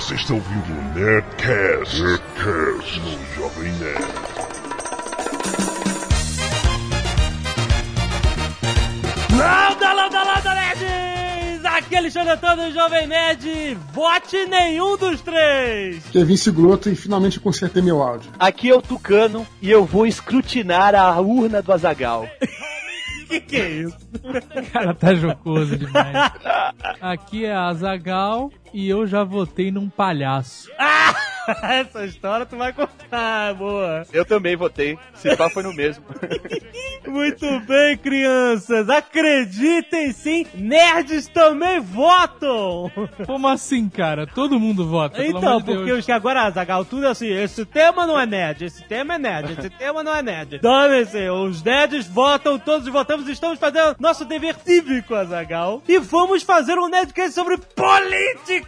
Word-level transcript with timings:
Você 0.00 0.14
está 0.14 0.32
ouvindo 0.32 0.72
o 0.72 0.98
Nerdcast, 0.98 2.02
Nerdcast 2.02 3.00
no 3.00 3.34
Jovem 3.34 3.70
Nerd. 3.72 4.00
Landa, 9.36 9.92
landa, 9.92 10.22
landa, 10.24 10.54
nerds! 10.54 11.64
Aqui 11.66 11.94
é 11.94 11.98
Alexandre 11.98 12.30
Antônio, 12.32 12.72
Jovem 12.72 13.06
Nerd. 13.06 13.74
Vote 13.92 14.46
nenhum 14.46 14.96
dos 14.96 15.20
três. 15.20 16.02
Que 16.06 16.20
é 16.20 16.24
Vince 16.24 16.50
Gloto 16.50 16.88
e 16.88 16.96
finalmente 16.96 17.38
consertei 17.38 17.82
meu 17.82 18.02
áudio. 18.02 18.32
Aqui 18.38 18.70
é 18.70 18.74
o 18.74 18.80
Tucano 18.80 19.46
e 19.60 19.70
eu 19.70 19.84
vou 19.84 20.06
escrutinar 20.06 20.94
a 20.94 21.20
urna 21.20 21.60
do 21.60 21.72
Azagal. 21.74 22.26
que 23.30 23.40
que 23.40 23.56
é 23.56 23.68
isso? 23.68 23.96
Cara, 24.72 24.94
tá 24.94 25.14
jocoso 25.14 25.76
demais. 25.76 26.32
Aqui 27.00 27.44
é 27.44 27.54
a 27.54 27.72
Zagal 27.74 28.50
e 28.72 28.88
eu 28.88 29.06
já 29.06 29.24
votei 29.24 29.70
num 29.70 29.88
palhaço. 29.88 30.70
Ah, 30.78 31.14
essa 31.62 32.04
história 32.04 32.46
tu 32.46 32.56
vai 32.56 32.72
contar, 32.72 33.54
boa. 33.54 34.04
Eu 34.12 34.24
também 34.24 34.56
votei. 34.56 34.98
Se 35.14 35.34
pá 35.36 35.48
foi 35.50 35.62
no 35.62 35.72
mesmo. 35.74 36.04
Muito 37.06 37.60
bem, 37.60 37.96
crianças. 37.96 38.88
Acreditem 38.88 40.12
sim, 40.12 40.46
nerds 40.54 41.26
também 41.28 41.80
votam. 41.80 42.90
Como 43.26 43.48
assim, 43.48 43.88
cara? 43.88 44.26
Todo 44.26 44.60
mundo 44.60 44.86
vota. 44.86 45.16
pelo 45.16 45.38
Então, 45.38 45.48
amor 45.48 45.60
de 45.62 45.66
porque 45.66 45.84
Deus. 45.86 45.98
os 46.00 46.06
que 46.06 46.12
agora, 46.12 46.50
Zagal, 46.50 46.84
tudo 46.84 47.06
assim, 47.08 47.28
esse 47.28 47.64
tema 47.64 48.06
não 48.06 48.18
é 48.18 48.26
nerd, 48.26 48.64
esse 48.66 48.82
tema 48.84 49.14
é 49.14 49.18
nerd, 49.18 49.52
esse 49.58 49.70
tema 49.70 50.02
não 50.02 50.14
é 50.14 50.22
nerd. 50.22 50.58
Dane-se, 50.58 51.28
os 51.30 51.62
nerds 51.62 52.06
votam, 52.06 52.58
todos 52.58 52.86
votamos, 52.88 53.28
estamos 53.28 53.58
fazendo 53.58 53.96
nosso 53.98 54.24
dever 54.24 54.54
cívico, 54.64 55.14
Azagal. 55.14 55.82
E 55.88 55.98
vamos 55.98 56.42
fazer 56.42 56.78
um 56.78 56.88
nerdcast 56.88 57.32
sobre 57.32 57.56
política! 57.56 58.59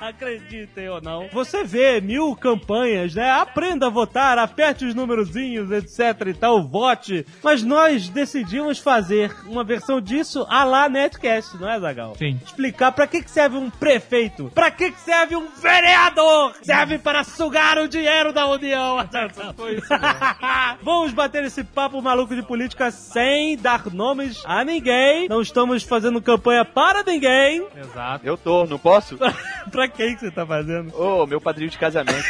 Acreditem 0.00 0.88
ou 0.88 1.00
não. 1.00 1.28
Você 1.32 1.64
vê 1.64 2.00
mil 2.00 2.34
campanhas, 2.36 3.14
né? 3.14 3.30
Aprenda 3.30 3.86
a 3.86 3.90
votar, 3.90 4.38
aperte 4.38 4.84
os 4.84 4.94
numerozinhos, 4.94 5.70
etc 5.70 6.26
e 6.26 6.34
tal, 6.34 6.62
vote. 6.62 7.26
Mas 7.42 7.62
nós 7.62 8.08
decidimos 8.08 8.78
fazer 8.78 9.34
uma 9.46 9.64
versão 9.64 10.00
disso 10.00 10.46
a 10.48 10.64
lá 10.64 10.88
Nerdcast, 10.88 11.56
não 11.58 11.68
é, 11.68 11.78
Zagal? 11.80 12.14
Sim. 12.16 12.38
explicar 12.44 12.92
pra 12.92 13.06
que, 13.06 13.22
que 13.22 13.30
serve 13.30 13.56
um 13.56 13.70
prefeito, 13.70 14.50
pra 14.54 14.70
que, 14.70 14.90
que 14.90 15.00
serve 15.00 15.36
um 15.36 15.48
vereador. 15.56 16.54
Serve 16.62 16.98
para 16.98 17.24
sugar 17.24 17.78
o 17.78 17.88
dinheiro 17.88 18.32
da 18.32 18.46
União. 18.46 18.96
Vamos 20.82 21.12
bater 21.12 21.44
esse 21.44 21.64
papo 21.64 22.00
maluco 22.00 22.34
de 22.34 22.42
política 22.42 22.90
sem 22.90 23.56
dar 23.56 23.86
nomes 23.92 24.42
a 24.44 24.64
ninguém. 24.64 25.28
Não 25.28 25.40
estamos 25.40 25.82
fazendo 25.82 26.20
campanha 26.20 26.64
para 26.64 27.02
ninguém. 27.02 27.66
Exato. 27.76 28.26
Eu 28.26 28.36
tô, 28.36 28.64
não 28.66 28.78
posso? 28.78 29.18
pra 29.70 29.88
quem 29.88 30.14
que 30.14 30.20
você 30.20 30.30
tá 30.30 30.46
fazendo? 30.46 30.94
Ô, 30.98 31.26
meu 31.26 31.40
padrinho 31.40 31.70
de 31.70 31.78
casamento. 31.78 32.24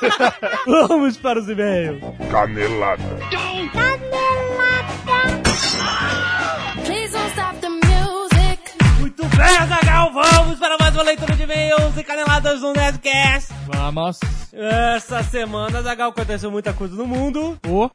Vamos 0.66 1.16
para 1.16 1.38
os 1.38 1.48
e-mails. 1.48 2.00
Canelada. 2.30 3.02
Please 3.30 3.70
Muito 9.20 9.36
bem, 9.36 9.68
Zagal, 9.68 10.12
vamos 10.14 10.58
para 10.58 10.78
mais 10.78 10.94
uma 10.94 11.02
leitura 11.02 11.36
de 11.36 11.42
e-mails 11.42 11.94
e 11.94 12.02
caneladas 12.02 12.62
no 12.62 12.72
Nerdcast. 12.72 13.52
Vamos. 13.66 14.18
Essa 14.50 15.22
semana, 15.22 15.82
Zagal, 15.82 16.08
aconteceu 16.08 16.50
muita 16.50 16.72
coisa 16.72 16.96
no 16.96 17.06
mundo. 17.06 17.58
Ô, 17.68 17.90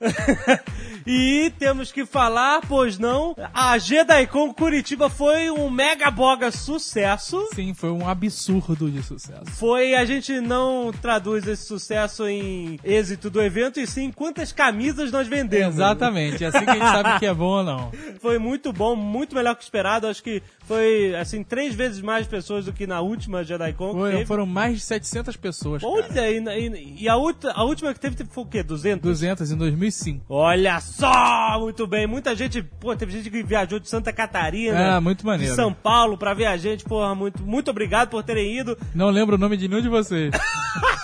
e 1.05 1.51
temos 1.57 1.91
que 1.91 2.05
falar, 2.05 2.61
pois 2.67 2.99
não, 2.99 3.35
a 3.53 3.77
Gedaicon 3.77 4.53
Curitiba 4.53 5.09
foi 5.09 5.49
um 5.49 5.69
mega 5.69 6.11
boga 6.11 6.51
sucesso. 6.51 7.49
sim, 7.53 7.73
foi 7.73 7.89
um 7.89 8.07
absurdo 8.07 8.89
de 8.89 9.01
sucesso. 9.01 9.45
Foi, 9.47 9.95
a 9.95 10.05
gente 10.05 10.39
não 10.39 10.93
traduz 11.01 11.47
esse 11.47 11.65
sucesso 11.65 12.27
em 12.27 12.79
êxito 12.83 13.31
do 13.31 13.41
evento, 13.41 13.79
e 13.79 13.87
sim 13.87 14.11
quantas 14.11 14.51
camisas 14.51 15.11
nós 15.11 15.27
vendemos. 15.27 15.75
Exatamente, 15.75 16.43
é 16.43 16.47
assim 16.47 16.63
que 16.63 16.69
a 16.69 16.73
gente 16.73 16.83
sabe 16.85 17.19
que 17.19 17.25
é 17.25 17.33
bom 17.33 17.57
ou 17.57 17.63
não. 17.63 17.91
Foi 18.21 18.37
muito 18.37 18.71
bom, 18.71 18.95
muito 18.95 19.35
melhor 19.35 19.55
que 19.55 19.63
esperado. 19.63 20.07
Acho 20.07 20.23
que 20.23 20.41
foi, 20.67 21.14
assim, 21.19 21.43
três 21.43 21.73
vezes 21.75 22.01
mais 22.01 22.25
pessoas 22.27 22.65
do 22.65 22.73
que 22.73 22.85
na 22.87 23.01
última 23.01 23.43
Gedaicon. 23.43 23.89
que 23.89 23.93
Foram, 23.99 24.11
teve. 24.11 24.25
foram 24.25 24.45
mais 24.45 24.75
de 24.75 24.81
700 24.85 25.35
pessoas. 25.37 25.83
Olha, 25.83 26.29
e, 26.31 26.39
e- 26.39 27.03
e 27.03 27.09
a, 27.09 27.17
ulti- 27.17 27.47
a 27.53 27.63
última 27.63 27.93
que 27.93 27.99
teve, 27.99 28.15
teve 28.15 28.29
foi 28.31 28.43
o 28.43 28.47
quê? 28.47 28.63
200? 28.63 29.01
200 29.01 29.51
em 29.51 29.57
2005. 29.57 30.25
Olha 30.29 30.79
só! 30.79 31.59
Muito 31.59 31.85
bem. 31.87 32.05
Muita 32.07 32.35
gente, 32.35 32.61
pô, 32.61 32.95
teve 32.95 33.11
gente 33.11 33.29
que 33.29 33.43
viajou 33.43 33.79
de 33.79 33.89
Santa 33.89 34.11
Catarina. 34.13 34.79
É, 34.79 34.99
muito 34.99 35.25
maneiro. 35.25 35.51
De 35.51 35.55
São 35.55 35.73
Paulo 35.73 36.17
pra 36.17 36.33
ver 36.33 36.45
a 36.45 36.57
gente, 36.57 36.83
porra, 36.83 37.13
muito, 37.15 37.41
muito 37.43 37.69
obrigado 37.71 38.09
por 38.09 38.23
terem 38.23 38.57
ido. 38.59 38.77
Não 38.93 39.09
lembro 39.09 39.35
o 39.35 39.39
nome 39.39 39.57
de 39.57 39.67
nenhum 39.67 39.81
de 39.81 39.89
vocês. 39.89 40.31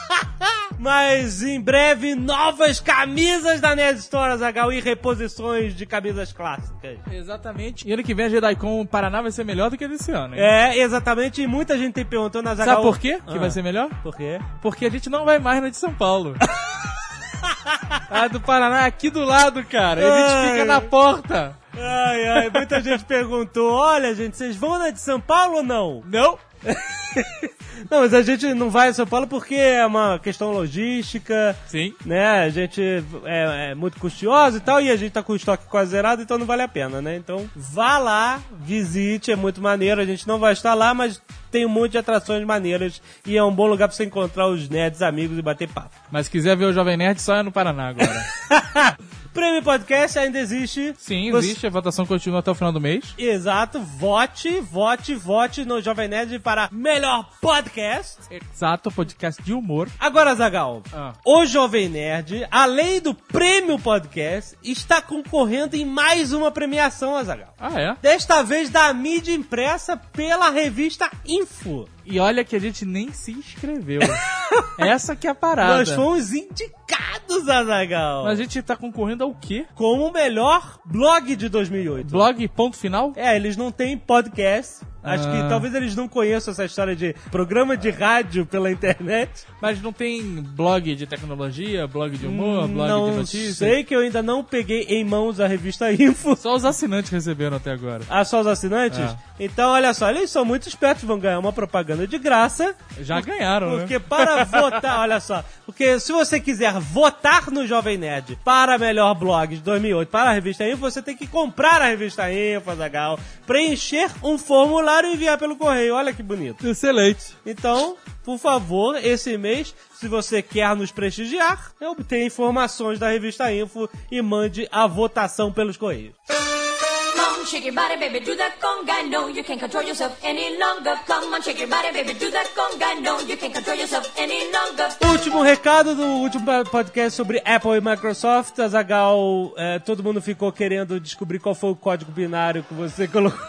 Mas 0.81 1.44
em 1.44 1.62
breve, 1.62 2.16
novas 2.16 2.80
camisas 2.80 3.62
da 3.62 3.75
Nerd 3.75 4.00
Store 4.00 4.36
Zagal 4.38 4.74
e 4.74 4.80
reposições 4.81 5.75
de 5.75 5.86
camisas 5.86 6.34
clássicas. 6.34 6.97
Exatamente. 7.12 7.88
E 7.88 7.94
ano 7.94 8.02
que 8.02 8.16
vem 8.16 8.25
a 8.25 8.30
JediCon 8.30 8.84
Paraná 8.88 9.22
vai 9.22 9.31
ser 9.31 9.44
melhor 9.46 9.70
do 9.70 9.78
que 9.78 9.88
desse 9.88 10.12
ano, 10.12 10.34
hein? 10.34 10.41
É, 10.41 10.80
exatamente. 10.80 11.40
E 11.40 11.46
muita 11.46 11.78
gente 11.78 11.94
tem 11.94 12.03
perguntando 12.03 12.46
na 12.46 12.56
Zagal. 12.56 12.78
Sabe 12.78 12.88
por 12.88 12.97
quê 13.00 13.20
que 13.28 13.36
Ah. 13.38 13.40
vai 13.40 13.52
ser 13.52 13.62
melhor? 13.62 13.90
Por 14.02 14.18
quê? 14.18 14.40
Porque 14.59 14.88
a 14.88 14.90
gente 14.90 15.08
não 15.08 15.24
vai 15.24 15.38
mais 15.38 15.62
na 15.62 15.70
de 15.70 15.78
São 15.78 15.94
Paulo. 15.94 16.36
a 18.09 18.28
do 18.28 18.41
Paraná 18.41 18.81
é 18.81 18.86
aqui 18.88 19.12
do 19.12 19.24
lado, 19.24 19.64
cara. 19.64 20.02
A 20.02 20.18
gente 20.20 20.31
Ai. 20.34 20.52
fica 20.52 20.66
na 20.66 20.81
porta. 20.81 21.56
Ai, 21.78 22.28
ai, 22.28 22.50
muita 22.50 22.81
gente 22.81 23.06
perguntou: 23.06 23.72
olha, 23.72 24.14
gente, 24.16 24.36
vocês 24.36 24.56
vão 24.56 24.80
na 24.80 24.90
de 24.90 25.00
São 25.00 25.22
Paulo 25.22 25.58
ou 25.58 25.64
não? 25.64 26.02
Não. 26.06 26.38
Não, 27.89 28.01
mas 28.01 28.13
a 28.13 28.22
gente 28.22 28.53
não 28.53 28.69
vai 28.69 28.89
a 28.89 28.94
São 28.94 29.07
Paulo 29.07 29.27
porque 29.27 29.55
é 29.55 29.85
uma 29.85 30.19
questão 30.19 30.51
logística. 30.51 31.55
Sim. 31.66 31.94
né? 32.05 32.44
A 32.44 32.49
gente 32.49 32.81
é, 33.25 33.72
é 33.72 33.75
muito 33.75 33.99
custosa 33.99 34.57
e 34.57 34.61
tal, 34.61 34.81
e 34.81 34.91
a 34.91 34.95
gente 34.95 35.11
tá 35.11 35.23
com 35.23 35.33
o 35.33 35.35
estoque 35.35 35.66
quase 35.66 35.91
zerado, 35.91 36.22
então 36.22 36.38
não 36.38 36.45
vale 36.45 36.61
a 36.61 36.67
pena, 36.67 37.01
né? 37.01 37.16
Então 37.16 37.49
vá 37.55 37.97
lá, 37.97 38.39
visite, 38.59 39.31
é 39.31 39.35
muito 39.35 39.61
maneiro. 39.61 39.99
A 39.99 40.05
gente 40.05 40.27
não 40.27 40.39
vai 40.39 40.53
estar 40.53 40.73
lá, 40.73 40.94
mas 40.94 41.22
tem 41.51 41.66
um 41.66 41.69
monte 41.69 41.91
de 41.91 41.97
atrações 41.97 42.45
maneiras 42.45 43.01
e 43.25 43.35
é 43.35 43.43
um 43.43 43.53
bom 43.53 43.67
lugar 43.67 43.88
pra 43.88 43.95
você 43.95 44.05
encontrar 44.05 44.47
os 44.47 44.69
nerds 44.69 45.01
amigos 45.01 45.38
e 45.38 45.41
bater 45.41 45.67
papo. 45.67 45.91
Mas 46.11 46.28
se 46.28 46.31
quiser 46.31 46.55
ver 46.55 46.66
o 46.66 46.73
Jovem 46.73 46.97
Nerd, 46.97 47.22
só 47.22 47.35
é 47.35 47.43
no 47.43 47.51
Paraná 47.51 47.89
agora. 47.89 48.25
Prêmio 49.34 49.64
Podcast 49.64 50.19
ainda 50.19 50.38
existe. 50.40 50.94
Sim, 50.97 51.31
Você- 51.31 51.47
existe. 51.47 51.68
A 51.68 51.69
votação 51.69 52.06
continua 52.06 52.40
até 52.40 52.52
o 52.52 52.56
final 52.56 52.72
do 52.74 52.81
mês. 52.81 53.14
Exato, 53.18 53.80
vote, 53.80 54.59
vote, 54.59 55.16
vote 55.16 55.64
no 55.64 55.81
Jovem 55.81 56.08
Nerd 56.09 56.38
para 56.40 56.68
melhor 56.72 57.30
podcast. 57.40 58.18
Exato, 58.30 58.91
podcast 58.91 59.41
de 59.41 59.53
humor. 59.53 59.88
Agora, 60.00 60.36
Zagal, 60.36 60.84
Ah. 60.94 61.14
o 61.25 61.46
Jovem 61.46 61.88
Nerd, 61.88 62.46
além 62.52 63.00
do 63.00 63.14
prêmio 63.14 63.80
podcast, 63.80 64.58
está 64.64 65.02
concorrendo 65.02 65.75
em 65.78 65.86
mais 65.86 66.34
uma 66.34 66.52
premiação, 66.52 67.16
Azagal. 67.16 67.53
Ah, 67.58 67.80
é? 67.80 67.96
Desta 68.02 68.44
vez 68.44 68.70
da 68.70 68.94
mídia 68.94 69.34
impressa 69.34 69.96
pela 69.96 70.50
revista 70.50 71.09
Info. 71.25 71.88
E 72.06 72.19
olha 72.19 72.44
que 72.44 72.56
a 72.56 72.59
gente 72.59 72.85
nem 72.85 73.12
se 73.12 73.31
inscreveu. 73.31 74.01
Essa 74.78 75.16
que 75.16 75.28
é 75.28 75.29
a 75.29 75.35
parada. 75.35 75.78
Nós 75.78 75.91
fomos 75.91 76.31
indicados, 76.34 77.47
Azagal. 77.47 78.23
Mas 78.25 78.39
a 78.39 78.44
gente 78.44 78.62
tá 78.62 78.75
concorrendo 78.75 79.23
ao 79.23 79.34
quê? 79.34 79.66
Como 79.75 80.07
o 80.07 80.11
melhor 80.11 80.79
blog 80.85 81.35
de 81.35 81.47
2008. 81.47 82.09
Blog, 82.09 82.47
ponto 82.50 82.78
final? 82.78 83.13
É, 83.16 83.35
eles 83.35 83.56
não 83.56 83.72
têm 83.72 83.97
podcast. 83.97 84.85
Acho 85.03 85.28
Ah. 85.28 85.31
que 85.31 85.50
talvez 85.50 85.73
eles 85.73 85.95
não 85.95 86.07
conheçam 86.07 86.51
essa 86.51 86.63
história 86.66 86.95
de 86.95 87.16
programa 87.31 87.75
de 87.75 87.89
rádio 87.89 88.45
pela 88.45 88.72
internet. 88.72 89.45
Mas 89.62 89.81
não 89.81 89.91
tem 89.91 90.22
blog 90.41 90.95
de 90.95 91.06
tecnologia, 91.07 91.88
blog 91.88 92.16
de 92.17 92.28
humor, 92.28 92.67
blog 92.67 92.88
não 92.89 93.09
de 93.11 93.17
notícias? 93.17 93.57
sei 93.57 93.84
que 93.84 93.95
eu 93.95 94.00
ainda 94.01 94.22
não 94.22 94.44
peguei 94.44 94.81
em 94.84 95.03
mãos 95.03 95.40
a 95.40 95.47
revista 95.47 95.91
Info. 95.91 96.35
Só 96.35 96.56
os 96.56 96.66
assinantes 96.66 97.09
receberam 97.11 97.57
até 97.57 97.72
agora. 97.72 98.03
Ah, 98.09 98.23
só 98.23 98.41
os 98.41 98.47
assinantes? 98.47 99.00
É. 99.00 99.16
Então, 99.40 99.72
olha 99.72 99.91
só, 99.94 100.09
eles 100.09 100.29
são 100.29 100.45
muito 100.45 100.67
espertos, 100.67 101.03
vão 101.03 101.17
ganhar 101.17 101.40
uma 101.40 101.51
propaganda 101.51 102.06
de 102.06 102.19
graça. 102.19 102.75
Já 103.01 103.19
ganharam, 103.22 103.72
Porque 103.79 103.96
né? 103.96 104.03
para 104.08 104.43
votar, 104.46 104.99
olha 104.99 105.20
só, 105.20 105.43
porque 105.66 105.99
se 105.99 106.11
você 106.11 106.40
quiser 106.40 106.73
votar 106.79 107.49
no 107.49 107.66
Jovem 107.66 107.97
Nerd 107.97 108.37
para 108.46 108.78
melhor 108.78 109.16
blog 109.16 109.55
de 109.55 109.61
2008 109.61 110.09
para 110.09 110.29
a 110.29 110.34
revista 110.34 110.64
Info, 110.67 110.78
você 110.78 111.02
tem 111.02 111.17
que 111.17 111.26
comprar 111.26 111.81
a 111.81 111.85
revista 111.87 112.31
Info, 112.31 112.76
Zagal, 112.76 113.20
preencher 113.47 114.11
um 114.23 114.37
formulário 114.37 114.91
e 115.05 115.14
enviar 115.14 115.38
pelo 115.38 115.55
correio. 115.55 115.96
Olha 115.96 116.14
que 116.14 116.22
bonito. 116.22 116.67
Excelente. 116.67 117.35
Então, 117.46 117.96
por 118.23 118.38
favor, 118.38 118.96
esse 119.03 119.38
mês, 119.38 119.73
se 119.93 120.08
você 120.08 120.41
quer 120.41 120.76
nos 120.76 120.91
prestigiar, 120.91 121.72
obtenha 121.82 122.26
informações 122.26 122.99
da 122.99 123.09
revista 123.09 123.52
Info 123.53 123.90
e 124.11 124.22
mande 124.22 124.67
a 124.72 124.85
votação 124.88 125.52
pelos 125.52 125.78
correios. 125.78 126.14
Come 126.28 127.41
on, 127.41 127.46
shake 127.46 127.66
your 127.66 127.76
body, 127.76 127.97
baby, 127.97 128.20
do 128.20 128.35
that 128.35 128.58
conga. 128.59 129.03
No, 129.03 129.29
you 129.29 129.43
can't 129.43 129.59
control 129.59 129.84
yourself 129.84 130.16
any 130.23 130.58
longer. 130.58 130.96
Come 131.08 131.34
on, 131.34 131.41
shake 131.41 131.59
your 131.59 131.70
body, 131.70 131.91
baby, 131.91 132.14
do 132.14 132.32
that 132.32 132.49
conga. 132.53 132.96
No, 133.02 133.20
you 133.22 133.38
can't 133.38 133.53
control 133.53 133.78
yourself 133.78 134.11
any 134.17 134.52
longer. 134.52 134.88
Último 135.09 135.41
recado 135.41 135.96
do 135.96 136.03
último 136.03 136.46
podcast 136.66 137.16
sobre 137.16 137.41
Apple 137.46 137.78
e 137.78 137.82
Microsoft. 137.82 138.59
Azagal, 138.59 139.53
é, 139.58 139.79
todo 139.79 140.03
mundo 140.03 140.22
ficou 140.22 140.52
querendo 140.52 140.99
descobrir 140.99 141.40
qual 141.40 141.55
foi 141.55 141.72
o 141.72 141.76
código 141.76 142.11
binário 142.11 142.64
que 142.64 142.73
você 142.73 143.08
colocou 143.09 143.40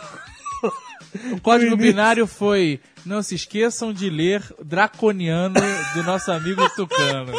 O 1.33 1.41
código 1.41 1.77
binário 1.77 2.27
foi: 2.27 2.81
não 3.05 3.23
se 3.23 3.35
esqueçam 3.35 3.93
de 3.93 4.09
ler 4.09 4.43
Draconiano 4.63 5.61
do 5.95 6.03
nosso 6.03 6.33
amigo 6.33 6.67
Tucano. 6.71 7.35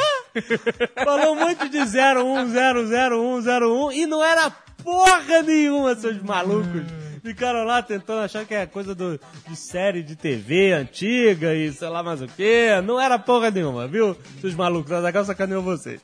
Falou 1.04 1.34
um 1.34 1.40
monte 1.40 1.68
de 1.70 1.80
01000101 1.80 3.94
e 3.94 4.06
não 4.06 4.24
era 4.24 4.52
porra 4.84 5.42
nenhuma, 5.42 5.96
seus 5.96 6.22
malucos. 6.22 6.84
Ficaram 7.24 7.64
lá 7.64 7.82
tentando 7.82 8.20
achar 8.20 8.46
que 8.46 8.54
é 8.54 8.66
coisa 8.66 8.94
do, 8.94 9.18
de 9.48 9.56
série 9.56 10.04
de 10.04 10.14
TV 10.14 10.74
antiga 10.74 11.56
e 11.56 11.72
sei 11.72 11.88
lá 11.88 12.04
mais 12.04 12.22
o 12.22 12.28
que. 12.28 12.82
Não 12.84 13.00
era 13.00 13.18
porra 13.18 13.50
nenhuma, 13.50 13.88
viu? 13.88 14.18
Seus 14.42 14.54
malucos, 14.54 14.92
a 14.92 15.02
Zagal 15.02 15.24
sacaneou 15.24 15.64
vocês. 15.64 16.02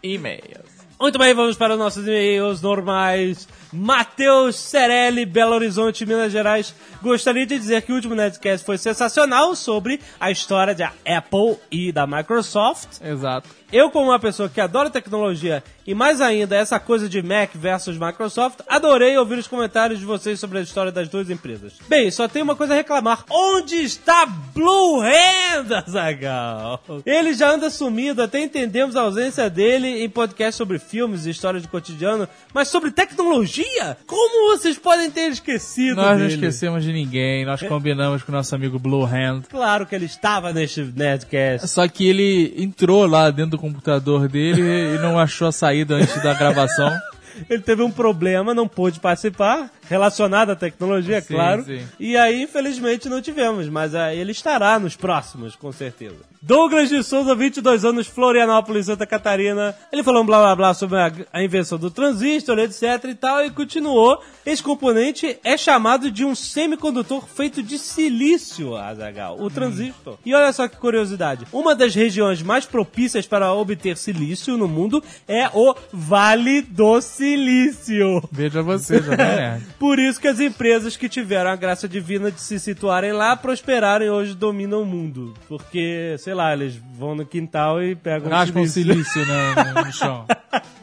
E-mails. 0.00 0.79
Muito 1.00 1.18
bem, 1.18 1.32
vamos 1.32 1.56
para 1.56 1.72
os 1.72 1.78
nossos 1.78 2.06
e-mails 2.06 2.60
normais. 2.60 3.48
Matheus 3.72 4.56
Cerelli, 4.56 5.24
Belo 5.24 5.54
Horizonte, 5.54 6.04
Minas 6.04 6.30
Gerais. 6.30 6.74
Gostaria 7.00 7.46
de 7.46 7.58
dizer 7.58 7.80
que 7.80 7.90
o 7.90 7.94
último 7.94 8.14
Nerdcast 8.14 8.66
foi 8.66 8.76
sensacional 8.76 9.56
sobre 9.56 9.98
a 10.20 10.30
história 10.30 10.74
da 10.74 10.92
Apple 11.06 11.56
e 11.70 11.90
da 11.90 12.06
Microsoft. 12.06 13.00
Exato. 13.00 13.48
Eu, 13.72 13.90
como 13.90 14.10
uma 14.10 14.18
pessoa 14.18 14.50
que 14.50 14.60
adora 14.60 14.90
tecnologia 14.90 15.64
e 15.90 15.94
mais 15.94 16.20
ainda 16.20 16.54
essa 16.54 16.78
coisa 16.78 17.08
de 17.08 17.20
Mac 17.20 17.50
versus 17.52 17.98
Microsoft, 17.98 18.60
adorei 18.68 19.18
ouvir 19.18 19.38
os 19.38 19.48
comentários 19.48 19.98
de 19.98 20.04
vocês 20.04 20.38
sobre 20.38 20.58
a 20.58 20.60
história 20.60 20.92
das 20.92 21.08
duas 21.08 21.28
empresas. 21.28 21.72
Bem, 21.88 22.08
só 22.12 22.28
tem 22.28 22.42
uma 22.42 22.54
coisa 22.54 22.74
a 22.74 22.76
reclamar. 22.76 23.24
Onde 23.28 23.74
está 23.74 24.24
Blue 24.24 25.00
Hand, 25.00 25.72
Azagal? 25.84 26.80
Ele 27.04 27.34
já 27.34 27.50
anda 27.50 27.68
sumido, 27.70 28.22
até 28.22 28.38
entendemos 28.38 28.94
a 28.94 29.00
ausência 29.00 29.50
dele 29.50 30.04
em 30.04 30.08
podcast 30.08 30.56
sobre 30.56 30.78
filmes 30.78 31.26
e 31.26 31.30
histórias 31.30 31.60
de 31.64 31.68
cotidiano, 31.68 32.28
mas 32.54 32.68
sobre 32.68 32.92
tecnologia? 32.92 33.96
Como 34.06 34.56
vocês 34.56 34.78
podem 34.78 35.10
ter 35.10 35.28
esquecido 35.32 35.96
Nós 35.96 36.10
não 36.10 36.18
dele? 36.18 36.34
esquecemos 36.34 36.84
de 36.84 36.92
ninguém, 36.92 37.44
nós 37.44 37.60
combinamos 37.64 38.22
com 38.22 38.30
o 38.30 38.34
nosso 38.36 38.54
amigo 38.54 38.78
Blue 38.78 39.04
Hand. 39.04 39.42
Claro 39.50 39.84
que 39.86 39.96
ele 39.96 40.06
estava 40.06 40.52
neste 40.52 40.84
Nerdcast. 40.84 41.66
Só 41.66 41.88
que 41.88 42.06
ele 42.06 42.54
entrou 42.56 43.08
lá 43.08 43.28
dentro 43.28 43.50
do 43.52 43.58
computador 43.58 44.28
dele 44.28 44.94
e 44.94 44.98
não 44.98 45.18
achou 45.18 45.48
a 45.48 45.52
saída 45.52 45.79
antes 45.88 46.22
da 46.22 46.34
gravação. 46.34 46.90
Ele 47.48 47.62
teve 47.62 47.82
um 47.82 47.90
problema, 47.90 48.54
não 48.54 48.68
pôde 48.68 49.00
participar, 49.00 49.70
relacionado 49.90 50.50
à 50.50 50.56
tecnologia, 50.56 51.20
Sim, 51.20 51.34
claro. 51.34 51.64
sim. 51.64 51.84
E 51.98 52.16
aí, 52.16 52.42
infelizmente, 52.44 53.08
não 53.08 53.20
tivemos, 53.20 53.68
mas 53.68 53.92
ah, 53.92 54.14
ele 54.14 54.30
estará 54.30 54.78
nos 54.78 54.94
próximos, 54.94 55.56
com 55.56 55.72
certeza. 55.72 56.30
Douglas 56.42 56.88
de 56.88 57.02
Souza, 57.02 57.34
22 57.34 57.84
anos, 57.84 58.06
Florianópolis, 58.06 58.86
Santa 58.86 59.04
Catarina. 59.04 59.74
Ele 59.92 60.02
falou 60.02 60.22
um 60.22 60.26
blá 60.26 60.38
blá 60.38 60.56
blá 60.56 60.74
sobre 60.74 60.96
a, 60.96 61.12
a 61.34 61.42
invenção 61.42 61.76
do 61.76 61.90
transistor, 61.90 62.58
etc 62.60 63.04
e 63.10 63.14
tal, 63.14 63.44
e 63.44 63.50
continuou. 63.50 64.22
Esse 64.46 64.62
componente 64.62 65.38
é 65.44 65.56
chamado 65.58 66.10
de 66.10 66.24
um 66.24 66.34
semicondutor 66.34 67.26
feito 67.26 67.62
de 67.62 67.78
silício, 67.78 68.74
Azagal, 68.74 69.38
o 69.38 69.50
transistor. 69.50 70.16
E 70.24 70.32
olha 70.32 70.50
só 70.52 70.66
que 70.66 70.76
curiosidade. 70.76 71.46
Uma 71.52 71.74
das 71.74 71.94
regiões 71.94 72.40
mais 72.42 72.64
propícias 72.64 73.26
para 73.26 73.52
obter 73.52 73.98
silício 73.98 74.56
no 74.56 74.66
mundo 74.66 75.04
é 75.28 75.46
o 75.52 75.74
Vale 75.92 76.62
do 76.62 77.02
Silício. 77.02 78.22
Veja 78.32 78.62
você, 78.62 79.02
já 79.02 79.12
né? 79.16 79.60
Por 79.80 79.98
isso 79.98 80.20
que 80.20 80.28
as 80.28 80.38
empresas 80.38 80.94
que 80.94 81.08
tiveram 81.08 81.50
a 81.50 81.56
graça 81.56 81.88
divina 81.88 82.30
de 82.30 82.38
se 82.40 82.60
situarem 82.60 83.12
lá 83.12 83.34
prosperaram 83.34 84.04
e 84.04 84.10
hoje 84.10 84.34
dominam 84.34 84.82
o 84.82 84.84
mundo. 84.86 85.32
Porque, 85.48 86.14
sei 86.18 86.34
lá, 86.34 86.52
eles 86.52 86.76
vão 86.98 87.14
no 87.14 87.24
quintal 87.24 87.82
e 87.82 87.96
pegam 87.96 88.28
Raspam 88.30 88.60
o 88.60 88.68
silício. 88.68 89.04
silício 89.04 89.24
no, 89.26 89.64
no- 89.80 89.84
no 89.86 89.90
chão. 89.94 90.26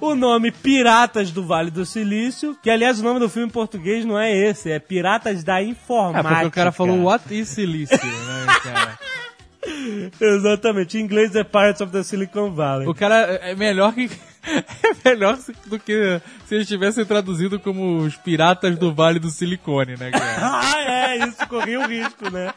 O 0.02 0.16
nome 0.16 0.52
Piratas 0.52 1.30
do 1.30 1.46
Vale 1.46 1.70
do 1.70 1.86
Silício, 1.86 2.58
que 2.64 2.72
aliás 2.72 3.00
o 3.00 3.04
nome 3.04 3.20
do 3.20 3.30
filme 3.30 3.48
em 3.48 3.52
português 3.52 4.04
não 4.04 4.18
é 4.20 4.36
esse, 4.36 4.72
é 4.72 4.80
Piratas 4.80 5.44
da 5.44 5.62
É, 5.62 5.66
Informática. 5.66 6.30
porque 6.34 6.48
o 6.48 6.52
cara 6.52 6.72
falou 6.72 7.04
what 7.04 7.24
is 7.34 7.50
silício, 7.50 7.96
né, 8.04 8.46
cara? 8.64 9.00
Exatamente, 10.20 10.98
em 10.98 11.02
inglês 11.02 11.36
é 11.36 11.44
Pirates 11.44 11.82
of 11.82 11.92
the 11.92 12.02
Silicon 12.04 12.52
Valley. 12.52 12.88
O 12.88 12.96
cara 12.96 13.16
é 13.44 13.54
melhor 13.56 13.94
que. 13.94 14.10
É 14.90 15.10
melhor 15.10 15.38
do 15.66 15.80
que 15.80 16.22
se 16.46 16.56
eles 16.56 16.68
tivessem 16.68 17.06
traduzido 17.06 17.60
como 17.60 17.98
os 17.98 18.16
piratas 18.16 18.78
do 18.78 18.94
Vale 18.94 19.20
do 19.20 19.30
Silicone, 19.30 19.96
né, 19.98 20.12
cara? 20.12 20.38
Ah, 20.68 20.82
é, 20.82 21.18
isso 21.28 21.48
corria 21.48 21.80
o 21.80 21.88
risco, 21.88 22.30
né? 22.30 22.54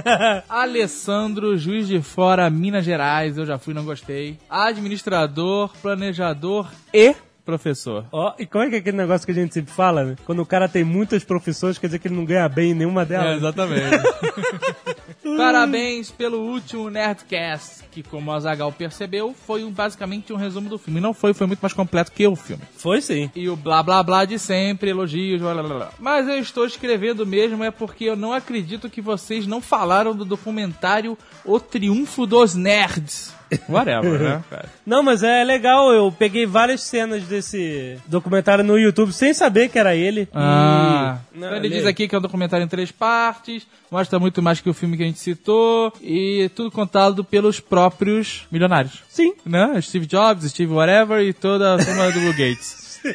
Alessandro, 0.48 1.56
juiz 1.56 1.86
de 1.86 2.00
fora, 2.00 2.48
Minas 2.50 2.84
Gerais, 2.84 3.36
eu 3.36 3.46
já 3.46 3.58
fui, 3.58 3.74
não 3.74 3.84
gostei. 3.84 4.38
Administrador, 4.48 5.70
planejador 5.80 6.68
e 6.92 7.14
professor. 7.50 8.04
Ó, 8.12 8.32
e 8.38 8.46
como 8.46 8.64
é 8.64 8.68
que 8.70 8.76
é 8.76 8.78
aquele 8.78 8.96
negócio 8.96 9.26
que 9.26 9.32
a 9.32 9.34
gente 9.34 9.52
sempre 9.54 9.72
fala, 9.72 10.04
né? 10.04 10.16
Quando 10.24 10.40
o 10.42 10.46
cara 10.46 10.68
tem 10.68 10.84
muitas 10.84 11.24
profissões, 11.24 11.78
quer 11.78 11.86
dizer 11.88 11.98
que 11.98 12.08
ele 12.08 12.14
não 12.16 12.24
ganha 12.24 12.48
bem 12.48 12.70
em 12.70 12.74
nenhuma 12.74 13.02
É, 13.02 13.04
delas. 13.06 13.36
exatamente. 13.38 13.80
Parabéns 15.36 16.10
pelo 16.10 16.38
último 16.40 16.90
Nerdcast, 16.90 17.84
que 17.90 18.02
como 18.02 18.32
a 18.32 18.40
Zagal 18.40 18.72
percebeu, 18.72 19.34
foi 19.46 19.64
um- 19.64 19.70
basicamente 19.70 20.32
um 20.32 20.36
resumo 20.36 20.68
do 20.68 20.78
filme. 20.78 21.00
Não 21.00 21.12
foi, 21.14 21.32
foi 21.34 21.46
muito 21.46 21.60
mais 21.60 21.72
completo 21.72 22.12
que 22.12 22.26
o 22.26 22.34
filme. 22.36 22.62
Foi 22.76 23.00
sim. 23.00 23.30
E 23.34 23.48
o 23.48 23.56
blá 23.56 23.82
blá 23.82 24.02
blá 24.02 24.24
de 24.24 24.38
sempre, 24.38 24.90
elogios, 24.90 25.40
blá 25.40 25.52
blá 25.54 25.62
blá. 25.62 25.74
blá. 25.76 25.90
Mas 25.98 26.26
eu 26.28 26.36
estou 26.38 26.64
escrevendo 26.66 27.26
mesmo 27.26 27.62
é 27.62 27.70
porque 27.70 28.04
eu 28.04 28.16
não 28.16 28.32
acredito 28.32 28.88
que 28.90 29.00
vocês 29.00 29.46
não 29.46 29.60
falaram 29.60 30.14
do 30.14 30.24
documentário 30.24 31.16
O 31.44 31.58
Triunfo 31.60 32.26
dos 32.26 32.54
Nerds. 32.54 33.34
Whatever, 33.68 34.18
né, 34.20 34.42
cara? 34.50 34.68
Não, 34.86 35.02
mas 35.02 35.22
é 35.22 35.42
legal, 35.44 35.92
eu 35.92 36.10
peguei 36.12 36.46
várias 36.46 36.82
cenas 36.82 37.22
desse 37.24 37.96
documentário 38.06 38.62
no 38.64 38.78
YouTube 38.78 39.12
sem 39.12 39.32
saber 39.34 39.68
que 39.68 39.78
era 39.78 39.94
ele. 39.96 40.28
Ah, 40.34 41.18
E- 41.32 41.38
então 41.38 41.50
Não, 41.50 41.56
ele 41.56 41.68
lê. 41.68 41.76
diz 41.76 41.86
aqui 41.86 42.06
que 42.08 42.14
é 42.14 42.18
um 42.18 42.22
documentário 42.22 42.64
em 42.64 42.68
três 42.68 42.92
partes, 42.92 43.66
mostra 43.90 44.18
muito 44.18 44.40
mais 44.42 44.60
que 44.60 44.70
o 44.70 44.74
filme 44.74 44.96
que 44.96 45.02
a 45.02 45.06
gente 45.06 45.18
citou, 45.18 45.92
e 46.00 46.50
tudo 46.54 46.70
contado 46.70 47.24
pelos 47.24 47.58
próprios 47.60 48.46
milionários. 48.50 49.02
Sim. 49.08 49.34
Né? 49.44 49.80
Steve 49.80 50.06
Jobs, 50.06 50.48
Steve 50.50 50.72
Whatever 50.72 51.20
e 51.22 51.32
toda 51.32 51.74
a 51.74 51.78
turma 51.78 52.10
do 52.12 52.20
Bill 52.20 52.32
Gates. 52.32 53.00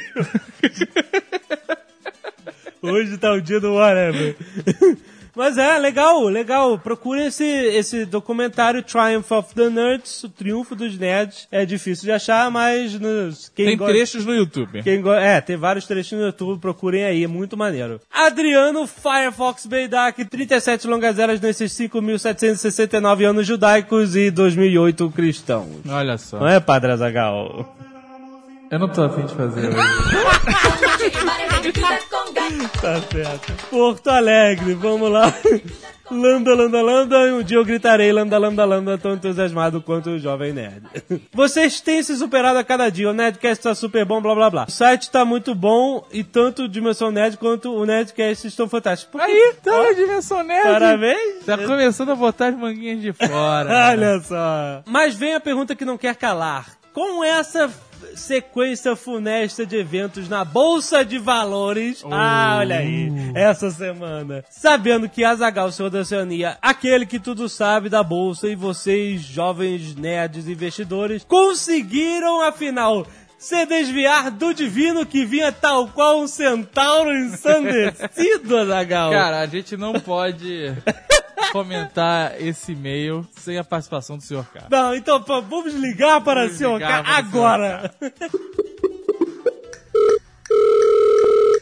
Hoje 2.82 3.18
tá 3.18 3.32
o 3.34 3.42
dia 3.42 3.60
do 3.60 3.74
whatever. 3.74 4.36
Mas 5.36 5.58
é, 5.58 5.78
legal, 5.78 6.24
legal. 6.26 6.78
Procurem 6.80 7.26
esse, 7.28 7.44
esse 7.44 8.06
documentário 8.06 8.82
Triumph 8.82 9.32
of 9.32 9.54
the 9.54 9.70
Nerds, 9.70 10.24
o 10.24 10.30
Triunfo 10.30 10.76
dos 10.76 10.98
Nerds. 10.98 11.48
É 11.52 11.66
difícil 11.66 12.06
de 12.06 12.12
achar, 12.12 12.50
mas 12.50 12.98
nos, 13.00 13.50
quem 13.56 13.66
Tem 13.66 13.78
gosta- 13.78 13.94
trechos 13.94 14.26
no 14.26 14.34
YouTube. 14.34 14.82
Quem 14.84 15.02
go- 15.02 15.14
É, 15.14 15.42
tem 15.42 15.58
vários 15.58 15.86
trechinhos 15.86 16.22
no 16.22 16.28
YouTube, 16.30 16.60
procurem 16.60 17.04
aí, 17.04 17.24
é 17.24 17.28
muito 17.28 17.58
maneiro. 17.58 18.00
Adriano 18.12 18.88
Firefox 18.88 19.66
Beidak, 19.66 20.24
37 20.26 20.88
longas 20.88 21.20
eras 21.20 21.40
nesses 21.42 21.72
5.769 21.74 23.24
anos 23.30 23.46
judaicos 23.46 24.16
e 24.16 24.32
2008 24.32 25.10
cristãos. 25.12 25.68
Olha 25.88 26.18
só. 26.18 26.40
Não 26.40 26.48
é, 26.48 26.60
Padre 26.60 26.92
Azagal? 26.92 27.76
Eu 28.72 28.80
não 28.80 28.88
tô 28.88 29.04
afim 29.04 29.26
de 29.26 29.36
fazer 29.36 29.68
hoje. 29.68 29.78
Tá 32.82 33.02
certo. 33.02 33.54
Porto 33.70 34.08
Alegre, 34.10 34.74
vamos 34.76 35.10
lá. 35.12 35.34
Landa, 36.12 36.54
landa, 36.54 36.82
landa, 36.82 37.18
e 37.28 37.32
um 37.34 37.42
dia 37.42 37.58
eu 37.58 37.66
gritarei 37.66 38.12
landa, 38.12 38.38
landa, 38.38 38.64
landa, 38.64 38.98
tão 38.98 39.14
entusiasmado 39.16 39.82
quanto 39.82 40.12
o 40.12 40.20
Jovem 40.20 40.54
Nerd. 40.54 40.84
Vocês 41.34 41.82
têm 41.82 42.04
se 42.04 42.16
superado 42.16 42.60
a 42.60 42.64
cada 42.64 42.90
dia, 42.90 43.10
o 43.10 43.14
Nerdcast 43.14 43.64
tá 43.64 43.74
super 43.74 44.06
bom, 44.06 44.22
blá 44.22 44.36
blá 44.36 44.50
blá. 44.50 44.66
O 44.68 44.72
site 44.72 45.10
tá 45.10 45.26
muito 45.26 45.56
bom 45.56 46.06
e 46.12 46.24
tanto 46.24 46.64
o 46.64 46.70
Dimensão 46.70 47.10
Nerd 47.12 47.38
quanto 47.38 47.74
o 47.74 47.86
Nerdcast 47.86 48.48
estão 48.48 48.70
fantásticos. 48.70 49.20
Aí, 49.20 49.54
tá 49.64 49.84
na 49.84 49.92
dimensão 49.94 50.44
nerd. 50.44 50.72
Parabéns! 50.72 51.46
Tá 51.46 51.58
começando 51.58 52.12
a 52.12 52.16
botar 52.16 52.48
as 52.48 52.56
manguinhas 52.56 53.02
de 53.02 53.12
fora. 53.14 53.90
Olha 53.92 54.20
só. 54.20 54.84
Mas 54.86 55.16
vem 55.16 55.34
a 55.34 55.40
pergunta 55.40 55.76
que 55.76 55.86
não 55.86 55.98
quer 55.98 56.16
calar. 56.16 56.68
Com 56.94 57.24
essa 57.24 57.70
sequência 58.16 58.96
funesta 58.96 59.66
de 59.66 59.76
eventos 59.76 60.30
na 60.30 60.44
Bolsa 60.44 61.04
de 61.04 61.18
Valores, 61.18 62.04
ah, 62.12 62.58
olha 62.60 62.78
aí, 62.78 63.12
essa 63.34 63.70
semana, 63.72 64.44
sabendo 64.50 65.10
que 65.10 65.24
Azagal, 65.24 65.72
senhor 65.72 65.90
da 65.90 66.00
Oceania, 66.00 66.58
aquele 66.62 67.06
que 67.06 67.20
tudo 67.20 67.50
sabe 67.50 67.90
da 67.90 68.04
Bolsa 68.04 68.48
e 68.48 68.56
vocês, 68.56 69.22
jovens 69.22 69.96
nerds 69.96 70.48
investidores, 70.48 71.24
conseguiram, 71.24 72.42
afinal, 72.42 73.06
se 73.38 73.66
desviar 73.66 74.32
do 74.32 74.54
divino 74.54 75.06
que 75.06 75.26
vinha 75.26 75.52
tal 75.52 75.88
qual 75.90 76.20
um 76.22 76.28
centauro 76.28 77.16
ensandecido, 77.16 78.58
Azagal. 78.58 79.12
Cara, 79.12 79.42
a 79.42 79.46
gente 79.46 79.78
não 79.78 79.94
pode 79.94 80.74
comentar 81.52 82.42
esse 82.42 82.72
e-mail 82.74 83.28
sem 83.32 83.58
a 83.58 83.64
participação 83.64 84.18
do 84.18 84.24
Sr. 84.24 84.46
K. 84.54 84.68
Não, 84.70 84.96
então 84.96 85.22
pô, 85.22 85.42
vamos 85.42 85.74
ligar 85.74 86.22
para 86.22 86.46
o 86.46 86.50
Vamos 86.50 86.82
ligar 86.82 87.04
K 87.04 87.18
agora. 87.18 87.96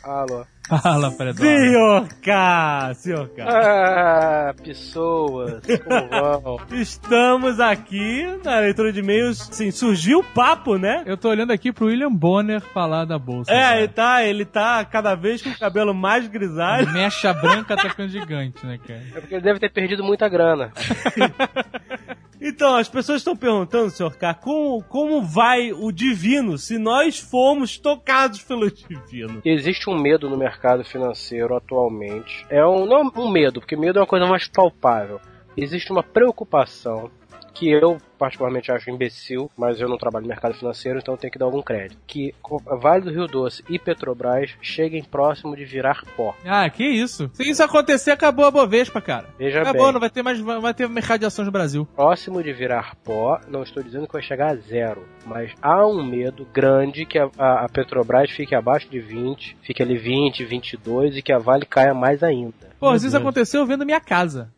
Alô. 0.04 0.46
Fala, 0.68 1.12
Fredola. 1.12 1.36
Senhor 1.36 2.08
K, 2.22 2.94
senhor 2.96 3.30
K. 3.30 3.44
Ah, 3.48 4.54
pessoas, 4.64 5.62
como 5.84 6.10
vão? 6.42 6.60
Estamos 6.72 7.60
aqui 7.60 8.26
na 8.44 8.60
leitura 8.60 8.92
de 8.92 9.00
e-mails. 9.00 9.50
Sim, 9.52 9.72
surgiu 9.72 10.20
o 10.20 10.24
papo, 10.24 10.78
né? 10.78 11.04
Eu 11.06 11.16
tô 11.18 11.30
olhando 11.30 11.52
aqui 11.52 11.72
pro 11.72 11.88
William 11.88 12.12
Bonner 12.12 12.60
falar 12.62 13.06
da 13.06 13.20
bolsa. 13.20 13.52
É, 13.52 13.78
ele 13.80 13.88
tá, 13.90 14.24
ele 14.26 14.46
tá 14.46 14.84
cada 14.86 15.16
vez 15.16 15.42
com 15.42 15.50
o 15.50 15.58
cabelo 15.58 15.94
mais 15.94 16.28
grisalho. 16.28 16.92
Mecha 16.92 17.34
branca 17.34 17.76
tá 17.76 17.90
ficando 17.90 18.10
gigante, 18.10 18.66
né, 18.66 18.78
cara? 18.86 19.02
É 19.16 19.20
porque 19.20 19.36
ele 19.36 19.44
deve 19.44 19.60
ter 19.60 19.70
perdido 19.70 20.04
muita 20.04 20.28
grana. 20.30 20.72
Então, 22.46 22.76
as 22.76 22.90
pessoas 22.90 23.22
estão 23.22 23.38
perguntando, 23.38 23.90
senhor 23.90 24.18
K, 24.18 24.34
como, 24.34 24.84
como 24.84 25.22
vai 25.22 25.72
o 25.72 25.94
divino 25.94 26.58
se 26.58 26.78
nós 26.78 27.18
formos 27.18 27.78
tocados 27.78 28.44
pelo 28.44 28.70
divino? 28.70 29.42
Existe 29.46 29.90
um 29.90 29.98
medo 29.98 30.30
no 30.30 30.36
mercado 30.36 30.84
financeiro 30.84 31.56
atualmente. 31.56 32.46
É 32.50 32.66
um, 32.66 32.86
não 32.86 33.10
um 33.16 33.32
medo, 33.32 33.62
porque 33.62 33.78
medo 33.78 33.98
é 33.98 34.02
uma 34.02 34.08
coisa 34.08 34.26
mais 34.26 34.46
palpável. 34.46 35.22
Existe 35.56 35.90
uma 35.90 36.04
preocupação 36.04 37.10
que 37.54 37.70
eu 37.72 37.98
particularmente 38.24 38.72
acho 38.72 38.90
imbecil, 38.90 39.52
mas 39.58 39.82
eu 39.82 39.90
não 39.90 39.98
trabalho 39.98 40.24
no 40.24 40.30
mercado 40.30 40.54
financeiro, 40.54 40.98
então 41.00 41.14
eu 41.14 41.18
tenho 41.18 41.30
que 41.34 41.38
dar 41.38 41.44
algum 41.44 41.62
crédito. 41.62 42.00
Que 42.08 42.34
Vale 42.80 43.04
do 43.04 43.12
Rio 43.12 43.28
Doce 43.28 43.62
e 43.70 43.78
Petrobras 43.78 44.52
cheguem 44.62 45.04
próximo 45.04 45.58
de 45.58 45.66
virar 45.66 46.04
pó. 46.16 46.34
Ah, 46.46 46.70
que 46.70 46.86
isso? 46.86 47.30
Se 47.34 47.44
isso 47.44 47.62
acontecer, 47.62 48.12
acabou 48.12 48.46
a 48.46 48.52
Bovespa, 48.52 49.02
cara. 49.02 49.28
Veja 49.38 49.62
acabou, 49.62 49.84
bem. 49.84 49.92
não 49.94 50.00
vai 50.00 50.10
ter 50.10 50.24
mais, 50.24 50.40
vai 50.40 50.74
ter 50.74 50.88
mercado 50.88 51.20
de 51.20 51.26
ações 51.26 51.46
no 51.48 51.52
Brasil. 51.52 51.86
Próximo 51.96 52.42
de 52.42 52.54
virar 52.54 52.96
pó, 53.04 53.42
não 53.50 53.62
estou 53.64 53.84
dizendo 53.84 54.08
que 54.08 54.14
vai 54.14 54.22
chegar 54.24 54.52
a 54.52 54.56
zero, 54.56 55.04
mas 55.26 55.52
há 55.62 55.86
um 55.86 56.02
medo 56.02 56.48
grande 56.54 57.06
que 57.06 57.20
a, 57.20 57.30
a- 57.38 57.66
a 57.66 57.70
Petrobras 57.70 58.32
fique 58.32 58.56
abaixo 58.56 58.88
de 58.90 59.02
20, 59.02 59.58
fique 59.62 59.84
ali 59.84 59.98
20, 59.98 60.46
22 60.46 61.18
e 61.18 61.22
que 61.22 61.34
a 61.34 61.40
Vale 61.40 61.66
caia 61.66 61.94
mais 61.94 62.24
ainda. 62.24 62.72
Pô, 62.80 63.00
se 63.00 63.08
isso 63.08 63.16
aconteceu, 63.16 63.62
eu 63.62 63.66
vendo 63.66 63.86
minha 63.86 64.02
casa. 64.02 64.52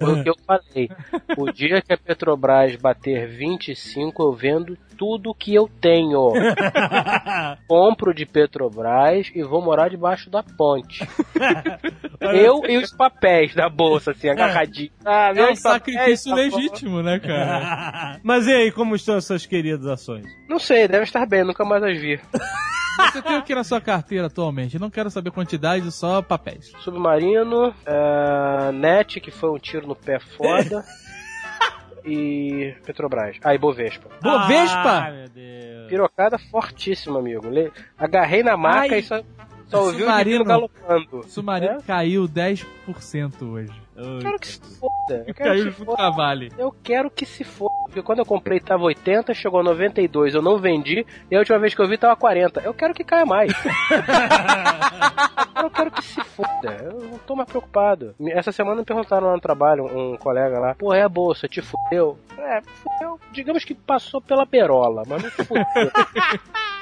Foi 0.00 0.12
o 0.20 0.22
que 0.24 0.28
eu 0.30 0.34
falei. 0.44 0.88
O 1.36 1.52
dia 1.52 1.80
que 1.80 1.92
a 1.92 1.96
Petrobras 1.96 2.74
bater 2.74 3.07
25, 3.26 4.22
eu 4.22 4.32
vendo 4.32 4.76
tudo 4.96 5.32
que 5.34 5.54
eu 5.54 5.68
tenho. 5.80 6.32
Compro 7.68 8.12
de 8.12 8.26
Petrobras 8.26 9.30
e 9.34 9.42
vou 9.42 9.62
morar 9.62 9.88
debaixo 9.88 10.28
da 10.28 10.42
ponte. 10.42 11.06
eu 12.20 12.62
e 12.68 12.76
os 12.76 12.92
papéis 12.92 13.54
da 13.54 13.68
bolsa, 13.68 14.10
assim, 14.10 14.28
agarradinho. 14.28 14.90
Ah, 15.04 15.32
É 15.34 15.50
um 15.50 15.54
sacrifício 15.54 16.30
tá 16.30 16.36
legítimo, 16.36 17.02
né, 17.02 17.18
cara? 17.20 18.18
Mas 18.24 18.46
e 18.46 18.52
aí, 18.52 18.72
como 18.72 18.96
estão 18.96 19.16
essas 19.16 19.46
queridas 19.46 19.86
ações? 19.86 20.26
Não 20.48 20.58
sei, 20.58 20.88
deve 20.88 21.04
estar 21.04 21.24
bem, 21.26 21.44
nunca 21.44 21.64
mais 21.64 21.82
as 21.82 21.96
vi. 21.98 22.20
Você 22.98 23.22
tem 23.22 23.38
o 23.38 23.42
que 23.44 23.54
na 23.54 23.62
sua 23.62 23.80
carteira 23.80 24.26
atualmente? 24.26 24.74
Eu 24.74 24.80
não 24.80 24.90
quero 24.90 25.08
saber 25.08 25.30
quantidade, 25.30 25.90
só 25.92 26.20
papéis. 26.20 26.72
Submarino, 26.80 27.72
é, 27.86 28.72
Net, 28.72 29.20
que 29.20 29.30
foi 29.30 29.50
um 29.50 29.58
tiro 29.58 29.86
no 29.86 29.94
pé 29.94 30.18
foda. 30.18 30.84
E 32.08 32.74
Petrobras. 32.84 33.36
Ah, 33.44 33.54
e 33.54 33.58
Bovespa. 33.58 34.08
Bovespa? 34.22 35.06
Ah, 35.06 35.10
meu 35.10 35.28
Deus. 35.28 35.88
Pirocada 35.88 36.38
fortíssima, 36.38 37.18
amigo. 37.18 37.42
Agarrei 37.96 38.42
na 38.42 38.56
maca 38.56 38.94
Ai. 38.94 39.00
e 39.00 39.02
só, 39.02 39.22
só 39.66 39.84
ouvi 39.84 40.02
o 40.02 40.44
galopando. 40.44 41.20
O 41.20 41.22
submarino 41.24 41.78
É? 41.78 41.82
caiu 41.82 42.28
10% 42.28 43.42
hoje. 43.42 43.87
Eu 43.98 44.18
quero 44.20 44.38
que 44.38 44.46
se 44.48 44.60
foda. 44.78 45.24
Eu 45.26 45.34
quero 45.34 45.50
Caiu 45.50 45.64
que 45.64 45.72
se 45.72 45.84
foda. 45.84 46.02
a 46.02 46.10
Vale. 46.10 46.52
Eu 46.56 46.72
quero 46.82 47.10
que 47.10 47.26
se 47.26 47.42
foda. 47.42 47.74
Porque 47.84 48.02
quando 48.02 48.20
eu 48.20 48.24
comprei 48.24 48.60
tava 48.60 48.84
80, 48.84 49.34
chegou 49.34 49.58
a 49.60 49.64
92, 49.64 50.34
eu 50.34 50.42
não 50.42 50.58
vendi. 50.58 51.04
E 51.30 51.34
a 51.34 51.38
última 51.40 51.58
vez 51.58 51.74
que 51.74 51.82
eu 51.82 51.88
vi 51.88 51.98
tava 51.98 52.14
40. 52.14 52.60
Eu 52.60 52.72
quero 52.72 52.94
que 52.94 53.02
caia 53.02 53.26
mais. 53.26 53.50
eu 55.62 55.70
quero 55.70 55.90
que 55.90 56.04
se 56.04 56.22
foda. 56.22 56.76
Eu 56.80 57.00
não 57.10 57.18
tô 57.18 57.34
mais 57.34 57.48
preocupado. 57.48 58.14
Essa 58.28 58.52
semana 58.52 58.76
me 58.76 58.84
perguntaram 58.84 59.26
lá 59.26 59.32
no 59.32 59.40
trabalho, 59.40 59.84
um 59.86 60.16
colega 60.16 60.60
lá, 60.60 60.74
pô, 60.74 60.94
é 60.94 61.02
a 61.02 61.08
bolsa, 61.08 61.48
te 61.48 61.60
fudeu? 61.60 62.16
É, 62.38 62.60
fudeu. 62.62 63.18
Digamos 63.32 63.64
que 63.64 63.74
passou 63.74 64.20
pela 64.20 64.44
berola, 64.44 65.02
mas 65.08 65.22
não 65.22 65.30
fudeu. 65.30 65.64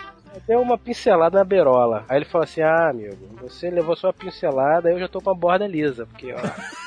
Deu 0.47 0.61
uma 0.61 0.76
pincelada 0.76 1.38
na 1.38 1.45
berola. 1.45 2.05
Aí 2.09 2.19
ele 2.19 2.25
falou 2.25 2.45
assim: 2.45 2.62
Ah, 2.62 2.90
amigo, 2.90 3.16
você 3.40 3.71
levou 3.71 3.97
sua 3.97 4.12
pincelada, 4.12 4.90
eu 4.90 4.99
já 4.99 5.09
tô 5.09 5.21
com 5.21 5.31
a 5.31 5.35
borda 5.35 5.66
lisa. 5.66 6.07
Porque, 6.07 6.33
ó. 6.33 6.37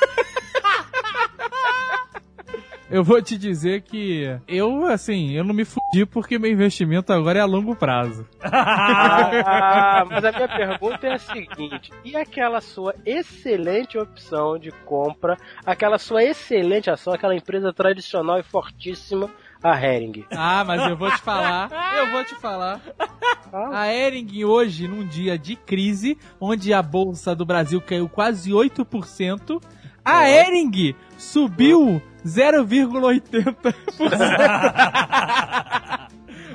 Eu 2.92 3.04
vou 3.04 3.22
te 3.22 3.38
dizer 3.38 3.84
que 3.84 4.24
eu, 4.48 4.86
assim, 4.86 5.34
eu 5.34 5.44
não 5.44 5.54
me 5.54 5.64
fudi 5.64 6.08
porque 6.08 6.40
meu 6.40 6.52
investimento 6.52 7.14
agora 7.14 7.38
é 7.38 7.42
a 7.42 7.46
longo 7.46 7.76
prazo. 7.76 8.28
Ah, 8.42 10.06
mas 10.10 10.24
a 10.26 10.32
minha 10.32 10.48
pergunta 10.48 11.08
é 11.08 11.14
a 11.14 11.18
seguinte: 11.18 11.92
e 12.04 12.16
aquela 12.16 12.62
sua 12.62 12.96
excelente 13.06 13.98
opção 13.98 14.58
de 14.58 14.72
compra, 14.72 15.38
aquela 15.66 15.98
sua 15.98 16.24
excelente 16.24 16.90
ação, 16.90 17.14
aquela 17.14 17.36
empresa 17.36 17.72
tradicional 17.72 18.40
e 18.40 18.44
fortíssima, 18.44 19.30
a 19.64 19.76
Hering? 19.76 20.26
Ah, 20.32 20.64
mas 20.66 20.82
eu 20.90 20.96
vou 20.96 21.12
te 21.12 21.22
falar, 21.22 21.70
eu 21.98 22.12
vou 22.12 22.24
te 22.24 22.36
falar. 22.36 22.82
Ah, 23.52 23.82
A 23.82 23.94
Ering 23.94 24.44
hoje, 24.46 24.88
num 24.88 25.06
dia 25.06 25.38
de 25.38 25.56
crise, 25.56 26.18
onde 26.40 26.74
a 26.74 26.82
bolsa 26.82 27.36
do 27.36 27.46
Brasil 27.46 27.82
caiu 27.82 28.08
quase 28.08 28.52
8%, 28.52 29.62
a 30.06 30.30
Ering 30.30 30.96
subiu 31.18 32.02
0,80%. 32.26 33.56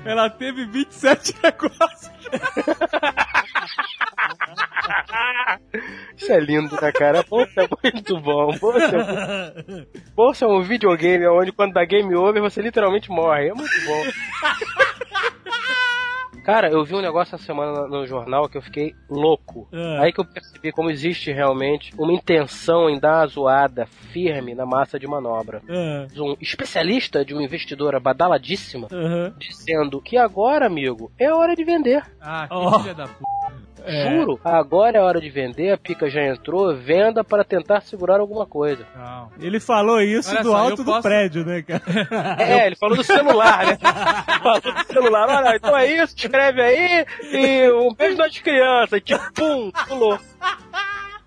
Ela 0.05 0.29
teve 0.31 0.67
27 0.67 1.35
negócios. 1.43 2.13
Isso 6.17 6.33
é 6.33 6.41
lindo, 6.41 6.77
né, 6.81 6.93
cara? 6.93 7.23
Bolsa 7.23 7.63
é 7.63 7.69
muito 7.93 8.21
bom. 8.21 8.57
Bolsa 8.59 8.97
é, 8.97 9.87
bolsa 10.15 10.45
é 10.45 10.49
um 10.49 10.63
videogame 10.63 11.27
onde, 11.27 11.53
quando 11.53 11.73
dá 11.73 11.85
game 11.85 12.15
over, 12.15 12.41
você 12.43 12.61
literalmente 12.61 13.11
morre. 13.11 13.49
É 13.49 13.55
muito 13.55 13.85
bom. 13.87 14.03
Cara, 16.45 16.69
eu 16.69 16.85
vi 16.85 16.95
um 16.95 17.01
negócio 17.01 17.35
essa 17.35 17.45
semana 17.45 17.87
no 17.89 18.07
jornal 18.07 18.49
que 18.49 18.59
eu 18.59 18.63
fiquei 18.63 18.95
louco. 19.09 19.67
É. 19.73 19.99
Aí 20.01 20.13
que 20.13 20.21
eu 20.21 20.25
percebi 20.27 20.71
como 20.73 20.91
existe 20.91 21.33
realmente 21.33 21.93
uma 21.99 22.13
intenção 22.13 22.89
em 22.91 22.99
dar 23.01 23.21
uma 23.21 23.27
zoada 23.27 23.87
firme 24.13 24.55
na 24.55 24.67
massa 24.67 24.99
de 24.99 25.07
manobra. 25.07 25.63
Ah, 25.69 26.07
Um 26.17 26.37
especialista 26.41 27.25
de 27.25 27.33
uma 27.33 27.43
investidora 27.43 27.99
badaladíssima 27.99 28.89
aham. 28.93 29.35
dizendo 29.39 30.01
que 30.03 30.17
agora, 30.19 30.67
amigo, 30.67 31.11
é 31.19 31.33
hora 31.33 31.57
de 31.57 31.65
vender. 31.65 32.03
Ah, 32.21 32.47
que 32.47 32.55
Oh. 32.55 32.79
filha 32.81 32.95
da 32.95 33.07
puta. 33.09 33.44
Juro, 33.87 34.41
agora 34.45 34.99
é 34.99 35.01
hora 35.01 35.21
de 35.21 35.29
vender, 35.31 35.71
a 35.73 35.79
pica 35.79 36.09
já 36.09 36.23
entrou, 36.27 36.75
venda 36.77 37.23
para 37.23 37.45
tentar 37.45 37.81
segurar 37.83 38.19
alguma 38.21 38.47
coisa. 38.47 38.87
Não. 38.97 39.31
Ele 39.41 39.61
falou 39.61 40.01
isso 40.01 40.31
Olha 40.31 40.43
do 40.43 40.51
só, 40.51 40.57
alto 40.57 40.73
eu 40.73 40.77
do 40.77 40.85
posso- 40.85 41.03
prédio, 41.03 41.45
né, 41.45 41.63
cara? 41.63 41.83
É, 42.41 42.67
ele 42.67 42.77
falou 42.77 42.97
do 42.97 43.05
celular, 43.05 43.67
né? 43.67 43.79
falou 44.43 44.61
do 44.61 44.87
celular, 44.93 45.29
olha, 45.29 45.57
então 45.57 45.77
é 45.77 45.87
isso, 46.03 46.15
escreve 46.17 46.61
aí 46.63 47.07
e 47.33 47.71
um 47.73 47.95
beijo 47.95 48.17
nas 48.17 48.39
crianças, 48.39 49.01
tipo, 49.03 49.33
pum, 49.35 49.71
pulou. 49.89 50.19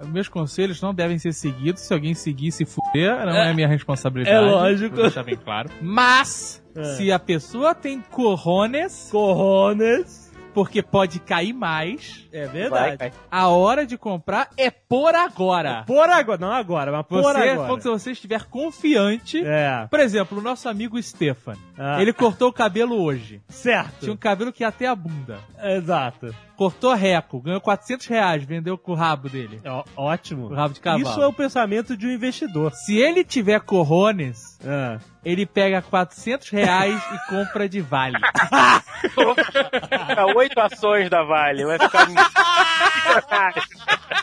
Meus 0.10 0.28
conselhos 0.30 0.80
não 0.80 0.94
devem 0.94 1.18
ser 1.18 1.34
seguidos. 1.34 1.82
Se 1.82 1.92
alguém 1.92 2.14
seguir 2.14 2.52
se 2.52 2.66
fuder, 2.66 3.26
não 3.26 3.36
é 3.36 3.52
minha 3.52 3.68
responsabilidade. 3.68 4.36
É 4.38 4.40
lógico. 4.40 4.94
Vou 4.96 5.06
deixar 5.06 5.24
bem 5.24 5.36
claro. 5.36 5.72
Mas, 5.82 6.64
É. 6.76 6.84
se 6.96 7.12
a 7.12 7.18
pessoa 7.18 7.74
tem 7.74 8.00
corones, 8.12 9.10
Coronas. 9.12 10.27
Porque 10.58 10.82
pode 10.82 11.20
cair 11.20 11.54
mais, 11.54 12.28
É 12.32 12.48
verdade. 12.48 12.98
vai. 12.98 13.12
a 13.30 13.48
hora 13.48 13.86
de 13.86 13.96
comprar 13.96 14.50
é 14.58 14.72
por 14.72 15.14
agora. 15.14 15.84
Por 15.86 16.10
agora, 16.10 16.40
não 16.40 16.52
agora, 16.52 16.92
mas 16.92 17.06
por 17.06 17.22
Você, 17.22 17.38
agora. 17.50 17.68
quando 17.70 17.84
você 17.84 18.12
estiver 18.14 18.44
confiante. 18.46 19.40
É. 19.46 19.86
Por 19.88 20.00
exemplo, 20.00 20.40
o 20.40 20.42
nosso 20.42 20.68
amigo 20.68 21.00
Stefan. 21.00 21.54
Ah. 21.78 22.02
Ele 22.02 22.12
cortou 22.12 22.50
o 22.50 22.54
cabelo 22.54 23.00
hoje. 23.02 23.40
Certo. 23.50 24.00
Tinha 24.00 24.12
um 24.14 24.18
cabelo 24.18 24.52
que 24.52 24.64
ia 24.64 24.68
até 24.70 24.88
a 24.88 24.96
bunda. 24.96 25.40
Exato. 25.62 26.34
Cortou 26.56 26.92
reco, 26.96 27.40
ganhou 27.40 27.62
400 27.62 28.08
reais, 28.08 28.44
vendeu 28.44 28.80
com 28.80 28.94
o 28.94 28.96
rabo 28.96 29.30
dele. 29.30 29.62
Ó, 29.64 29.84
ótimo. 29.96 30.48
O 30.48 30.56
rabo 30.56 30.74
de 30.74 30.80
cavalo. 30.80 31.04
Isso 31.08 31.22
é 31.22 31.28
o 31.28 31.34
pensamento 31.34 31.96
de 31.96 32.08
um 32.08 32.12
investidor. 32.12 32.72
Se 32.74 32.98
ele 32.98 33.24
tiver 33.24 33.60
corones, 33.62 34.58
Ah. 34.68 34.98
ele 35.24 35.46
pega 35.46 35.84
400 35.84 36.50
reais 36.50 37.00
e 37.14 37.30
compra 37.30 37.70
de 37.70 37.80
vale. 37.80 38.18
Oito 40.36 40.60
ações 40.60 41.10
da 41.12 41.22
Vale, 41.24 41.64
vai 41.66 41.78
ficar 41.78 42.08
milionário. 42.10 43.62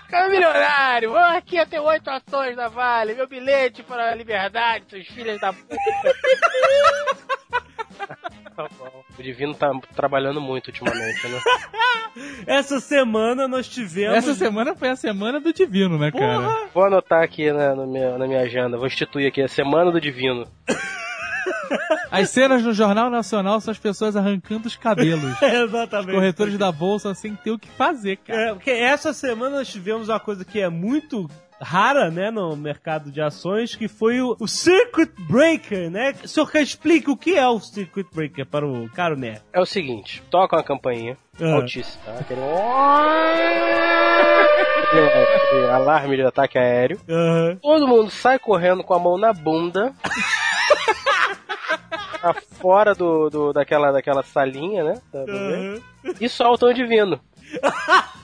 Ficar 0.04 0.28
milionário, 0.28 1.12
vamos 1.12 1.37
aqui 1.37 1.56
até 1.58 1.80
oito 1.80 2.08
ações 2.11 2.56
da 2.56 2.66
Vale, 2.68 3.14
meu 3.14 3.28
bilhete 3.28 3.82
para 3.84 4.11
a 4.11 4.14
liberdade, 4.14 4.84
seus 4.90 5.06
filhos 5.06 5.40
da 5.40 5.52
puta. 5.52 5.76
Tá 8.56 8.68
bom. 8.78 9.04
O 9.18 9.23
Divino 9.23 9.54
tá 9.54 9.70
trabalhando 9.96 10.40
muito 10.40 10.68
ultimamente, 10.68 11.26
né? 11.28 11.40
Essa 12.46 12.78
semana 12.78 13.49
nós 13.49 13.68
tivemos. 13.68 14.16
Essa 14.16 14.34
semana 14.34 14.75
foi 14.76 14.90
a 14.90 14.96
semana 14.96 15.40
do 15.40 15.52
divino, 15.52 15.99
né, 15.99 16.12
cara? 16.12 16.40
Porra! 16.40 16.68
Vou 16.73 16.84
anotar 16.84 17.23
aqui 17.23 17.50
na, 17.52 17.75
no 17.75 17.87
meu- 17.87 18.16
na 18.18 18.26
minha 18.28 18.40
agenda, 18.42 18.76
vou 18.76 18.87
instituir 18.87 19.26
aqui 19.28 19.42
a 19.42 19.49
Semana 19.49 19.90
do 19.90 20.00
Divino. 20.00 20.46
As 22.11 22.30
cenas 22.30 22.62
no 22.62 22.73
Jornal 22.73 23.11
Nacional 23.11 23.61
são 23.61 23.73
as 23.73 23.78
pessoas 23.78 24.14
arrancando 24.14 24.68
os 24.68 24.76
cabelos. 24.76 25.34
Exatamente. 25.42 26.12
Corretores 26.12 26.56
da 26.56 26.70
bolsa 26.70 27.12
sem 27.14 27.34
ter 27.34 27.50
o 27.50 27.58
que 27.58 27.68
fazer, 27.68 28.16
cara. 28.18 28.40
É, 28.50 28.54
porque 28.54 28.70
essa 28.70 29.12
semana 29.12 29.56
nós 29.56 29.68
tivemos 29.68 30.08
uma 30.08 30.20
coisa 30.20 30.44
que 30.44 30.61
é 30.61 30.68
muito 30.68 31.28
rara, 31.61 32.11
né, 32.11 32.30
no 32.30 32.56
mercado 32.56 33.11
de 33.11 33.20
ações, 33.23 33.75
que 33.76 33.88
foi 33.88 34.20
o, 34.20 34.37
o 34.40 34.46
Circuit 34.49 35.11
Breaker, 35.28 35.90
né? 35.90 36.14
O 36.25 36.28
senhor 36.28 36.50
quer 36.50 36.62
explica 36.62 37.11
o 37.11 37.16
que 37.16 37.37
é 37.37 37.46
o 37.49 37.58
Circuit 37.61 38.06
Breaker 38.14 38.44
para 38.46 38.66
o 38.66 38.88
caro 38.90 39.16
Nerd? 39.16 39.42
É 39.52 39.61
o 39.61 39.66
seguinte, 39.66 40.23
toca 40.30 40.56
uma 40.56 40.62
campainha 40.64 41.16
Ah. 41.40 41.54
altíssima, 41.54 42.02
tá? 42.04 42.12
Aquele... 42.20 42.40
Aquele 44.94 45.66
alarme 45.70 46.16
de 46.16 46.23
ataque 46.23 46.58
aéreo. 46.58 47.00
Aham. 47.08 47.56
Todo 47.61 47.88
mundo 47.88 48.11
sai 48.11 48.38
correndo 48.38 48.84
com 48.84 48.94
a 48.94 48.99
mão 48.99 49.18
na 49.18 49.32
bunda. 49.32 49.92
pra 52.20 52.34
fora 52.61 52.94
do, 52.94 53.28
do- 53.28 53.52
daquela, 53.52 53.90
daquela 53.92 54.23
salinha, 54.23 54.84
né? 54.84 54.94
Tá- 55.12 55.25
tá? 55.25 55.32
Aham. 55.32 55.80
E 56.20 56.28
soltam 56.28 56.68
o 56.68 56.75
divino. 56.75 57.20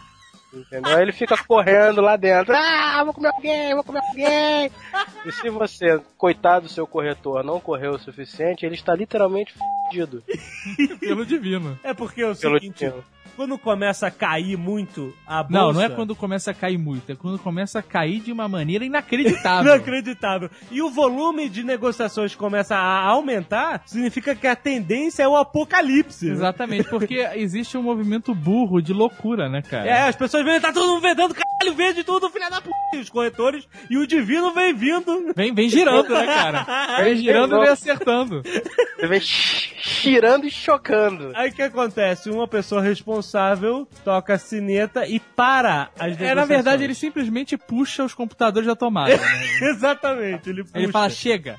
Entendeu? 0.53 0.97
Aí 0.97 1.03
ele 1.03 1.13
fica 1.13 1.37
correndo 1.45 2.01
lá 2.01 2.17
dentro. 2.17 2.55
Ah, 2.55 3.03
vou 3.05 3.15
comer 3.15 3.29
alguém, 3.29 3.75
vou 3.75 3.85
comer 3.85 4.01
alguém. 4.09 4.71
E 5.25 5.33
se 5.33 5.51
você, 5.51 6.01
coitado 6.17 6.67
do 6.67 6.73
seu 6.73 6.87
corretor, 6.87 7.45
não 7.45 7.61
correu 7.61 7.93
o 7.93 7.99
suficiente, 7.99 8.65
ele 8.65 8.75
está 8.75 8.95
literalmente 8.95 9.53
fudido 9.53 10.25
Pelo 10.99 11.27
divino. 11.27 11.79
É 11.83 11.93
porque 11.93 12.23
é 12.23 12.31
o 12.31 12.35
pelo 12.35 12.59
seguinte, 12.59 12.79
divino. 12.79 13.05
Quando 13.37 13.59
começa 13.59 14.07
a 14.07 14.11
cair 14.11 14.57
muito 14.57 15.15
a 15.27 15.43
bolsa... 15.43 15.53
Não, 15.53 15.73
não 15.73 15.83
é 15.83 15.89
quando 15.89 16.15
começa 16.15 16.51
a 16.51 16.55
cair 16.55 16.79
muito, 16.79 17.13
é 17.13 17.15
quando 17.15 17.39
começa 17.39 17.79
a 17.79 17.83
cair 17.83 18.21
de 18.21 18.33
uma 18.33 18.49
maneira 18.49 18.85
inacreditável. 18.87 19.75
Inacreditável. 19.75 20.51
E 20.71 20.83
o 20.83 20.91
volume 20.91 21.49
de 21.49 21.63
negociações 21.63 22.35
começa 22.35 22.77
a 22.77 23.05
aumentar, 23.07 23.83
significa 23.87 24.35
que 24.35 24.47
a 24.47 24.57
tendência 24.57 25.23
é 25.23 25.29
o 25.29 25.37
apocalipse. 25.37 26.27
né? 26.27 26.33
Exatamente, 26.33 26.89
porque 26.89 27.27
existe 27.35 27.77
um 27.79 27.83
movimento 27.83 28.35
burro 28.35 28.81
de 28.81 28.93
loucura, 28.93 29.49
né, 29.49 29.63
cara? 29.63 29.87
É, 29.89 30.09
as 30.09 30.17
pessoas 30.17 30.45
vêm, 30.45 30.61
tá 30.61 30.73
todo 30.73 30.89
mundo 30.89 31.01
vendendo, 31.01 31.35
caralho, 31.35 31.77
vende 31.77 32.05
tudo, 32.05 32.29
filha 32.31 32.51
da 32.51 32.61
p. 32.61 32.71
Os 32.99 33.09
corretores, 33.09 33.69
e 33.89 33.97
o 33.97 34.07
divino 34.07 34.53
vem 34.53 34.75
vindo. 34.75 35.33
Vem, 35.35 35.55
vem 35.55 35.69
girando, 35.69 36.09
né, 36.13 36.27
cara? 36.27 36.67
Vem 37.05 37.17
girando 37.17 37.57
e 37.57 37.61
vem 37.61 37.69
acertando. 37.69 38.43
Ele 38.99 39.07
vem 39.09 39.21
girando 39.21 40.47
e 40.47 40.51
chocando. 40.51 41.33
Aí 41.35 41.51
o 41.51 41.53
que 41.53 41.63
acontece? 41.63 42.29
Uma 42.31 42.49
pessoa 42.49 42.81
responsável 42.83 43.20
toca 44.05 44.35
a 44.35 44.39
sineta 44.39 45.07
e 45.07 45.21
para 45.21 45.91
as 45.99 46.21
É, 46.21 46.35
na 46.35 46.45
verdade, 46.45 46.85
ele 46.85 46.95
simplesmente 46.95 47.57
puxa 47.57 48.05
os 48.05 48.15
computadores 48.15 48.67
da 48.67 48.77
tomada. 48.77 49.17
Né? 49.17 49.23
Exatamente, 49.71 50.51
ele 50.51 50.65
puxa. 50.65 50.79
Ele 50.79 50.93
fala, 50.93 51.11
chega. 51.11 51.59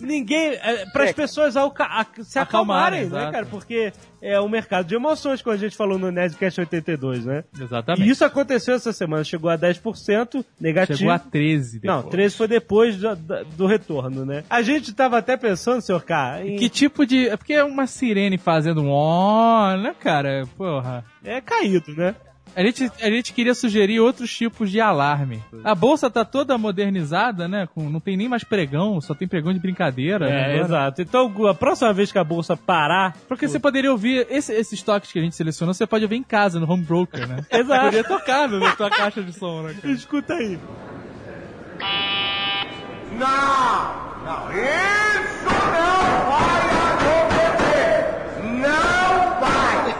Ninguém. 0.00 0.56
para 0.92 1.02
as 1.04 1.08
Chega. 1.10 1.14
pessoas 1.14 1.56
alca- 1.56 1.84
a- 1.84 2.06
se 2.22 2.38
Acalmarem, 2.38 3.00
acalmarem, 3.04 3.26
né, 3.26 3.32
cara? 3.32 3.46
Porque 3.46 3.92
é 4.20 4.38
o 4.40 4.48
mercado 4.48 4.86
de 4.86 4.94
emoções, 4.94 5.42
como 5.42 5.54
a 5.54 5.58
gente 5.58 5.76
falou 5.76 5.98
no 5.98 6.10
Nerdcast 6.10 6.60
82, 6.60 7.24
né? 7.24 7.44
Exatamente. 7.58 8.06
E 8.06 8.10
isso 8.10 8.24
aconteceu 8.24 8.74
essa 8.74 8.92
semana, 8.92 9.24
chegou 9.24 9.50
a 9.50 9.56
10% 9.56 10.44
negativo. 10.60 10.98
Chegou 10.98 11.12
a 11.12 11.18
13 11.18 11.80
depois. 11.80 12.02
Não, 12.04 12.10
13 12.10 12.36
foi 12.36 12.48
depois 12.48 12.96
do, 12.96 13.16
do- 13.16 13.44
do 13.44 13.66
retorno, 13.66 14.24
né? 14.24 14.44
A 14.48 14.62
gente 14.62 14.92
tava 14.92 15.18
até 15.18 15.36
pensando, 15.36 15.80
senhor 15.80 16.02
K, 16.04 16.44
em... 16.44 16.56
Que 16.56 16.68
tipo 16.68 17.06
de... 17.06 17.28
É 17.28 17.36
porque 17.36 17.52
é 17.54 17.64
uma 17.64 17.86
sirene 17.86 18.38
fazendo 18.38 18.82
um 18.82 18.90
ó, 18.90 19.76
né, 19.76 19.94
cara? 19.98 20.46
Porra. 20.56 21.04
é 21.24 21.40
caído, 21.40 21.94
né? 21.94 22.14
A 22.54 22.62
gente, 22.62 22.84
a 23.00 23.08
gente 23.10 23.32
queria 23.32 23.54
sugerir 23.54 23.98
outros 24.00 24.30
tipos 24.36 24.70
de 24.70 24.78
alarme. 24.78 25.42
A 25.64 25.74
bolsa 25.74 26.10
tá 26.10 26.22
toda 26.22 26.58
modernizada, 26.58 27.48
né? 27.48 27.66
Com, 27.74 27.88
não 27.88 27.98
tem 27.98 28.14
nem 28.14 28.28
mais 28.28 28.44
pregão, 28.44 29.00
só 29.00 29.14
tem 29.14 29.26
pregão 29.26 29.54
de 29.54 29.58
brincadeira. 29.58 30.26
né, 30.28 30.34
É, 30.40 30.44
agora. 30.50 30.64
exato. 30.66 31.00
Então, 31.02 31.46
a 31.48 31.54
próxima 31.54 31.94
vez 31.94 32.12
que 32.12 32.18
a 32.18 32.24
bolsa 32.24 32.54
parar, 32.54 33.16
Porque 33.26 33.48
você 33.48 33.58
poderia 33.58 33.90
ouvir 33.90 34.26
esse- 34.28 34.52
esses 34.52 34.82
toques 34.82 35.10
que 35.10 35.18
a 35.18 35.22
gente 35.22 35.34
selecionou, 35.34 35.72
você 35.72 35.86
pode 35.86 36.04
ouvir 36.04 36.16
em 36.16 36.22
casa, 36.22 36.60
no 36.60 36.70
home 36.70 36.84
broker, 36.84 37.26
né? 37.26 37.36
Exato. 37.50 37.84
Poderia 37.86 38.04
tocar 38.04 38.46
no- 38.48 38.60
na 38.60 38.76
tua 38.76 38.90
caixa 38.90 39.22
de 39.22 39.32
som, 39.32 39.62
né? 39.62 39.74
cara? 39.80 39.94
escuta 39.94 40.34
aí. 40.34 40.58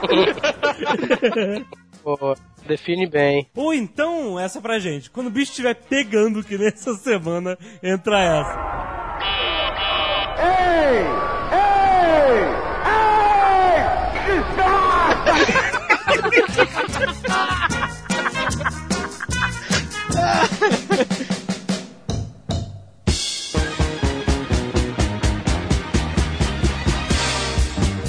Pô, 2.03 2.37
define 2.67 3.07
bem. 3.09 3.49
Ou 3.55 3.73
então, 3.73 4.39
essa 4.39 4.61
pra 4.61 4.81
gente, 4.81 5.09
quando 5.09 5.29
o 5.29 5.31
bicho 5.31 5.53
estiver 5.53 5.75
pegando, 5.75 6.43
que 6.43 6.59
nessa 6.59 6.95
semana, 6.95 7.57
entra 7.83 8.21
essa. 8.21 8.83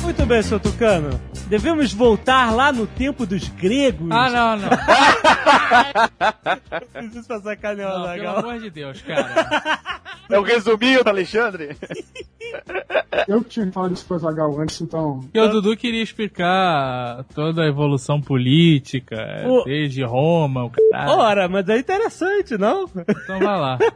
Muito 0.02 0.26
bem, 0.26 0.42
seu 0.42 0.60
Tucano. 0.60 1.33
Devemos 1.48 1.94
voltar 1.94 2.52
lá 2.52 2.72
no 2.72 2.88
tempo 2.88 3.26
dos 3.26 3.48
gregos. 3.48 4.10
Ah, 4.12 4.30
não, 4.30 4.58
não. 4.58 4.70
Preciso 6.94 7.28
pra 7.28 7.40
sacanear 7.42 7.90
o 7.96 8.00
não 8.00 8.14
pelo 8.14 8.28
Azaghal. 8.30 8.38
amor 8.40 8.60
de 8.60 8.70
Deus, 8.70 9.02
cara. 9.02 9.72
É 10.30 10.38
o 10.40 10.42
resuminho 10.44 11.04
do 11.04 11.10
Alexandre? 11.10 11.76
Eu 13.28 13.44
que 13.44 13.50
tinha 13.52 13.72
falado 13.72 13.94
isso 13.94 14.06
pro 14.06 14.18
Zagal 14.20 14.60
antes, 14.60 14.82
então. 14.82 15.20
Porque 15.22 15.40
o 15.40 15.48
Dudu 15.50 15.78
queria 15.78 16.02
explicar 16.04 17.24
toda 17.34 17.64
a 17.64 17.68
evolução 17.68 18.20
política, 18.22 19.16
O- 19.46 19.64
desde 19.64 20.04
Roma, 20.04 20.66
o 20.66 20.70
caralho. 20.70 21.12
Ora, 21.12 21.48
mas 21.48 21.68
é 21.70 21.78
interessante, 21.80 22.58
não? 22.58 22.90
Então 22.96 23.40
vai 23.40 23.60
lá. 23.60 23.78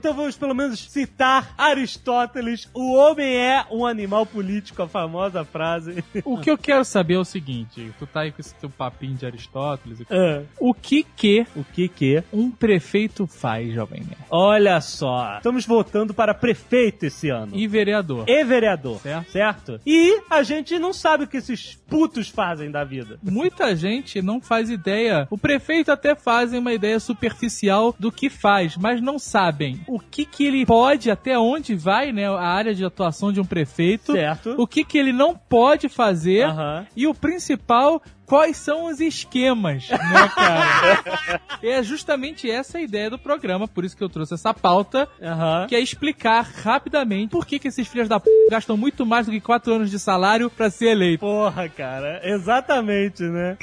Então 0.00 0.14
vamos 0.14 0.34
pelo 0.34 0.54
menos 0.54 0.80
citar 0.90 1.52
Aristóteles: 1.58 2.70
o 2.72 2.94
homem 2.94 3.36
é 3.36 3.66
um 3.70 3.84
animal 3.84 4.24
político, 4.24 4.82
a 4.82 4.88
famosa 4.88 5.44
frase. 5.44 6.02
O 6.24 6.38
que 6.38 6.50
eu 6.50 6.56
quero 6.56 6.86
saber 6.86 7.14
é 7.14 7.18
o 7.18 7.24
seguinte: 7.24 7.92
tu 7.98 8.06
tá 8.06 8.20
aí 8.20 8.32
com 8.32 8.40
esse 8.40 8.54
teu 8.54 8.70
papinho 8.70 9.14
de 9.14 9.26
Aristóteles. 9.26 10.00
Ah, 10.10 10.40
O 10.58 10.72
que 10.72 10.89
que 10.98 11.46
o 11.56 11.64
que 11.64 11.88
que? 11.88 12.22
um 12.32 12.50
prefeito 12.50 13.26
faz, 13.26 13.72
jovem 13.72 14.00
nerd? 14.00 14.16
Olha 14.30 14.80
só, 14.80 15.36
estamos 15.36 15.64
votando 15.66 16.12
para 16.12 16.34
prefeito 16.34 17.04
esse 17.06 17.28
ano. 17.30 17.52
E 17.54 17.66
vereador? 17.66 18.24
E 18.28 18.44
vereador, 18.44 18.98
Certo. 19.00 19.30
certo? 19.30 19.80
E 19.86 20.20
a 20.28 20.42
gente 20.42 20.78
não 20.78 20.92
sabe 20.92 21.24
o 21.24 21.26
que 21.26 21.36
esses 21.36 21.74
putos 21.88 22.28
fazem 22.28 22.70
da 22.70 22.84
vida. 22.84 23.18
Muita 23.22 23.74
gente 23.76 24.20
não 24.22 24.40
faz 24.40 24.70
ideia. 24.70 25.26
O 25.30 25.38
prefeito 25.38 25.90
até 25.90 26.14
faz 26.14 26.52
uma 26.52 26.72
ideia 26.72 26.98
superficial 27.00 27.94
do 27.98 28.10
que 28.12 28.28
faz, 28.30 28.76
mas 28.76 29.00
não 29.00 29.18
sabem 29.18 29.80
o 29.86 29.98
que 29.98 30.24
que 30.24 30.44
ele 30.46 30.66
pode, 30.66 31.10
até 31.10 31.38
onde 31.38 31.74
vai, 31.74 32.12
né, 32.12 32.28
a 32.28 32.40
área 32.40 32.74
de 32.74 32.84
atuação 32.84 33.32
de 33.32 33.40
um 33.40 33.44
prefeito. 33.44 34.12
Certo. 34.12 34.54
O 34.58 34.66
que 34.66 34.84
que 34.84 34.98
ele 34.98 35.12
não 35.12 35.34
pode 35.36 35.88
fazer 35.88 36.44
Aham. 36.44 36.86
e 36.96 37.06
o 37.06 37.14
principal, 37.14 38.02
quais 38.30 38.58
são 38.58 38.84
os 38.84 39.00
esquemas, 39.00 39.90
né, 39.90 40.30
cara? 40.36 41.40
é 41.60 41.82
justamente 41.82 42.48
essa 42.48 42.78
a 42.78 42.80
ideia 42.80 43.10
do 43.10 43.18
programa, 43.18 43.66
por 43.66 43.84
isso 43.84 43.96
que 43.96 44.04
eu 44.04 44.08
trouxe 44.08 44.34
essa 44.34 44.54
pauta, 44.54 45.08
Aham. 45.20 45.66
que 45.68 45.74
é 45.74 45.80
explicar 45.80 46.42
rapidamente 46.42 47.30
por 47.32 47.44
que, 47.44 47.58
que 47.58 47.66
esses 47.66 47.88
filhos 47.88 48.08
da 48.08 48.20
p 48.20 48.30
gastam 48.48 48.76
muito 48.76 49.04
mais 49.04 49.26
do 49.26 49.32
que 49.32 49.40
quatro 49.40 49.74
anos 49.74 49.90
de 49.90 49.98
salário 49.98 50.48
pra 50.48 50.70
ser 50.70 50.90
eleito. 50.90 51.18
Porra, 51.18 51.68
cara, 51.68 52.20
exatamente, 52.22 53.24
né? 53.24 53.58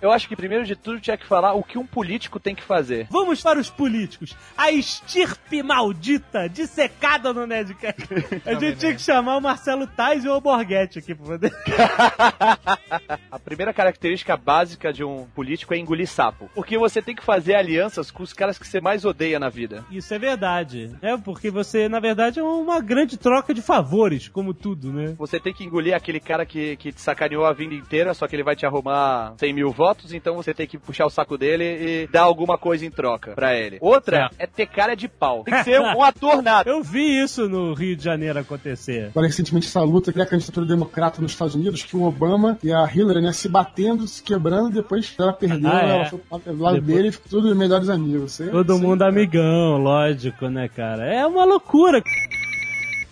Eu 0.00 0.12
acho 0.12 0.28
que 0.28 0.36
primeiro 0.36 0.64
de 0.64 0.76
tudo 0.76 1.00
tinha 1.00 1.16
que 1.16 1.26
falar 1.26 1.54
o 1.54 1.62
que 1.62 1.78
um 1.78 1.86
político 1.86 2.38
tem 2.38 2.54
que 2.54 2.62
fazer. 2.62 3.08
Vamos 3.10 3.42
para 3.42 3.58
os 3.58 3.68
políticos. 3.70 4.36
A 4.56 4.70
estirpe 4.70 5.62
maldita, 5.62 6.48
dissecada 6.48 7.32
no 7.32 7.46
Nerdcast. 7.46 8.08
A 8.46 8.54
gente 8.54 8.78
tinha 8.78 8.94
que 8.94 9.02
chamar 9.02 9.36
o 9.36 9.40
Marcelo 9.40 9.86
Tais 9.86 10.24
e 10.24 10.28
o 10.28 10.40
Borghetti 10.40 10.98
aqui 10.98 11.14
pra 11.14 11.26
poder. 11.26 11.52
A 13.30 13.38
primeira 13.38 13.72
característica 13.72 14.36
básica 14.36 14.92
de 14.92 15.02
um 15.02 15.26
político 15.34 15.74
é 15.74 15.78
engolir 15.78 16.06
sapo. 16.06 16.50
Porque 16.54 16.78
você 16.78 17.02
tem 17.02 17.14
que 17.14 17.24
fazer 17.24 17.54
alianças 17.54 18.10
com 18.10 18.22
os 18.22 18.32
caras 18.32 18.58
que 18.58 18.66
você 18.66 18.80
mais 18.80 19.04
odeia 19.04 19.38
na 19.38 19.48
vida. 19.48 19.84
Isso 19.90 20.12
é 20.14 20.18
verdade. 20.18 20.96
É 21.02 21.16
porque 21.16 21.50
você, 21.50 21.88
na 21.88 22.00
verdade, 22.00 22.38
é 22.38 22.42
uma 22.42 22.80
grande 22.80 23.16
troca 23.16 23.52
de 23.52 23.62
favores, 23.62 24.28
como 24.28 24.54
tudo, 24.54 24.92
né? 24.92 25.14
Você 25.18 25.40
tem 25.40 25.52
que 25.52 25.64
engolir 25.64 25.94
aquele 25.94 26.20
cara 26.20 26.46
que, 26.46 26.76
que 26.76 26.92
te 26.92 27.00
sacaneou 27.00 27.44
a 27.44 27.52
vida 27.52 27.74
inteira, 27.74 28.14
só 28.14 28.26
que 28.26 28.36
ele 28.36 28.42
vai 28.42 28.56
te 28.56 28.66
arrumar 28.66 29.34
100 29.38 29.52
mil 29.52 29.70
votos, 29.70 29.87
então 30.12 30.34
você 30.36 30.52
tem 30.54 30.66
que 30.66 30.78
puxar 30.78 31.06
o 31.06 31.10
saco 31.10 31.36
dele 31.38 31.64
e 31.64 32.06
dar 32.08 32.22
alguma 32.22 32.56
coisa 32.58 32.84
em 32.84 32.90
troca 32.90 33.32
pra 33.32 33.54
ele. 33.56 33.78
Outra 33.80 34.30
é 34.38 34.46
ter 34.46 34.66
cara 34.66 34.94
de 34.94 35.08
pau. 35.08 35.42
Tem 35.44 35.54
que 35.54 35.64
ser 35.64 35.80
um 35.80 36.02
ator 36.02 36.42
nato. 36.42 36.68
Eu 36.70 36.82
vi 36.82 37.20
isso 37.22 37.48
no 37.48 37.74
Rio 37.74 37.96
de 37.96 38.02
Janeiro 38.04 38.38
acontecer. 38.38 39.06
Agora, 39.08 39.26
recentemente, 39.26 39.66
essa 39.66 39.80
luta 39.82 40.12
que 40.12 40.20
é 40.20 40.22
a 40.22 40.26
candidatura 40.26 40.66
democrata 40.66 41.20
nos 41.22 41.32
Estados 41.32 41.54
Unidos, 41.54 41.82
que 41.82 41.96
o 41.96 42.02
Obama 42.02 42.58
e 42.62 42.72
a 42.72 42.84
Hillary, 42.92 43.20
né, 43.22 43.32
se 43.32 43.48
batendo, 43.48 44.06
se 44.06 44.22
quebrando, 44.22 44.70
depois 44.70 45.14
ela 45.18 45.32
perdeu, 45.32 45.70
Ah, 45.70 45.82
é. 45.82 45.90
ela 45.96 46.04
foi 46.06 46.18
pro 46.18 46.58
lado 46.58 46.74
Depois- 46.80 46.84
dele 46.96 47.08
e 47.08 47.12
ficou 47.12 47.28
tudo 47.30 47.54
melhores 47.56 47.88
amigos. 47.88 48.36
Todo 48.38 48.72
isso 48.72 48.72
aí- 48.72 48.80
mundo 48.80 49.02
amigão, 49.02 49.78
lógico, 49.78 50.48
né, 50.48 50.68
cara? 50.68 51.04
É 51.12 51.26
uma 51.26 51.44
loucura. 51.44 52.02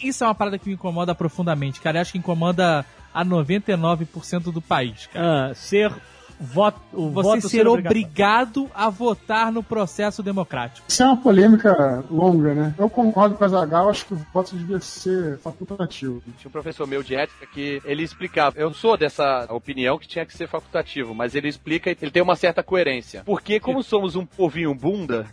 Isso 0.02 0.22
é 0.22 0.26
uma 0.26 0.34
parada 0.34 0.58
que 0.58 0.68
me 0.68 0.74
incomoda 0.74 1.14
profundamente, 1.14 1.80
cara. 1.80 1.98
Eu 1.98 2.02
acho 2.02 2.12
que 2.12 2.18
incomoda 2.18 2.84
a 3.14 3.24
99% 3.24 4.52
do 4.52 4.60
país, 4.60 5.06
cara. 5.06 5.50
Ah, 5.50 5.54
ser 5.54 5.90
voto, 6.40 6.80
o 6.92 7.10
Você 7.10 7.28
voto 7.28 7.48
ser 7.48 7.66
obrigatório. 7.66 7.86
obrigado 7.86 8.70
a 8.74 8.88
votar 8.88 9.50
no 9.52 9.62
processo 9.62 10.22
democrático. 10.22 10.86
Isso 10.88 11.02
é 11.02 11.06
uma 11.06 11.16
polêmica 11.16 12.04
longa, 12.10 12.54
né? 12.54 12.74
Eu 12.78 12.88
concordo 12.88 13.34
com 13.34 13.44
a 13.44 13.48
Zagal, 13.48 13.88
acho 13.88 14.06
que 14.06 14.14
o 14.14 14.26
voto 14.32 14.56
devia 14.56 14.80
ser 14.80 15.38
facultativo. 15.38 16.22
Tinha 16.38 16.48
um 16.48 16.52
professor 16.52 16.86
meu 16.86 17.02
de 17.02 17.14
ética 17.14 17.46
que 17.46 17.80
ele 17.84 18.02
explicava. 18.02 18.58
Eu 18.58 18.72
sou 18.72 18.96
dessa 18.96 19.46
opinião 19.50 19.98
que 19.98 20.08
tinha 20.08 20.26
que 20.26 20.36
ser 20.36 20.48
facultativo, 20.48 21.14
mas 21.14 21.34
ele 21.34 21.48
explica 21.48 21.90
e 21.90 21.96
ele 22.00 22.10
tem 22.10 22.22
uma 22.22 22.36
certa 22.36 22.62
coerência. 22.62 23.22
Porque, 23.24 23.58
como 23.60 23.82
somos 23.84 24.16
um 24.16 24.26
povinho 24.26 24.74
bunda, 24.74 25.26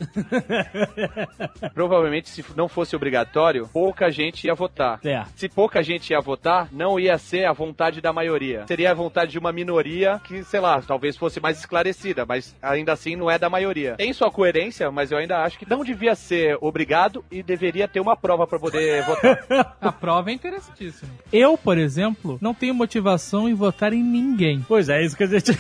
provavelmente 1.74 2.30
se 2.30 2.44
não 2.56 2.68
fosse 2.68 2.96
obrigatório, 2.96 3.68
pouca 3.72 4.10
gente 4.10 4.46
ia 4.46 4.56
votar. 4.56 5.00
É. 5.04 5.24
Se 5.36 5.50
pouca 5.50 5.82
gente 5.84 6.12
ia 6.12 6.20
votar, 6.22 6.70
não 6.72 7.00
ia 7.00 7.18
ser 7.18 7.46
a 7.46 7.54
vontade 7.54 8.02
da 8.02 8.14
maioria. 8.14 8.66
Seria 8.68 8.92
a 8.92 8.94
vontade 8.94 9.32
de 9.32 9.40
uma 9.40 9.52
minoria 9.52 10.20
que, 10.24 10.44
sei 10.44 10.60
lá, 10.60 10.82
talvez 10.94 11.18
fosse 11.18 11.40
mais 11.40 11.58
esclarecida, 11.58 12.24
mas 12.24 12.56
ainda 12.62 12.94
assim 12.94 13.16
não 13.16 13.30
é 13.30 13.40
da 13.40 13.50
maioria. 13.50 13.96
Tem 13.96 14.14
sua 14.14 14.30
coerência, 14.30 14.92
mas 14.92 15.12
eu 15.12 15.18
ainda 15.18 15.40
acho 15.40 15.58
que 15.58 15.68
não 15.68 15.84
devia 15.84 16.14
ser 16.14 16.56
obrigado 16.62 17.26
e 17.32 17.42
deveria 17.42 17.88
ter 17.88 18.00
uma 18.00 18.16
prova 18.16 18.46
para 18.46 18.60
poder 18.60 19.02
votar. 19.06 19.76
A 19.82 19.92
prova 19.92 20.30
é 20.30 20.34
interessantíssima. 20.34 21.10
Eu, 21.32 21.58
por 21.58 21.80
exemplo, 21.80 22.38
não 22.40 22.54
tenho 22.54 22.76
motivação 22.76 23.50
em 23.50 23.56
votar 23.56 23.92
em 23.92 24.04
ninguém. 24.04 24.64
Pois 24.68 24.88
é, 24.88 25.04
isso 25.04 25.18
que 25.18 25.24
a 25.24 25.28
gente 25.28 25.58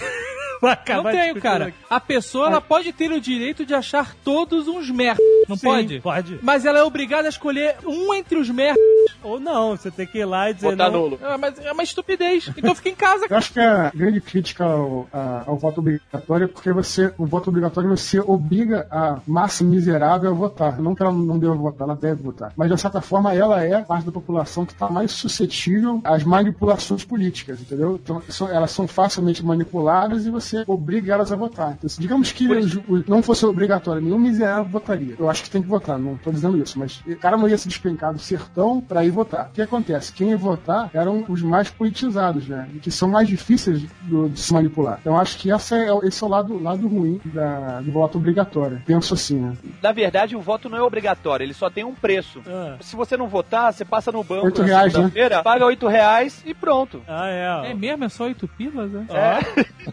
Não 0.67 0.73
acabar 0.73 1.11
tenho, 1.11 1.21
discutindo 1.33 1.41
cara. 1.41 1.65
aqui. 1.67 1.77
A 1.89 1.99
pessoa 1.99 2.47
ela 2.47 2.61
pode 2.61 2.91
ter 2.93 3.11
o 3.11 3.19
direito 3.21 3.65
de 3.65 3.73
achar 3.73 4.15
todos 4.23 4.67
uns 4.67 4.89
merda, 4.89 5.21
não 5.47 5.55
Sim, 5.55 5.67
pode? 5.67 5.99
Pode. 6.01 6.39
Mas 6.41 6.65
ela 6.65 6.79
é 6.79 6.83
obrigada 6.83 7.27
a 7.27 7.29
escolher 7.29 7.75
um 7.85 8.13
entre 8.13 8.37
os 8.37 8.49
merda. 8.49 8.79
Ou 9.21 9.39
não, 9.39 9.71
você 9.75 9.89
tem 9.91 10.05
que 10.07 10.17
ir 10.19 10.25
lá 10.25 10.49
e 10.49 10.53
dizer 10.53 10.71
Votar 10.71 10.91
não. 10.91 11.01
nulo. 11.01 11.19
É, 11.21 11.37
mas 11.37 11.59
é 11.59 11.71
uma 11.71 11.83
estupidez. 11.83 12.49
Então 12.57 12.73
fica 12.75 12.89
em 12.89 12.95
casa. 12.95 13.25
Eu 13.29 13.37
acho 13.37 13.53
que 13.53 13.59
a 13.59 13.91
grande 13.93 14.19
crítica 14.21 14.63
ao, 14.65 15.07
a- 15.13 15.43
ao 15.47 15.57
voto 15.57 15.79
obrigatório 15.79 16.45
é 16.45 16.47
porque 16.47 16.71
você, 16.71 17.13
o 17.17 17.25
voto 17.25 17.49
obrigatório 17.49 17.89
você 17.89 18.19
obriga 18.19 18.87
a 18.91 19.19
massa 19.27 19.63
miserável 19.63 20.29
a 20.31 20.33
votar. 20.33 20.79
Não 20.79 20.93
que 20.95 21.01
ela 21.03 21.11
não 21.11 21.37
deva 21.39 21.53
votar, 21.55 21.87
ela 21.87 21.97
deve 21.97 22.21
votar. 22.21 22.51
Mas 22.55 22.69
de 22.71 22.77
certa 22.79 23.01
forma 23.01 23.33
ela 23.33 23.63
é 23.63 23.75
a 23.75 23.81
parte 23.81 24.05
da 24.05 24.11
população 24.11 24.65
que 24.65 24.73
está 24.73 24.89
mais 24.89 25.11
suscetível 25.11 26.01
às 26.03 26.23
manipulações 26.23 27.03
políticas, 27.03 27.59
entendeu? 27.61 27.99
Então 28.01 28.21
são- 28.29 28.49
elas 28.49 28.71
são 28.71 28.87
facilmente 28.87 29.43
manipuladas 29.45 30.25
e 30.25 30.29
você 30.29 30.52
obriga 30.67 31.13
elas 31.13 31.31
a 31.31 31.35
votar. 31.35 31.73
Então, 31.73 31.89
se 31.89 31.99
digamos 31.99 32.31
que 32.31 32.47
não 33.07 33.21
fosse 33.23 33.45
obrigatório, 33.45 34.01
nenhum 34.01 34.19
miserável 34.19 34.65
votaria. 34.65 35.15
Eu 35.17 35.29
acho 35.29 35.43
que 35.43 35.49
tem 35.49 35.61
que 35.61 35.67
votar, 35.67 35.97
não 35.97 36.15
estou 36.15 36.31
dizendo 36.33 36.57
isso, 36.57 36.77
mas 36.79 37.01
o 37.07 37.15
cara 37.17 37.37
não 37.37 37.47
ia 37.47 37.57
se 37.57 37.67
despencar 37.67 38.13
do 38.13 38.19
sertão 38.19 38.79
para 38.81 39.03
ir 39.05 39.11
votar. 39.11 39.47
O 39.49 39.51
que 39.53 39.61
acontece? 39.61 40.11
Quem 40.13 40.29
ia 40.29 40.37
votar 40.37 40.89
eram 40.93 41.25
os 41.27 41.41
mais 41.41 41.69
politizados, 41.69 42.47
né? 42.47 42.67
E 42.73 42.79
que 42.79 42.91
são 42.91 43.09
mais 43.09 43.27
difíceis 43.27 43.83
do- 44.03 44.29
de 44.29 44.39
se 44.39 44.53
manipular. 44.53 44.97
Então 45.01 45.17
acho 45.17 45.37
que 45.37 45.51
essa 45.51 45.75
é, 45.75 45.87
esse 46.03 46.23
é 46.23 46.27
o 46.27 46.29
lado, 46.29 46.61
lado 46.61 46.87
ruim 46.87 47.19
da- 47.25 47.81
do 47.81 47.91
voto 47.91 48.17
obrigatório. 48.17 48.81
Penso 48.85 49.13
assim, 49.13 49.39
né? 49.39 49.53
Na 49.81 49.91
verdade, 49.91 50.35
o 50.35 50.41
voto 50.41 50.69
não 50.69 50.77
é 50.77 50.81
obrigatório, 50.81 51.43
ele 51.43 51.53
só 51.53 51.69
tem 51.69 51.83
um 51.83 51.93
preço. 51.93 52.41
Ah, 52.47 52.75
Se 52.81 52.95
você 52.95 53.15
não 53.17 53.27
votar, 53.27 53.73
você 53.73 53.85
passa 53.85 54.11
no 54.11 54.23
banco 54.23 54.45
Oito 54.45 54.61
reais, 54.61 54.93
né? 54.93 55.11
paga 55.43 55.65
oito 55.65 55.87
reais 55.87 56.41
e 56.45 56.53
pronto. 56.53 57.01
ah, 57.07 57.27
é. 57.65 57.71
É 57.71 57.73
mesmo? 57.73 58.03
É 58.03 58.09
só 58.09 58.25
oito 58.25 58.47
pilas, 58.47 58.91
né? 58.91 59.05
É. 59.09 59.92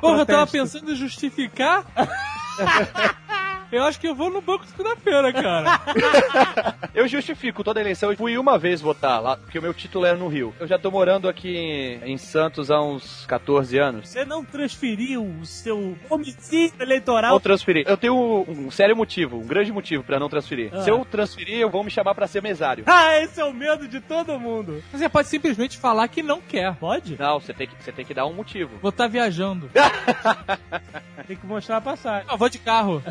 Porra, 0.00 0.20
eu 0.20 0.26
tava 0.26 0.46
pensando 0.46 0.92
em 0.92 0.96
justificar. 0.96 1.84
Eu 3.70 3.84
acho 3.84 4.00
que 4.00 4.08
eu 4.08 4.14
vou 4.14 4.30
no 4.30 4.40
banco 4.40 4.66
segunda-feira, 4.66 5.32
cara. 5.32 5.80
Eu 6.94 7.06
justifico 7.06 7.62
toda 7.62 7.80
eleição. 7.80 8.10
Eu 8.10 8.16
fui 8.16 8.36
uma 8.38 8.58
vez 8.58 8.80
votar 8.80 9.20
lá, 9.22 9.36
porque 9.36 9.58
o 9.58 9.62
meu 9.62 9.74
título 9.74 10.04
era 10.04 10.16
no 10.16 10.26
Rio. 10.26 10.54
Eu 10.58 10.66
já 10.66 10.78
tô 10.78 10.90
morando 10.90 11.28
aqui 11.28 11.56
em, 11.56 12.12
em 12.12 12.18
Santos 12.18 12.70
há 12.70 12.80
uns 12.80 13.24
14 13.26 13.78
anos. 13.78 14.08
Você 14.08 14.24
não 14.24 14.44
transferiu 14.44 15.24
o 15.24 15.46
seu 15.46 15.96
homicídio 16.08 16.74
eleitoral 16.80 17.30
Vou 17.30 17.40
transferir. 17.40 17.84
Eu 17.86 17.96
tenho 17.96 18.44
um 18.48 18.70
sério 18.70 18.96
motivo, 18.96 19.38
um 19.38 19.46
grande 19.46 19.70
motivo 19.70 20.02
pra 20.02 20.18
não 20.18 20.28
transferir. 20.28 20.70
Ah. 20.72 20.82
Se 20.82 20.90
eu 20.90 21.04
transferir, 21.04 21.58
eu 21.58 21.70
vou 21.70 21.84
me 21.84 21.90
chamar 21.90 22.14
pra 22.14 22.26
ser 22.26 22.42
mesário. 22.42 22.84
Ah, 23.00 23.16
esse 23.22 23.40
é 23.40 23.44
o 23.44 23.54
medo 23.54 23.86
de 23.86 24.00
todo 24.00 24.38
mundo. 24.40 24.82
Você 24.92 25.08
pode 25.08 25.28
simplesmente 25.28 25.78
falar 25.78 26.08
que 26.08 26.20
não 26.20 26.40
quer. 26.40 26.74
Pode? 26.74 27.16
Não, 27.16 27.38
você 27.38 27.54
tem 27.54 27.68
que, 27.68 27.74
você 27.80 27.92
tem 27.92 28.04
que 28.04 28.12
dar 28.12 28.26
um 28.26 28.32
motivo. 28.32 28.76
Vou 28.82 28.88
estar 28.88 29.06
viajando. 29.06 29.70
Tem 31.26 31.36
que 31.36 31.46
mostrar 31.46 31.76
a 31.76 31.80
passagem. 31.80 32.26
Eu 32.30 32.38
vou 32.38 32.48
de 32.48 32.58
carro. 32.58 33.02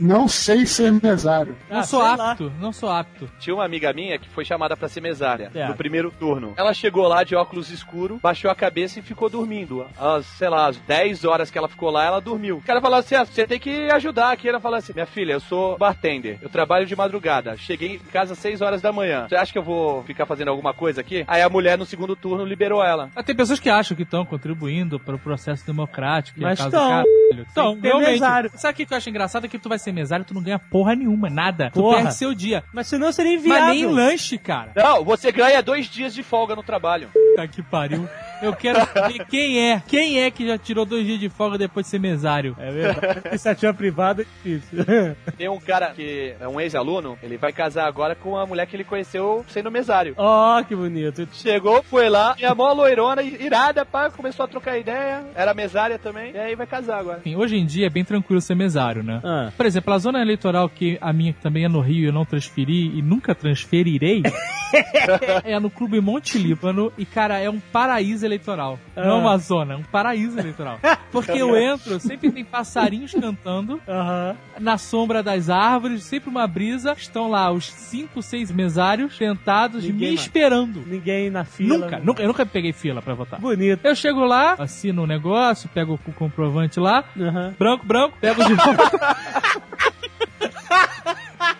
Não 0.00 0.28
sei 0.28 0.64
ser 0.66 0.92
mesário. 0.92 1.56
Não 1.70 1.78
Ah, 1.80 1.82
sou 1.82 2.00
sei 2.00 2.16
lá. 2.16 2.30
apto. 2.32 2.52
Não 2.60 2.72
sou 2.72 2.88
apto. 2.90 3.28
Tinha 3.40 3.54
uma 3.54 3.64
amiga 3.64 3.92
minha 3.92 4.18
que 4.18 4.28
foi 4.28 4.44
chamada 4.44 4.76
pra 4.76 4.88
ser 4.88 5.00
mesária 5.00 5.50
É. 5.54 5.66
no 5.68 5.74
primeiro 5.74 6.10
turno. 6.10 6.54
Ela 6.56 6.72
chegou 6.72 7.06
lá 7.08 7.24
de 7.24 7.34
óculos 7.34 7.70
escuro, 7.70 8.18
baixou 8.22 8.50
a 8.50 8.54
cabeça 8.54 8.98
e 8.98 9.02
ficou 9.02 9.28
dormindo. 9.28 9.86
Às, 9.98 10.24
sei 10.26 10.48
lá, 10.48 10.68
às 10.68 10.76
10 10.78 11.24
horas 11.24 11.50
que 11.50 11.58
ela 11.58 11.68
ficou 11.68 11.90
lá, 11.90 12.04
ela 12.04 12.20
dormiu. 12.20 12.58
O 12.58 12.62
cara 12.62 12.80
falou 12.80 12.98
assim: 12.98 13.14
ah, 13.16 13.24
você 13.24 13.46
tem 13.46 13.58
que 13.58 13.90
ajudar 13.90 14.32
aqui. 14.32 14.48
Ela 14.48 14.60
falou 14.60 14.78
assim: 14.78 14.92
minha 14.92 15.06
filha, 15.06 15.32
eu 15.32 15.40
sou 15.40 15.76
bartender, 15.78 16.38
eu 16.40 16.48
trabalho 16.48 16.86
de 16.86 16.94
madrugada. 16.94 17.56
Cheguei 17.56 17.94
em 17.94 17.98
casa 17.98 18.32
às 18.34 18.38
6 18.38 18.60
horas 18.62 18.80
da 18.80 18.92
manhã. 18.92 19.26
Você 19.28 19.36
acha 19.36 19.52
que 19.52 19.58
eu 19.58 19.62
vou 19.62 20.02
ficar 20.04 20.26
fazendo 20.26 20.48
alguma 20.48 20.72
coisa 20.72 21.00
aqui? 21.00 21.24
Aí 21.26 21.42
a 21.42 21.48
mulher 21.48 21.76
no 21.76 21.84
segundo 21.86 22.14
turno 22.14 22.44
liberou 22.44 22.82
ela. 22.84 23.10
Ah, 23.16 23.22
Tem 23.22 23.34
pessoas 23.34 23.58
que 23.58 23.68
acham 23.68 23.96
que 23.96 24.02
estão 24.04 24.24
contribuindo 24.24 24.98
para 25.00 25.14
o 25.14 25.18
processo 25.18 25.66
democrático. 25.66 26.38
e 26.38 26.42
Mas 26.42 26.60
a 26.60 26.70
causa 26.70 26.76
tão. 26.76 26.86
do 26.86 26.88
caralho. 26.90 27.46
Então, 27.50 27.78
realmente. 27.82 28.10
mesário. 28.12 28.50
Sabe 28.54 28.82
o 28.82 28.86
que 28.86 28.92
eu 28.92 28.96
acho 28.96 29.10
engraçado? 29.10 29.44
É 29.44 29.48
que 29.48 29.58
tu 29.58 29.67
vai 29.68 29.78
ser 29.78 29.92
mesário, 29.92 30.24
tu 30.24 30.34
não 30.34 30.42
ganha 30.42 30.58
porra 30.58 30.94
nenhuma, 30.94 31.28
nada. 31.28 31.70
Tu 31.72 31.80
Porra. 31.80 31.98
perde 31.98 32.14
seu 32.14 32.34
dia. 32.34 32.64
Mas 32.72 32.86
senão 32.86 33.12
seria 33.12 33.34
inviável. 33.34 33.64
Mas 33.66 33.74
nem 33.76 33.86
lanche, 33.86 34.38
cara. 34.38 34.72
Não, 34.74 35.04
você 35.04 35.30
ganha 35.30 35.62
dois 35.62 35.86
dias 35.86 36.14
de 36.14 36.22
folga 36.22 36.54
no 36.56 36.62
trabalho. 36.62 37.08
Tá 37.36 37.46
que 37.46 37.62
pariu. 37.62 38.08
Eu 38.42 38.52
quero 38.54 38.80
saber 38.86 39.24
quem 39.30 39.70
é. 39.70 39.82
Quem 39.86 40.20
é 40.22 40.30
que 40.30 40.46
já 40.46 40.56
tirou 40.58 40.84
dois 40.84 41.04
dias 41.06 41.18
de 41.20 41.28
folga 41.28 41.58
depois 41.58 41.86
de 41.86 41.90
ser 41.90 41.98
mesário? 41.98 42.56
É 42.58 42.70
verdade. 42.70 43.20
Iniciativa 43.28 43.74
privada 43.74 44.22
é 44.22 44.24
difícil. 44.24 44.78
Tem 45.36 45.48
um 45.48 45.58
cara 45.60 45.90
que 45.90 46.34
é 46.40 46.48
um 46.48 46.60
ex-aluno, 46.60 47.18
ele 47.22 47.36
vai 47.36 47.52
casar 47.52 47.86
agora 47.86 48.14
com 48.14 48.36
a 48.36 48.46
mulher 48.46 48.66
que 48.66 48.76
ele 48.76 48.84
conheceu 48.84 49.44
sendo 49.48 49.70
mesário. 49.70 50.14
Ó, 50.16 50.62
que 50.62 50.74
bonito. 50.74 51.28
Chegou, 51.32 51.82
foi 51.82 52.08
lá, 52.08 52.34
e 52.38 52.44
a 52.44 52.54
mó 52.54 52.72
loirona, 52.72 53.22
irada, 53.22 53.84
pá, 53.84 54.10
começou 54.10 54.44
a 54.44 54.48
trocar 54.48 54.78
ideia, 54.78 55.24
era 55.34 55.52
mesária 55.54 55.98
também, 55.98 56.32
e 56.32 56.38
aí 56.38 56.54
vai 56.54 56.66
casar 56.66 56.98
agora. 56.98 57.18
Enfim, 57.18 57.36
hoje 57.36 57.56
em 57.56 57.66
dia 57.66 57.86
é 57.86 57.90
bem 57.90 58.04
tranquilo 58.04 58.40
ser 58.40 58.54
mesário, 58.54 59.02
né? 59.02 59.20
Ah. 59.24 59.50
Por 59.58 59.66
exemplo, 59.66 59.92
a 59.92 59.98
zona 59.98 60.22
eleitoral 60.22 60.68
que 60.68 60.96
a 61.00 61.12
minha 61.12 61.32
que 61.32 61.40
também 61.42 61.64
é 61.64 61.68
no 61.68 61.80
Rio 61.80 62.04
e 62.04 62.06
eu 62.06 62.12
não 62.12 62.24
transferi 62.24 62.96
e 62.96 63.02
nunca 63.02 63.34
transferirei 63.34 64.22
é 65.44 65.58
no 65.58 65.68
Clube 65.68 66.00
Monte 66.00 66.38
Líbano 66.38 66.92
e, 66.96 67.04
cara, 67.04 67.38
é 67.40 67.50
um 67.50 67.58
paraíso 67.58 68.24
eleitoral. 68.24 68.78
Não 68.94 69.02
é 69.02 69.14
uma 69.14 69.36
zona, 69.36 69.74
é 69.74 69.76
um 69.76 69.82
paraíso 69.82 70.38
eleitoral. 70.38 70.78
Porque 71.10 71.32
eu 71.32 71.56
entro, 71.56 71.98
sempre 71.98 72.30
tem 72.30 72.44
passarinhos 72.44 73.12
cantando 73.12 73.80
Aham. 73.88 74.36
na 74.60 74.78
sombra 74.78 75.22
das 75.22 75.48
árvores, 75.50 76.04
sempre 76.04 76.30
uma 76.30 76.46
brisa. 76.46 76.92
Estão 76.96 77.28
lá 77.28 77.50
os 77.50 77.68
cinco, 77.72 78.22
seis 78.22 78.52
mesários 78.52 79.16
sentados 79.16 79.82
Ninguém 79.82 79.98
me 79.98 80.06
mais. 80.14 80.20
esperando. 80.20 80.84
Ninguém 80.86 81.30
na 81.30 81.44
fila. 81.44 81.78
Nunca, 81.78 81.98
nunca, 81.98 82.22
eu 82.22 82.28
nunca 82.28 82.46
peguei 82.46 82.72
fila 82.72 83.02
pra 83.02 83.14
votar. 83.14 83.40
Bonito. 83.40 83.80
Eu 83.84 83.94
chego 83.96 84.24
lá, 84.24 84.54
assino 84.58 85.02
o 85.02 85.06
negócio, 85.06 85.68
pego 85.70 85.98
o 86.06 86.12
comprovante 86.12 86.78
lá, 86.78 87.02
Aham. 87.18 87.54
branco, 87.58 87.86
branco, 87.86 88.16
pego 88.20 88.44
de 88.44 88.54
volta. 88.54 89.16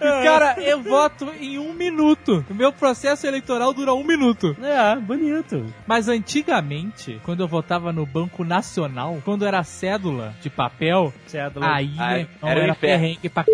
E, 0.01 0.22
cara, 0.24 0.57
eu 0.61 0.83
voto 0.83 1.33
em 1.40 1.59
um 1.59 1.72
minuto. 1.72 2.44
O 2.48 2.55
meu 2.55 2.72
processo 2.72 3.27
eleitoral 3.27 3.72
dura 3.72 3.92
um 3.94 4.05
minuto. 4.05 4.57
É, 4.62 4.96
bonito. 4.96 5.66
Mas 5.87 6.09
antigamente, 6.09 7.20
quando 7.24 7.40
eu 7.40 7.48
votava 7.48 7.92
no 7.92 8.05
Banco 8.07 8.44
Nacional, 8.44 9.18
quando 9.24 9.44
era 9.46 9.62
cédula 9.64 10.35
de 10.40 10.51
papel, 10.51 11.12
Cédula. 11.27 11.66
aí 11.74 11.94
Ai, 11.98 12.29
não 12.40 12.48
era 12.48 12.61
era, 12.61 12.72
inferno. 12.72 13.01
perrengue 13.01 13.29
pra 13.29 13.44
c... 13.44 13.51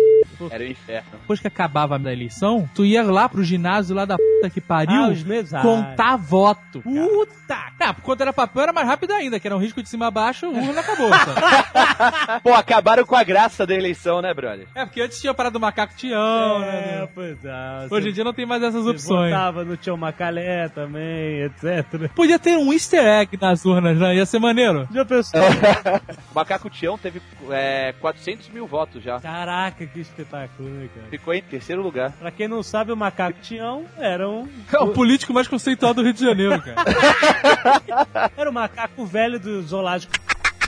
Era 0.51 0.63
o 0.63 0.67
inferno. 0.67 1.09
Depois 1.13 1.39
que 1.39 1.47
acabava 1.47 1.97
a 1.97 2.11
eleição, 2.13 2.69
tu 2.73 2.85
ia 2.85 3.03
lá 3.03 3.27
pro 3.29 3.43
ginásio 3.43 3.95
lá 3.95 4.05
da 4.05 4.17
puta 4.17 4.49
que 4.49 4.61
pariu 4.61 4.95
Ah, 5.05 5.09
os 5.09 5.23
mesários. 5.23 5.71
contar 5.71 6.15
voto. 6.17 6.81
cara. 6.81 7.07
Puta! 7.07 7.65
Ah, 7.79 7.93
quando 8.01 8.21
era 8.21 8.33
papel 8.33 8.63
era 8.63 8.73
mais 8.73 8.87
rápido 8.87 9.11
ainda, 9.13 9.39
que 9.39 9.47
era 9.47 9.55
um 9.55 9.59
risco 9.59 9.81
de 9.83 9.87
cima 9.89 10.07
a 10.07 10.11
baixo, 10.11 10.47
urna 10.47 10.81
acabou. 10.81 11.09
Pô, 12.41 12.53
acabaram 12.53 13.05
com 13.05 13.15
a 13.15 13.23
graça 13.23 13.65
da 13.65 13.75
eleição, 13.75 14.21
né, 14.21 14.33
brother? 14.33 14.67
é, 14.73 14.85
porque 14.85 15.01
antes 15.01 15.19
tinha 15.21 15.29
a 15.31 15.33
parada 15.33 15.53
do 15.53 15.59
macaco 15.59 15.93
Tião, 15.95 16.63
É, 16.63 17.01
né? 17.01 17.07
pois 17.13 17.37
é. 17.45 17.87
Hoje 17.91 18.09
em 18.09 18.13
dia 18.13 18.23
não 18.23 18.33
tem 18.33 18.45
mais 18.45 18.63
essas 18.63 18.85
opções. 18.87 19.31
Votava 19.31 19.63
no 19.63 19.77
Tio 19.77 19.95
Macalé 19.97 20.67
também, 20.69 21.43
etc. 21.43 22.09
Podia 22.15 22.39
ter 22.39 22.57
um 22.57 22.73
easter 22.73 23.05
egg 23.05 23.37
nas 23.39 23.63
urnas, 23.65 23.97
né? 23.99 24.15
Ia 24.15 24.25
ser 24.25 24.39
maneiro. 24.39 24.87
Já 24.91 25.05
pensou? 25.05 25.41
O 26.31 26.35
Macaco 26.35 26.69
Tião 26.69 26.97
teve 26.97 27.21
é, 27.49 27.93
400 28.01 28.49
mil 28.49 28.67
votos 28.67 29.01
já. 29.03 29.19
Caraca, 29.19 29.85
que 29.85 29.99
espetáculo, 30.25 30.69
né, 30.69 30.89
cara? 30.93 31.07
Ficou 31.09 31.33
em 31.33 31.41
terceiro 31.41 31.81
lugar. 31.81 32.11
Pra 32.13 32.31
quem 32.31 32.47
não 32.47 32.63
sabe, 32.63 32.91
o 32.91 32.97
Macaco 32.97 33.39
Tião 33.41 33.85
era 33.97 34.27
um, 34.27 34.47
É 34.71 34.79
o 34.79 34.89
político 34.89 35.33
mais 35.33 35.47
conceitual 35.47 35.93
do 35.93 36.01
Rio 36.01 36.13
de 36.13 36.21
Janeiro, 36.21 36.61
cara. 36.61 38.31
era 38.35 38.49
o 38.49 38.53
macaco 38.53 39.05
velho 39.05 39.39
do 39.39 39.61
zoológico. 39.61 40.13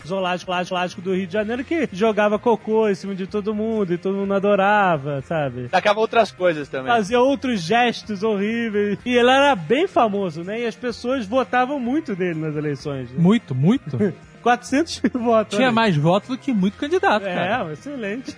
zoológico, 0.06 0.52
zoológico 0.64 1.02
do 1.02 1.14
Rio 1.14 1.28
de 1.28 1.34
Janeiro 1.34 1.64
que 1.64 1.90
jogava 1.92 2.40
cocô 2.40 2.88
em 2.88 2.96
cima 2.96 3.16
de 3.16 3.28
todo 3.28 3.54
mundo 3.54 3.94
e 3.94 3.98
todo 3.98 4.16
mundo 4.16 4.34
adorava, 4.34 5.22
sabe? 5.24 5.68
Tacava 5.70 6.00
outras 6.00 6.32
coisas 6.32 6.70
também. 6.70 6.92
Fazia 6.92 7.20
outros 7.20 7.62
gestos 7.62 8.24
horríveis. 8.24 9.00
E 9.06 9.16
ele 9.16 9.30
era 9.30 9.56
bem 9.56 9.88
famoso, 9.88 10.44
né? 10.44 10.62
E 10.62 10.66
as 10.66 10.76
pessoas 10.76 11.26
votavam 11.26 11.80
muito 11.80 12.16
dele 12.16 12.40
nas 12.40 12.56
eleições. 12.56 13.12
Né? 13.12 13.18
Muito, 13.20 13.54
muito. 13.54 13.98
400 14.48 15.02
mil 15.02 15.12
votos. 15.24 15.58
Tinha 15.58 15.72
mais 15.72 15.98
votos 15.98 16.30
do 16.30 16.38
que 16.38 16.54
muito 16.54 16.78
candidato, 16.78 17.24
cara. 17.24 17.68
É, 17.70 17.74
excelente. 17.74 18.36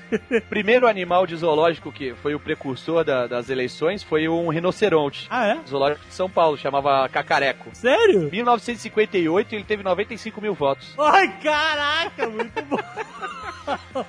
primeiro 0.50 0.88
animal 0.88 1.28
de 1.28 1.36
zoológico 1.36 1.92
que 1.92 2.14
foi 2.16 2.34
o 2.34 2.40
precursor 2.40 3.04
da- 3.04 3.28
das 3.28 3.50
eleições 3.50 4.02
foi 4.02 4.28
um 4.28 4.50
rinoceronte. 4.50 5.28
Ah, 5.30 5.46
é? 5.48 5.60
Zoológico 5.68 6.06
de 6.08 6.14
São 6.14 6.30
Paulo, 6.30 6.58
chamava 6.58 7.08
Cacareco. 7.10 7.70
Sério? 7.74 8.28
Em 8.28 8.32
1958 8.32 9.54
ele 9.56 9.64
teve 9.64 9.84
95 9.84 10.42
mil 10.42 10.54
votos. 10.54 10.94
Ai, 10.98 11.28
caraca, 11.42 12.28
muito 12.28 12.64
bom. 12.66 12.78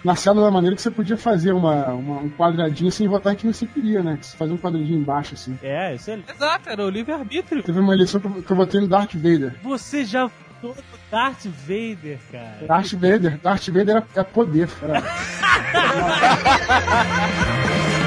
Na 0.03 0.17
célula 0.17 0.47
da 0.47 0.51
maneira 0.51 0.75
que 0.75 0.81
você 0.81 0.91
podia 0.91 1.19
fazer 1.19 1.53
uma, 1.53 1.89
uma- 1.89 2.21
um 2.21 2.31
quadradinho 2.31 2.91
sem 2.91 3.07
votar 3.07 3.35
em 3.35 3.37
quem 3.37 3.53
você 3.53 3.67
queria, 3.67 4.03
né? 4.03 4.19
Você 4.23 4.35
fazia 4.37 4.55
um 4.55 4.59
quadradinho 4.59 4.99
embaixo, 4.99 5.35
assim. 5.35 5.59
É, 5.63 5.95
excelente. 5.95 6.31
Exato, 6.33 6.71
era 6.71 6.83
o 6.83 6.89
livre-arbítrio. 6.89 7.63
Teve 7.63 7.79
uma 7.79 7.93
eleição 7.93 8.19
que 8.21 8.27
eu, 8.27 8.43
que 8.43 8.51
eu 8.51 8.57
votei 8.57 8.81
no 8.81 8.89
Darth 8.89 9.13
Vader. 9.15 9.55
Você 9.63 10.05
já 10.05 10.31
no 10.63 10.77
Darth 11.11 11.47
Vader, 11.47 12.19
cara. 12.31 12.67
Darth 12.67 12.93
Vader, 12.93 13.39
Darth 13.39 13.69
Vader 13.69 13.97
era, 13.97 14.07
é 14.17 14.23
poder. 14.23 14.69
Era, 14.83 15.03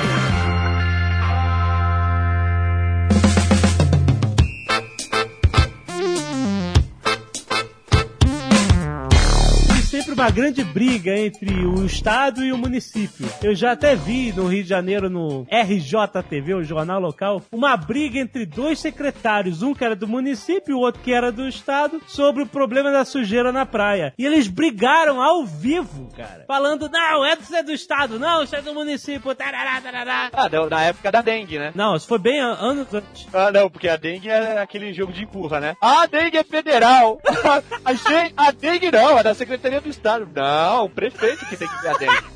sempre 10.04 10.13
uma 10.22 10.30
grande 10.30 10.63
briga 10.63 11.18
entre 11.18 11.66
o 11.66 11.86
Estado 11.86 12.44
e 12.44 12.52
o 12.52 12.58
município. 12.58 13.26
Eu 13.42 13.56
já 13.56 13.72
até 13.72 13.96
vi 13.96 14.34
no 14.34 14.48
Rio 14.48 14.63
de 14.63 14.70
Janeiro, 14.70 15.10
no 15.10 15.46
RJTV, 15.50 16.54
o 16.56 16.63
jornal 16.63 17.00
local, 17.00 17.42
uma 17.52 17.78
briga 17.78 18.20
entre 18.20 18.46
dois 18.46 18.80
secretários, 18.80 19.62
um 19.62 19.74
que 19.74 19.84
era 19.84 19.96
do 19.96 20.08
município 20.08 20.72
e 20.72 20.74
o 20.74 20.80
outro 20.80 21.02
que 21.02 21.13
era 21.13 21.32
do 21.32 21.48
Estado, 21.48 22.02
sobre 22.08 22.44
o 22.44 22.48
problema 22.48 22.92
da 22.92 23.06
sujeira 23.06 23.52
na 23.52 23.66
praia. 23.66 24.13
E 24.18 24.26
eles 24.26 24.48
brigaram 24.48 25.22
ao 25.22 25.46
vivo, 25.46 26.10
cara. 26.16 26.44
Falando, 26.48 26.89
não, 26.89 27.24
é 27.26 27.36
do, 27.36 27.56
é 27.56 27.63
do 27.63 27.72
Estado, 27.72 28.20
não, 28.20 28.44
isso 28.44 28.56
é 28.56 28.62
do 28.62 28.74
município, 28.74 29.34
tarará, 29.34 29.80
tarará. 29.80 30.30
Ah, 30.34 30.48
da- 30.50 30.68
na 30.70 30.82
época 30.84 31.12
da 31.12 31.22
dengue, 31.22 31.58
né? 31.58 31.72
Não, 31.76 31.96
isso 31.96 32.08
foi 32.08 32.20
bem 32.20 32.39
an- 32.42 32.58
anos 32.60 32.94
antes. 32.94 33.26
Ah, 33.34 33.52
não, 33.52 33.70
porque 33.70 33.88
a 33.88 33.96
dengue 33.96 34.30
é 34.30 34.60
aquele 34.60 34.92
jogo 34.94 35.13
de 35.13 35.24
empurra, 35.24 35.60
né? 35.62 35.76
A 35.80 36.06
dengue 36.08 36.38
é 36.38 36.44
federal! 36.44 37.20
a, 37.26 38.48
a 38.48 38.52
dengue 38.52 38.92
não, 38.92 39.18
é 39.18 39.24
da 39.24 39.34
Secretaria 39.34 39.80
do 39.80 39.92
Estado. 39.93 40.27
Não, 40.34 40.86
o 40.86 40.89
prefeito 40.89 41.45
que 41.45 41.58
tem 41.58 41.67
que 41.67 41.82
ver 41.82 41.89
a 41.89 41.97
dengue. 41.97 42.33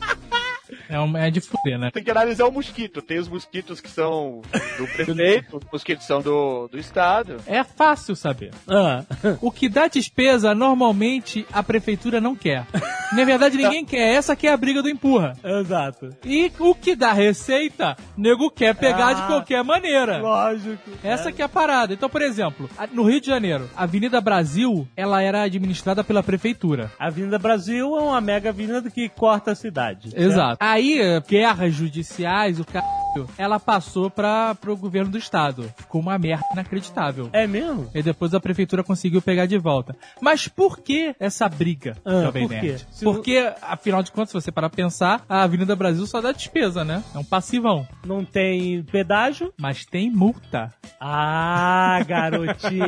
É, 0.89 0.99
um, 0.99 1.17
é 1.17 1.29
de 1.29 1.41
fuder, 1.41 1.77
né? 1.77 1.89
Tem 1.91 2.03
que 2.03 2.11
analisar 2.11 2.45
o 2.47 2.51
mosquito. 2.51 3.01
Tem 3.01 3.17
os 3.19 3.27
mosquitos 3.27 3.79
que 3.81 3.89
são 3.89 4.41
do 4.77 4.87
prefeito, 4.93 5.57
os 5.57 5.63
mosquitos 5.71 6.05
são 6.05 6.21
do, 6.21 6.67
do 6.67 6.77
Estado. 6.77 7.37
É 7.45 7.63
fácil 7.63 8.15
saber. 8.15 8.51
Ah. 8.67 9.03
O 9.41 9.51
que 9.51 9.67
dá 9.69 9.87
despesa, 9.87 10.53
normalmente, 10.55 11.45
a 11.51 11.61
prefeitura 11.63 12.19
não 12.21 12.35
quer. 12.35 12.65
Na 13.13 13.23
verdade, 13.23 13.57
ninguém 13.57 13.85
quer. 13.85 14.15
Essa 14.15 14.35
que 14.35 14.47
é 14.47 14.51
a 14.51 14.57
briga 14.57 14.81
do 14.81 14.89
empurra. 14.89 15.33
Exato. 15.43 16.09
E 16.25 16.51
o 16.59 16.73
que 16.75 16.95
dá 16.95 17.13
receita, 17.13 17.95
nego 18.17 18.49
quer 18.51 18.75
pegar 18.75 19.07
Ah. 19.09 19.13
de 19.13 19.21
qualquer 19.27 19.63
maneira. 19.63 20.17
Lógico. 20.19 20.89
Essa 21.03 21.31
que 21.31 21.41
é 21.41 21.45
a 21.45 21.49
parada. 21.49 21.93
Então, 21.93 22.09
por 22.09 22.21
exemplo, 22.21 22.69
no 22.91 23.03
Rio 23.03 23.21
de 23.21 23.27
Janeiro, 23.27 23.69
a 23.75 23.83
Avenida 23.83 24.19
Brasil, 24.19 24.87
ela 24.95 25.21
era 25.21 25.43
administrada 25.43 26.03
pela 26.03 26.21
prefeitura. 26.23 26.91
A 26.99 27.07
Avenida 27.07 27.39
Brasil 27.39 27.95
é 27.97 28.01
uma 28.01 28.19
mega 28.21 28.49
avenida 28.49 28.89
que 28.89 29.07
corta 29.09 29.51
a 29.51 29.55
cidade. 29.55 30.09
Exato. 30.15 30.57
Aí, 30.77 30.99
guerras 31.27 31.73
judiciais, 31.73 32.59
o 32.59 32.63
caralho, 32.65 33.27
ela 33.35 33.59
passou 33.59 34.11
para 34.11 34.53
pro 34.53 34.77
governo 34.77 35.09
do 35.09 35.17
estado. 35.17 35.73
Ficou 35.75 35.99
uma 35.99 36.19
merda 36.19 36.45
inacreditável. 36.53 37.29
É 37.33 37.47
mesmo? 37.47 37.89
E 37.95 38.03
depois 38.03 38.31
a 38.35 38.39
prefeitura 38.39 38.83
conseguiu 38.83 39.19
pegar 39.19 39.47
de 39.47 39.57
volta. 39.57 39.95
Mas 40.21 40.47
por 40.47 40.77
que 40.77 41.15
essa 41.19 41.49
briga, 41.49 41.97
Ah, 42.05 42.21
Jovem 42.25 42.47
por 42.47 42.53
Nerd? 42.53 42.85
quê? 42.85 43.03
Porque, 43.03 43.51
afinal 43.59 44.03
de 44.03 44.11
contas, 44.11 44.29
se 44.29 44.33
você 44.35 44.51
parar 44.51 44.69
pra 44.69 44.75
pensar, 44.77 45.25
a 45.27 45.41
Avenida 45.41 45.75
Brasil 45.75 46.05
só 46.05 46.21
dá 46.21 46.31
despesa, 46.31 46.85
né? 46.85 47.03
É 47.15 47.17
um 47.17 47.23
passivão. 47.23 47.87
Não 48.05 48.23
tem 48.23 48.83
pedágio? 48.83 49.51
Mas 49.59 49.83
tem 49.83 50.11
multa. 50.11 50.71
Ah, 50.99 51.99
garotinho. 52.07 52.85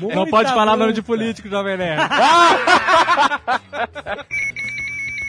Não 0.14 0.26
pode 0.30 0.48
falar 0.48 0.64
nome 0.72 0.84
multa. 0.84 0.92
de 0.94 1.02
político, 1.02 1.46
Jovem 1.48 1.76
Nerd. 1.76 2.00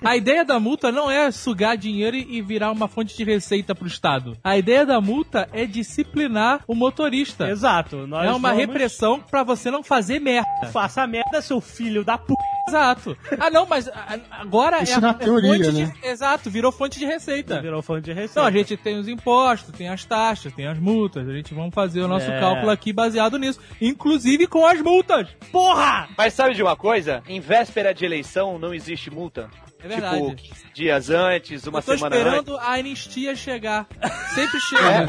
A 0.05 0.15
ideia 0.15 0.45
da 0.45 0.59
multa 0.59 0.91
não 0.91 1.09
é 1.09 1.31
sugar 1.31 1.75
dinheiro 1.75 2.15
e 2.15 2.41
virar 2.41 2.71
uma 2.71 2.87
fonte 2.87 3.17
de 3.17 3.23
receita 3.23 3.73
pro 3.73 3.87
Estado. 3.87 4.37
A 4.43 4.57
ideia 4.57 4.85
da 4.85 5.01
multa 5.01 5.49
é 5.51 5.65
disciplinar 5.65 6.61
o 6.67 6.75
motorista. 6.75 7.49
Exato. 7.49 8.05
Nós 8.07 8.25
É 8.27 8.29
uma 8.31 8.49
vamos- 8.49 8.57
repressão 8.57 9.19
pra 9.19 9.43
você 9.43 9.71
não 9.71 9.83
fazer 9.83 10.19
merda. 10.19 10.67
Faça 10.71 11.05
merda, 11.07 11.41
seu 11.41 11.59
filho 11.59 12.03
da 12.03 12.17
p. 12.17 12.33
Exato. 12.67 13.15
Ah, 13.39 13.49
não, 13.51 13.65
mas 13.67 13.87
a- 13.87 14.19
agora 14.31 14.81
Isso 14.81 14.97
é, 14.97 15.01
na 15.01 15.09
é 15.11 15.13
teoria, 15.13 15.53
fonte 15.65 15.71
né? 15.71 15.93
de... 16.01 16.07
Exato, 16.07 16.49
virou 16.49 16.71
fonte 16.71 16.97
de 16.97 17.05
receita. 17.05 17.61
Virou 17.61 17.81
fã 17.83 18.01
de 18.01 18.11
receita. 18.11 18.31
Então, 18.31 18.45
a 18.45 18.51
gente 18.51 18.75
tem 18.75 18.97
os 18.97 19.07
impostos, 19.07 19.71
tem 19.71 19.87
as 19.87 20.03
taxas, 20.03 20.51
tem 20.53 20.65
as 20.67 20.79
multas. 20.79 21.27
A 21.29 21.33
gente 21.33 21.53
vamos 21.53 21.73
fazer 21.75 22.01
o 22.01 22.07
nosso 22.07 22.29
É. 22.29 22.39
cálculo 22.39 22.71
aqui 22.71 22.91
baseado 22.91 23.37
nisso. 23.37 23.59
Inclusive 23.79 24.47
com 24.47 24.65
as 24.65 24.81
multas. 24.81 25.27
Porra! 25.51 26.09
Mas 26.17 26.33
sabe 26.33 26.55
de 26.55 26.63
uma 26.63 26.75
coisa? 26.75 27.21
Em 27.27 27.39
véspera 27.39 27.93
de 27.93 28.03
eleição 28.03 28.57
não 28.57 28.73
existe 28.73 29.11
multa. 29.11 29.47
É 29.83 29.87
verdade. 29.87 30.35
Tipo, 30.35 30.35
15 30.35 30.65
dias 30.73 31.09
antes, 31.09 31.67
uma 31.67 31.79
Eu 31.79 31.83
tô 31.83 31.95
semana 31.95 32.15
antes. 32.15 32.27
esperando 32.27 32.57
a 32.57 32.73
anistia 32.73 33.35
chegar. 33.35 33.87
Sempre 34.33 34.59
chega. 34.61 35.07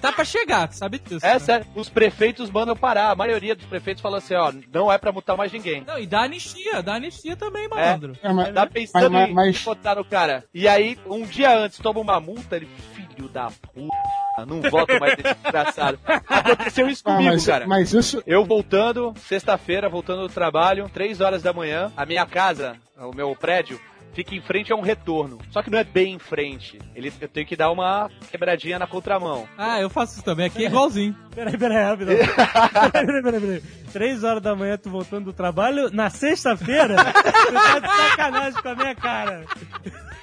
Tá 0.00 0.12
pra 0.12 0.24
chegar, 0.24 0.72
sabe 0.72 0.98
disso. 0.98 1.24
É 1.26 1.34
né? 1.34 1.38
sério, 1.38 1.66
os 1.74 1.88
prefeitos 1.88 2.50
mandam 2.50 2.76
parar. 2.76 3.10
A 3.10 3.14
maioria 3.14 3.54
dos 3.54 3.66
prefeitos 3.66 4.00
falou 4.02 4.18
assim, 4.18 4.34
ó, 4.34 4.52
não 4.72 4.90
é 4.92 4.96
pra 4.98 5.12
multar 5.12 5.36
mais 5.36 5.52
ninguém. 5.52 5.82
Não, 5.86 5.98
e 5.98 6.06
dá 6.06 6.22
anistia, 6.22 6.82
dá 6.82 6.94
anistia 6.94 7.36
também, 7.36 7.68
malandro. 7.68 8.14
é, 8.22 8.32
mas, 8.32 8.54
Tá 8.54 8.66
pensando 8.66 9.10
mas- 9.10 9.28
em 9.28 9.34
mas- 9.34 9.62
botar 9.62 9.96
no 9.96 10.04
cara. 10.04 10.44
E 10.54 10.66
aí, 10.68 10.98
um 11.06 11.22
dia 11.26 11.56
antes, 11.56 11.78
toma 11.78 12.00
uma 12.00 12.20
multa, 12.20 12.56
ele, 12.56 12.68
filho 12.94 13.28
da 13.28 13.50
puta, 13.74 14.46
não 14.46 14.60
voto 14.62 14.98
mais 15.00 15.16
desse 15.16 15.34
desgraçado. 15.34 15.98
Aconteceu 16.06 16.88
isso 16.88 17.02
ah, 17.06 17.12
comigo, 17.12 17.32
mas, 17.32 17.46
cara. 17.46 17.66
mas 17.66 17.92
isso. 17.92 18.22
Eu 18.26 18.44
voltando, 18.44 19.12
sexta-feira, 19.16 19.88
voltando 19.88 20.28
do 20.28 20.32
trabalho, 20.32 20.88
três 20.92 21.20
horas 21.20 21.42
da 21.42 21.52
manhã, 21.52 21.92
a 21.96 22.06
minha 22.06 22.24
casa, 22.26 22.76
o 22.98 23.14
meu 23.14 23.34
prédio, 23.34 23.80
fica 24.16 24.34
em 24.34 24.40
frente 24.40 24.72
a 24.72 24.76
um 24.76 24.80
retorno. 24.80 25.38
Só 25.50 25.62
que 25.62 25.70
não 25.70 25.78
é 25.78 25.84
bem 25.84 26.14
em 26.14 26.18
frente. 26.18 26.78
Ele, 26.94 27.12
eu 27.20 27.28
tenho 27.28 27.46
que 27.46 27.54
dar 27.54 27.70
uma 27.70 28.10
quebradinha 28.30 28.78
na 28.78 28.86
contramão. 28.86 29.46
Ah, 29.58 29.78
eu 29.78 29.90
faço 29.90 30.14
isso 30.14 30.24
também. 30.24 30.46
Aqui 30.46 30.64
é 30.64 30.68
igualzinho. 30.68 31.14
Peraí, 31.36 31.58
peraí, 31.58 31.84
rápido. 31.84 32.06
peraí, 32.06 33.06
peraí, 33.06 33.22
peraí, 33.22 33.40
peraí. 33.40 33.62
Três 33.92 34.24
horas 34.24 34.42
da 34.42 34.56
manhã, 34.56 34.78
tu 34.78 34.88
voltando 34.88 35.26
do 35.26 35.32
trabalho, 35.34 35.90
na 35.92 36.08
sexta-feira, 36.08 36.96
tu 36.96 37.52
tá 37.52 37.78
de 37.78 37.88
sacanagem 37.88 38.62
com 38.62 38.68
a 38.70 38.74
minha 38.74 38.94
cara. 38.94 39.44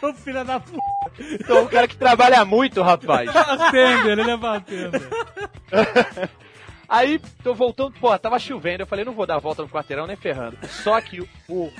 Ô 0.02 0.12
filho 0.12 0.44
da 0.44 0.60
p. 0.60 0.72
Então, 1.34 1.66
o 1.66 1.70
cara 1.70 1.88
que 1.88 1.96
trabalha 1.96 2.44
muito, 2.44 2.82
rapaz. 2.82 3.32
Bartender, 3.32 4.18
ele 4.18 4.32
é 4.32 4.38
bartender. 4.38 5.02
Aí, 6.96 7.20
tô 7.44 7.56
voltando, 7.56 7.92
pô, 8.00 8.16
tava 8.20 8.38
chovendo, 8.38 8.84
eu 8.84 8.88
falei, 8.88 9.04
não 9.04 9.14
vou 9.14 9.26
dar 9.26 9.36
a 9.38 9.40
volta 9.40 9.64
no 9.64 9.68
quarteirão 9.70 10.06
nem 10.06 10.16
ferrando. 10.16 10.58
Só 10.84 11.02
que 11.02 11.22
o, 11.22 11.28
o, 11.50 11.72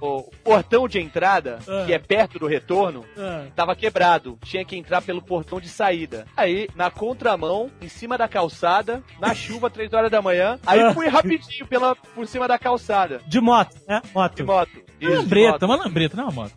o- 0.00 0.30
portão 0.42 0.88
de 0.88 0.98
entrada, 0.98 1.58
Ah. 1.68 1.84
que 1.84 1.92
é 1.92 1.98
perto 1.98 2.38
do 2.38 2.46
retorno, 2.46 3.04
Ah, 3.18 3.44
tava 3.54 3.76
quebrado. 3.76 4.38
Tinha 4.44 4.64
que 4.64 4.74
entrar 4.74 5.02
pelo 5.02 5.20
portão 5.20 5.60
de 5.60 5.68
saída. 5.68 6.26
Aí, 6.34 6.66
na 6.74 6.90
contramão, 6.90 7.70
em 7.82 7.88
cima 7.88 8.16
da 8.16 8.26
calçada, 8.26 9.02
na 9.20 9.34
chuva, 9.34 9.68
três 9.68 9.92
horas 9.92 10.10
da 10.10 10.22
manhã. 10.22 10.58
Aí 10.66 10.80
Ah. 10.80 10.94
fui 10.94 11.08
rapidinho 11.08 11.66
pela, 11.66 11.94
por 11.94 12.26
cima 12.26 12.48
da 12.48 12.58
calçada. 12.58 13.20
De 13.26 13.40
moto, 13.40 13.76
né? 13.86 14.00
Moto. 14.14 14.34
De 14.36 14.42
moto. 14.44 14.70
Isso, 15.00 15.10
de 15.12 15.16
Lambreta, 15.16 15.52
moto. 15.52 15.62
uma 15.64 15.76
lambreta, 15.76 16.16
não 16.16 16.24
é 16.24 16.26
uma 16.28 16.32
moto. 16.44 16.54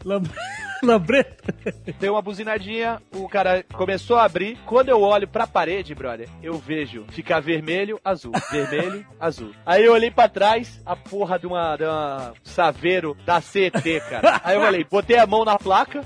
Lambreta. 0.85 1.53
Deu 1.99 2.13
uma 2.13 2.21
buzinadinha, 2.21 3.01
o 3.13 3.27
cara 3.29 3.63
começou 3.73 4.17
a 4.17 4.23
abrir. 4.25 4.57
Quando 4.65 4.89
eu 4.89 5.01
olho 5.01 5.27
pra 5.27 5.45
parede, 5.47 5.93
brother, 5.95 6.27
eu 6.41 6.57
vejo 6.57 7.05
ficar 7.09 7.39
vermelho, 7.39 7.99
azul, 8.03 8.31
vermelho, 8.51 9.05
azul. 9.19 9.51
Aí 9.65 9.85
eu 9.85 9.93
olhei 9.93 10.09
pra 10.11 10.27
trás, 10.27 10.81
a 10.85 10.95
porra 10.95 11.37
de 11.37 11.45
uma, 11.47 11.75
de 11.77 11.83
uma 11.83 12.33
saveiro 12.43 13.15
da 13.25 13.39
CET, 13.41 13.99
cara. 14.09 14.41
Aí 14.43 14.55
eu 14.55 14.61
falei, 14.61 14.83
botei 14.83 15.17
a 15.17 15.27
mão 15.27 15.45
na 15.45 15.57
placa 15.57 16.01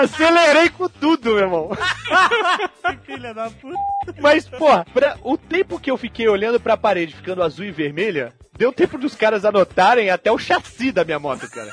acelerei 0.00 0.68
com 0.70 0.88
tudo, 0.88 1.30
meu 1.30 1.38
irmão. 1.38 1.70
Filha 3.04 3.34
da 3.34 3.50
puta. 3.50 3.78
Mas, 4.20 4.48
porra, 4.48 4.84
pra- 4.92 5.16
o 5.22 5.36
tempo 5.36 5.78
que 5.78 5.90
eu 5.90 5.96
fiquei 5.96 6.28
olhando 6.28 6.60
pra 6.60 6.76
parede 6.76 7.14
ficando 7.14 7.42
azul 7.42 7.64
e 7.64 7.70
vermelha, 7.70 8.32
deu 8.56 8.72
tempo 8.72 8.96
dos 8.98 9.14
caras 9.14 9.44
anotarem 9.44 10.10
até 10.10 10.30
o 10.30 10.38
chassi 10.38 10.92
da 10.92 11.04
minha 11.04 11.18
moto, 11.18 11.48
cara. 11.50 11.70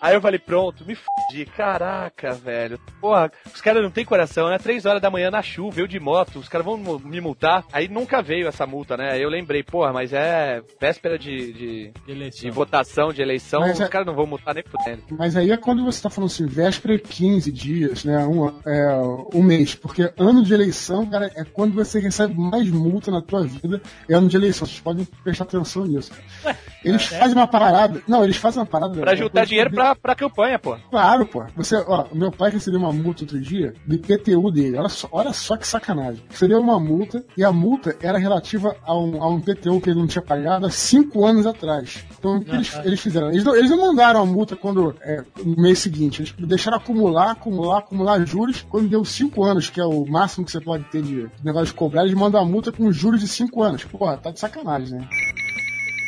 Aí 0.00 0.14
eu 0.14 0.20
falei, 0.20 0.38
pronto, 0.38 0.84
me 0.86 0.94
fudi. 0.94 1.44
Caraca, 1.44 2.32
velho. 2.32 2.78
Porra, 3.00 3.30
os 3.52 3.60
caras 3.60 3.82
não 3.82 3.90
têm 3.90 4.04
coração, 4.04 4.48
né? 4.48 4.58
Três 4.58 4.86
horas 4.86 5.02
da 5.02 5.10
manhã 5.10 5.30
na 5.30 5.42
chuva, 5.42 5.80
eu 5.80 5.86
de 5.86 5.98
moto, 5.98 6.38
os 6.38 6.48
caras 6.48 6.64
vão 6.64 6.76
me 7.00 7.20
multar. 7.20 7.64
Aí 7.72 7.88
nunca 7.88 8.22
veio 8.22 8.46
essa 8.46 8.66
multa, 8.66 8.96
né? 8.96 9.12
Aí 9.12 9.22
eu 9.22 9.28
lembrei, 9.28 9.62
porra, 9.62 9.92
mas 9.92 10.12
é 10.12 10.62
véspera 10.80 11.18
de, 11.18 11.52
de, 11.52 11.92
De 12.06 12.12
eleição. 12.12 12.40
de 12.42 12.50
votação, 12.50 13.12
de 13.12 13.20
eleição, 13.22 13.60
Mas 13.60 13.72
os 13.74 13.80
é- 13.80 13.88
caras 13.88 14.06
não 14.06 14.14
vão 14.14 14.26
multar 14.26 14.54
nem 14.54 14.64
fudendo. 14.64 15.02
Mas 15.10 15.36
aí 15.36 15.50
é 15.50 15.56
quando 15.56 15.84
você 15.84 16.00
tá 16.02 16.08
falando 16.10 16.30
assim, 16.30 16.46
véspera 16.46 16.94
e 16.94 16.98
15 16.98 17.50
dias, 17.50 18.04
né? 18.04 18.24
Um, 18.24 18.48
é, 18.66 18.96
um 19.34 19.42
mês. 19.42 19.74
Porque 19.74 20.12
ano 20.16 20.42
de 20.44 20.54
eleição, 20.54 21.06
cara, 21.06 21.30
é 21.34 21.44
quando 21.44 21.74
você 21.74 21.98
recebe 21.98 22.34
mais 22.38 22.68
multa 22.70 23.10
na 23.10 23.20
tua 23.20 23.42
vida. 23.44 23.80
É 24.08 24.14
ano 24.14 24.28
de 24.28 24.36
eleição. 24.36 24.66
Vocês 24.66 24.80
podem 24.80 25.04
prestar 25.24 25.44
atenção 25.44 25.84
nisso. 25.86 26.12
cara. 26.42 26.56
Eles 26.84 27.06
fazem 27.06 27.34
uma 27.34 27.46
parada. 27.48 28.00
Não, 28.06 28.22
eles 28.22 28.36
fazem 28.36 28.60
uma 28.60 28.66
parada. 28.66 29.00
Pra 29.00 29.14
juntar 29.16 29.44
dinheiro 29.44 29.70
pra, 29.70 29.87
pra 29.94 30.14
campanha, 30.14 30.58
pô. 30.58 30.76
Claro, 30.90 31.26
pô. 31.26 31.44
Você, 31.56 31.76
ó, 31.86 32.06
meu 32.12 32.30
pai 32.30 32.50
recebeu 32.50 32.80
uma 32.80 32.92
multa 32.92 33.22
outro 33.22 33.40
dia 33.40 33.74
do 33.86 33.94
IPTU 33.94 34.50
dele. 34.50 34.76
Olha 34.76 34.88
só, 34.88 35.08
olha 35.10 35.32
só 35.32 35.56
que 35.56 35.66
sacanagem. 35.66 36.22
Recebeu 36.28 36.60
uma 36.60 36.78
multa 36.78 37.24
e 37.36 37.44
a 37.44 37.52
multa 37.52 37.96
era 38.00 38.18
relativa 38.18 38.76
a 38.84 38.96
um, 38.96 39.22
a 39.22 39.28
um 39.28 39.38
IPTU 39.38 39.80
que 39.80 39.90
ele 39.90 39.98
não 39.98 40.06
tinha 40.06 40.22
pagado 40.22 40.66
há 40.66 40.70
cinco 40.70 41.24
anos 41.24 41.46
atrás. 41.46 42.04
Então, 42.18 42.36
o 42.36 42.44
que 42.44 42.50
eles, 42.50 42.80
eles 42.84 43.00
fizeram? 43.00 43.30
Eles 43.30 43.44
não, 43.44 43.54
eles 43.54 43.70
não 43.70 43.78
mandaram 43.78 44.20
a 44.20 44.26
multa 44.26 44.56
quando, 44.56 44.94
é, 45.00 45.24
no 45.44 45.56
mês 45.56 45.78
seguinte. 45.78 46.22
Eles 46.22 46.48
deixaram 46.48 46.76
acumular, 46.76 47.32
acumular, 47.32 47.78
acumular 47.78 48.24
juros. 48.26 48.64
Quando 48.68 48.88
deu 48.88 49.04
cinco 49.04 49.44
anos, 49.44 49.70
que 49.70 49.80
é 49.80 49.84
o 49.84 50.04
máximo 50.06 50.44
que 50.44 50.52
você 50.52 50.60
pode 50.60 50.84
ter 50.84 51.02
de 51.02 51.28
negócio 51.42 51.68
de 51.68 51.74
cobrar, 51.74 52.02
eles 52.02 52.14
mandam 52.14 52.40
a 52.40 52.44
multa 52.44 52.72
com 52.72 52.90
juros 52.90 53.20
de 53.20 53.28
cinco 53.28 53.62
anos. 53.62 53.84
Porra, 53.84 54.16
tá 54.16 54.30
de 54.30 54.40
sacanagem, 54.40 54.98
né? 54.98 55.08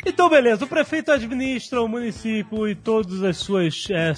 Então, 0.05 0.29
beleza. 0.29 0.65
O 0.65 0.69
prefeito 0.69 1.13
administra 1.13 1.83
o 1.83 1.89
município 1.89 2.69
e 2.69 2.75
todas 2.75 3.23
as 3.23 3.37
suas 3.37 3.87
é, 3.91 4.15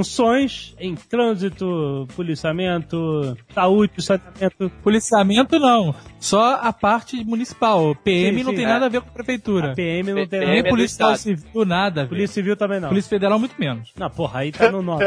subfunções 0.00 0.74
em 0.78 0.94
trânsito, 0.94 2.06
policiamento, 2.14 3.36
saúde, 3.52 3.92
saneamento. 3.98 4.70
Policiamento 4.82 5.58
não. 5.58 5.94
Só 6.18 6.54
a 6.56 6.72
parte 6.72 7.24
municipal. 7.24 7.94
PM 8.04 8.38
Sim, 8.38 8.44
não 8.44 8.50
sim, 8.50 8.56
tem 8.56 8.64
é. 8.64 8.68
nada 8.68 8.86
a 8.86 8.88
ver 8.88 9.00
com 9.00 9.08
a 9.08 9.12
prefeitura. 9.12 9.72
A 9.72 9.74
PM 9.74 10.10
não 10.10 10.26
tem 10.26 10.28
PM 10.28 10.44
nada. 10.44 10.50
Nem 10.52 10.60
é 10.60 10.62
do 10.62 10.68
polícia 10.68 11.16
civil, 11.16 11.64
nada 11.64 12.00
a 12.02 12.04
ver. 12.04 12.08
Polícia 12.10 12.34
Civil 12.34 12.56
também 12.56 12.80
não. 12.80 12.88
Polícia 12.88 13.08
Federal, 13.10 13.38
muito 13.38 13.54
menos. 13.58 13.90
Não, 13.98 14.08
porra, 14.10 14.40
aí 14.40 14.52
tá 14.52 14.70
no 14.70 14.82
nome. 14.82 15.04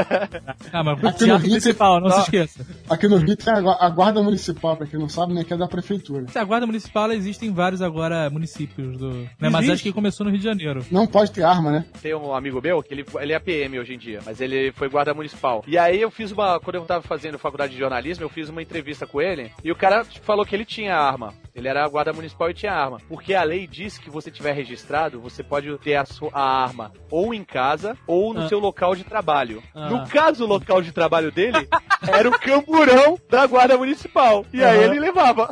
Ah, 0.71 0.83
mas 0.83 1.03
Aqui 1.03 1.25
no 1.25 1.37
Rio, 1.37 1.49
municipal, 1.49 1.99
não 2.01 2.09
você- 2.09 2.15
se 2.15 2.21
esqueça. 2.23 2.67
Aqui 2.89 3.07
no 3.07 3.17
Rio 3.17 3.35
tem 3.37 3.53
a, 3.53 3.57
a 3.85 3.89
guarda 3.89 4.21
municipal, 4.21 4.75
pra 4.75 4.85
quem 4.87 4.99
não 4.99 5.07
sabe, 5.07 5.33
né? 5.33 5.43
Que 5.43 5.53
é 5.53 5.57
da 5.57 5.67
prefeitura. 5.67 6.25
A 6.33 6.43
guarda 6.43 6.65
municipal 6.65 7.05
ela 7.05 7.15
existe 7.15 7.45
em 7.45 7.51
vários 7.53 7.81
agora 7.81 8.29
municípios 8.29 8.97
do. 8.97 9.09
Né, 9.39 9.49
mas 9.49 9.69
acho 9.69 9.83
que 9.83 9.93
começou 9.93 10.25
no 10.25 10.31
Rio 10.31 10.39
de 10.39 10.45
Janeiro. 10.45 10.85
Não 10.91 11.05
pode 11.07 11.31
ter 11.31 11.43
arma, 11.43 11.71
né? 11.71 11.85
Tem 12.01 12.13
um 12.15 12.33
amigo 12.33 12.59
meu 12.61 12.81
que 12.83 12.93
ele, 12.93 13.05
ele 13.21 13.33
é 13.33 13.39
PM 13.39 13.79
hoje 13.79 13.93
em 13.93 13.97
dia, 13.97 14.19
mas 14.25 14.41
ele 14.41 14.71
foi 14.73 14.89
guarda 14.89 15.13
municipal. 15.13 15.63
E 15.67 15.77
aí 15.77 16.01
eu 16.01 16.11
fiz 16.11 16.31
uma. 16.31 16.59
Quando 16.59 16.75
eu 16.75 16.85
tava 16.85 17.01
fazendo 17.01 17.39
faculdade 17.39 17.73
de 17.73 17.79
jornalismo, 17.79 18.23
eu 18.23 18.29
fiz 18.29 18.49
uma 18.49 18.61
entrevista 18.61 19.05
com 19.07 19.21
ele 19.21 19.51
e 19.63 19.71
o 19.71 19.75
cara 19.75 20.03
falou 20.03 20.45
que 20.45 20.55
ele 20.55 20.65
tinha 20.65 20.95
arma. 20.95 21.33
Ele 21.55 21.67
era 21.67 21.87
guarda 21.87 22.11
municipal 22.11 22.49
e 22.49 22.53
tinha 22.53 22.73
arma. 22.73 22.97
Porque 23.07 23.33
a 23.35 23.43
lei 23.43 23.67
diz 23.67 23.97
que 23.97 24.09
você 24.09 24.31
tiver 24.31 24.53
registrado, 24.53 25.21
você 25.21 25.43
pode 25.43 25.77
ter 25.77 25.95
a, 25.95 26.03
sua, 26.05 26.29
a 26.33 26.63
arma 26.63 26.91
ou 27.11 27.33
em 27.33 27.43
casa 27.43 27.95
ou 28.07 28.33
no 28.33 28.41
Ah. 28.41 28.49
seu 28.49 28.59
local 28.59 28.95
de 28.95 29.03
trabalho. 29.03 29.61
Ah. 29.75 29.89
No 29.89 30.07
caso, 30.07 30.43
o 30.45 30.47
local 30.47 30.81
de 30.81 30.91
trabalho 30.91 31.31
dele 31.31 31.67
era 32.11 32.27
o 32.27 32.39
camburão 32.39 33.19
da 33.29 33.45
guarda 33.45 33.77
municipal. 33.77 34.45
E 34.51 34.63
aí 34.63 34.83
ele 34.83 34.99
levava. 34.99 35.49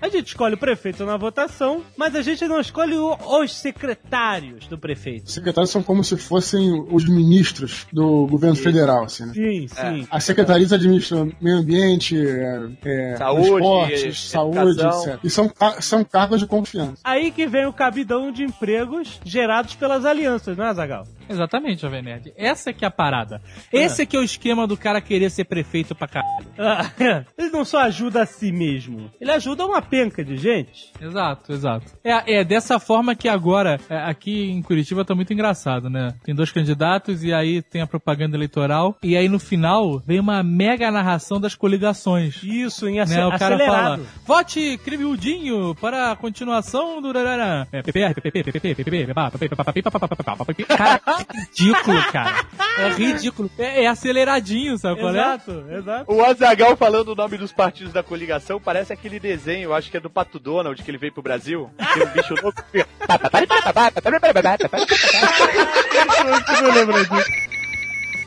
A 0.00 0.08
gente 0.08 0.28
escolhe 0.28 0.54
o 0.54 0.58
prefeito 0.58 1.04
na 1.04 1.16
votação, 1.16 1.82
mas 1.96 2.14
a 2.14 2.22
gente 2.22 2.46
não 2.46 2.60
escolhe 2.60 2.94
o- 2.94 3.16
os 3.42 3.52
secretários 3.54 4.66
do 4.68 4.78
prefeito. 4.78 5.26
Os 5.26 5.34
secretários 5.34 5.70
são 5.70 5.82
como 5.82 6.04
se 6.04 6.16
fossem 6.16 6.86
os 6.90 7.04
ministros 7.08 7.86
do 7.92 8.26
governo 8.26 8.54
federal, 8.56 9.04
assim, 9.04 9.26
né? 9.26 9.32
Sim, 9.34 9.66
sim. 9.68 10.06
As 10.10 10.22
secretarias 10.24 10.72
administram 10.72 11.32
meio 11.40 11.56
ambiente, 11.58 12.16
é, 12.16 12.60
é, 12.84 13.16
Saúde, 13.16 13.48
transportes, 13.48 14.00
educação. 14.34 14.52
saúde, 14.52 14.80
etc. 14.82 15.20
E 15.24 15.30
são, 15.30 15.52
são 15.80 16.04
cargos 16.04 16.40
de 16.40 16.46
confiança. 16.46 16.98
Aí 17.02 17.30
que 17.30 17.46
vem 17.46 17.66
o 17.66 17.72
cabidão 17.72 18.30
de 18.30 18.44
empregos 18.44 19.20
gerados 19.24 19.74
pelas 19.74 20.04
alianças, 20.04 20.56
não 20.56 20.64
é, 20.66 20.74
Zagal? 20.74 21.04
Exatamente, 21.28 21.82
Jovem 21.82 22.02
Nerd. 22.02 22.32
Essa 22.36 22.70
é 22.70 22.72
que 22.72 22.84
é 22.84 22.88
a 22.88 22.90
parada. 22.90 23.40
Esse 23.72 24.02
é 24.02 24.06
que 24.06 24.16
é 24.16 24.20
o 24.20 24.22
esquema 24.22 24.66
do 24.66 24.76
cara 24.76 25.00
querer 25.00 25.30
ser 25.30 25.44
prefeito 25.44 25.94
pra 25.94 26.08
caralho. 26.08 26.46
ele 27.36 27.50
não 27.50 27.64
só 27.64 27.80
ajuda 27.80 28.22
a 28.22 28.26
si 28.26 28.50
mesmo, 28.50 29.10
ele 29.20 29.30
ajuda 29.30 29.66
uma 29.66 29.82
penca 29.82 30.24
de 30.24 30.36
gente. 30.36 30.92
Exato, 31.00 31.52
exato. 31.52 31.86
É, 32.02 32.40
é 32.40 32.44
dessa 32.44 32.78
forma 32.78 33.14
que 33.14 33.28
agora, 33.28 33.78
é, 33.88 33.96
aqui 33.98 34.50
em 34.50 34.62
Curitiba 34.62 35.04
tá 35.04 35.14
muito 35.14 35.32
engraçado, 35.32 35.90
né? 35.90 36.14
Tem 36.24 36.34
dois 36.34 36.50
candidatos 36.50 37.22
e 37.22 37.32
aí 37.32 37.62
tem 37.62 37.80
a 37.80 37.86
propaganda 37.86 38.36
eleitoral 38.36 38.96
e 39.02 39.16
aí 39.16 39.28
no 39.28 39.38
final 39.38 40.00
vem 40.06 40.20
uma 40.20 40.42
mega 40.42 40.90
narração 40.90 41.40
das 41.40 41.54
coligações. 41.54 42.42
Isso, 42.42 42.88
em 42.88 43.00
ace 43.00 43.14
Né, 43.14 43.26
o 43.26 43.30
cara 43.30 43.54
acelerado. 43.54 44.04
fala, 44.04 44.08
vote 44.26 44.78
Crivildinho 44.78 45.74
para 45.74 46.12
a 46.12 46.16
continuação 46.16 47.00
do... 47.02 47.08
É. 47.72 47.82
Cara, 50.76 51.17
é 51.18 51.40
ridículo, 51.40 52.12
cara. 52.12 52.46
É 52.78 52.88
ridículo. 52.90 53.50
É, 53.58 53.84
é 53.84 53.86
aceleradinho, 53.86 54.78
sabe 54.78 55.00
qual 55.00 55.14
é? 55.14 55.18
Exato, 55.18 55.64
exato. 55.70 56.12
O 56.12 56.24
Azagal 56.24 56.76
falando 56.76 57.08
o 57.08 57.14
nome 57.14 57.36
dos 57.36 57.52
partidos 57.52 57.92
da 57.92 58.02
coligação 58.02 58.60
parece 58.60 58.92
aquele 58.92 59.18
desenho, 59.18 59.72
acho 59.72 59.90
que 59.90 59.96
é 59.96 60.00
do 60.00 60.10
Pato 60.10 60.38
Donald, 60.38 60.82
que 60.82 60.90
ele 60.90 60.98
veio 60.98 61.12
pro 61.12 61.22
Brasil. 61.22 61.70
Tem 61.76 62.02
um 62.02 62.10
bicho 62.10 62.34
louco 62.42 62.62
que 62.62 62.78
fica... 62.78 62.88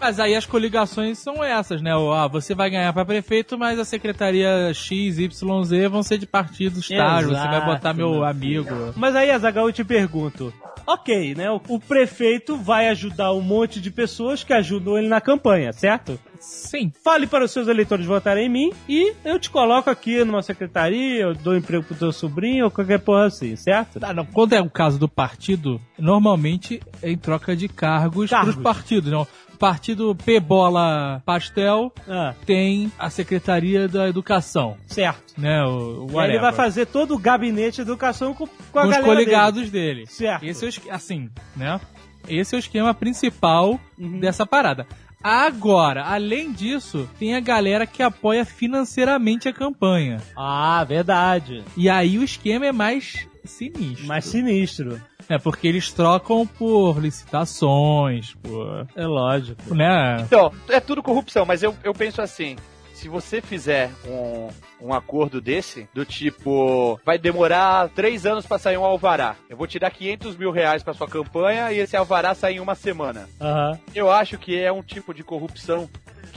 Mas 0.01 0.19
aí 0.19 0.35
as 0.35 0.47
coligações 0.47 1.19
são 1.19 1.43
essas, 1.43 1.79
né? 1.81 1.95
O, 1.95 2.11
Ah, 2.11 2.27
você 2.27 2.55
vai 2.55 2.71
ganhar 2.71 2.91
pra 2.91 3.05
prefeito, 3.05 3.55
mas 3.57 3.77
a 3.77 3.85
secretaria 3.85 4.73
X, 4.73 5.19
Y, 5.19 5.63
Z 5.63 5.87
vão 5.87 6.01
ser 6.01 6.17
de 6.17 6.25
partidos 6.25 6.87
tais. 6.87 7.27
Você 7.27 7.33
vai 7.33 7.65
botar 7.65 7.93
meu 7.93 8.23
amigo. 8.25 8.93
Mas 8.95 9.15
aí, 9.15 9.29
Azagal, 9.29 9.67
eu 9.67 9.73
te 9.73 9.83
pergunto. 9.83 10.51
Ok, 10.87 11.35
né? 11.35 11.51
O, 11.51 11.61
o 11.67 11.79
prefeito 11.79 12.57
vai 12.57 12.87
ajudar 12.89 13.31
um 13.33 13.41
monte 13.41 13.79
de 13.79 13.91
pessoas 13.91 14.43
que 14.43 14.51
ajudam 14.51 14.97
ele 14.97 15.07
na 15.07 15.21
campanha, 15.21 15.71
certo? 15.71 16.19
Sim. 16.39 16.91
Fale 17.03 17.27
para 17.27 17.45
os 17.45 17.51
seus 17.51 17.67
eleitores 17.67 18.03
votarem 18.07 18.47
em 18.47 18.49
mim 18.49 18.73
e 18.89 19.13
eu 19.23 19.37
te 19.39 19.51
coloco 19.51 19.91
aqui 19.91 20.23
numa 20.23 20.41
secretaria, 20.41 21.21
eu 21.21 21.35
dou 21.35 21.55
emprego 21.55 21.83
pro 21.83 21.95
teu 21.95 22.11
sobrinho 22.11 22.65
ou 22.65 22.71
qualquer 22.71 22.99
porra 22.99 23.25
assim, 23.25 23.55
certo? 23.55 23.99
Ah, 24.01 24.11
não. 24.11 24.25
Quando 24.25 24.53
é 24.53 24.59
o 24.61 24.69
caso 24.69 24.97
do 24.97 25.07
partido, 25.07 25.79
normalmente 25.99 26.81
é 27.03 27.11
em 27.11 27.17
troca 27.17 27.55
de 27.55 27.67
cargos, 27.67 28.31
Cargos. 28.31 28.55
pros 28.55 28.63
partidos. 28.63 29.11
Não. 29.11 29.27
Partido 29.61 30.15
P 30.15 30.39
Bola 30.39 31.21
Pastel 31.23 31.93
Ah, 32.09 32.33
tem 32.47 32.91
a 32.97 33.11
Secretaria 33.11 33.87
da 33.87 34.09
Educação, 34.09 34.75
certo. 34.87 35.35
né? 35.39 35.63
O, 35.63 36.07
o 36.11 36.19
E 36.19 36.25
ele 36.25 36.39
vai 36.39 36.51
fazer 36.51 36.87
todo 36.87 37.13
o 37.13 37.19
gabinete 37.19 37.75
de 37.75 37.81
educação 37.83 38.33
com, 38.33 38.47
com 38.47 38.79
a 38.79 38.81
com 38.81 38.89
os 38.89 38.97
coligados 38.97 39.69
dele. 39.69 40.07
Certo. 40.07 40.43
Esse 40.43 40.65
é 40.65 40.69
o, 40.69 40.93
assim, 40.95 41.29
né? 41.55 41.79
Esse 42.27 42.55
é 42.55 42.57
o 42.57 42.59
esquema 42.59 42.91
principal 42.95 43.79
Uhum. 43.99 44.19
dessa 44.19 44.47
parada. 44.47 44.87
Agora, 45.23 46.05
além 46.05 46.51
disso, 46.51 47.07
tem 47.19 47.35
a 47.35 47.39
galera 47.39 47.85
que 47.85 48.01
apoia 48.01 48.43
financeiramente 48.43 49.47
a 49.47 49.53
campanha. 49.53 50.17
Ah, 50.35 50.83
verdade. 50.83 51.63
E 51.77 51.87
aí 51.87 52.17
o 52.17 52.23
esquema 52.23 52.65
é 52.65 52.71
mais 52.71 53.27
sinistro. 53.43 54.05
Mais 54.07 54.25
sinistro. 54.25 55.01
É 55.29 55.37
porque 55.37 55.67
eles 55.67 55.91
trocam 55.91 56.45
por 56.45 56.99
licitações, 56.99 58.33
por. 58.35 58.87
É 58.95 59.05
lógico. 59.05 59.73
né? 59.73 60.17
Então, 60.21 60.51
é 60.69 60.79
tudo 60.79 61.01
corrupção, 61.03 61.45
mas 61.45 61.63
eu, 61.63 61.75
eu 61.83 61.93
penso 61.93 62.21
assim. 62.21 62.55
Se 62.93 63.09
você 63.09 63.41
fizer 63.41 63.89
um, 64.07 64.49
um 64.89 64.93
acordo 64.93 65.41
desse, 65.41 65.89
do 65.91 66.05
tipo, 66.05 66.99
vai 67.03 67.17
demorar 67.17 67.89
três 67.89 68.27
anos 68.27 68.45
pra 68.45 68.59
sair 68.59 68.77
um 68.77 68.85
alvará. 68.85 69.35
Eu 69.49 69.57
vou 69.57 69.65
te 69.65 69.79
dar 69.79 69.89
500 69.89 70.37
mil 70.37 70.51
reais 70.51 70.83
pra 70.83 70.93
sua 70.93 71.07
campanha 71.07 71.71
e 71.71 71.79
esse 71.79 71.97
alvará 71.97 72.35
sai 72.35 72.53
em 72.57 72.59
uma 72.59 72.75
semana. 72.75 73.27
Aham. 73.41 73.79
Eu 73.95 74.11
acho 74.11 74.37
que 74.37 74.55
é 74.55 74.71
um 74.71 74.83
tipo 74.83 75.15
de 75.15 75.23
corrupção 75.23 75.89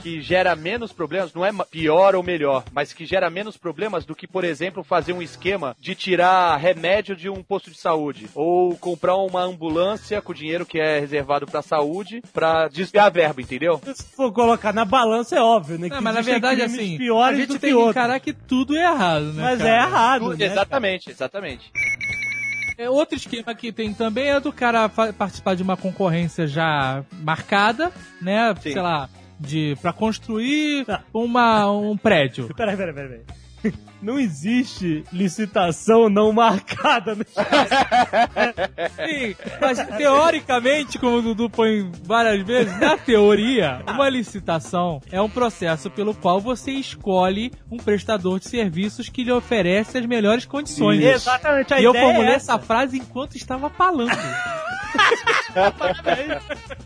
que 0.05 0.21
gera 0.21 0.55
menos 0.55 0.93
problemas, 0.93 1.33
não 1.33 1.43
é 1.43 1.51
pior 1.71 2.13
ou 2.13 2.21
melhor, 2.21 2.63
mas 2.71 2.93
que 2.93 3.07
gera 3.07 3.27
menos 3.27 3.57
problemas 3.57 4.05
do 4.05 4.15
que, 4.15 4.27
por 4.27 4.43
exemplo, 4.43 4.83
fazer 4.83 5.13
um 5.13 5.21
esquema 5.21 5.75
de 5.79 5.95
tirar 5.95 6.55
remédio 6.57 7.15
de 7.15 7.27
um 7.27 7.41
posto 7.41 7.71
de 7.71 7.77
saúde 7.79 8.29
ou 8.35 8.75
comprar 8.77 9.15
uma 9.15 9.41
ambulância 9.41 10.21
com 10.21 10.31
dinheiro 10.31 10.63
que 10.63 10.79
é 10.79 10.99
reservado 10.99 11.47
pra 11.47 11.63
saúde 11.63 12.21
pra 12.31 12.67
desviar 12.67 13.07
a 13.07 13.09
verba, 13.09 13.41
entendeu? 13.41 13.81
Se 13.95 14.15
for 14.15 14.31
colocar 14.31 14.71
na 14.71 14.85
balança, 14.85 15.37
é 15.37 15.41
óbvio, 15.41 15.79
né? 15.79 15.87
Não, 15.87 15.99
mas 16.03 16.13
na 16.13 16.21
verdade, 16.21 16.61
assim, 16.61 16.99
a 17.19 17.33
gente 17.33 17.47
do 17.47 17.57
tem 17.57 17.73
que 17.73 17.81
encarar 17.81 18.19
que 18.19 18.31
tudo 18.31 18.77
é 18.77 18.83
errado, 18.83 19.33
né? 19.33 19.41
Mas 19.41 19.57
cara? 19.57 19.69
é 19.71 19.75
errado, 19.75 20.37
né? 20.37 20.45
exatamente, 20.45 21.09
exatamente. 21.09 21.71
É, 22.77 22.87
outro 22.87 23.15
esquema 23.15 23.55
que 23.55 23.71
tem 23.71 23.91
também 23.91 24.29
é 24.29 24.39
do 24.39 24.53
cara 24.53 24.87
participar 24.87 25.55
de 25.55 25.63
uma 25.63 25.75
concorrência 25.75 26.45
já 26.45 27.03
marcada, 27.11 27.91
né? 28.21 28.53
Sim. 28.61 28.73
Sei 28.73 28.81
lá, 28.81 29.09
de 29.39 29.77
para 29.81 29.91
construir 29.93 30.85
Tá. 30.85 31.03
uma, 31.13 31.69
um 31.71 31.97
prédio. 31.97 32.47
Peraí, 32.55 32.75
peraí, 32.77 32.93
peraí. 32.93 33.19
peraí. 33.61 33.73
Não 34.05 34.19
existe 34.19 35.03
licitação 35.11 36.07
não 36.09 36.31
marcada 36.31 37.15
no 37.15 37.25
Sim, 38.95 39.35
mas 39.59 39.83
teoricamente, 39.97 40.99
como 40.99 41.17
o 41.17 41.21
Dudu 41.23 41.49
põe 41.49 41.91
várias 42.03 42.45
vezes, 42.45 42.79
na 42.79 42.97
teoria, 42.97 43.81
uma 43.87 44.07
licitação 44.07 45.01
é 45.11 45.19
um 45.19 45.29
processo 45.29 45.89
pelo 45.89 46.13
qual 46.13 46.39
você 46.39 46.71
escolhe 46.71 47.51
um 47.71 47.77
prestador 47.77 48.39
de 48.39 48.47
serviços 48.47 49.09
que 49.09 49.23
lhe 49.23 49.31
oferece 49.31 49.97
as 49.97 50.05
melhores 50.05 50.45
condições. 50.45 51.03
Exatamente, 51.03 51.73
a 51.73 51.81
E 51.81 51.83
eu 51.83 51.95
é 51.95 51.99
formulei 51.99 52.35
essa. 52.35 52.53
essa 52.53 52.59
frase 52.63 52.97
enquanto 52.97 53.35
estava 53.35 53.71
falando. 53.71 54.11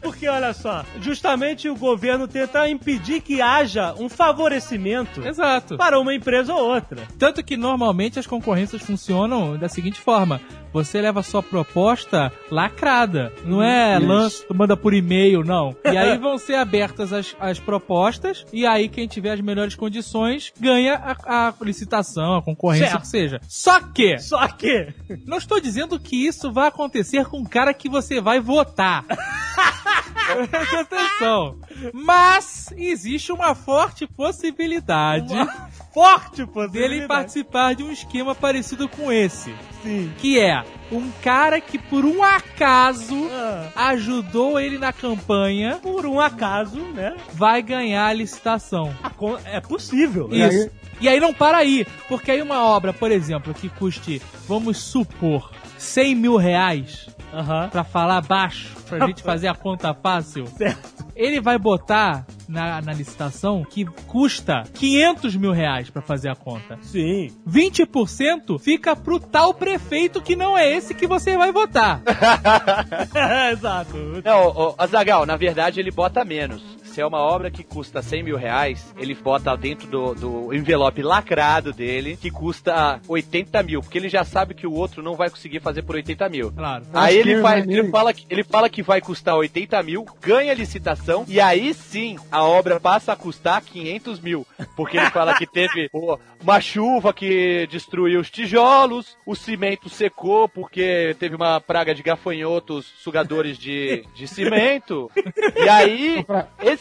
Porque 0.01 0.27
olha 0.27 0.53
só, 0.53 0.85
justamente 0.99 1.69
o 1.69 1.75
governo 1.75 2.27
tenta 2.27 2.67
impedir 2.69 3.21
que 3.21 3.41
haja 3.41 3.93
um 3.97 4.09
favorecimento 4.09 5.25
Exato. 5.25 5.77
para 5.77 5.99
uma 5.99 6.13
empresa 6.13 6.53
ou 6.53 6.73
outra. 6.73 7.07
Tanto 7.17 7.43
que 7.43 7.57
normalmente 7.57 8.19
as 8.19 8.27
concorrências 8.27 8.81
funcionam 8.81 9.57
da 9.57 9.67
seguinte 9.67 9.99
forma: 9.99 10.39
você 10.71 11.01
leva 11.01 11.19
a 11.19 11.23
sua 11.23 11.41
proposta 11.43 12.31
lacrada, 12.49 13.33
não 13.43 13.61
é 13.61 13.97
Isso. 13.97 14.07
lança, 14.07 14.45
manda 14.53 14.77
por 14.77 14.93
e-mail, 14.93 15.43
não. 15.43 15.75
E 15.83 15.97
aí 15.97 16.17
vão 16.19 16.37
ser 16.37 16.55
abertas 16.55 17.11
as, 17.11 17.35
as 17.39 17.59
propostas, 17.59 18.45
e 18.53 18.65
aí 18.65 18.87
quem 18.87 19.07
tiver 19.07 19.31
as 19.33 19.41
melhores 19.41 19.75
condições 19.75 20.53
ganha 20.59 20.95
a, 20.95 21.47
a 21.49 21.53
licitação, 21.61 22.35
a 22.37 22.41
concorrência, 22.41 22.87
Certo. 22.89 23.01
que 23.01 23.07
seja. 23.07 23.41
Só 23.47 23.79
que, 23.79 24.17
Só 24.19 24.47
que 24.47 24.93
não 25.25 25.37
estou 25.37 25.59
dizendo 25.59 25.99
que 25.99 26.27
isso 26.27 26.51
vai 26.51 26.67
acontecer 26.67 27.25
com 27.25 27.41
o 27.41 27.49
cara 27.49 27.73
que 27.73 27.89
você 27.89 28.21
vai 28.21 28.39
votar. 28.39 29.03
Preste 30.49 30.75
atenção. 30.75 31.57
Mas 31.93 32.71
existe 32.77 33.31
uma 33.31 33.55
forte 33.55 34.05
possibilidade 34.07 35.33
uma 35.33 35.69
forte 36.03 36.37
dele 36.37 36.47
possibilidade. 36.51 37.07
participar 37.07 37.75
de 37.75 37.83
um 37.83 37.91
esquema 37.91 38.33
parecido 38.35 38.87
com 38.87 39.11
esse. 39.11 39.53
Sim. 39.83 40.11
Que 40.17 40.39
é 40.39 40.63
um 40.91 41.09
cara 41.21 41.59
que 41.61 41.77
por 41.77 42.05
um 42.05 42.23
acaso 42.23 43.15
Ah, 43.31 43.69
ajudou 43.91 44.59
ele 44.59 44.77
na 44.77 44.91
campanha, 44.93 45.79
por 45.81 46.05
um 46.05 46.19
acaso, 46.19 46.79
né? 46.79 47.15
vai 47.33 47.61
ganhar 47.61 48.07
a 48.07 48.13
licitação. 48.13 48.95
a 49.03 49.09
con- 49.09 49.37
É 49.45 49.59
possível. 49.59 50.29
E 50.31 50.41
aí- 50.43 50.49
Isso. 50.55 50.69
E 51.01 51.07
aí 51.07 51.17
não 51.19 51.33
para 51.33 51.57
aí, 51.59 51.85
porque 52.09 52.29
aí 52.29 52.41
uma 52.41 52.61
obra, 52.65 52.91
por 52.91 53.09
exemplo, 53.09 53.53
que 53.53 53.69
custe, 53.69 54.21
vamos 54.47 54.77
supor, 54.77 55.49
100 55.79 56.15
mil 56.15 56.35
reais, 56.37 57.07
Aham. 57.33 57.69
pra 57.69 57.83
falar 57.83 58.21
baixo, 58.21 58.75
pra 58.87 59.07
gente 59.07 59.23
fazer 59.23 59.47
a 59.47 59.55
conta 59.55 59.93
fácil, 59.93 60.45
Certo. 60.47 61.05
ele 61.15 61.39
vai 61.39 61.57
botar 61.57 62.25
na, 62.47 62.81
na 62.81 62.91
licitação 62.93 63.63
que 63.63 63.85
custa 64.07 64.63
500 64.73 65.35
mil 65.35 65.51
reais 65.51 65.89
pra 65.89 66.01
fazer 66.01 66.29
a 66.29 66.35
conta. 66.35 66.77
Sim. 66.81 67.29
20% 67.47 68.59
fica 68.59 68.95
pro 68.95 69.19
tal 69.19 69.53
prefeito 69.53 70.21
que 70.21 70.35
não 70.35 70.57
é 70.57 70.69
esse 70.69 70.93
que 70.93 71.07
você 71.07 71.37
vai 71.37 71.51
votar. 71.51 72.01
Exato. 73.51 73.95
Não, 74.23 74.47
ô, 74.47 74.75
Azagal, 74.77 75.25
na 75.25 75.35
verdade 75.37 75.79
ele 75.79 75.91
bota 75.91 76.25
menos. 76.25 76.61
Se 76.89 77.01
é 77.01 77.05
uma 77.05 77.19
obra 77.19 77.51
que 77.51 77.63
custa 77.63 78.01
100 78.01 78.23
mil 78.23 78.37
reais, 78.37 78.93
ele 78.97 79.13
bota 79.13 79.55
dentro 79.55 79.87
do, 79.87 80.15
do 80.15 80.53
envelope 80.53 81.01
lacrado 81.01 81.71
dele, 81.71 82.17
que 82.17 82.31
custa 82.31 82.99
80 83.07 83.63
mil, 83.63 83.81
porque 83.81 83.97
ele 83.97 84.09
já 84.09 84.23
sabe 84.23 84.53
que 84.53 84.65
o 84.65 84.73
outro 84.73 85.03
não 85.03 85.15
vai 85.15 85.29
conseguir 85.29 85.59
fazer 85.59 85.83
por 85.83 85.95
80 85.95 86.29
mil. 86.29 86.51
Claro. 86.51 86.85
Aí 86.93 87.17
ele, 87.17 87.33
é 87.33 87.59
ele, 87.59 87.89
fala 87.89 88.13
que, 88.13 88.25
ele 88.29 88.43
fala 88.43 88.69
que 88.69 88.81
vai 88.81 89.01
custar 89.01 89.35
80 89.35 89.81
mil, 89.83 90.05
ganha 90.19 90.51
a 90.51 90.55
licitação, 90.55 91.25
e 91.27 91.39
aí 91.39 91.73
sim 91.73 92.17
a 92.31 92.43
obra 92.43 92.79
passa 92.79 93.13
a 93.13 93.15
custar 93.15 93.61
500 93.61 94.19
mil. 94.19 94.45
Porque 94.75 94.97
ele 94.97 95.09
fala 95.11 95.35
que 95.35 95.45
teve 95.45 95.89
uma 96.41 96.59
chuva 96.59 97.13
que 97.13 97.67
destruiu 97.69 98.19
os 98.19 98.29
tijolos, 98.29 99.17
o 99.25 99.35
cimento 99.35 99.89
secou 99.89 100.49
porque 100.49 101.15
teve 101.19 101.35
uma 101.35 101.59
praga 101.61 101.93
de 101.93 102.01
gafanhotos 102.01 102.85
sugadores 102.99 103.57
de, 103.57 104.05
de 104.15 104.27
cimento. 104.27 105.11
E 105.55 105.69
aí, 105.69 106.25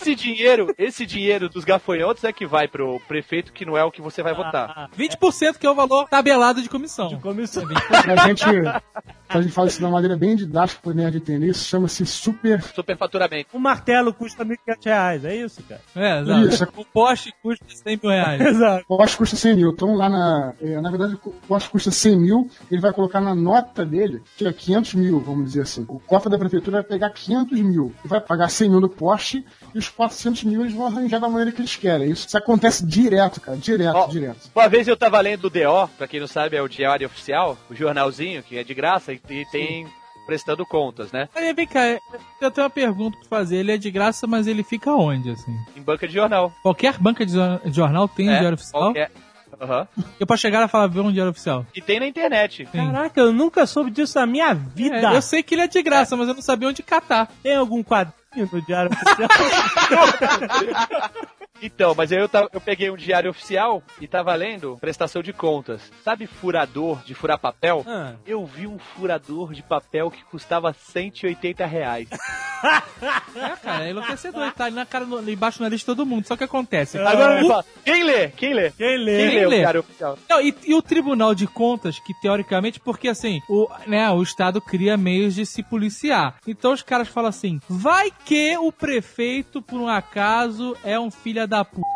esse 0.01 0.14
dinheiro, 0.14 0.74
esse 0.78 1.05
dinheiro 1.07 1.49
dos 1.49 1.64
gafanhotos 1.64 2.24
é 2.24 2.32
que 2.32 2.46
vai 2.46 2.68
pro 2.68 3.01
prefeito, 3.07 3.53
que 3.53 3.64
não 3.64 3.76
é 3.76 3.84
o 3.84 3.90
que 3.90 4.01
você 4.01 4.22
vai 4.22 4.34
votar. 4.34 4.70
Ah, 4.70 4.88
20% 4.96 5.59
que 5.59 5.66
é 5.66 5.70
o 5.70 5.74
valor 5.74 6.09
tabelado 6.09 6.62
de 6.62 6.68
comissão. 6.68 7.09
de 7.09 7.16
comissão. 7.16 7.64
A 7.90 8.26
gente, 8.28 8.44
a 9.28 9.40
gente 9.40 9.53
fala 9.53 9.68
isso 9.68 9.78
de 9.78 9.84
uma 9.84 9.92
maneira 9.92 10.16
bem 10.16 10.36
didática 10.36 10.80
pro 10.82 10.94
nerd 10.94 11.16
entender. 11.16 11.49
Isso 11.49 11.64
chama-se 11.64 12.07
super. 12.07 12.62
Superfaturamento. 12.62 13.49
Um 13.55 13.59
martelo 13.59 14.12
custa 14.12 14.44
1.500 14.44 14.57
reais, 14.84 15.24
é 15.24 15.36
isso, 15.36 15.62
cara? 15.64 15.80
É, 15.94 16.20
exato. 16.20 16.49
Isso. 16.49 16.68
O 16.76 16.84
poste 16.84 17.34
custa 17.42 17.64
100 17.68 18.01
mil 18.03 18.12
reais. 18.12 18.40
Exato. 18.59 18.84
O 18.88 18.96
poste 18.96 19.16
custa 19.16 19.36
100 19.36 19.57
mil. 19.57 19.70
Então 19.70 19.94
lá 19.94 20.09
na. 20.09 20.55
é, 20.61 20.80
na 20.80 20.90
verdade, 20.90 21.18
o 21.24 21.30
poste 21.30 21.70
custa 21.70 21.90
100 21.90 22.18
mil. 22.18 22.51
Ele 22.70 22.80
vai 22.80 22.92
colocar 22.92 23.20
na 23.20 23.34
nota 23.34 23.84
dele, 23.84 24.22
que 24.36 24.46
é 24.46 24.53
500 24.53 24.94
mil, 24.94 25.20
vamos 25.20 25.44
dizer 25.46 25.62
assim. 25.62 25.84
O 25.88 25.99
cofre 26.01 26.30
da 26.30 26.38
prefeitura 26.38 26.78
vai 26.78 26.84
pegar 26.84 27.11
500 27.11 27.61
mil. 27.61 27.92
E 28.05 28.09
vai 28.09 28.20
pagar 28.20 28.49
100 28.49 28.70
mil 28.70 28.80
no 28.80 28.88
poste. 28.88 29.44
E 29.75 29.79
os 29.79 29.89
400 29.89 30.45
mil 30.45 30.62
eles 30.62 30.73
vão 30.73 30.87
arranjar 30.87 31.21
da 31.21 31.29
maneira 31.29 31.53
que 31.53 31.61
eles 31.61 31.77
querem. 31.77 32.11
Isso, 32.11 32.27
isso 32.27 32.37
acontece 32.39 32.85
direto, 32.87 33.41
cara. 33.41 33.57
Direto, 33.59 33.97
Ó, 33.97 34.07
direto. 34.07 34.51
Uma 34.55 34.69
vez 34.69 34.87
eu 34.89 34.97
tava 34.97 35.21
lendo 35.21 35.45
o 35.47 35.51
DO, 35.51 35.89
pra 35.97 36.07
quem 36.09 36.21
não 36.21 36.27
sabe 36.27 36.57
é 36.57 36.62
o 36.62 36.69
Diário 36.69 37.07
Oficial, 37.07 37.57
o 37.71 37.75
jornalzinho, 37.75 38.43
que 38.43 38.57
é 38.59 38.64
de 38.64 38.75
graça 38.75 39.12
e, 39.12 39.21
e 39.31 39.45
tem 39.47 39.87
prestando 40.27 40.64
contas, 40.66 41.11
né? 41.11 41.27
Olha, 41.35 41.55
vem 41.55 41.66
cá, 41.66 41.81
eu 42.41 42.51
tenho 42.51 42.64
uma 42.64 42.71
pergunta 42.71 43.16
pra 43.19 43.29
fazer. 43.39 43.57
Ele 43.57 43.73
é 43.73 43.79
de 43.79 43.91
graça, 43.91 44.27
mas 44.27 44.47
ele 44.47 44.62
fica 44.62 44.93
onde, 44.93 45.31
assim? 45.31 45.57
Em 45.77 45.81
banca 45.83 46.07
de 46.07 46.12
jornal. 46.12 46.53
Qualquer 46.62 46.99
banca 46.99 47.25
de 47.25 47.33
jornal 47.73 48.07
tem 48.09 48.29
um 48.29 48.33
É, 48.33 48.39
diário 48.41 48.55
oficial? 48.57 48.83
qualquer- 48.83 49.11
Aham. 49.61 49.89
Eu 50.21 50.27
pra 50.27 50.37
chegar 50.37 50.61
lá 50.61 50.69
falar, 50.69 50.87
ver 50.87 51.01
um 51.01 51.11
diário 51.11 51.31
oficial. 51.33 51.66
E 51.75 51.81
tem 51.83 51.99
na 51.99 52.07
internet. 52.07 52.69
Sim. 52.71 52.79
Caraca, 52.79 53.19
eu 53.21 53.33
nunca 53.33 53.66
soube 53.66 53.91
disso 53.91 54.16
na 54.19 54.25
minha 54.27 54.55
vida. 54.55 54.97
É, 55.12 55.16
eu 55.16 55.23
sei 55.23 55.43
que 55.43 55.55
ele 55.55 55.62
é 55.62 55.66
de 55.66 55.83
graça, 55.83 56.14
mas 56.16 56.29
eu 56.29 56.35
não 56.35 56.43
sabia 56.43 56.69
onde 56.69 56.81
catar. 56.83 57.29
Tem 57.43 57.57
algum 57.57 57.83
quadrinho 57.83 58.14
no 58.37 58.61
Diário 58.66 58.91
Oficial? 58.93 59.29
Então, 61.61 61.95
mas 61.95 62.13
aí 62.13 62.19
eu, 62.19 62.29
eu 62.53 62.61
peguei 62.61 62.91
um 62.91 62.97
diário 62.97 63.31
oficial 63.31 63.83
e 64.01 64.07
tava 64.07 64.35
lendo 64.35 64.77
prestação 64.81 65.23
de 65.23 65.33
contas. 65.33 65.91
Sabe 66.05 66.27
furador 66.27 67.03
de 67.05 67.15
furar 67.15 67.39
papel? 67.39 67.85
Ah. 67.87 68.15
Eu 68.27 68.45
vi 68.47 68.67
um 68.67 68.79
furador 68.79 69.53
de 69.53 69.63
papel 69.63 70.11
que 70.11 70.23
custava 70.25 70.73
180 70.73 71.67
reais. 71.67 72.09
É, 73.37 73.57
cara, 73.63 73.87
é 73.87 73.91
enlouquecedor. 73.91 74.53
Tá 74.53 74.65
ali 74.65 74.75
na 74.75 74.85
cara, 74.85 75.05
no, 75.05 75.31
embaixo 75.31 75.63
na 75.63 75.69
lista 75.69 75.93
de 75.93 75.97
todo 75.97 76.07
mundo. 76.07 76.27
Só 76.27 76.37
que 76.37 76.43
acontece. 76.43 76.99
Agora 76.99 77.45
o, 77.45 77.49
fala, 77.49 77.65
quem 77.85 78.03
lê? 78.03 78.29
Quem 78.31 78.53
lê? 78.53 78.71
Quem 78.73 78.99
lê? 78.99 79.17
Quem 79.17 79.29
lê 79.29 79.31
Quem 79.31 79.47
o 79.47 79.49
lê? 79.49 79.59
diário 79.59 79.81
oficial? 79.81 80.19
Não, 80.29 80.41
e, 80.41 80.55
e 80.67 80.75
o 80.75 80.83
Tribunal 80.83 81.35
de 81.35 81.47
Contas, 81.47 81.99
que 82.01 82.13
teoricamente, 82.21 82.81
porque 82.81 83.09
assim, 83.09 83.41
o, 83.49 83.69
né, 83.87 84.11
o 84.11 84.23
Estado 84.23 84.61
cria 84.61 84.97
meios 84.97 85.35
de 85.35 85.47
se 85.47 85.63
policiar. 85.63 86.37
Então 86.47 86.73
os 86.73 86.83
caras 86.83 87.09
falam 87.09 87.29
assim: 87.29 87.61
vai 87.69 88.11
que 88.25 88.57
o 88.59 88.73
prefeito, 88.73 89.63
por 89.63 89.81
um 89.81 89.89
acaso, 89.89 90.77
é 90.83 90.99
um 90.99 91.11
filho 91.11 91.43
da 91.49 91.64
puta. 91.64 91.86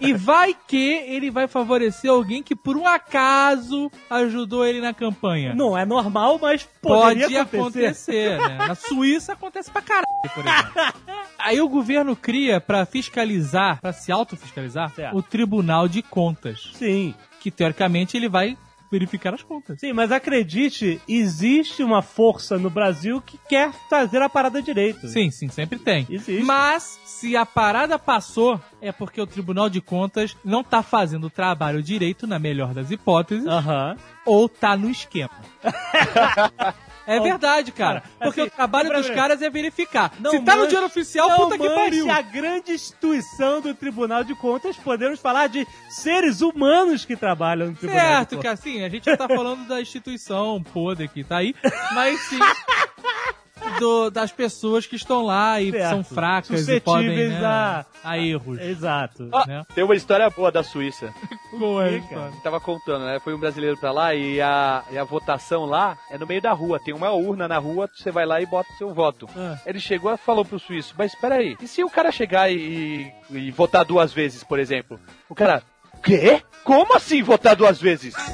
e 0.00 0.12
vai 0.12 0.56
que 0.66 0.92
ele 1.06 1.30
vai 1.30 1.46
favorecer 1.46 2.10
alguém 2.10 2.42
que, 2.42 2.54
por 2.56 2.76
um 2.76 2.86
acaso, 2.86 3.90
ajudou 4.08 4.64
ele 4.66 4.80
na 4.80 4.94
campanha. 4.94 5.54
Não 5.54 5.76
é 5.76 5.84
normal, 5.84 6.38
mas 6.40 6.68
Pode 6.80 7.20
poderia 7.20 7.42
acontecer, 7.42 8.38
né? 8.38 8.56
Na 8.56 8.74
Suíça 8.74 9.32
acontece 9.32 9.70
pra 9.70 9.82
caralho, 9.82 10.06
por 10.34 10.44
exemplo. 10.46 11.00
Aí 11.38 11.60
o 11.60 11.68
governo 11.68 12.14
cria 12.14 12.60
pra 12.60 12.84
fiscalizar, 12.84 13.80
pra 13.80 13.92
se 13.92 14.12
autofiscalizar, 14.12 14.92
o 15.14 15.22
Tribunal 15.22 15.88
de 15.88 16.02
Contas, 16.02 16.70
Sim. 16.74 17.14
que 17.40 17.50
teoricamente 17.50 18.16
ele 18.16 18.28
vai 18.28 18.56
verificar 18.90 19.34
as 19.34 19.42
contas. 19.42 19.78
Sim, 19.80 19.92
mas 19.92 20.10
acredite, 20.10 21.00
existe 21.08 21.82
uma 21.82 22.02
força 22.02 22.58
no 22.58 22.68
Brasil 22.68 23.20
que 23.20 23.38
quer 23.48 23.72
fazer 23.88 24.20
a 24.20 24.28
parada 24.28 24.60
direito. 24.60 25.06
Sim, 25.08 25.30
sim, 25.30 25.48
sempre 25.48 25.78
tem. 25.78 26.06
Existe. 26.10 26.42
Mas 26.44 26.98
se 27.04 27.36
a 27.36 27.46
parada 27.46 27.98
passou, 27.98 28.60
é 28.80 28.90
porque 28.90 29.20
o 29.20 29.26
Tribunal 29.26 29.70
de 29.70 29.80
Contas 29.80 30.36
não 30.44 30.64
tá 30.64 30.82
fazendo 30.82 31.28
o 31.28 31.30
trabalho 31.30 31.82
direito, 31.82 32.26
na 32.26 32.38
melhor 32.38 32.74
das 32.74 32.90
hipóteses, 32.90 33.46
Aham. 33.46 33.96
ou 34.26 34.48
tá 34.48 34.76
no 34.76 34.90
esquema. 34.90 35.30
É 37.16 37.20
verdade, 37.20 37.72
cara. 37.72 38.00
Cara, 38.00 38.12
Porque 38.20 38.40
assim, 38.42 38.48
o 38.48 38.52
trabalho 38.52 38.92
dos 38.92 39.10
caras 39.10 39.42
é 39.42 39.50
verificar. 39.50 40.12
Não 40.20 40.30
Se 40.30 40.40
tá 40.40 40.52
no 40.52 40.58
manche- 40.58 40.68
dinheiro 40.68 40.86
oficial, 40.86 41.28
não 41.28 41.36
puta 41.38 41.58
que 41.58 41.68
pariu. 41.68 42.10
a 42.10 42.22
grande 42.22 42.72
instituição 42.72 43.60
do 43.60 43.74
Tribunal 43.74 44.22
de 44.24 44.34
Contas, 44.34 44.76
podemos 44.76 45.18
falar 45.20 45.48
de 45.48 45.66
seres 45.88 46.40
humanos 46.40 47.04
que 47.04 47.16
trabalham 47.16 47.68
no 47.68 47.74
Tribunal 47.76 48.00
de 48.02 48.08
Certo, 48.14 48.38
que 48.38 48.46
assim, 48.46 48.84
a 48.84 48.88
gente 48.88 49.08
não 49.08 49.16
tá 49.16 49.28
falando 49.28 49.66
da 49.66 49.80
instituição 49.80 50.62
podre 50.62 51.08
que 51.08 51.24
tá 51.24 51.38
aí, 51.38 51.54
mas 51.94 52.20
sim 52.28 52.38
do- 53.78 54.10
das 54.10 54.32
pessoas 54.32 54.86
que 54.86 54.96
estão 54.96 55.24
lá 55.24 55.60
e 55.60 55.70
Certo. 55.70 55.90
são 55.90 56.02
fracas 56.04 56.68
e 56.68 56.80
podem 56.80 57.08
Suscetíveis 57.08 57.40
né, 57.40 57.46
a- 57.46 57.84
a 58.04 58.18
erros. 58.18 58.58
Exato. 58.60 59.28
Ah, 59.32 59.44
Né? 59.46 59.64
Tem 59.74 59.84
uma 59.84 59.94
história 59.94 60.28
boa 60.30 60.50
da 60.50 60.62
Suíça. 60.62 61.12
Como 61.50 61.80
é, 61.80 62.00
cara? 62.00 62.30
Tava 62.42 62.60
contando, 62.60 63.04
né? 63.04 63.18
Foi 63.22 63.34
um 63.34 63.38
brasileiro 63.38 63.76
pra 63.78 63.92
lá 63.92 64.14
e 64.14 64.40
a, 64.40 64.82
e 64.90 64.98
a 64.98 65.04
votação 65.04 65.64
lá 65.66 65.96
é 66.10 66.16
no 66.18 66.26
meio 66.26 66.40
da 66.40 66.52
rua. 66.52 66.80
Tem 66.82 66.94
uma 66.94 67.10
urna 67.10 67.46
na 67.48 67.58
rua, 67.58 67.88
você 67.94 68.10
vai 68.10 68.24
lá 68.26 68.40
e 68.40 68.46
bota 68.46 68.72
o 68.72 68.76
seu 68.78 68.94
voto. 68.94 69.28
Ah. 69.36 69.58
Ele 69.66 69.80
chegou 69.80 70.12
e 70.12 70.16
falou 70.16 70.44
pro 70.44 70.58
suíço, 70.58 70.94
mas 70.96 71.12
espera 71.12 71.36
aí, 71.36 71.56
e 71.60 71.66
se 71.68 71.82
o 71.84 71.90
cara 71.90 72.10
chegar 72.12 72.50
e, 72.50 73.12
e 73.30 73.50
votar 73.50 73.84
duas 73.84 74.12
vezes, 74.12 74.42
por 74.44 74.58
exemplo? 74.58 74.98
O 75.28 75.34
cara, 75.34 75.62
Quê? 76.02 76.40
Como 76.64 76.94
assim 76.96 77.22
votar 77.22 77.54
duas 77.54 77.78
vezes? 77.78 78.14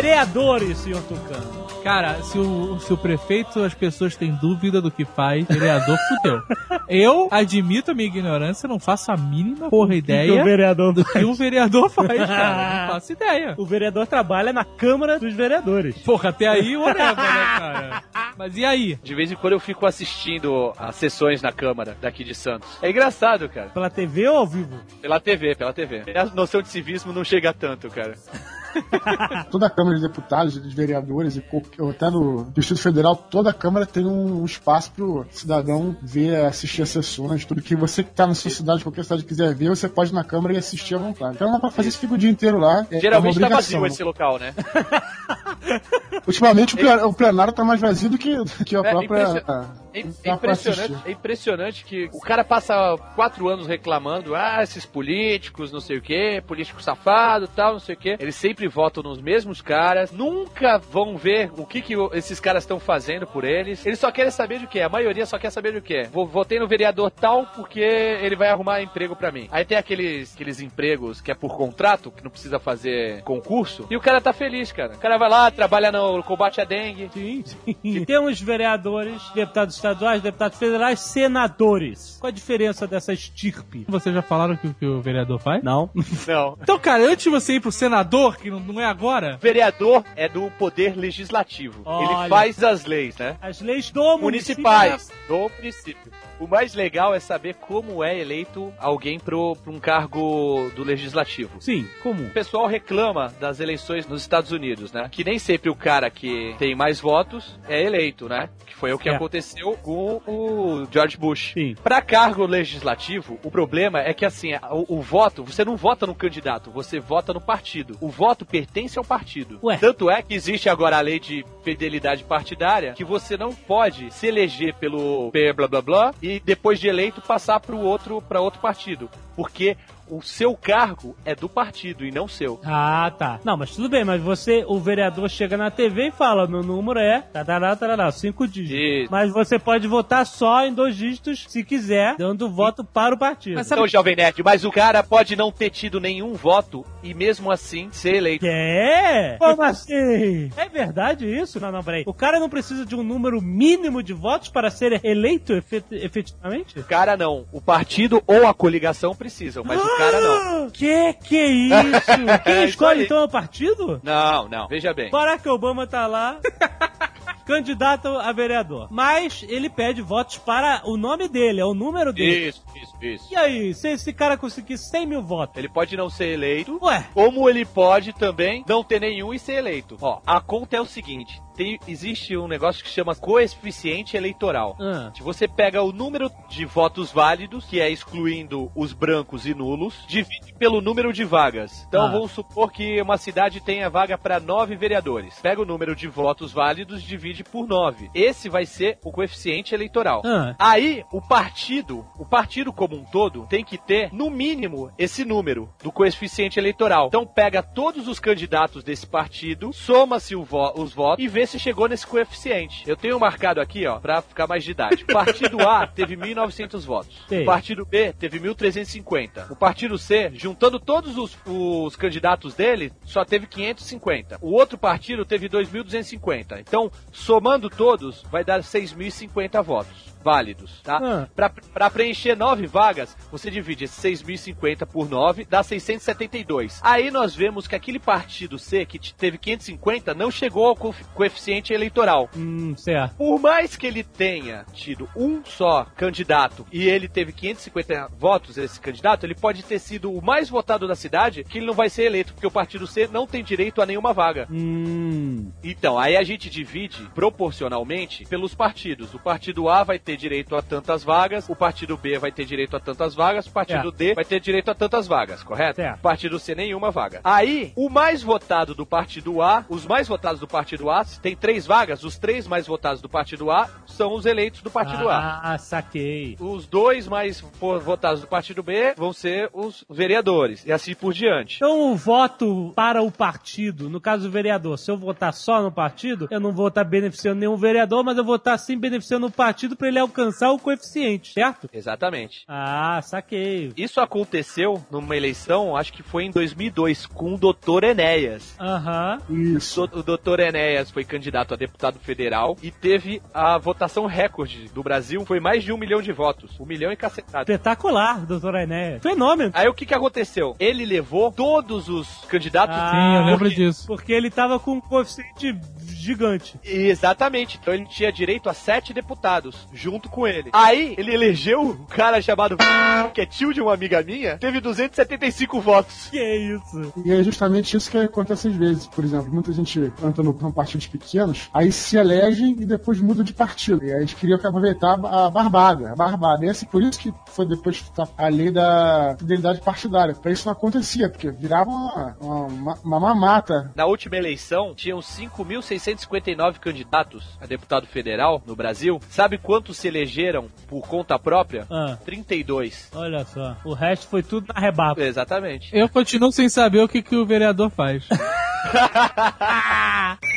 vereadores, 0.00 0.78
senhor 0.78 1.02
Tucano. 1.02 1.60
Cara, 1.84 2.22
se 2.22 2.38
o, 2.38 2.78
se 2.78 2.92
o 2.92 2.96
prefeito, 2.96 3.62
as 3.62 3.74
pessoas 3.74 4.16
têm 4.16 4.32
dúvida 4.32 4.80
do 4.80 4.90
que 4.90 5.04
faz, 5.04 5.46
vereador 5.46 5.96
fudeu. 6.08 6.42
Eu 6.88 7.28
admito 7.30 7.90
a 7.90 7.94
minha 7.94 8.08
ignorância, 8.08 8.68
não 8.68 8.78
faço 8.78 9.12
a 9.12 9.16
mínima 9.16 9.70
porra 9.70 9.88
que 9.88 9.94
o 9.94 9.98
ideia 9.98 10.44
vereador 10.44 10.92
do 10.92 11.04
que 11.04 11.24
um 11.24 11.34
vereador 11.34 11.90
faz, 11.90 12.08
cara. 12.08 12.80
Não 12.86 12.94
faço 12.94 13.12
ideia. 13.12 13.54
O 13.56 13.64
vereador 13.64 14.06
trabalha 14.06 14.52
na 14.52 14.64
Câmara 14.64 15.18
dos 15.18 15.32
Vereadores. 15.32 15.96
Porra, 15.98 16.30
até 16.30 16.48
aí 16.48 16.76
o 16.76 16.86
né, 16.86 16.94
cara? 16.94 18.02
Mas 18.36 18.56
e 18.56 18.64
aí? 18.64 18.98
De 19.02 19.14
vez 19.14 19.30
em 19.30 19.36
quando 19.36 19.54
eu 19.54 19.60
fico 19.60 19.86
assistindo 19.86 20.72
as 20.78 20.96
sessões 20.96 21.42
na 21.42 21.52
Câmara 21.52 21.96
daqui 22.00 22.24
de 22.24 22.34
Santos. 22.34 22.68
É 22.82 22.90
engraçado, 22.90 23.48
cara. 23.48 23.68
Pela 23.68 23.90
TV 23.90 24.28
ou 24.28 24.38
ao 24.38 24.46
vivo? 24.46 24.78
Pela 25.00 25.20
TV, 25.20 25.54
pela 25.54 25.72
TV. 25.72 26.04
A 26.14 26.24
noção 26.26 26.62
de 26.62 26.68
civismo 26.68 27.12
não 27.12 27.24
chega 27.24 27.52
tanto, 27.52 27.88
cara. 27.88 28.14
Toda 29.50 29.66
a 29.66 29.70
Câmara 29.70 29.96
de 29.96 30.02
Deputados, 30.02 30.60
de 30.62 30.74
vereadores 30.74 31.36
e 31.36 31.44
até 31.90 32.10
no 32.10 32.44
Distrito 32.54 32.80
Federal, 32.82 33.16
toda 33.16 33.50
a 33.50 33.52
Câmara 33.52 33.84
tem 33.86 34.06
um 34.06 34.44
espaço 34.44 34.92
pro 34.92 35.26
cidadão 35.30 35.96
ver, 36.02 36.44
assistir 36.44 36.82
as 36.82 36.88
sessões, 36.90 37.44
tudo 37.44 37.60
que 37.62 37.74
você 37.76 38.02
que 38.02 38.10
tá 38.10 38.26
na 38.26 38.34
sua 38.34 38.50
cidade, 38.50 38.82
qualquer 38.82 39.04
cidade 39.04 39.24
quiser 39.24 39.54
ver, 39.54 39.68
você 39.70 39.88
pode 39.88 40.10
ir 40.10 40.14
na 40.14 40.24
Câmara 40.24 40.54
e 40.54 40.56
assistir 40.56 40.94
à 40.94 40.98
vontade. 40.98 41.34
Então 41.36 41.50
dá 41.50 41.58
pra 41.58 41.70
fazer 41.70 41.88
isso 41.88 41.98
fica 41.98 42.14
o 42.14 42.18
dia 42.18 42.30
inteiro 42.30 42.58
lá. 42.58 42.86
É, 42.90 43.00
Geralmente 43.00 43.42
é 43.42 43.48
tá 43.48 43.56
vazio 43.56 43.86
esse 43.86 44.02
local, 44.02 44.38
né? 44.38 44.54
Ultimamente 46.26 46.74
o 46.74 46.78
plenário, 46.78 47.06
o 47.08 47.14
plenário 47.14 47.52
tá 47.52 47.64
mais 47.64 47.80
vazio 47.80 48.10
do 48.10 48.18
que, 48.18 48.36
que 48.64 48.76
a 48.76 48.80
É, 48.80 48.90
própria. 48.90 49.22
impression- 49.22 49.64
É, 49.92 50.00
é 50.00 50.32
impressionante, 50.32 50.96
é 51.06 51.10
impressionante 51.10 51.84
que 51.84 52.08
o 52.12 52.20
cara 52.20 52.44
passa 52.44 52.96
quatro 53.14 53.48
anos 53.48 53.66
reclamando, 53.66 54.34
ah, 54.34 54.62
esses 54.62 54.86
políticos, 54.86 55.72
não 55.72 55.80
sei 55.80 55.98
o 55.98 56.02
que, 56.02 56.42
político 56.46 56.82
safado, 56.82 57.48
tal, 57.48 57.72
não 57.72 57.80
sei 57.80 57.94
o 57.94 57.98
que. 57.98 58.16
Eles 58.18 58.36
sempre 58.36 58.68
votam 58.68 59.02
nos 59.02 59.20
mesmos 59.20 59.60
caras, 59.60 60.12
nunca 60.12 60.78
vão 60.78 61.16
ver 61.16 61.50
o 61.56 61.66
que, 61.66 61.80
que 61.80 61.94
esses 62.12 62.40
caras 62.40 62.62
estão 62.64 62.78
fazendo 62.78 63.26
por 63.26 63.44
eles. 63.44 63.84
Eles 63.84 63.98
só 63.98 64.10
querem 64.10 64.30
saber 64.30 64.60
do 64.60 64.66
que. 64.66 64.80
A 64.80 64.88
maioria 64.88 65.26
só 65.26 65.38
quer 65.38 65.50
saber 65.50 65.72
do 65.72 65.82
que. 65.82 66.04
Votei 66.04 66.58
no 66.58 66.68
vereador 66.68 67.10
tal 67.10 67.46
porque 67.46 67.80
ele 67.80 68.36
vai 68.36 68.48
arrumar 68.48 68.82
emprego 68.82 69.16
pra 69.16 69.32
mim. 69.32 69.48
Aí 69.50 69.64
tem 69.64 69.76
aqueles, 69.76 70.34
aqueles 70.34 70.60
empregos 70.60 71.20
que 71.20 71.30
é 71.30 71.34
por 71.34 71.56
contrato, 71.56 72.10
que 72.10 72.22
não 72.22 72.30
precisa 72.30 72.58
fazer 72.58 73.22
concurso, 73.22 73.86
e 73.90 73.96
o 73.96 74.00
cara 74.00 74.20
tá 74.20 74.32
feliz, 74.32 74.72
cara. 74.72 74.94
O 74.94 74.98
cara 74.98 75.18
vai 75.18 75.28
lá, 75.28 75.50
trabalha 75.50 75.90
no 75.90 76.22
combate 76.22 76.60
à 76.60 76.64
dengue. 76.64 77.10
Sim, 77.12 77.42
sim. 77.44 77.76
E 77.82 78.04
temos 78.04 78.40
vereadores, 78.40 79.22
deputados 79.34 79.79
estaduais, 79.80 80.22
deputados 80.22 80.58
federais, 80.58 81.00
senadores. 81.00 82.18
Qual 82.20 82.28
a 82.28 82.32
diferença 82.32 82.86
dessa 82.86 83.12
estirpe? 83.12 83.86
Vocês 83.88 84.14
já 84.14 84.22
falaram 84.22 84.56
que, 84.56 84.68
o 84.68 84.74
que 84.74 84.86
o 84.86 85.00
vereador 85.00 85.38
faz? 85.40 85.62
Não. 85.62 85.90
Não. 86.26 86.58
Então, 86.60 86.78
cara, 86.78 87.04
antes 87.04 87.24
de 87.24 87.30
você 87.30 87.54
ir 87.54 87.60
pro 87.60 87.72
senador, 87.72 88.36
que 88.36 88.50
não, 88.50 88.60
não 88.60 88.80
é 88.80 88.84
agora, 88.84 89.38
vereador 89.40 90.04
é 90.14 90.28
do 90.28 90.50
poder 90.52 90.96
legislativo. 90.96 91.82
Olha. 91.84 92.20
Ele 92.20 92.28
faz 92.28 92.62
as 92.62 92.84
leis, 92.84 93.16
né? 93.16 93.36
As 93.40 93.60
leis 93.60 93.90
do 93.90 94.18
município. 94.18 94.62
Municipais, 94.62 95.10
do 95.26 95.50
município. 95.58 96.12
O 96.40 96.46
mais 96.48 96.74
legal 96.74 97.14
é 97.14 97.20
saber 97.20 97.54
como 97.54 98.02
é 98.02 98.18
eleito 98.18 98.72
alguém 98.78 99.18
pro, 99.20 99.54
pra 99.62 99.70
um 99.70 99.78
cargo 99.78 100.70
do 100.74 100.82
legislativo. 100.82 101.60
Sim, 101.60 101.86
comum. 102.02 102.26
O 102.28 102.30
pessoal 102.30 102.66
reclama 102.66 103.32
das 103.38 103.60
eleições 103.60 104.06
nos 104.06 104.22
Estados 104.22 104.50
Unidos, 104.50 104.90
né? 104.90 105.08
Que 105.12 105.22
nem 105.22 105.38
sempre 105.38 105.68
o 105.68 105.74
cara 105.74 106.08
que 106.10 106.54
tem 106.58 106.74
mais 106.74 106.98
votos 106.98 107.58
é 107.68 107.82
eleito, 107.84 108.26
né? 108.28 108.48
Que 108.66 108.74
foi 108.74 108.90
o 108.92 108.98
que 108.98 109.10
É. 109.10 109.14
aconteceu 109.14 109.76
com 109.82 110.20
o 110.26 110.86
George 110.90 111.18
Bush. 111.18 111.52
Sim. 111.52 111.74
Pra 111.82 112.00
cargo 112.00 112.46
legislativo, 112.46 113.38
o 113.44 113.50
problema 113.50 114.00
é 114.00 114.14
que 114.14 114.24
assim, 114.24 114.54
o, 114.70 114.96
o 114.96 115.02
voto, 115.02 115.44
você 115.44 115.62
não 115.64 115.76
vota 115.76 116.06
no 116.06 116.14
candidato, 116.14 116.70
você 116.70 116.98
vota 116.98 117.34
no 117.34 117.40
partido. 117.40 117.98
O 118.00 118.08
voto 118.08 118.46
pertence 118.46 118.98
ao 118.98 119.04
partido. 119.04 119.58
Ué. 119.62 119.76
Tanto 119.76 120.10
é 120.10 120.22
que 120.22 120.32
existe 120.32 120.70
agora 120.70 120.96
a 120.96 121.00
lei 121.02 121.20
de 121.20 121.44
fidelidade 121.62 122.24
partidária 122.24 122.94
que 122.94 123.04
você 123.04 123.36
não 123.36 123.52
pode 123.54 124.10
se 124.10 124.26
eleger 124.26 124.74
pelo 124.76 125.30
blá 125.54 125.68
blá 125.68 125.82
blá 125.82 126.14
e 126.22 126.29
depois 126.38 126.78
de 126.78 126.86
eleito 126.86 127.20
passar 127.20 127.58
para 127.58 127.74
outro 127.74 128.22
para 128.22 128.40
outro 128.40 128.60
partido, 128.60 129.10
porque 129.34 129.76
o 130.10 130.22
seu 130.22 130.56
cargo 130.56 131.16
é 131.24 131.34
do 131.34 131.48
partido 131.48 132.04
e 132.04 132.10
não 132.10 132.26
seu. 132.28 132.60
Ah, 132.64 133.12
tá. 133.16 133.40
Não, 133.44 133.56
mas 133.56 133.70
tudo 133.74 133.88
bem, 133.88 134.04
mas 134.04 134.20
você, 134.20 134.64
o 134.66 134.78
vereador 134.78 135.28
chega 135.28 135.56
na 135.56 135.70
TV 135.70 136.08
e 136.08 136.10
fala, 136.10 136.46
meu 136.46 136.62
número 136.62 136.98
é 136.98 137.20
tarará, 137.32 137.74
tarará, 137.76 138.10
cinco 138.12 138.46
dígitos. 138.46 138.80
Isso. 139.02 139.10
Mas 139.10 139.32
você 139.32 139.58
pode 139.58 139.86
votar 139.86 140.26
só 140.26 140.64
em 140.64 140.72
dois 140.74 140.96
dígitos, 140.96 141.46
se 141.48 141.62
quiser, 141.64 142.16
dando 142.16 142.50
voto 142.50 142.82
para 142.84 143.14
o 143.14 143.18
partido. 143.18 143.54
Mas 143.56 143.66
sabe- 143.66 143.80
Então, 143.80 143.88
Jovem 143.88 144.16
Nerd, 144.16 144.42
mas 144.44 144.64
o 144.64 144.70
cara 144.70 145.02
pode 145.02 145.36
não 145.36 145.50
ter 145.52 145.70
tido 145.70 146.00
nenhum 146.00 146.34
voto 146.34 146.84
e 147.02 147.14
mesmo 147.14 147.50
assim 147.50 147.88
ser 147.92 148.14
eleito. 148.16 148.44
É? 148.46 149.36
Como 149.38 149.62
assim? 149.62 150.50
É 150.56 150.68
verdade 150.68 151.26
isso? 151.26 151.60
Não, 151.60 151.70
não, 151.72 151.82
peraí. 151.82 152.02
O 152.06 152.14
cara 152.14 152.38
não 152.40 152.48
precisa 152.48 152.84
de 152.84 152.94
um 152.94 153.02
número 153.02 153.40
mínimo 153.40 154.02
de 154.02 154.12
votos 154.12 154.48
para 154.48 154.70
ser 154.70 155.00
eleito 155.04 155.52
efet- 155.52 155.84
efetivamente? 155.92 156.78
O 156.78 156.84
cara 156.84 157.16
não. 157.16 157.46
O 157.52 157.60
partido 157.60 158.22
ou 158.26 158.46
a 158.46 158.54
coligação 158.54 159.14
precisam, 159.14 159.62
mas 159.64 159.80
o 159.80 159.96
cara 160.00 160.20
não. 160.20 160.66
Ah, 160.66 160.70
Que 160.72 161.12
que 161.14 161.36
é 161.40 161.46
isso? 161.48 162.42
Quem 162.44 162.54
É 162.54 162.64
escolhe 162.64 163.04
então 163.04 163.18
é 163.18 163.24
o 163.24 163.28
partido? 163.28 164.00
Não, 164.02 164.48
não. 164.48 164.66
Veja 164.68 164.92
bem. 164.94 165.10
Barack 165.10 165.48
Obama 165.48 165.86
tá 165.86 166.06
lá, 166.06 166.38
candidato 167.46 168.08
a 168.08 168.32
vereador. 168.32 168.88
Mas 168.90 169.44
ele 169.48 169.68
pede 169.68 170.02
votos 170.02 170.38
para 170.38 170.82
o 170.84 170.96
nome 170.96 171.28
dele, 171.28 171.60
é 171.60 171.64
o 171.64 171.74
número 171.74 172.12
dele. 172.12 172.48
Isso, 172.48 172.62
isso, 172.74 172.94
isso. 173.02 173.28
E 173.32 173.36
aí, 173.36 173.74
se 173.74 173.88
esse 173.88 174.12
cara 174.12 174.36
conseguir 174.36 174.78
100 174.78 175.06
mil 175.06 175.22
votos? 175.22 175.56
Ele 175.56 175.68
pode 175.68 175.96
não 175.96 176.08
ser 176.08 176.28
eleito, 176.32 176.78
Ué, 176.82 177.04
como 177.12 177.48
ele 177.48 177.64
pode 177.64 178.12
também 178.12 178.64
não 178.68 178.84
ter 178.84 179.00
nenhum 179.00 179.34
e 179.34 179.38
ser 179.38 179.54
eleito. 179.54 179.96
Ó, 180.00 180.20
a 180.26 180.40
conta 180.40 180.76
é 180.76 180.80
o 180.80 180.86
seguinte: 180.86 181.40
tem, 181.60 181.78
existe 181.86 182.34
um 182.38 182.48
negócio 182.48 182.82
que 182.82 182.88
chama 182.88 183.14
coeficiente 183.14 184.16
eleitoral. 184.16 184.76
Ah. 184.80 185.10
Se 185.14 185.22
você 185.22 185.46
pega 185.46 185.82
o 185.82 185.92
número 185.92 186.30
de 186.48 186.64
votos 186.64 187.12
válidos, 187.12 187.66
que 187.66 187.78
é 187.78 187.90
excluindo 187.90 188.72
os 188.74 188.94
brancos 188.94 189.44
e 189.46 189.52
nulos, 189.52 189.94
divide 190.08 190.54
pelo 190.54 190.80
número 190.80 191.12
de 191.12 191.22
vagas. 191.22 191.84
Então 191.86 192.06
Ah. 192.06 192.10
vamos 192.12 192.30
supor 192.30 192.72
que 192.72 193.00
uma 193.02 193.18
cidade 193.18 193.60
tenha 193.60 193.90
vaga 193.90 194.16
para 194.16 194.40
nove 194.40 194.74
vereadores. 194.74 195.38
Pega 195.42 195.60
o 195.60 195.66
número 195.66 195.94
de 195.94 196.08
votos 196.08 196.50
válidos, 196.50 197.02
divide 197.02 197.44
por 197.44 197.66
nove. 197.66 198.08
Esse 198.14 198.48
vai 198.48 198.64
ser 198.64 198.98
o 199.04 199.12
coeficiente 199.12 199.74
eleitoral. 199.74 200.22
Ah. 200.24 200.54
Aí, 200.58 201.04
o 201.12 201.20
partido, 201.20 202.06
o 202.18 202.24
partido 202.24 202.72
como 202.72 202.96
um 202.96 203.04
todo, 203.04 203.46
tem 203.48 203.62
que 203.62 203.76
ter, 203.76 204.10
no 204.14 204.30
mínimo, 204.30 204.90
esse 204.96 205.26
número 205.26 205.68
do 205.82 205.92
coeficiente 205.92 206.58
eleitoral. 206.58 207.08
Então, 207.08 207.26
pega 207.26 207.62
todos 207.62 208.08
os 208.08 208.18
candidatos 208.18 208.82
desse 208.82 209.06
partido, 209.06 209.72
soma-se 209.74 210.34
vo- 210.34 210.72
os 210.76 210.94
votos 210.94 211.22
e 211.22 211.28
vê 211.28 211.49
se 211.50 211.58
chegou 211.58 211.88
nesse 211.88 212.06
coeficiente. 212.06 212.88
Eu 212.88 212.96
tenho 212.96 213.18
marcado 213.18 213.60
aqui, 213.60 213.86
ó, 213.86 213.98
pra 213.98 214.22
ficar 214.22 214.46
mais 214.46 214.62
didático. 214.62 215.10
O 215.10 215.14
partido 215.14 215.68
A 215.68 215.86
teve 215.86 216.16
1.900 216.16 216.84
votos. 216.84 217.16
Sei. 217.28 217.42
O 217.42 217.46
partido 217.46 217.84
B 217.84 218.12
teve 218.12 218.38
1.350. 218.38 219.50
O 219.50 219.56
partido 219.56 219.98
C, 219.98 220.30
juntando 220.34 220.78
todos 220.78 221.18
os, 221.18 221.36
os 221.46 221.96
candidatos 221.96 222.54
dele, 222.54 222.92
só 223.04 223.24
teve 223.24 223.46
550. 223.46 224.38
O 224.40 224.52
outro 224.52 224.78
partido 224.78 225.24
teve 225.24 225.48
2.250. 225.48 226.60
Então, 226.60 226.90
somando 227.12 227.68
todos, 227.68 228.22
vai 228.30 228.44
dar 228.44 228.60
6.050 228.60 229.62
votos 229.62 230.09
válidos, 230.22 230.80
tá? 230.82 230.98
Ah. 231.02 231.28
Pra, 231.34 231.48
pra 231.50 231.90
preencher 231.90 232.34
nove 232.36 232.66
vagas, 232.66 233.16
você 233.30 233.50
divide 233.50 233.84
esses 233.84 234.22
6.050 234.22 234.86
por 234.86 235.08
9, 235.08 235.46
dá 235.48 235.62
672. 235.62 236.80
Aí 236.82 237.10
nós 237.10 237.34
vemos 237.34 237.66
que 237.66 237.74
aquele 237.74 237.98
partido 237.98 238.58
C, 238.58 238.84
que 238.84 238.98
teve 239.14 239.38
550, 239.38 240.14
não 240.14 240.30
chegou 240.30 240.66
ao 240.66 240.76
co- 240.76 240.94
coeficiente 241.14 241.72
eleitoral. 241.72 242.28
hum, 242.36 242.74
certo. 242.76 243.16
Por 243.16 243.38
mais 243.40 243.76
que 243.76 243.86
ele 243.86 244.02
tenha 244.04 244.64
tido 244.72 245.08
um 245.16 245.44
só 245.44 245.86
candidato 245.96 246.66
e 246.72 246.88
ele 246.88 247.08
teve 247.08 247.32
550 247.32 248.08
votos, 248.18 248.56
esse 248.58 248.80
candidato, 248.80 249.24
ele 249.24 249.34
pode 249.34 249.62
ter 249.62 249.78
sido 249.78 250.12
o 250.12 250.22
mais 250.22 250.48
votado 250.48 250.86
da 250.86 250.94
cidade, 250.94 251.44
que 251.44 251.58
ele 251.58 251.66
não 251.66 251.74
vai 251.74 251.88
ser 251.88 252.04
eleito, 252.04 252.32
porque 252.34 252.46
o 252.46 252.50
partido 252.50 252.86
C 252.86 253.08
não 253.10 253.26
tem 253.26 253.42
direito 253.42 253.80
a 253.80 253.86
nenhuma 253.86 254.12
vaga. 254.12 254.46
Hum, 254.50 255.50
Então, 255.62 255.98
aí 255.98 256.16
a 256.16 256.22
gente 256.22 256.48
divide 256.50 257.08
proporcionalmente 257.14 258.24
pelos 258.26 258.54
partidos. 258.54 259.14
O 259.14 259.18
partido 259.18 259.68
A 259.68 259.82
vai 259.84 259.98
ter 259.98 260.09
direito 260.16 260.56
a 260.56 260.62
tantas 260.62 261.02
vagas, 261.04 261.48
o 261.48 261.56
partido 261.56 261.96
B 261.96 262.18
vai 262.18 262.32
ter 262.32 262.44
direito 262.44 262.76
a 262.76 262.80
tantas 262.80 263.14
vagas, 263.14 263.46
o 263.46 263.50
partido 263.50 263.82
Certo. 263.82 263.96
D 263.96 264.14
vai 264.14 264.24
ter 264.24 264.40
direito 264.40 264.70
a 264.70 264.74
tantas 264.74 265.06
vagas, 265.06 265.42
correto? 265.42 265.80
O 265.80 265.98
partido 265.98 266.38
C 266.38 266.54
nenhuma 266.54 266.90
vaga. 266.90 267.20
Aí, 267.24 267.72
o 267.76 267.88
mais 267.88 268.22
votado 268.22 268.74
do 268.74 268.86
partido 268.86 269.42
A, 269.42 269.64
os 269.68 269.86
mais 269.86 270.08
votados 270.08 270.40
do 270.40 270.48
partido 270.48 270.90
A 270.90 271.04
tem 271.22 271.36
três 271.36 271.66
vagas, 271.66 272.04
os 272.04 272.18
três 272.18 272.46
mais 272.46 272.66
votados 272.66 273.00
do 273.00 273.08
partido 273.08 273.50
A 273.50 273.68
são 273.86 274.12
os 274.14 274.26
eleitos 274.26 274.62
do 274.62 274.70
partido 274.70 275.08
A. 275.08 275.40
Ah, 275.42 275.58
saquei. 275.58 276.36
Os 276.40 276.66
dois 276.66 277.06
mais 277.06 277.40
votados 277.60 278.20
do 278.20 278.26
partido 278.26 278.62
B 278.62 278.94
vão 278.96 279.12
ser 279.12 279.48
os 279.52 279.84
vereadores, 279.88 280.64
e 280.66 280.72
assim 280.72 280.94
por 280.94 281.12
diante. 281.12 281.56
Então 281.56 281.92
o 281.92 281.96
voto 281.96 282.72
para 282.74 283.02
o 283.02 283.10
partido, 283.10 283.88
no 283.88 284.00
caso 284.00 284.24
do 284.24 284.30
vereador, 284.30 284.78
se 284.78 284.90
eu 284.90 284.96
votar 284.96 285.32
só 285.32 285.62
no 285.62 285.70
partido, 285.70 286.28
eu 286.30 286.40
não 286.40 286.52
vou 286.52 286.68
estar 286.68 286.84
beneficiando 286.84 287.40
nenhum 287.40 287.56
vereador, 287.56 288.04
mas 288.04 288.18
eu 288.18 288.24
vou 288.24 288.36
estar 288.36 288.56
sim 288.58 288.78
beneficiando 288.78 289.26
o 289.26 289.30
partido 289.30 289.76
para 289.76 289.88
ele 289.88 289.98
alcançar 290.00 290.50
o 290.50 290.58
coeficiente, 290.58 291.32
certo? 291.32 291.68
Exatamente. 291.72 292.44
Ah, 292.48 293.00
saquei. 293.02 293.72
Isso 293.76 294.00
aconteceu 294.00 294.84
numa 294.90 295.16
eleição, 295.16 295.76
acho 295.76 295.92
que 295.92 296.02
foi 296.02 296.24
em 296.24 296.30
2002, 296.30 297.06
com 297.06 297.34
o 297.34 297.38
Dr. 297.38 297.84
Enéas. 297.84 298.54
Aham. 298.58 299.18
Isso. 299.28 299.82
O 299.84 300.02
Dr. 300.02 300.40
Enéas 300.40 300.90
foi 300.90 301.04
candidato 301.04 301.54
a 301.54 301.56
deputado 301.56 301.98
federal 301.98 302.56
e 302.62 302.70
teve 302.70 303.20
a 303.32 303.58
votação 303.58 304.06
recorde 304.06 304.68
do 304.74 304.82
Brasil, 304.82 305.24
foi 305.24 305.40
mais 305.40 305.62
de 305.62 305.72
um 305.72 305.76
milhão 305.76 306.00
de 306.02 306.12
votos. 306.12 306.58
Um 306.58 306.66
milhão 306.66 306.90
e 306.92 306.96
cacetado. 306.96 307.42
Espetacular, 307.50 308.24
doutor 308.26 308.54
Enéas. 308.54 309.02
Fenômeno. 309.02 309.50
Aí 309.54 309.68
o 309.68 309.74
que 309.74 309.84
que 309.86 309.94
aconteceu? 309.94 310.56
Ele 310.58 310.84
levou 310.84 311.30
todos 311.32 311.88
os 311.88 312.24
candidatos. 312.26 312.76
Ah, 312.78 312.90
Sim, 312.90 313.16
eu 313.18 313.24
lembro 313.24 313.38
porque- 313.48 313.54
disso. 313.54 313.86
Porque 313.86 314.12
ele 314.12 314.30
tava 314.30 314.58
com 314.58 314.72
um 314.72 314.80
coeficiente 314.80 315.58
gigante. 315.88 316.58
Exatamente. 316.64 317.58
Então 317.60 317.74
ele 317.74 317.86
tinha 317.86 318.10
direito 318.12 318.48
a 318.48 318.54
sete 318.54 318.92
deputados 318.92 319.68
junto 319.72 319.89
com 320.08 320.26
ele. 320.26 320.50
Aí 320.52 320.94
ele 320.96 321.14
elegeu 321.14 321.60
um 321.60 321.84
cara 321.86 322.20
chamado 322.20 322.56
que 323.14 323.20
é 323.20 323.26
tio 323.26 323.52
de 323.52 323.60
uma 323.60 323.74
amiga 323.74 324.02
minha, 324.02 324.38
teve 324.38 324.60
275 324.60 325.60
votos. 325.60 326.08
Que 326.10 326.18
isso? 326.18 326.92
E 327.04 327.12
é 327.12 327.22
justamente 327.22 327.76
isso 327.76 327.90
que 327.90 327.98
acontece 327.98 328.48
às 328.48 328.54
vezes. 328.54 328.86
Por 328.86 329.04
exemplo, 329.04 329.32
muita 329.32 329.52
gente 329.52 329.78
entra 330.02 330.22
no, 330.22 330.38
são 330.38 330.52
partidos 330.52 330.86
pequenos, 330.86 331.48
aí 331.52 331.70
se 331.72 331.96
elegem 331.96 332.56
e 332.58 332.64
depois 332.64 333.00
muda 333.00 333.22
de 333.22 333.32
partido. 333.32 333.84
E 333.84 333.92
aí 333.92 334.00
eles 334.00 334.14
queriam 334.14 334.36
aproveitar 334.36 334.94
a 334.94 335.30
barbada. 335.30 335.92
A 335.92 335.96
barbada. 335.96 336.44
E 336.44 336.48
é 336.48 336.50
assim, 336.50 336.66
por 336.66 336.82
isso 336.82 336.98
que 336.98 337.12
foi 337.28 337.46
depois 337.46 337.84
a 338.16 338.28
lei 338.28 338.50
da 338.50 339.16
fidelidade 339.18 339.60
partidária. 339.60 340.14
Pra 340.14 340.30
isso 340.32 340.46
não 340.46 340.52
acontecia, 340.52 341.08
porque 341.08 341.30
virava 341.30 341.70
uma, 341.70 342.16
uma, 342.20 342.74
uma 342.84 343.00
mamata. 343.00 343.72
Na 343.74 343.86
última 343.86 344.16
eleição, 344.16 344.74
tinham 344.74 344.98
5.659 345.00 346.58
candidatos 346.58 347.38
a 347.40 347.46
deputado 347.46 347.86
federal 347.86 348.42
no 348.46 348.56
Brasil. 348.56 349.00
Sabe 349.08 349.38
quantos 349.38 349.76
se 349.80 349.88
elegeram 349.88 350.48
por 350.68 350.86
conta 350.86 351.18
própria? 351.18 351.66
Ah, 351.70 351.96
32. 352.04 352.90
olha 352.94 353.24
só. 353.24 353.56
O 353.64 353.74
resto 353.74 354.06
foi 354.08 354.22
tudo 354.22 354.52
na 354.52 354.60
rebaba. 354.60 355.02
Exatamente. 355.02 355.70
Eu 355.72 355.88
continuo 355.88 356.30
sem 356.30 356.48
saber 356.48 356.82
o 356.82 356.88
que, 356.88 357.02
que 357.02 357.16
o 357.16 357.26
vereador 357.26 357.70
faz. 357.70 358.06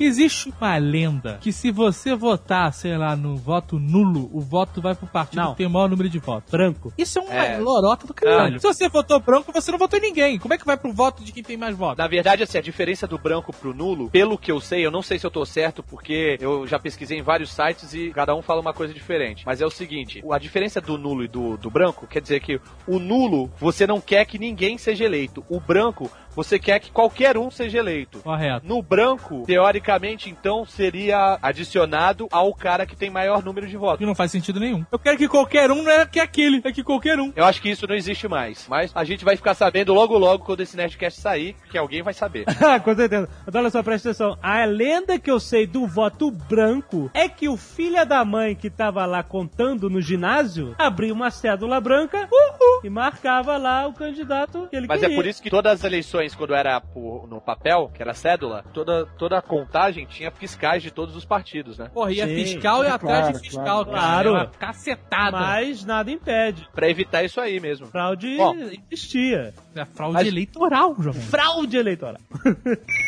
Existe 0.00 0.52
uma 0.58 0.76
lenda 0.78 1.38
que 1.40 1.52
se 1.52 1.70
você 1.70 2.14
votar, 2.14 2.72
sei 2.72 2.96
lá, 2.96 3.14
no 3.14 3.36
voto 3.36 3.78
nulo, 3.78 4.30
o 4.32 4.40
voto 4.40 4.80
vai 4.80 4.94
pro 4.94 5.06
partido 5.06 5.40
Não. 5.40 5.50
que 5.52 5.58
tem 5.58 5.66
o 5.66 5.70
maior 5.70 5.88
número 5.88 6.08
de 6.08 6.18
votos. 6.18 6.50
Branco. 6.50 6.92
Isso 6.96 7.18
é 7.18 7.22
uma 7.22 7.34
É. 7.34 7.58
lorota 7.58 8.06
do 8.06 8.14
caralho. 8.14 8.54
Não. 8.54 8.58
Se 8.60 8.66
você 8.66 8.88
votou 8.88 9.20
branco, 9.20 9.52
você 9.52 9.70
não 9.70 9.78
votou 9.78 9.98
em 9.98 10.02
ninguém. 10.02 10.38
Como 10.38 10.54
é 10.54 10.58
que 10.58 10.64
vai 10.64 10.76
pro 10.76 10.92
voto 10.92 11.22
de 11.22 11.32
quem 11.32 11.42
tem 11.42 11.56
mais 11.56 11.76
votos? 11.76 11.98
Na 11.98 12.06
verdade, 12.08 12.42
assim, 12.42 12.56
a 12.58 12.62
diferença 12.62 13.06
do 13.06 13.18
branco 13.18 13.52
pro 13.52 13.74
nulo, 13.74 14.08
pelo 14.10 14.38
que 14.38 14.50
eu 14.50 14.60
sei, 14.60 14.84
eu 14.86 14.90
não 14.90 15.02
sei 15.02 15.18
se 15.18 15.26
eu 15.26 15.30
tô 15.30 15.44
certo, 15.44 15.82
porque 15.82 16.38
eu 16.40 16.66
já 16.66 16.78
pesquisei 16.78 17.18
em 17.18 17.22
vários 17.22 17.50
sites 17.52 17.92
e 17.92 18.10
cada 18.10 18.34
um 18.34 18.40
fala 18.42 18.60
uma 18.60 18.72
coisa 18.72 18.94
diferente. 18.94 19.42
Mas 19.44 19.60
é 19.60 19.66
o 19.66 19.70
seguinte, 19.70 20.22
a 20.30 20.38
diferença 20.38 20.80
do 20.80 20.96
nulo 20.96 21.24
e 21.24 21.28
do, 21.28 21.56
do 21.58 21.70
branco 21.70 22.06
quer 22.06 22.22
dizer 22.22 22.40
que 22.40 22.60
o 22.86 22.98
nulo, 22.98 23.50
você 23.58 23.86
não 23.86 24.00
quer 24.00 24.24
que 24.24 24.38
ninguém 24.38 24.78
seja 24.78 25.04
eleito. 25.04 25.44
O 25.48 25.60
branco, 25.60 26.10
você 26.34 26.58
quer 26.58 26.78
que 26.80 26.90
qualquer 26.90 27.36
um 27.36 27.50
seja 27.50 27.78
eleito. 27.78 28.20
Correto. 28.20 28.66
No 28.66 28.82
branco, 28.82 29.44
teoricamente, 29.46 30.30
então, 30.30 30.64
seria 30.64 31.38
adicionado 31.42 32.28
ao 32.30 32.54
cara 32.54 32.86
que 32.86 32.96
tem 32.96 33.10
maior 33.10 33.42
número 33.42 33.66
de 33.66 33.76
votos. 33.76 33.98
Que 33.98 34.06
não 34.06 34.14
faz 34.14 34.30
sentido 34.30 34.60
nenhum. 34.60 34.84
Eu 34.90 34.98
quero 34.98 35.16
que 35.18 35.28
qualquer 35.28 35.70
um 35.70 35.82
não 35.82 35.90
é 35.90 36.06
que 36.06 36.20
aquele, 36.20 36.60
é 36.64 36.72
que 36.72 36.82
qualquer 36.82 37.18
um. 37.18 37.32
Eu 37.34 37.44
acho 37.44 37.60
que 37.60 37.70
isso 37.70 37.86
não 37.86 37.94
existe 37.94 38.28
mais. 38.28 38.66
Mas 38.68 38.92
a 38.94 39.04
gente 39.04 39.24
vai 39.24 39.36
ficar 39.36 39.54
sabendo 39.54 39.92
logo 39.94 40.16
logo 40.18 40.44
quando 40.44 40.60
esse 40.60 40.76
Nerdcast 40.76 41.20
sair, 41.20 41.56
que 41.70 41.78
alguém 41.78 42.02
vai 42.02 42.14
saber. 42.14 42.44
Ah, 42.70 42.78
com 42.78 42.94
certeza. 42.94 43.28
Então, 43.48 43.60
olha 43.62 43.70
só, 43.70 43.82
presta 43.82 44.10
atenção. 44.10 44.38
A 44.40 44.64
lenda 44.64 45.18
que 45.18 45.30
eu 45.30 45.40
sei 45.40 45.66
do 45.66 45.86
voto 45.86 46.30
branco 46.30 47.10
é 47.12 47.28
que 47.28 47.48
o 47.48 47.56
filho 47.56 48.04
da 48.06 48.24
mãe 48.24 48.54
que 48.54 48.70
tava 48.70 49.04
lá 49.06 49.22
contando 49.22 49.88
no 49.90 50.00
ginásio 50.00 50.74
abria 50.78 51.12
uma 51.12 51.30
cédula 51.30 51.80
branca 51.80 52.28
uhul, 52.30 52.80
e 52.84 52.90
marcava 52.90 53.56
lá 53.56 53.86
o 53.86 53.92
candidato 53.92 54.68
que 54.68 54.76
ele 54.76 54.86
Mas 54.86 55.00
queria. 55.00 55.14
é 55.14 55.16
por 55.16 55.26
isso 55.26 55.42
que 55.42 55.50
todas 55.50 55.72
as 55.72 55.84
eleições, 55.84 56.19
quando 56.34 56.54
era 56.54 56.80
por- 56.80 57.26
no 57.28 57.40
papel, 57.40 57.90
que 57.94 58.02
era 58.02 58.14
cédula, 58.14 58.64
toda, 58.72 59.06
toda 59.18 59.38
a 59.38 59.42
contagem 59.42 60.06
tinha 60.06 60.30
fiscais 60.30 60.82
de 60.82 60.90
todos 60.90 61.16
os 61.16 61.24
partidos, 61.24 61.78
né? 61.78 61.90
Porra, 61.92 62.12
e 62.12 62.20
a 62.20 62.26
Sim, 62.26 62.34
fiscal 62.34 62.82
e 62.82 62.86
claro, 62.86 62.94
atrás 62.94 63.32
de 63.40 63.48
fiscal, 63.48 63.84
claro. 63.86 64.30
Claro. 64.30 64.36
É 64.36 64.58
cacetada. 64.58 65.38
Mas 65.38 65.84
nada 65.84 66.10
impede. 66.10 66.68
Pra 66.74 66.88
evitar 66.88 67.24
isso 67.24 67.40
aí 67.40 67.58
mesmo. 67.60 67.86
Fraude 67.86 68.36
Bom. 68.36 68.54
existia. 68.90 69.54
É 69.74 69.84
fraude 69.84 70.14
Mas- 70.14 70.26
eleitoral, 70.26 70.94
jovem. 70.98 71.20
Fraude 71.22 71.76
eleitoral. 71.76 72.16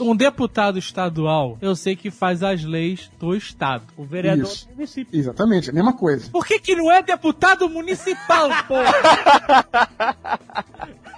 Um 0.00 0.16
deputado 0.16 0.78
estadual, 0.78 1.58
eu 1.60 1.76
sei 1.76 1.94
que 1.94 2.10
faz 2.10 2.42
as 2.42 2.64
leis 2.64 3.10
do 3.18 3.34
estado. 3.36 3.82
O 3.98 4.04
vereador 4.04 4.44
Isso. 4.44 4.66
do 4.68 4.74
município. 4.76 5.18
Exatamente, 5.18 5.68
a 5.68 5.72
mesma 5.74 5.92
coisa. 5.92 6.30
Por 6.30 6.46
que 6.46 6.58
que 6.58 6.74
não 6.74 6.90
é 6.90 7.02
deputado 7.02 7.68
municipal, 7.68 8.48
porra? 8.66 8.94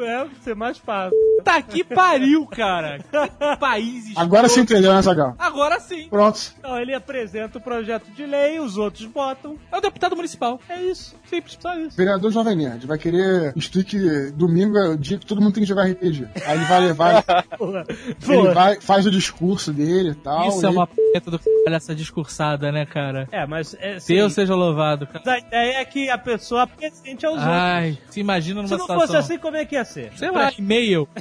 É, 0.00 0.26
ser 0.42 0.54
mais 0.54 0.78
fácil. 0.78 1.16
Tá 1.44 1.62
que 1.62 1.84
pariu, 1.84 2.46
cara. 2.46 2.98
Que 2.98 3.56
país 3.58 4.12
Agora 4.16 4.48
você 4.48 4.60
escroto. 4.60 4.72
entendeu, 4.72 4.92
né, 4.94 5.02
Zagal? 5.02 5.34
Agora 5.38 5.78
sim. 5.80 6.08
Pronto. 6.08 6.52
Então 6.58 6.78
ele 6.78 6.94
apresenta 6.94 7.58
o 7.58 7.60
projeto 7.60 8.10
de 8.10 8.26
lei, 8.26 8.58
os 8.58 8.76
outros 8.76 9.04
votam. 9.04 9.56
É 9.72 9.76
o 9.76 9.80
deputado 9.80 10.16
municipal. 10.16 10.60
É 10.68 10.82
isso. 10.82 11.14
Simples, 11.24 11.56
só 11.60 11.74
isso. 11.78 11.96
Vereador 11.96 12.30
Jovem 12.32 12.56
Nerd 12.56 12.86
vai 12.86 12.98
querer 12.98 13.52
instituir 13.56 13.84
que 13.84 14.30
domingo 14.32 14.76
é 14.78 14.88
o 14.90 14.96
dia 14.96 15.18
que 15.18 15.26
todo 15.26 15.40
mundo 15.40 15.54
tem 15.54 15.62
que 15.62 15.68
jogar 15.68 15.84
RPG. 15.84 16.28
Aí 16.46 16.56
ele 16.56 16.64
vai 16.64 16.80
levar, 16.80 17.22
Porra. 17.56 17.84
ele 17.88 18.14
Porra. 18.26 18.54
vai, 18.54 18.80
faz 18.80 19.06
o 19.06 19.10
discurso 19.10 19.72
dele 19.72 20.10
e 20.10 20.14
tal. 20.14 20.48
Isso 20.48 20.62
e 20.62 20.66
é 20.66 20.70
uma 20.70 20.86
p*** 20.86 20.94
do 21.26 21.38
essa 21.68 21.94
discursada, 21.94 22.72
né, 22.72 22.86
cara? 22.86 23.28
É, 23.30 23.46
mas 23.46 23.76
é, 23.78 23.96
assim, 23.96 24.14
Deus 24.14 24.32
seja 24.32 24.54
louvado, 24.54 25.06
cara. 25.06 25.22
a 25.32 25.38
ideia 25.38 25.76
é 25.80 25.84
que 25.84 26.08
a 26.08 26.16
pessoa 26.16 26.62
apresente 26.62 27.26
aos 27.26 27.36
outros. 27.36 27.52
Ai, 27.52 27.98
se 28.08 28.20
imagina 28.20 28.56
numa 28.62 28.68
Se 28.68 28.72
não 28.72 28.80
situação... 28.80 29.06
fosse 29.06 29.16
assim, 29.16 29.38
como 29.38 29.56
é 29.56 29.64
que 29.66 29.74
ia 29.74 29.84
ser? 29.88 30.12
Sei 30.16 30.30
lá, 30.30 30.52
e-mail. 30.56 31.08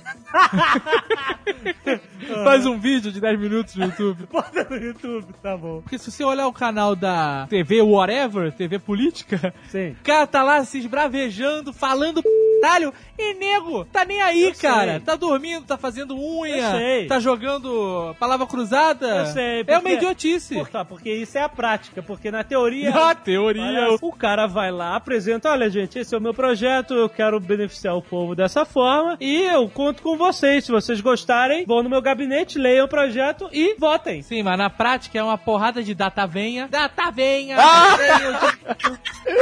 Faz 2.43 2.65
um 2.65 2.77
vídeo 2.77 3.11
de 3.11 3.19
10 3.21 3.39
minutos 3.39 3.75
no 3.75 3.85
YouTube. 3.85 4.27
Bota 4.31 4.67
no 4.69 4.75
YouTube, 4.75 5.27
tá 5.41 5.57
bom. 5.57 5.81
Porque 5.81 5.97
se 5.97 6.11
você 6.11 6.23
olhar 6.23 6.47
o 6.47 6.53
canal 6.53 6.95
da 6.95 7.47
TV 7.49 7.81
Whatever, 7.81 8.51
TV 8.51 8.79
Política, 8.79 9.53
Sim. 9.69 9.91
o 9.91 10.03
cara 10.03 10.27
tá 10.27 10.43
lá 10.43 10.63
se 10.63 10.79
esbravejando, 10.79 11.73
falando 11.73 12.21
p... 12.21 12.46
caralho, 12.61 12.93
e 13.17 13.33
nego, 13.33 13.85
tá 13.85 14.05
nem 14.05 14.21
aí, 14.21 14.43
Eu 14.43 14.55
cara. 14.55 14.91
sei. 14.93 14.99
Tá 15.01 15.15
dormindo, 15.15 15.65
tá 15.65 15.77
fazendo 15.77 16.15
unha, 16.17 17.07
tá 17.07 17.19
jogando 17.19 18.15
palavra 18.19 18.45
cruzada. 18.45 19.07
Eu 19.07 19.25
sei, 19.27 19.59
É 19.61 19.63
porque- 19.63 19.79
uma 19.79 19.91
idiotice. 19.91 20.55
Por 20.55 20.69
quê? 20.69 20.77
Porque 20.87 21.13
isso 21.13 21.37
é 21.37 21.41
a 21.41 21.49
prática, 21.49 22.01
porque 22.03 22.29
na 22.31 22.43
teoria... 22.43 22.91
Na 22.91 23.15
teoria, 23.15 23.63
Olha, 23.63 23.97
o 24.01 24.11
cara 24.11 24.47
vai 24.47 24.71
lá, 24.71 24.95
apresenta, 24.95 25.49
olha 25.51 25.69
gente, 25.69 25.99
esse 25.99 26.13
é 26.13 26.17
o 26.17 26.21
meu 26.21 26.33
projeto, 26.33 26.93
eu 26.93 27.09
quero 27.09 27.39
beneficiar 27.39 27.95
o 27.95 28.01
povo 28.01 28.35
dessa 28.35 28.65
forma 28.65 29.17
e 29.19 29.43
eu 29.43 29.67
conto 29.69 30.01
com 30.01 30.15
vocês. 30.17 30.65
Se 30.65 30.71
vocês 30.71 31.01
gostarem, 31.01 31.65
vão 31.65 31.83
no 31.83 31.89
meu 31.89 32.01
gabinete, 32.01 32.57
leiam 32.59 32.85
o 32.85 32.89
projeto 32.89 33.49
e 33.51 33.75
votem. 33.79 34.21
Sim, 34.21 34.43
mas 34.43 34.57
na 34.57 34.69
prática 34.69 35.17
é 35.17 35.23
uma 35.23 35.37
porrada 35.37 35.81
de 35.83 35.93
data 35.93 36.25
venha. 36.25 36.67
Data 36.67 37.11
venha! 37.11 37.57
Ah! 37.59 37.97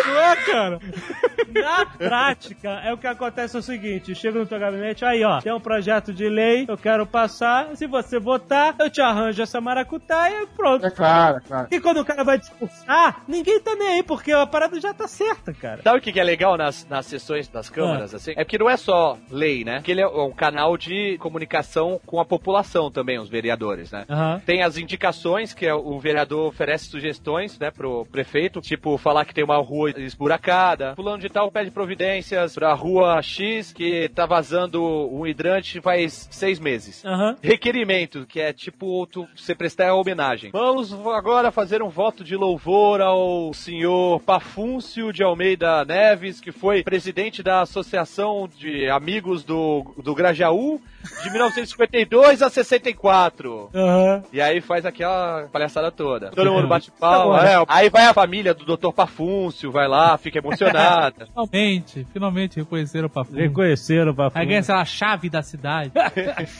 Não 0.05 0.17
é, 0.19 0.35
cara? 0.45 0.79
Na 1.53 1.85
prática, 1.85 2.69
é 2.83 2.93
o 2.93 2.97
que 2.97 3.04
acontece 3.07 3.55
é 3.55 3.59
o 3.59 3.63
seguinte: 3.63 4.15
chega 4.15 4.39
no 4.39 4.45
teu 4.45 4.59
gabinete, 4.59 5.05
aí 5.05 5.23
ó, 5.23 5.41
tem 5.41 5.53
um 5.53 5.59
projeto 5.59 6.13
de 6.13 6.27
lei, 6.27 6.65
eu 6.67 6.77
quero 6.77 7.05
passar. 7.05 7.75
Se 7.75 7.87
você 7.87 8.19
votar, 8.19 8.75
eu 8.79 8.89
te 8.89 9.01
arranjo 9.01 9.41
essa 9.41 9.59
maracutaia 9.61 10.43
e 10.43 10.47
pronto. 10.47 10.85
É 10.85 10.91
claro, 10.91 11.37
é 11.37 11.41
claro. 11.41 11.67
E 11.71 11.79
quando 11.79 11.99
o 11.99 12.05
cara 12.05 12.23
vai 12.23 12.37
discursar, 12.37 13.23
ninguém 13.27 13.59
tá 13.59 13.75
nem 13.75 13.87
aí, 13.87 14.03
porque 14.03 14.31
a 14.31 14.45
parada 14.45 14.79
já 14.79 14.93
tá 14.93 15.07
certa, 15.07 15.53
cara. 15.53 15.81
Sabe 15.81 15.99
o 15.99 16.01
que 16.01 16.11
que 16.11 16.19
é 16.19 16.23
legal 16.23 16.57
nas, 16.57 16.87
nas 16.87 17.05
sessões 17.05 17.47
das 17.47 17.69
câmaras, 17.69 18.13
assim? 18.13 18.33
É 18.35 18.43
porque 18.43 18.57
não 18.57 18.69
é 18.69 18.77
só 18.77 19.17
lei, 19.29 19.63
né? 19.63 19.75
Porque 19.75 19.91
ele 19.91 20.01
é 20.01 20.07
um 20.07 20.31
canal 20.31 20.77
de 20.77 21.17
comunicação 21.19 21.99
com 22.05 22.19
a 22.19 22.25
população 22.25 22.91
também, 22.91 23.19
os 23.19 23.29
vereadores, 23.29 23.91
né? 23.91 24.05
Aham. 24.09 24.41
Tem 24.45 24.63
as 24.63 24.77
indicações, 24.77 25.53
que 25.53 25.65
é 25.65 25.73
o 25.73 25.99
vereador 25.99 26.47
oferece 26.47 26.85
sugestões, 26.85 27.57
né, 27.59 27.71
pro 27.71 28.05
prefeito, 28.05 28.61
tipo, 28.61 28.97
falar 28.97 29.25
que 29.25 29.33
tem 29.33 29.43
uma 29.43 29.57
rua 29.57 29.91
esburacada, 29.97 30.95
fulano 30.95 31.19
de 31.19 31.29
tal 31.29 31.51
pede 31.51 31.71
providências 31.71 32.55
pra 32.55 32.73
rua 32.73 32.94
rua 32.95 33.21
X 33.21 33.73
que 33.73 34.07
tá 34.09 34.25
vazando 34.25 34.81
um 34.81 35.27
hidrante 35.27 35.81
faz 35.81 36.29
seis 36.31 36.59
meses. 36.59 37.03
Aham. 37.03 37.35
Requerimento, 37.41 38.25
que 38.25 38.39
é 38.39 38.53
tipo 38.53 39.05
tu, 39.07 39.27
você 39.35 39.53
prestar 39.53 39.93
homenagem. 39.93 40.51
Vamos 40.51 40.93
agora 40.93 41.51
fazer 41.51 41.81
um 41.83 41.89
voto 41.89 42.23
de 42.23 42.35
louvor 42.37 43.01
ao 43.01 43.53
senhor 43.53 44.21
Pafúncio 44.21 45.11
de 45.11 45.23
Almeida 45.23 45.83
Neves, 45.83 46.39
que 46.39 46.51
foi 46.51 46.83
presidente 46.83 47.43
da 47.43 47.61
Associação 47.61 48.47
de 48.57 48.89
Amigos 48.89 49.43
do, 49.43 49.93
do 50.01 50.15
Grajaú 50.15 50.79
de 51.23 51.29
1952 51.31 52.41
a 52.41 52.49
64. 52.49 53.69
Aham. 53.73 54.23
E 54.31 54.41
aí 54.41 54.61
faz 54.61 54.85
aquela 54.85 55.47
palhaçada 55.51 55.91
toda. 55.91 56.29
Todo 56.31 56.51
mundo 56.51 56.67
bate 56.67 56.91
palma. 56.91 57.45
é. 57.47 57.63
Aí 57.67 57.89
vai 57.89 58.05
a 58.05 58.13
família 58.13 58.53
do 58.53 58.77
Dr. 58.77 58.91
Pafúncio, 58.91 59.71
vai 59.71 59.87
lá, 59.87 60.17
fica 60.17 60.39
emocionada. 60.39 61.27
Finalmente, 61.35 62.07
finalmente 62.13 62.59
reconheceram 62.85 63.07
o 63.07 63.09
Pafu. 63.09 63.33
Reconheceram 63.33 64.11
o 64.11 64.15
papo. 64.15 64.37
Aí 64.37 64.45
ganha, 64.45 64.63
sei 64.63 64.75
lá, 64.75 64.81
a 64.81 64.85
chave 64.85 65.29
da 65.29 65.41
cidade. 65.41 65.91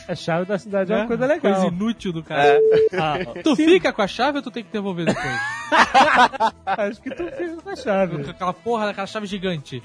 A 0.07 0.15
chave 0.15 0.45
da 0.45 0.57
cidade 0.57 0.91
é 0.91 0.95
uma 0.95 1.01
né? 1.01 1.07
coisa 1.07 1.26
legal. 1.26 1.53
Coisa 1.53 1.67
inútil 1.67 2.11
do 2.11 2.23
cara. 2.23 2.43
É. 2.43 2.59
Ah, 2.93 3.15
Tu 3.43 3.55
fica 3.55 3.93
com 3.93 4.01
a 4.01 4.07
chave 4.07 4.38
ou 4.38 4.43
tu 4.43 4.51
tem 4.51 4.63
que 4.63 4.71
devolver 4.71 5.05
depois? 5.05 5.26
acho 6.65 7.01
que 7.01 7.09
tu 7.09 7.23
fica 7.26 7.61
com 7.61 7.69
a 7.69 7.76
chave. 7.76 8.23
Com 8.23 8.32
aquela 8.32 8.53
porra 8.53 8.86
daquela 8.88 9.07
chave 9.07 9.28
gigante. 9.28 9.82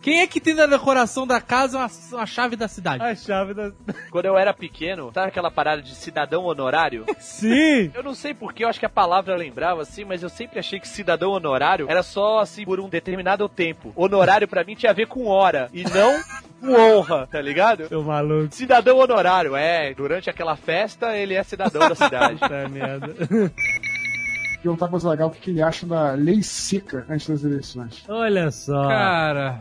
Quem 0.00 0.20
é 0.20 0.26
que 0.26 0.40
tem 0.40 0.54
na 0.54 0.66
decoração 0.66 1.26
da 1.26 1.40
casa 1.40 1.78
uma, 1.78 1.90
uma 2.12 2.26
chave 2.26 2.56
da 2.56 2.66
cidade? 2.66 3.02
A 3.04 3.14
chave 3.14 3.54
da. 3.54 3.70
Quando 4.10 4.26
eu 4.26 4.36
era 4.36 4.52
pequeno, 4.52 5.10
sabe 5.14 5.28
aquela 5.28 5.50
parada 5.50 5.80
de 5.80 5.94
cidadão 5.94 6.44
honorário? 6.44 7.04
Sim! 7.18 7.90
Eu 7.94 8.02
não 8.02 8.14
sei 8.14 8.34
porque, 8.34 8.64
eu 8.64 8.68
acho 8.68 8.80
que 8.80 8.86
a 8.86 8.90
palavra 8.90 9.36
lembrava 9.36 9.82
assim, 9.82 10.04
mas 10.04 10.22
eu 10.22 10.28
sempre 10.28 10.58
achei 10.58 10.80
que 10.80 10.88
cidadão 10.88 11.30
honorário 11.30 11.86
era 11.88 12.02
só 12.02 12.40
assim 12.40 12.64
por 12.64 12.80
um 12.80 12.88
determinado 12.88 13.48
tempo. 13.48 13.92
Honorário 13.94 14.48
pra 14.48 14.64
mim 14.64 14.74
tinha 14.74 14.90
a 14.90 14.94
ver 14.94 15.06
com 15.06 15.26
hora 15.26 15.70
e 15.72 15.84
não 15.84 16.20
com 16.60 16.72
honra, 16.72 17.26
tá 17.26 17.40
ligado? 17.40 17.86
Seu 17.88 18.02
maluco. 18.02 18.54
Cidadão 18.54 18.98
honorário, 18.98 19.56
é. 19.56 19.94
Durante 19.94 20.28
aquela 20.28 20.56
festa, 20.56 21.16
ele 21.16 21.34
é 21.34 21.42
cidadão 21.42 21.88
da 21.88 21.94
cidade. 21.94 22.38
Puta 22.40 22.68
merda. 22.68 23.14
Perguntar 24.62 24.88
pra 24.88 24.98
Zagal 24.98 25.28
o 25.28 25.30
que 25.30 25.40
que 25.40 25.50
ele 25.50 25.62
acha 25.62 25.86
da 25.86 26.12
lei 26.12 26.42
seca 26.42 27.06
antes 27.08 27.28
das 27.28 27.44
eleições. 27.44 28.04
Olha 28.08 28.50
só. 28.50 28.88
Cara, 28.88 29.60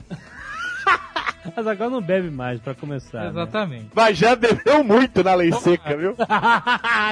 Mas 1.55 1.67
agora 1.67 1.89
não 1.89 2.01
bebe 2.01 2.29
mais, 2.29 2.59
pra 2.59 2.73
começar. 2.75 3.21
né? 3.23 3.27
exatamente. 3.29 3.87
Mas 3.93 4.17
já 4.17 4.35
bebeu 4.35 4.83
muito 4.83 5.23
na 5.23 5.33
lei 5.35 5.51
seca, 5.51 5.95
viu? 5.97 6.15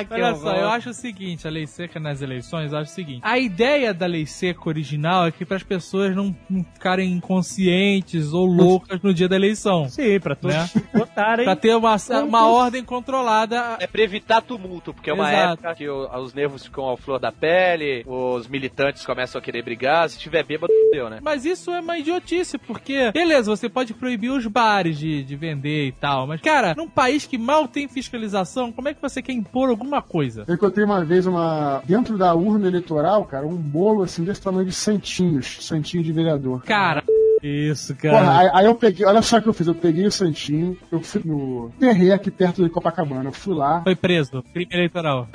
Que 0.07 0.13
Olha 0.13 0.35
só, 0.35 0.47
horror. 0.49 0.59
eu 0.61 0.69
acho 0.69 0.89
o 0.89 0.93
seguinte, 0.93 1.47
a 1.47 1.51
lei 1.51 1.65
seca 1.65 1.99
nas 1.99 2.21
eleições, 2.21 2.71
eu 2.71 2.77
acho 2.77 2.91
o 2.91 2.93
seguinte. 2.95 3.21
A 3.23 3.37
ideia 3.39 3.93
da 3.93 4.05
lei 4.05 4.25
seca 4.25 4.67
original 4.67 5.25
é 5.27 5.31
que 5.31 5.45
para 5.45 5.57
as 5.57 5.63
pessoas 5.63 6.15
não, 6.15 6.35
não 6.49 6.63
ficarem 6.73 7.11
inconscientes 7.11 8.33
ou 8.33 8.45
loucas 8.45 9.01
no 9.01 9.13
dia 9.13 9.27
da 9.27 9.35
eleição. 9.35 9.87
Sim, 9.89 10.19
pra 10.19 10.35
todos 10.35 10.55
Né? 10.55 10.67
votarem. 10.93 11.45
Pra 11.45 11.55
ter 11.55 11.75
uma, 11.75 11.95
uma 12.23 12.47
ordem 12.47 12.83
controlada. 12.83 13.77
É 13.79 13.87
pra 13.87 14.01
evitar 14.01 14.41
tumulto, 14.41 14.93
porque 14.93 15.09
é 15.09 15.13
uma 15.13 15.31
Exato. 15.31 15.53
época 15.53 15.75
que 15.75 15.89
os 15.89 16.33
nervos 16.33 16.63
ficam 16.65 16.83
ao 16.85 16.97
flor 16.97 17.19
da 17.19 17.31
pele, 17.31 18.03
os 18.05 18.47
militantes 18.47 19.05
começam 19.05 19.39
a 19.39 19.41
querer 19.41 19.63
brigar, 19.63 20.09
se 20.09 20.19
tiver 20.19 20.43
bêbado, 20.43 20.71
deu, 20.91 21.09
né? 21.09 21.19
Mas 21.21 21.45
isso 21.45 21.71
é 21.71 21.79
uma 21.79 21.97
idiotice, 21.97 22.57
porque, 22.57 23.11
beleza, 23.11 23.49
você 23.55 23.67
pode 23.69 23.93
proibir 23.93 24.16
os 24.29 24.47
bares 24.47 24.97
de, 24.97 25.23
de 25.23 25.35
vender 25.35 25.87
e 25.87 25.91
tal, 25.91 26.25
mas, 26.25 26.41
cara, 26.41 26.73
num 26.75 26.89
país 26.89 27.25
que 27.25 27.37
mal 27.37 27.67
tem 27.67 27.87
fiscalização, 27.87 28.71
como 28.71 28.89
é 28.89 28.93
que 28.93 29.01
você 29.01 29.21
quer 29.21 29.33
impor 29.33 29.69
alguma 29.69 30.01
coisa? 30.01 30.45
Eu 30.47 30.55
encontrei 30.55 30.85
uma 30.85 31.03
vez 31.05 31.25
uma. 31.27 31.81
Dentro 31.85 32.17
da 32.17 32.33
urna 32.33 32.67
eleitoral, 32.67 33.25
cara, 33.25 33.45
um 33.45 33.55
bolo 33.55 34.03
assim 34.03 34.23
desse 34.23 34.41
tamanho 34.41 34.65
de 34.65 34.73
santinhos. 34.73 35.57
Santinho 35.61 36.03
de 36.03 36.11
vereador. 36.11 36.63
Cara, 36.63 37.03
Isso, 37.43 37.95
Porra, 37.95 38.11
cara. 38.25 38.39
aí, 38.39 38.49
aí 38.53 38.65
eu 38.65 38.75
peguei, 38.75 39.05
olha 39.05 39.21
só 39.21 39.37
o 39.37 39.41
que 39.41 39.47
eu 39.49 39.53
fiz, 39.53 39.67
eu 39.67 39.75
peguei 39.75 40.05
o 40.05 40.11
Santinho, 40.11 40.77
eu 40.91 40.99
fui 41.01 41.21
no 41.23 41.71
terrei 41.79 42.11
aqui 42.11 42.31
perto 42.31 42.63
de 42.63 42.69
Copacabana, 42.69 43.25
eu 43.29 43.31
fui 43.33 43.53
lá. 43.55 43.81
foi 43.83 43.95
preso, 43.95 44.43
crime 44.53 44.67
eleitoral. 44.71 45.27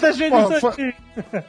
Tá 0.00 0.12
cheio 0.12 0.30
Pô, 0.30 0.38
de 0.48 0.60
foi- 0.60 0.70
santinho. 0.72 0.92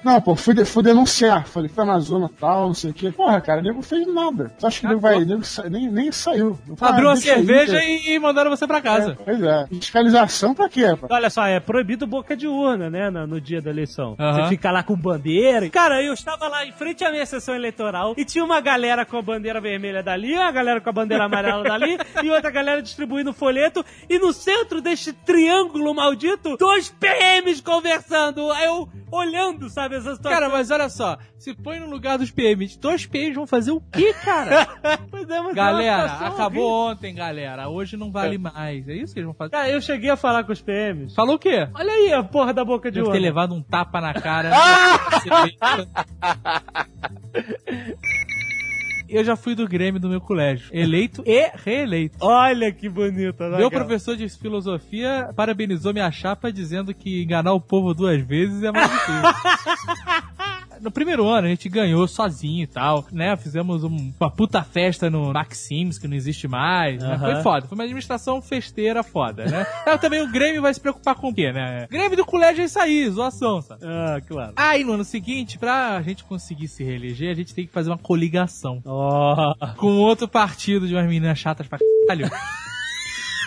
Não, 0.03 0.19
pô, 0.21 0.35
fui, 0.35 0.53
de- 0.53 0.65
fui 0.65 0.83
denunciar, 0.83 1.45
falei, 1.47 1.69
foi 1.69 1.85
na 1.85 1.99
zona 1.99 2.29
tal, 2.39 2.67
não 2.67 2.73
sei 2.73 2.91
o 2.91 2.93
quê. 2.93 3.11
Porra, 3.11 3.39
cara, 3.39 3.61
o 3.61 3.63
nego 3.63 3.81
fez 3.81 4.05
nada. 4.13 4.51
Tu 4.59 4.67
acha 4.67 4.81
que 4.81 4.87
nego 4.87 4.99
vai, 4.99 5.23
nego 5.23 5.43
sa- 5.43 5.69
nem, 5.69 5.89
nem 5.89 6.11
saiu. 6.11 6.57
Falei, 6.75 6.93
Abriu 6.95 7.07
ah, 7.09 7.11
uma 7.13 7.17
aí, 7.17 7.21
cerveja 7.21 7.73
cara. 7.73 7.85
e, 7.85 8.09
e 8.13 8.19
mandaram 8.19 8.49
você 8.51 8.67
pra 8.67 8.81
casa. 8.81 9.11
É, 9.11 9.23
pois 9.23 9.41
é. 9.41 9.67
Fiscalização 9.67 10.53
pra 10.53 10.67
quê, 10.67 10.95
pô? 10.99 11.07
Olha 11.09 11.29
só, 11.29 11.45
é 11.45 11.59
proibido 11.59 12.05
boca 12.05 12.35
de 12.35 12.47
urna, 12.47 12.89
né, 12.89 13.09
no, 13.09 13.25
no 13.27 13.39
dia 13.41 13.61
da 13.61 13.69
eleição. 13.69 14.15
Você 14.17 14.49
fica 14.49 14.71
lá 14.71 14.83
com 14.83 14.95
bandeira. 14.95 15.69
Cara, 15.69 16.01
eu 16.03 16.13
estava 16.13 16.47
lá 16.47 16.65
em 16.65 16.71
frente 16.71 17.03
à 17.05 17.11
minha 17.11 17.25
sessão 17.25 17.55
eleitoral 17.55 18.13
e 18.17 18.25
tinha 18.25 18.43
uma 18.43 18.59
galera 18.59 18.90
com 19.05 19.17
a 19.17 19.21
bandeira 19.21 19.61
vermelha 19.61 20.03
dali, 20.03 20.33
uma 20.33 20.51
galera 20.51 20.81
com 20.81 20.89
a 20.89 20.93
bandeira 20.93 21.23
amarela 21.25 21.63
dali 21.63 21.97
e 22.23 22.29
outra 22.29 22.51
galera 22.51 22.81
distribuindo 22.81 23.33
folheto. 23.33 23.83
E 24.09 24.19
no 24.19 24.33
centro 24.33 24.81
deste 24.81 25.13
triângulo 25.13 25.93
maldito, 25.93 26.57
dois 26.57 26.89
PMs 26.89 27.61
conversando. 27.61 28.51
Eu 28.53 28.89
olhando, 29.11 29.69
sabe, 29.69 29.95
essa 29.95 30.15
situação. 30.15 30.31
Cara, 30.39 30.49
mas 30.49 30.71
olha 30.71 30.89
só, 30.89 31.17
se 31.37 31.53
põe 31.53 31.79
no 31.79 31.89
lugar 31.89 32.17
dos 32.17 32.31
PMs, 32.31 32.77
dois 32.77 33.05
PMs 33.05 33.35
vão 33.35 33.47
fazer 33.47 33.71
o 33.71 33.81
quê, 33.91 34.13
cara? 34.23 34.67
Pois 35.09 35.29
é, 35.29 35.41
mas 35.41 35.51
é 35.51 35.55
galera, 35.55 36.09
situação 36.09 36.33
acabou 36.33 36.63
horrível. 36.63 36.91
ontem, 36.95 37.15
galera. 37.15 37.69
Hoje 37.69 37.97
não 37.97 38.11
vale 38.11 38.37
mais. 38.37 38.87
É 38.87 38.93
isso 38.93 39.13
que 39.13 39.19
eles 39.19 39.25
vão 39.25 39.33
fazer. 39.33 39.51
Cara, 39.51 39.69
eu 39.69 39.81
cheguei 39.81 40.09
a 40.09 40.15
falar 40.15 40.43
com 40.43 40.51
os 40.51 40.61
PMs. 40.61 41.13
Falou 41.13 41.35
o 41.35 41.39
quê? 41.39 41.67
Olha 41.73 41.91
aí 41.91 42.13
a 42.13 42.23
porra 42.23 42.53
da 42.53 42.63
boca 42.65 42.89
de 42.89 42.95
Deve 42.95 43.07
urna. 43.07 43.19
ter 43.19 43.25
levado 43.25 43.53
um 43.53 43.61
tapa 43.61 44.01
na 44.01 44.13
cara. 44.13 44.51
Eu 49.12 49.26
já 49.26 49.36
fui 49.36 49.53
do 49.53 49.68
Grêmio 49.68 49.99
do 49.99 50.07
meu 50.07 50.22
colégio. 50.22 50.70
Eleito 50.72 51.22
e 51.26 51.51
reeleito. 51.55 52.18
Olha 52.22 52.72
que 52.72 52.88
bonito. 52.88 53.43
Meu 53.57 53.70
professor 53.70 54.16
de 54.16 54.30
filosofia 54.30 55.30
parabenizou 55.36 55.91
minha 55.91 56.09
chapa 56.12 56.51
dizendo 56.51 56.93
que 56.93 57.22
enganar 57.22 57.53
o 57.53 57.59
povo 57.59 57.93
duas 57.93 58.22
vezes 58.22 58.64
é 58.64 58.72
mais 58.72 58.89
difícil. 58.89 59.22
No 60.82 60.91
primeiro 60.91 61.27
ano 61.27 61.47
a 61.47 61.49
gente 61.49 61.69
ganhou 61.69 62.07
sozinho 62.07 62.63
e 62.63 62.67
tal, 62.67 63.05
né? 63.11 63.36
Fizemos 63.38 63.84
um- 63.84 64.11
uma 64.19 64.32
puta 64.32 64.63
festa 64.63 65.09
no 65.09 65.32
Maxims, 65.32 65.97
que 65.99 66.07
não 66.07 66.15
existe 66.15 66.47
mais. 66.47 67.01
né? 67.01 67.17
Foi 67.19 67.36
foda. 67.43 67.67
Foi 67.67 67.77
uma 67.77 67.84
administração 67.84 68.41
festeira 68.41 69.03
foda, 69.03 69.45
né? 69.45 69.65
Aí 69.86 69.97
também 69.99 70.21
o 70.21 70.32
Grêmio 70.32 70.61
vai 70.61 70.73
se 70.73 70.79
preocupar 70.79 71.15
com 71.15 71.29
o 71.29 71.34
quê, 71.34 71.51
né? 71.51 71.88
Grêmio 71.89 72.17
do 72.17 72.25
colégio 72.25 72.61
é 72.61 72.65
isso 72.65 72.79
aí, 72.79 73.09
zoação, 73.09 73.61
sabe? 73.61 73.82
Ah, 73.86 74.19
claro. 74.27 74.53
Aí 74.55 74.84
no 74.84 74.93
ano 74.93 75.03
seguinte, 75.03 75.57
pra 75.59 76.01
gente 76.01 76.23
conseguir 76.23 76.67
se 76.67 76.84
reeleger, 76.84 77.32
a 77.32 77.36
gente 77.36 77.53
tem 77.53 77.65
que 77.67 77.71
fazer 77.73 77.89
uma 77.89 77.97
coligação 77.97 78.82
Ó. 78.86 79.53
com 79.77 79.97
outro 79.99 80.27
partido 80.27 80.88
de 80.88 80.93
umas 80.95 81.05
meninas 81.07 81.38
chatas 81.38 81.67
pra 81.67 81.77
caralho. 82.07 82.29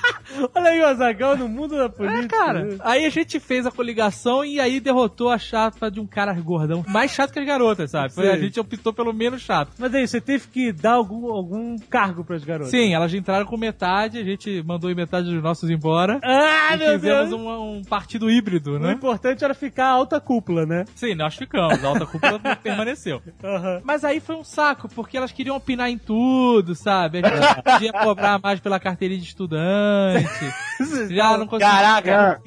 Olha 0.54 0.70
aí 0.70 0.80
o 0.80 0.86
Azagal 0.86 1.36
no 1.36 1.48
mundo 1.48 1.76
da 1.76 1.84
É, 1.84 1.88
política. 1.88 2.36
cara. 2.36 2.64
né? 2.64 2.76
Aí 2.80 3.04
a 3.04 3.10
gente 3.10 3.38
fez 3.40 3.66
a 3.66 3.70
coligação 3.70 4.44
e 4.44 4.58
aí 4.60 4.80
derrotou 4.80 5.30
a 5.30 5.38
chapa 5.38 5.90
de 5.90 6.00
um 6.00 6.06
cara 6.06 6.32
gordão. 6.34 6.84
Mais 6.88 7.10
chato 7.12 7.32
que 7.32 7.38
as 7.38 7.46
garotas, 7.46 7.90
sabe? 7.90 8.12
Foi, 8.12 8.28
a 8.30 8.36
gente 8.36 8.58
optou 8.58 8.92
pelo 8.92 9.12
menos 9.12 9.42
chato. 9.42 9.70
Mas 9.78 9.94
aí, 9.94 10.06
você 10.06 10.20
teve 10.20 10.48
que 10.48 10.72
dar 10.72 10.92
algum, 10.94 11.30
algum 11.32 11.76
cargo 11.90 12.24
pras 12.24 12.44
garotas. 12.44 12.70
Sim, 12.70 12.94
elas 12.94 13.12
entraram 13.14 13.46
com 13.46 13.56
metade, 13.56 14.18
a 14.18 14.24
gente 14.24 14.62
mandou 14.66 14.94
metade 14.94 15.30
dos 15.32 15.42
nossos 15.42 15.68
embora. 15.70 16.18
Ah, 16.22 16.74
e 16.74 16.78
meu 16.78 16.92
fizemos 16.94 17.28
Deus. 17.30 17.40
um, 17.40 17.76
um 17.78 17.82
partido 17.82 18.30
híbrido, 18.30 18.76
O 18.76 18.78
né? 18.78 18.92
importante 18.92 19.44
era 19.44 19.54
ficar 19.54 19.86
a 19.86 19.90
alta 19.92 20.20
cúpula, 20.20 20.64
né? 20.66 20.84
Sim, 20.94 21.14
nós 21.14 21.34
ficamos. 21.34 21.82
A 21.84 21.88
alta 21.88 22.06
cúpula 22.06 22.38
permaneceu. 22.62 23.22
Aham. 23.42 23.80
Mas 23.84 24.04
aí 24.04 24.20
foi 24.20 24.36
um 24.36 24.44
saco, 24.44 24.88
porque 24.88 25.16
elas 25.16 25.32
queriam 25.32 25.56
opinar 25.56 25.90
em 25.90 25.98
tudo, 25.98 26.74
sabe? 26.74 27.20
A 27.24 27.28
gente 27.28 27.62
podia 27.62 27.92
cobrar 27.92 28.38
mais 28.42 28.60
pela 28.60 28.78
carteirinha 28.80 29.20
de 29.20 29.26
estudante. 29.26 29.64
Já 31.10 31.36
não. 31.36 31.46
Caraca! 31.46 32.40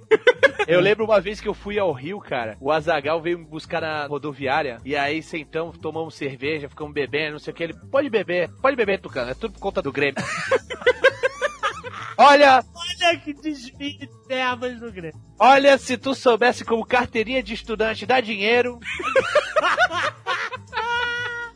É, 0.67 0.67
Eu 0.67 0.81
lembro 0.81 1.05
uma 1.05 1.21
vez 1.21 1.39
que 1.39 1.47
eu 1.47 1.53
fui 1.53 1.79
ao 1.79 1.93
Rio, 1.93 2.19
cara. 2.19 2.57
O 2.59 2.69
Azagal 2.71 3.21
veio 3.21 3.39
me 3.39 3.45
buscar 3.45 3.79
na 3.81 4.05
rodoviária. 4.05 4.79
E 4.83 4.97
aí 4.97 5.23
sentamos, 5.23 5.77
tomamos 5.77 6.13
cerveja, 6.15 6.67
ficamos 6.67 6.93
bebendo, 6.93 7.33
não 7.33 7.39
sei 7.39 7.53
o 7.53 7.55
que. 7.55 7.63
Ele, 7.63 7.73
pode 7.89 8.09
beber, 8.09 8.49
pode 8.61 8.75
beber, 8.75 8.99
Tucano. 8.99 9.31
É 9.31 9.33
tudo 9.33 9.53
por 9.53 9.61
conta 9.61 9.81
do 9.81 9.93
Grêmio. 9.93 10.15
olha, 12.17 12.61
Olha 12.75 13.17
que 13.17 13.33
desvio 13.33 13.97
de 13.97 14.09
verbas 14.27 14.77
do 14.79 14.91
Grêmio. 14.91 15.19
olha, 15.39 15.77
se 15.77 15.97
tu 15.97 16.13
soubesse 16.13 16.65
como 16.65 16.85
carteirinha 16.85 17.41
de 17.41 17.53
estudante 17.53 18.05
dá 18.05 18.19
dinheiro. 18.19 18.77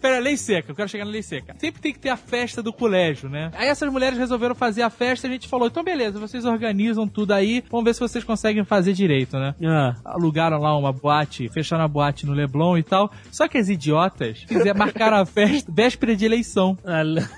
Pera, 0.01 0.19
lei 0.19 0.35
seca, 0.35 0.71
eu 0.71 0.75
quero 0.75 0.89
chegar 0.89 1.05
na 1.05 1.11
lei 1.11 1.21
seca. 1.21 1.55
Sempre 1.59 1.79
tem 1.79 1.93
que 1.93 1.99
ter 1.99 2.09
a 2.09 2.17
festa 2.17 2.63
do 2.63 2.73
colégio, 2.73 3.29
né? 3.29 3.51
Aí 3.53 3.67
essas 3.67 3.91
mulheres 3.91 4.17
resolveram 4.17 4.55
fazer 4.55 4.81
a 4.81 4.89
festa 4.89 5.27
e 5.27 5.29
a 5.29 5.33
gente 5.33 5.47
falou: 5.47 5.67
então 5.67 5.83
beleza, 5.83 6.19
vocês 6.19 6.43
organizam 6.43 7.07
tudo 7.07 7.33
aí, 7.33 7.63
vamos 7.69 7.85
ver 7.85 7.93
se 7.93 7.99
vocês 7.99 8.23
conseguem 8.23 8.63
fazer 8.65 8.93
direito, 8.93 9.37
né? 9.37 9.53
Ah. 9.63 9.95
Alugaram 10.03 10.59
lá 10.59 10.75
uma 10.75 10.91
boate, 10.91 11.47
fecharam 11.49 11.83
a 11.83 11.87
boate 11.87 12.25
no 12.25 12.33
Leblon 12.33 12.77
e 12.77 12.83
tal. 12.83 13.11
Só 13.31 13.47
que 13.47 13.59
as 13.59 13.69
idiotas 13.69 14.43
fizeram, 14.47 14.79
marcaram 14.79 15.17
a 15.17 15.25
festa 15.25 15.71
véspera 15.73 16.15
de 16.15 16.25
eleição. 16.25 16.77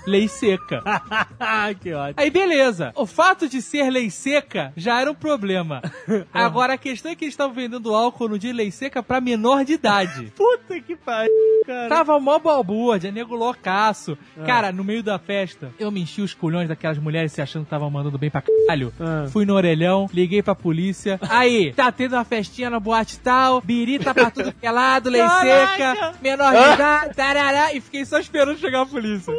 Lei 0.06 0.26
seca. 0.26 0.82
que 1.80 1.92
ótimo. 1.92 2.14
Aí 2.16 2.30
beleza. 2.30 2.92
O 2.96 3.04
fato 3.04 3.46
de 3.46 3.60
ser 3.60 3.90
lei 3.90 4.08
seca 4.08 4.72
já 4.74 5.00
era 5.00 5.10
um 5.10 5.14
problema. 5.14 5.82
Agora 6.32 6.74
a 6.74 6.78
questão 6.78 7.12
é 7.12 7.14
que 7.14 7.24
eles 7.24 7.34
estavam 7.34 7.54
vendendo 7.54 7.94
álcool 7.94 8.28
no 8.28 8.38
dia 8.38 8.52
de 8.52 8.56
lei 8.56 8.70
seca 8.70 9.02
pra 9.02 9.20
menor 9.20 9.64
de 9.64 9.74
idade. 9.74 10.32
Puta 10.36 10.80
que 10.80 10.96
pariu. 10.96 11.30
Cara. 11.66 11.88
Tava 11.88 12.18
mó 12.20 12.38
balbúrdia, 12.38 13.10
nego 13.10 13.34
loucaço. 13.34 14.16
Cara, 14.46 14.72
no 14.72 14.84
meio 14.84 15.02
da 15.02 15.18
festa, 15.18 15.72
eu 15.78 15.90
me 15.90 16.00
enchi 16.02 16.22
os 16.22 16.34
culhões 16.34 16.68
daquelas 16.68 16.98
mulheres 16.98 17.32
se 17.32 17.40
achando 17.42 17.62
que 17.62 17.66
estavam 17.66 17.90
mandando 17.90 18.18
bem 18.18 18.30
pra 18.30 18.42
caralho. 18.42 18.92
Ah. 19.00 19.26
Fui 19.30 19.44
no 19.44 19.54
orelhão, 19.54 20.08
liguei 20.12 20.42
pra 20.42 20.54
polícia. 20.54 21.18
Aí, 21.28 21.72
tá 21.72 21.90
tendo 21.90 22.14
uma 22.14 22.24
festinha 22.24 22.70
na 22.70 22.78
boate 22.78 23.18
tal, 23.20 23.60
birita 23.60 24.12
pra 24.14 24.30
tudo 24.30 24.52
que 24.52 24.66
é 24.66 24.70
lado, 24.70 25.10
lei 25.10 25.22
seca, 25.22 26.14
menor 26.20 26.52
de 26.52 26.74
idade, 26.74 27.14
tarará, 27.14 27.72
e 27.74 27.80
fiquei 27.80 28.04
só 28.04 28.18
esperando 28.18 28.58
chegar 28.58 28.82
a 28.82 28.86
polícia. 28.86 29.32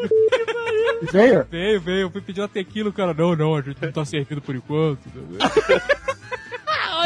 Veio? 1.11 1.45
Veio, 1.49 1.81
veio, 1.81 2.09
fui 2.09 2.21
pedir 2.21 2.41
uma 2.41 2.47
tequila, 2.47 2.91
cara, 2.91 3.13
não, 3.13 3.35
não, 3.35 3.55
a 3.55 3.61
gente 3.61 3.81
não 3.81 3.91
tá 3.91 4.05
servindo 4.05 4.41
por 4.41 4.55
enquanto. 4.55 4.99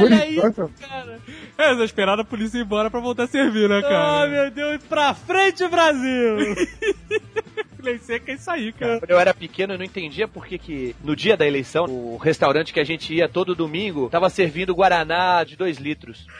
Olha 0.02 0.22
aí, 0.22 0.38
enquanto. 0.38 0.72
cara. 0.80 1.20
É, 1.70 1.74
esperar 1.84 2.18
a 2.18 2.24
polícia 2.24 2.58
ir 2.58 2.62
embora 2.62 2.90
pra 2.90 3.02
voltar 3.02 3.24
a 3.24 3.28
servir, 3.28 3.68
né, 3.68 3.82
cara? 3.82 4.24
Ah, 4.24 4.28
meu 4.28 4.50
Deus, 4.50 4.82
pra 4.84 5.14
frente, 5.14 5.68
Brasil! 5.68 6.56
Lei 7.84 7.98
seca 7.98 8.32
é 8.32 8.36
isso 8.36 8.50
aí, 8.50 8.72
cara. 8.72 9.00
Quando 9.00 9.12
eu 9.12 9.20
era 9.20 9.34
pequeno, 9.34 9.74
eu 9.74 9.78
não 9.78 9.86
entendia 9.86 10.28
por 10.28 10.46
que, 10.46 10.58
que 10.58 10.96
no 11.04 11.16
dia 11.16 11.36
da 11.36 11.46
eleição, 11.46 11.86
o 11.86 12.18
restaurante 12.18 12.74
que 12.74 12.80
a 12.80 12.84
gente 12.84 13.14
ia 13.14 13.28
todo 13.28 13.56
domingo 13.56 14.10
tava 14.10 14.30
servindo 14.30 14.74
Guaraná 14.74 15.44
de 15.44 15.56
2 15.56 15.78
litros. 15.78 16.26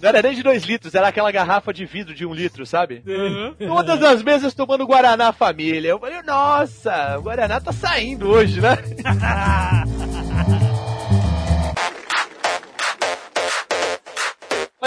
Não 0.00 0.10
era 0.10 0.22
nem 0.22 0.32
de 0.32 0.44
2 0.44 0.62
litros, 0.62 0.94
era 0.94 1.08
aquela 1.08 1.32
garrafa 1.32 1.74
de 1.74 1.84
vidro 1.84 2.14
de 2.14 2.24
1 2.24 2.30
um 2.30 2.34
litro, 2.34 2.64
sabe? 2.64 3.02
Todas 3.58 4.00
as 4.00 4.22
mesas 4.22 4.54
tomando 4.54 4.86
Guaraná 4.86 5.32
família. 5.32 5.88
Eu 5.88 5.98
falei, 5.98 6.22
nossa, 6.22 7.18
o 7.18 7.22
Guaraná 7.22 7.60
tá 7.60 7.72
saindo 7.72 8.28
hoje, 8.28 8.60
né? 8.60 8.78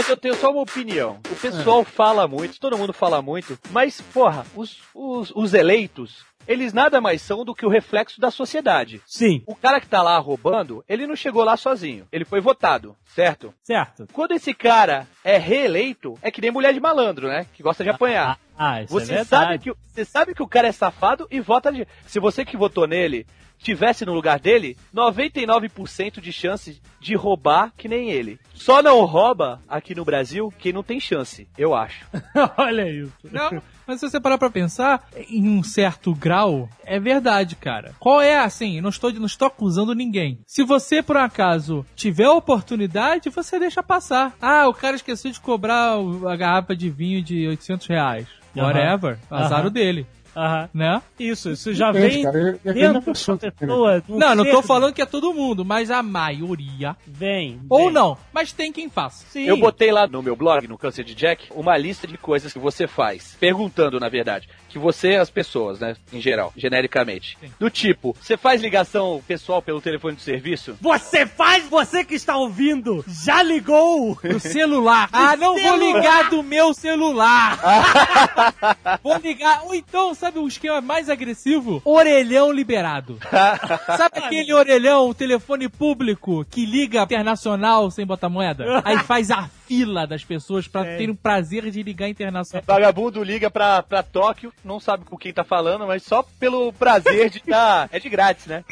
Mas 0.01 0.09
eu 0.09 0.17
tenho 0.17 0.35
só 0.35 0.49
uma 0.51 0.61
opinião. 0.61 1.19
O 1.29 1.35
pessoal 1.35 1.83
fala 1.83 2.27
muito, 2.27 2.59
todo 2.59 2.77
mundo 2.77 2.91
fala 2.93 3.21
muito, 3.21 3.57
mas, 3.69 4.01
porra, 4.01 4.45
os, 4.55 4.79
os, 4.95 5.31
os 5.35 5.53
eleitos, 5.53 6.25
eles 6.47 6.73
nada 6.73 6.99
mais 6.99 7.21
são 7.21 7.45
do 7.45 7.53
que 7.53 7.65
o 7.65 7.69
reflexo 7.69 8.19
da 8.19 8.31
sociedade. 8.31 8.99
Sim, 9.05 9.43
O 9.45 9.55
cara 9.55 9.79
que 9.79 9.87
tá 9.87 10.01
lá 10.01 10.17
roubando, 10.17 10.83
ele 10.89 11.05
não 11.05 11.15
chegou 11.15 11.43
lá 11.43 11.55
sozinho. 11.55 12.07
Ele 12.11 12.25
foi 12.25 12.41
votado, 12.41 12.95
certo? 13.05 13.53
certo. 13.63 14.07
Quando 14.11 14.31
esse 14.31 14.53
cara 14.55 15.07
é 15.23 15.37
reeleito, 15.37 16.17
é 16.21 16.31
que 16.31 16.41
nem 16.41 16.49
mulher 16.51 16.73
de 16.73 16.79
malandro, 16.79 17.27
né? 17.27 17.45
Que 17.53 17.61
gosta 17.61 17.83
de 17.83 17.89
apanhar. 17.91 18.39
Ah, 18.57 18.81
isso 18.81 18.91
Você 18.93 19.13
é 19.13 19.23
sabe, 19.23 19.39
verdade. 19.49 19.63
que, 19.63 19.71
o- 19.71 19.77
você 19.93 20.03
sabe 20.05 20.33
que 20.35 20.43
o 20.43 20.47
cara 20.47 20.67
é 20.67 20.71
safado 20.71 21.27
e 21.29 21.39
vota 21.39 21.71
de. 21.71 21.87
Se 22.07 22.19
você 22.19 22.43
que 22.43 22.57
votou 22.57 22.87
nele 22.87 23.25
tivesse 23.63 24.05
no 24.05 24.13
lugar 24.13 24.39
dele, 24.39 24.77
99% 24.93 26.19
de 26.19 26.31
chance 26.31 26.81
de 26.99 27.15
roubar 27.15 27.71
que 27.77 27.87
nem 27.87 28.09
ele. 28.09 28.39
Só 28.53 28.81
não 28.81 29.03
rouba 29.05 29.59
aqui 29.67 29.95
no 29.95 30.05
Brasil 30.05 30.53
quem 30.59 30.73
não 30.73 30.83
tem 30.83 30.99
chance, 30.99 31.47
eu 31.57 31.73
acho. 31.73 32.05
Olha 32.57 32.89
isso. 32.89 33.11
Não, 33.31 33.61
mas 33.87 33.99
se 33.99 34.09
você 34.09 34.19
parar 34.19 34.37
pra 34.37 34.49
pensar, 34.49 35.07
em 35.29 35.47
um 35.49 35.63
certo 35.63 36.13
grau, 36.13 36.69
é 36.85 36.99
verdade, 36.99 37.55
cara. 37.55 37.93
Qual 37.99 38.21
é, 38.21 38.39
assim, 38.39 38.79
não 38.81 38.89
estou, 38.89 39.11
não 39.13 39.25
estou 39.25 39.47
acusando 39.47 39.93
ninguém. 39.93 40.39
Se 40.45 40.63
você, 40.63 41.01
por 41.01 41.17
acaso, 41.17 41.85
tiver 41.95 42.25
a 42.25 42.33
oportunidade, 42.33 43.29
você 43.29 43.59
deixa 43.59 43.81
passar. 43.83 44.35
Ah, 44.41 44.67
o 44.67 44.73
cara 44.73 44.95
esqueceu 44.95 45.31
de 45.31 45.39
cobrar 45.39 45.95
a 46.27 46.35
garrafa 46.35 46.75
de 46.75 46.89
vinho 46.89 47.21
de 47.21 47.47
800 47.47 47.87
reais. 47.87 48.27
Whatever. 48.55 49.17
Azar 49.29 49.59
Aham. 49.59 49.67
o 49.67 49.71
dele, 49.71 50.05
Aham. 50.35 50.69
né? 50.73 51.01
Isso, 51.19 51.51
isso 51.51 51.73
já 51.73 51.91
Depende, 51.91 52.13
vem 52.15 52.23
cara. 52.23 52.59
É- 52.65 52.73
dentro 52.73 52.93
da 52.93 52.99
da 52.99 53.01
pessoa 53.01 53.39
né? 53.61 54.01
um 54.09 54.17
Não, 54.17 54.35
não 54.35 54.45
tô 54.45 54.61
ser- 54.61 54.67
falando 54.67 54.93
que 54.93 55.01
é 55.01 55.05
todo 55.05 55.33
mundo, 55.33 55.63
mas 55.65 55.91
a 55.91 56.01
maioria. 56.01 56.95
Vem. 57.05 57.59
Ou 57.69 57.85
vem. 57.85 57.91
não, 57.91 58.17
mas 58.33 58.51
tem 58.53 58.71
quem 58.71 58.89
faça. 58.89 59.25
Sim. 59.29 59.45
Eu 59.45 59.57
botei 59.57 59.91
lá 59.91 60.07
no 60.07 60.21
meu 60.21 60.35
blog, 60.35 60.67
no 60.67 60.77
Câncer 60.77 61.03
de 61.03 61.13
Jack, 61.15 61.47
uma 61.51 61.77
lista 61.77 62.07
de 62.07 62.17
coisas 62.17 62.51
que 62.53 62.59
você 62.59 62.87
faz. 62.87 63.35
Perguntando, 63.39 63.99
na 63.99 64.09
verdade. 64.09 64.47
Que 64.69 64.79
você, 64.79 65.15
as 65.15 65.29
pessoas, 65.29 65.79
né? 65.79 65.95
Em 66.13 66.21
geral, 66.21 66.53
genericamente. 66.55 67.37
Do 67.59 67.69
tipo, 67.69 68.15
você 68.21 68.37
faz 68.37 68.61
ligação 68.61 69.21
pessoal 69.27 69.61
pelo 69.61 69.81
telefone 69.81 70.15
de 70.15 70.21
serviço? 70.21 70.77
Você 70.79 71.25
faz, 71.25 71.67
você 71.67 72.05
que 72.05 72.15
está 72.15 72.37
ouvindo, 72.37 73.03
já 73.07 73.43
ligou? 73.43 74.17
No 74.23 74.39
celular. 74.39 75.09
Ah, 75.11 75.35
não 75.35 75.57
vou 75.57 75.75
ligar 75.75 76.29
do 76.29 76.41
meu 76.41 76.73
celular. 76.73 77.59
vou 79.03 79.17
ligar. 79.17 79.63
Ou 79.65 79.75
então, 79.75 80.13
sabe 80.21 80.37
o 80.37 80.47
esquema 80.47 80.79
mais 80.81 81.09
agressivo? 81.09 81.81
Orelhão 81.83 82.51
liberado. 82.51 83.17
Sabe 83.97 84.19
aquele 84.19 84.53
orelhão, 84.53 85.09
o 85.09 85.15
telefone 85.15 85.67
público 85.67 86.45
que 86.45 86.63
liga 86.63 87.01
internacional 87.01 87.89
sem 87.89 88.05
botar 88.05 88.29
moeda? 88.29 88.83
Aí 88.85 88.99
faz 88.99 89.31
a 89.31 89.49
fila 89.65 90.05
das 90.05 90.23
pessoas 90.23 90.67
pra 90.67 90.83
Sei. 90.83 90.97
terem 90.97 91.09
o 91.09 91.15
prazer 91.15 91.71
de 91.71 91.81
ligar 91.81 92.07
internacional. 92.07 92.63
Vagabundo 92.67 93.23
liga 93.23 93.49
pra, 93.49 93.81
pra 93.81 94.03
Tóquio, 94.03 94.53
não 94.63 94.79
sabe 94.79 95.05
com 95.05 95.17
quem 95.17 95.33
tá 95.33 95.43
falando, 95.43 95.87
mas 95.87 96.03
só 96.03 96.23
pelo 96.39 96.71
prazer 96.73 97.29
de 97.31 97.39
estar. 97.39 97.89
é 97.91 97.99
de 97.99 98.09
grátis, 98.09 98.45
né? 98.45 98.63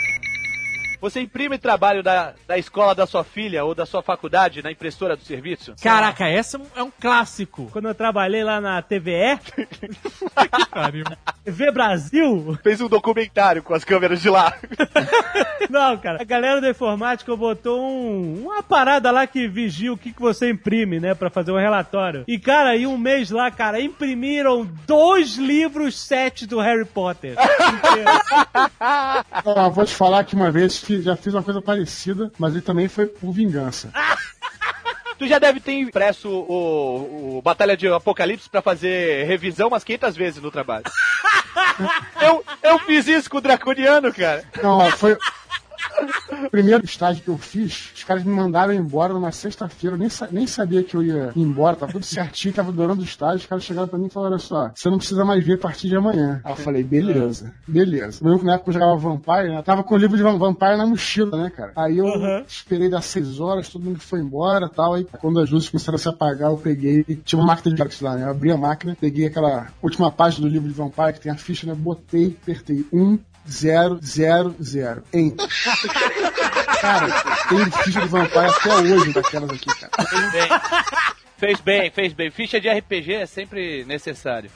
Você 1.02 1.22
imprime 1.22 1.58
trabalho 1.58 2.04
da, 2.04 2.34
da 2.48 2.58
escola 2.58 2.94
da 2.94 3.08
sua 3.08 3.24
filha 3.24 3.64
ou 3.64 3.74
da 3.74 3.86
sua 3.86 4.02
faculdade 4.02 4.62
na 4.62 4.72
impressora 4.72 5.16
do 5.16 5.24
serviço? 5.24 5.74
Caraca, 5.82 6.28
essa 6.28 6.58
é 6.58 6.60
um- 6.60 6.66
é 6.76 6.84
um 6.84 6.92
clássico. 6.92 7.70
Quando 7.72 7.88
eu 7.88 7.96
trabalhei 7.96 8.44
lá 8.44 8.60
na 8.60 8.82
TVE, 8.82 9.40
Pariu. 10.72 11.06
TV 11.44 11.72
Brasil, 11.72 12.58
Fez 12.62 12.82
um 12.82 12.88
documentário 12.88 13.64
com 13.64 13.74
as 13.74 13.84
câmeras 13.84 14.22
de 14.22 14.30
lá. 14.30 14.54
não, 15.70 15.98
cara, 15.98 16.22
a 16.22 16.26
galera 16.26 16.60
da 16.62 16.70
informática 16.70 17.36
botou 17.36 17.80
um, 17.82 18.44
uma 18.44 18.62
parada 18.62 19.10
lá 19.12 19.26
que 19.26 19.48
vigia 19.48 19.92
o 19.94 19.98
que, 19.98 20.12
que 20.12 20.22
você 20.22 20.50
imprime, 20.52 21.00
né, 21.00 21.14
pra 21.14 21.30
fazer 21.30 21.52
um 21.52 21.58
relatório. 21.58 22.24
E, 22.28 22.38
cara, 22.38 22.72
aí 22.72 22.86
um 22.86 22.98
mês 22.98 23.32
lá, 23.32 23.50
cara, 23.50 23.80
imprimiram 23.82 24.66
dois 24.86 25.36
livros 25.38 25.98
sete 26.00 26.46
do 26.46 26.60
Harry 26.60 26.86
Potter. 26.86 27.36
Ah, 28.80 29.70
vou 29.70 29.86
te 29.86 29.94
falar 29.96 30.24
que 30.24 30.36
uma 30.36 30.52
vez 30.52 30.80
que 30.90 31.04
já 31.04 31.16
fiz 31.16 31.36
uma 31.36 31.44
coisa 31.44 31.62
parecida, 31.62 32.32
mas 32.40 32.54
ele 32.54 32.64
também 32.64 32.88
foi 32.88 33.06
por 33.06 33.32
vingança. 33.32 33.92
Tu 35.20 35.28
já 35.28 35.38
deve 35.38 35.60
ter 35.60 35.74
impresso 35.74 36.30
o, 36.30 37.38
o 37.38 37.42
Batalha 37.42 37.76
de 37.76 37.90
Apocalipse 37.90 38.50
pra 38.50 38.62
fazer 38.62 39.26
revisão 39.26 39.68
umas 39.68 39.84
500 39.84 40.16
vezes 40.16 40.42
no 40.42 40.50
trabalho. 40.50 40.86
eu, 42.22 42.46
eu 42.64 42.80
fiz 42.80 43.06
isso 43.06 43.30
com 43.30 43.38
o 43.38 43.42
Draconiano, 43.42 44.14
cara. 44.14 44.46
Não, 44.64 44.90
foi. 44.92 45.18
O 46.46 46.50
primeiro 46.50 46.84
estágio 46.86 47.24
que 47.24 47.30
eu 47.30 47.38
fiz, 47.38 47.92
os 47.96 48.04
caras 48.04 48.24
me 48.24 48.32
mandaram 48.34 48.74
embora 48.74 49.14
numa 49.14 49.32
sexta-feira, 49.32 49.98
nem, 49.98 50.10
sa- 50.10 50.28
nem 50.32 50.48
sabia 50.48 50.84
que 50.84 50.96
eu 50.96 51.04
ia 51.04 51.32
ir 51.36 51.42
embora, 51.42 51.76
tava 51.76 51.92
tudo 51.92 52.06
certinho, 52.06 52.54
tava 52.54 52.72
durando 52.72 53.02
o 53.02 53.04
estágio, 53.04 53.38
os 53.38 53.46
caras 53.46 53.64
chegaram 53.64 53.88
pra 53.88 54.00
mim 54.00 54.08
e 54.08 54.10
falaram, 54.10 54.34
olha 54.34 54.40
só, 54.40 54.72
você 54.76 54.90
não 54.90 54.98
precisa 54.98 55.26
mais 55.26 55.44
vir 55.44 55.54
a 55.56 55.58
partir 55.58 55.88
de 55.90 55.96
amanhã. 55.96 56.42
Aí 56.44 56.52
eu 56.54 56.56
falei, 56.58 56.84
beleza, 56.84 57.54
beleza. 57.68 58.20
Eu, 58.28 58.42
na 58.44 58.56
época 58.56 58.70
eu 58.70 58.74
jogava 58.74 58.96
Vampire, 58.98 59.50
né? 59.50 59.62
Tava 59.62 59.84
com 59.84 59.96
o 59.96 59.98
livro 59.98 60.16
de 60.18 60.24
Vam- 60.24 60.38
Vampire 60.38 60.78
na 60.78 60.86
mochila, 60.86 61.38
né, 61.44 61.50
cara? 61.50 61.72
Aí 61.76 61.98
eu 61.98 62.06
Uhum. 62.06 62.44
esperei 62.48 62.90
das 62.90 63.06
seis 63.06 63.40
horas, 63.40 63.70
todo 63.70 63.84
mundo 63.84 64.00
foi 64.00 64.20
embora 64.20 64.66
e 64.72 64.76
tal, 64.76 64.94
aí 64.94 65.06
quando 65.20 65.40
as 65.40 65.50
luzes 65.50 65.70
começaram 65.70 65.96
a 65.96 66.00
se 66.00 66.08
apagar, 66.10 66.52
eu 66.52 66.58
peguei, 66.58 67.04
tinha 67.24 67.40
uma 67.40 67.48
máquina 67.48 67.72
de 67.74 67.78
xerox 67.78 68.02
lá, 68.02 68.16
né? 68.16 68.24
Eu 68.26 68.30
abri 68.32 68.52
a 68.52 68.58
máquina, 68.58 68.98
peguei 69.00 69.26
aquela 69.28 69.68
última 69.82 70.12
página 70.12 70.48
do 70.48 70.52
livro 70.54 70.68
de 70.68 70.74
Vampire, 70.74 71.14
que 71.14 71.22
tem 71.22 71.32
a 71.32 71.36
ficha, 71.36 71.68
né? 71.68 71.74
Botei, 71.76 72.36
apertei 72.42 72.86
um, 72.92 73.18
zero, 73.50 74.00
zero, 74.04 74.56
zero. 74.62 75.04
Enter. 75.14 75.48
Cara, 76.82 77.08
tem 77.50 77.72
ficha 77.84 78.02
de 78.02 78.08
Vampire 78.08 78.46
até 78.46 78.76
hoje 78.76 79.14
daquelas 79.14 79.50
aqui, 79.50 79.66
cara. 79.80 80.60
Fez 81.38 81.62
bem, 81.62 81.90
fez 81.90 82.14
bem. 82.14 82.30
Ficha 82.32 82.60
de 82.60 82.70
RPG 82.70 83.14
é 83.14 83.26
sempre 83.26 83.86
necessário. 83.86 84.52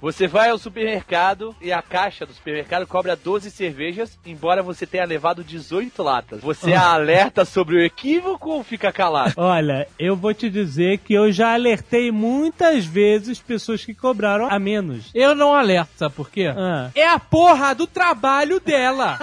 Você 0.00 0.28
vai 0.28 0.50
ao 0.50 0.58
supermercado 0.58 1.56
e 1.60 1.72
a 1.72 1.82
caixa 1.82 2.24
do 2.24 2.32
supermercado 2.32 2.86
cobra 2.86 3.16
12 3.16 3.50
cervejas, 3.50 4.16
embora 4.24 4.62
você 4.62 4.86
tenha 4.86 5.04
levado 5.04 5.42
18 5.42 6.00
latas. 6.04 6.40
Você 6.40 6.72
alerta 6.72 7.44
sobre 7.44 7.76
o 7.76 7.82
equívoco 7.82 8.48
ou 8.50 8.62
fica 8.62 8.92
calado? 8.92 9.34
Olha, 9.36 9.88
eu 9.98 10.14
vou 10.14 10.32
te 10.32 10.48
dizer 10.48 10.98
que 10.98 11.14
eu 11.14 11.32
já 11.32 11.52
alertei 11.52 12.12
muitas 12.12 12.84
vezes 12.84 13.40
pessoas 13.40 13.84
que 13.84 13.92
cobraram 13.92 14.46
a 14.48 14.56
menos. 14.58 15.10
Eu 15.12 15.34
não 15.34 15.52
alerto, 15.52 15.90
sabe 15.96 16.14
por 16.14 16.30
quê? 16.30 16.46
Ah. 16.56 16.90
É 16.94 17.06
a 17.08 17.18
porra 17.18 17.74
do 17.74 17.86
trabalho 17.86 18.60
dela. 18.60 19.18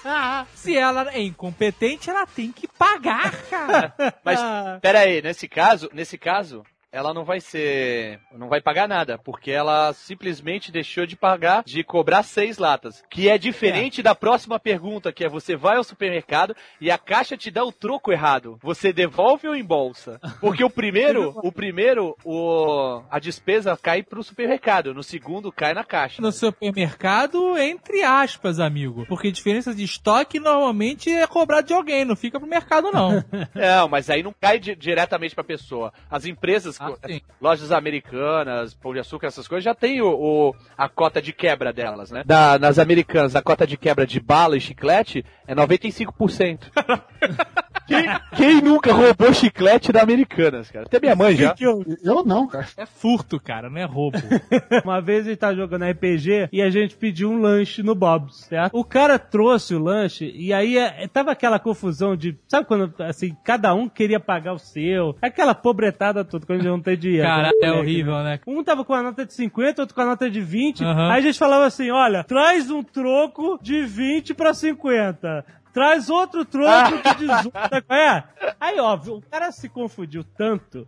Se 0.54 0.76
ela 0.76 1.10
é 1.12 1.20
incompetente, 1.20 2.08
ela 2.08 2.24
tem 2.24 2.52
que 2.52 2.68
pagar, 2.68 3.32
cara. 3.50 3.92
Mas, 4.24 4.38
Ah. 4.40 4.78
pera 4.80 5.00
aí, 5.00 5.20
nesse 5.20 5.48
caso, 5.48 5.90
nesse 5.92 6.16
caso, 6.16 6.62
ela 6.92 7.14
não 7.14 7.24
vai 7.24 7.40
ser, 7.40 8.18
não 8.32 8.48
vai 8.48 8.60
pagar 8.60 8.88
nada, 8.88 9.16
porque 9.18 9.50
ela 9.50 9.92
simplesmente 9.92 10.72
deixou 10.72 11.06
de 11.06 11.16
pagar, 11.16 11.62
de 11.64 11.84
cobrar 11.84 12.22
seis 12.24 12.58
latas, 12.58 13.02
que 13.08 13.28
é 13.28 13.38
diferente 13.38 14.02
da 14.02 14.14
próxima 14.14 14.58
pergunta, 14.58 15.12
que 15.12 15.24
é 15.24 15.28
você 15.28 15.54
vai 15.54 15.76
ao 15.76 15.84
supermercado 15.84 16.54
e 16.80 16.90
a 16.90 16.98
caixa 16.98 17.36
te 17.36 17.50
dá 17.50 17.64
o 17.64 17.70
troco 17.72 18.10
errado. 18.12 18.58
Você 18.62 18.92
devolve 18.92 19.46
ou 19.46 19.54
embolsa? 19.54 20.20
Porque 20.40 20.64
o 20.64 20.70
primeiro, 20.70 21.32
o 21.44 21.52
primeiro, 21.52 22.16
o, 22.24 23.02
a 23.10 23.18
despesa 23.20 23.76
cai 23.80 24.02
pro 24.02 24.22
supermercado, 24.22 24.92
no 24.92 25.02
segundo 25.02 25.52
cai 25.52 25.72
na 25.74 25.84
caixa. 25.84 26.20
No 26.20 26.32
supermercado, 26.32 27.56
entre 27.56 28.02
aspas, 28.02 28.58
amigo. 28.58 29.06
Porque 29.06 29.30
diferença 29.30 29.72
de 29.74 29.84
estoque 29.84 30.40
normalmente 30.40 31.10
é 31.10 31.26
cobrado 31.26 31.68
de 31.68 31.72
alguém, 31.74 32.04
não 32.04 32.16
fica 32.16 32.40
pro 32.40 32.48
mercado, 32.48 32.90
não. 32.90 33.22
Não, 33.54 33.86
mas 33.88 34.10
aí 34.10 34.22
não 34.22 34.34
cai 34.40 34.58
di- 34.58 34.74
diretamente 34.74 35.34
pra 35.34 35.44
pessoa. 35.44 35.92
As 36.10 36.24
empresas 36.24 36.79
sim. 37.06 37.20
lojas 37.40 37.70
americanas, 37.72 38.74
pão 38.74 38.92
de 38.92 39.00
açúcar, 39.00 39.26
essas 39.26 39.46
coisas, 39.46 39.64
já 39.64 39.74
tem 39.74 40.00
o, 40.00 40.08
o- 40.08 40.54
a 40.76 40.88
cota 40.88 41.20
de 41.20 41.32
quebra 41.32 41.72
delas, 41.72 42.10
né? 42.10 42.22
Da- 42.24 42.58
nas 42.58 42.78
americanas, 42.78 43.36
a 43.36 43.42
cota 43.42 43.66
de 43.66 43.76
quebra 43.76 44.06
de 44.06 44.18
bala 44.20 44.56
e 44.56 44.60
chiclete 44.60 45.24
é 45.46 45.54
95%. 45.54 46.70
quem, 47.90 48.20
quem 48.36 48.60
nunca 48.62 48.92
roubou 48.92 49.32
chiclete 49.34 49.92
da 49.92 50.02
Americanas, 50.02 50.70
cara? 50.70 50.86
Até 50.86 51.00
minha 51.00 51.14
mãe 51.16 51.34
já. 51.34 51.54
Que 51.54 51.64
eu- 51.66 51.84
Eu 52.02 52.24
não, 52.24 52.46
cara. 52.46 52.66
É 52.76 52.86
furto, 52.86 53.38
cara, 53.40 53.68
não 53.68 53.78
é 53.80 53.84
roubo. 53.84 54.18
Uma 54.84 55.00
vez 55.00 55.26
a 55.26 55.30
gente 55.30 55.38
tava 55.38 55.54
jogando 55.56 55.84
RPG 55.84 56.48
e 56.52 56.62
a 56.62 56.70
gente 56.70 56.96
pediu 56.96 57.30
um 57.30 57.40
lanche 57.40 57.82
no 57.82 57.94
Bob's, 57.94 58.46
certo? 58.48 58.70
O 58.76 58.84
cara 58.84 59.18
trouxe 59.18 59.74
o 59.74 59.78
lanche 59.82 60.30
e 60.34 60.52
aí 60.52 60.78
é, 60.78 61.06
tava 61.08 61.32
aquela 61.32 61.58
confusão 61.58 62.16
de, 62.16 62.38
sabe 62.48 62.66
quando, 62.66 62.92
assim, 63.02 63.36
cada 63.44 63.74
um 63.74 63.88
queria 63.88 64.20
pagar 64.20 64.52
o 64.52 64.58
seu, 64.58 65.16
aquela 65.20 65.54
pobretada 65.54 66.24
toda 66.24 66.46
quando 66.46 66.60
a 66.60 66.62
gente 66.62 66.70
não 66.70 66.80
tem 66.80 66.96
dinheiro. 66.96 67.26
Caralho, 67.26 67.54
é 67.62 67.66
Né? 67.70 67.72
horrível, 67.72 68.14
né? 68.22 68.40
Um 68.46 68.62
tava 68.62 68.84
com 68.84 68.94
a 68.94 69.02
nota 69.02 69.24
de 69.26 69.32
50, 69.34 69.82
outro 69.82 69.94
com 69.94 70.00
a 70.02 70.06
nota 70.06 70.30
de 70.30 70.40
20. 70.40 70.84
Aham. 70.84 71.10
Aí 71.10 71.18
a 71.18 71.20
gente 71.22 71.38
falava 71.38 71.64
assim, 71.66 71.90
olha, 71.90 72.24
traz 72.24 72.70
um 72.70 72.82
troco 72.82 73.58
de 73.62 73.82
20 73.82 74.34
pra 74.34 74.54
50. 74.54 75.44
Traz 75.72 76.10
outro 76.10 76.44
troco 76.44 76.96
de 76.96 77.26
18. 77.26 77.52
sabe 77.52 77.82
qual 77.82 77.98
é? 77.98 78.24
Aí, 78.60 78.78
óbvio, 78.78 79.16
o 79.16 79.22
cara 79.22 79.52
se 79.52 79.68
confundiu 79.68 80.24
tanto. 80.24 80.86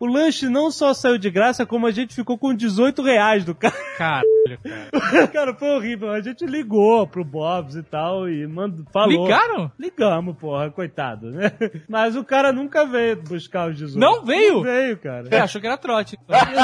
O 0.00 0.06
lanche 0.06 0.48
não 0.48 0.70
só 0.70 0.94
saiu 0.94 1.18
de 1.18 1.28
graça, 1.30 1.66
como 1.66 1.86
a 1.86 1.90
gente 1.90 2.14
ficou 2.14 2.38
com 2.38 2.54
18 2.54 3.02
reais 3.02 3.44
do 3.44 3.54
cara. 3.54 3.74
Caralho, 3.98 4.58
cara. 4.62 5.28
Cara, 5.28 5.54
foi 5.54 5.68
horrível. 5.70 6.10
A 6.10 6.20
gente 6.20 6.46
ligou 6.46 7.06
pro 7.06 7.24
Bob's 7.24 7.74
e 7.74 7.82
tal 7.82 8.28
e 8.28 8.46
mandou, 8.46 8.86
falou. 8.92 9.24
Ligaram? 9.24 9.70
Ligamos, 9.78 10.36
porra, 10.36 10.70
coitado, 10.70 11.30
né? 11.30 11.52
Mas 11.88 12.16
o 12.16 12.24
cara 12.24 12.52
nunca 12.52 12.86
veio 12.86 13.16
buscar 13.22 13.68
os 13.68 13.76
18. 13.76 13.98
Não 13.98 14.24
veio? 14.24 14.54
Não 14.54 14.62
veio, 14.62 14.96
cara. 14.98 15.28
É, 15.30 15.40
achou 15.40 15.60
que 15.60 15.66
era 15.66 15.76
trote. 15.76 16.16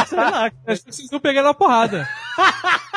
Sei 0.06 0.18
lá. 0.18 0.50
Acho 0.66 0.84
que 0.84 0.92
vocês 0.92 1.04
estão 1.04 1.20
pegando 1.20 1.48
a 1.48 1.54
porrada. 1.54 2.08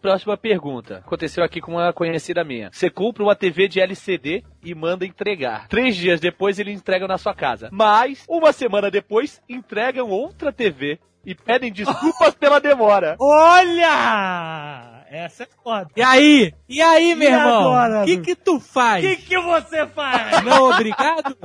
Próxima 0.00 0.36
pergunta. 0.36 0.98
Aconteceu 0.98 1.42
aqui 1.42 1.60
com 1.60 1.72
uma 1.72 1.92
conhecida 1.92 2.44
minha. 2.44 2.70
Você 2.72 2.88
compra 2.88 3.22
uma 3.22 3.34
TV 3.34 3.68
de 3.68 3.80
LCD 3.80 4.44
e 4.64 4.74
manda 4.74 5.04
entregar. 5.04 5.68
Três 5.68 5.96
dias 5.96 6.20
depois 6.20 6.58
eles 6.58 6.76
entregam 6.76 7.08
na 7.08 7.18
sua 7.18 7.34
casa. 7.34 7.68
Mas, 7.72 8.24
uma 8.28 8.52
semana 8.52 8.90
depois, 8.90 9.42
entregam 9.48 10.08
outra 10.08 10.52
TV 10.52 10.98
e 11.24 11.34
pedem 11.34 11.72
desculpas 11.72 12.34
pela 12.38 12.60
demora. 12.60 13.16
Olha! 13.18 14.97
Essa 15.10 15.44
é 15.44 15.48
foda. 15.64 15.88
E 15.96 16.02
aí? 16.02 16.52
E 16.68 16.82
aí, 16.82 17.14
meu 17.14 17.30
E 17.30 17.32
irmão? 17.32 17.60
agora, 17.74 18.02
O 18.02 18.04
que 18.04 18.18
que 18.18 18.34
tu 18.34 18.60
faz? 18.60 19.02
O 19.04 19.08
que, 19.08 19.16
que 19.16 19.38
você 19.40 19.86
faz? 19.86 20.42
Não, 20.44 20.70
obrigado? 20.70 21.36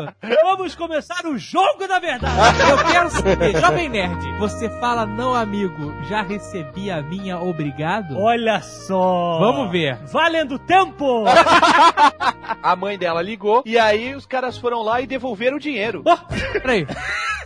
Vamos 0.43 0.75
começar 0.75 1.25
o 1.25 1.37
jogo 1.37 1.87
da 1.87 1.97
verdade. 1.99 2.33
Eu 2.69 2.85
quero 2.91 3.09
saber, 3.09 3.59
Jovem 3.61 3.87
Nerd, 3.89 4.33
você 4.37 4.69
fala 4.79 5.05
não, 5.05 5.33
amigo, 5.33 5.93
já 6.09 6.21
recebi 6.21 6.91
a 6.91 7.01
minha 7.01 7.39
obrigado? 7.39 8.17
Olha 8.19 8.59
só. 8.61 9.39
Vamos 9.39 9.71
ver. 9.71 9.95
Valendo 10.11 10.59
tempo. 10.59 11.23
A 12.61 12.75
mãe 12.75 12.97
dela 12.97 13.21
ligou 13.21 13.63
e 13.65 13.77
aí 13.77 14.13
os 14.15 14.25
caras 14.25 14.57
foram 14.57 14.81
lá 14.81 15.01
e 15.01 15.07
devolveram 15.07 15.57
o 15.57 15.59
dinheiro. 15.59 16.03
Peraí. 16.53 16.85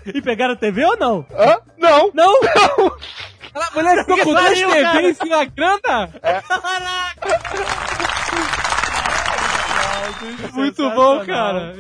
e 0.06 0.22
pegaram 0.22 0.54
a 0.54 0.58
TV 0.58 0.84
ou 0.86 0.98
não? 0.98 1.26
Hã? 1.32 1.58
Não! 1.78 2.12
Não? 2.14 2.34
A 3.58 3.72
mulher 3.76 3.98
ficou 4.00 4.18
com 4.18 4.24
duas 4.34 4.44
pariu, 4.44 4.70
cara. 4.70 4.92
TVs 5.02 5.18
e 5.20 5.28
uma 5.28 5.46
grana? 5.46 6.08
Caraca! 6.22 7.40
Muito 10.54 10.90
bom, 10.92 11.26
cara. 11.26 11.76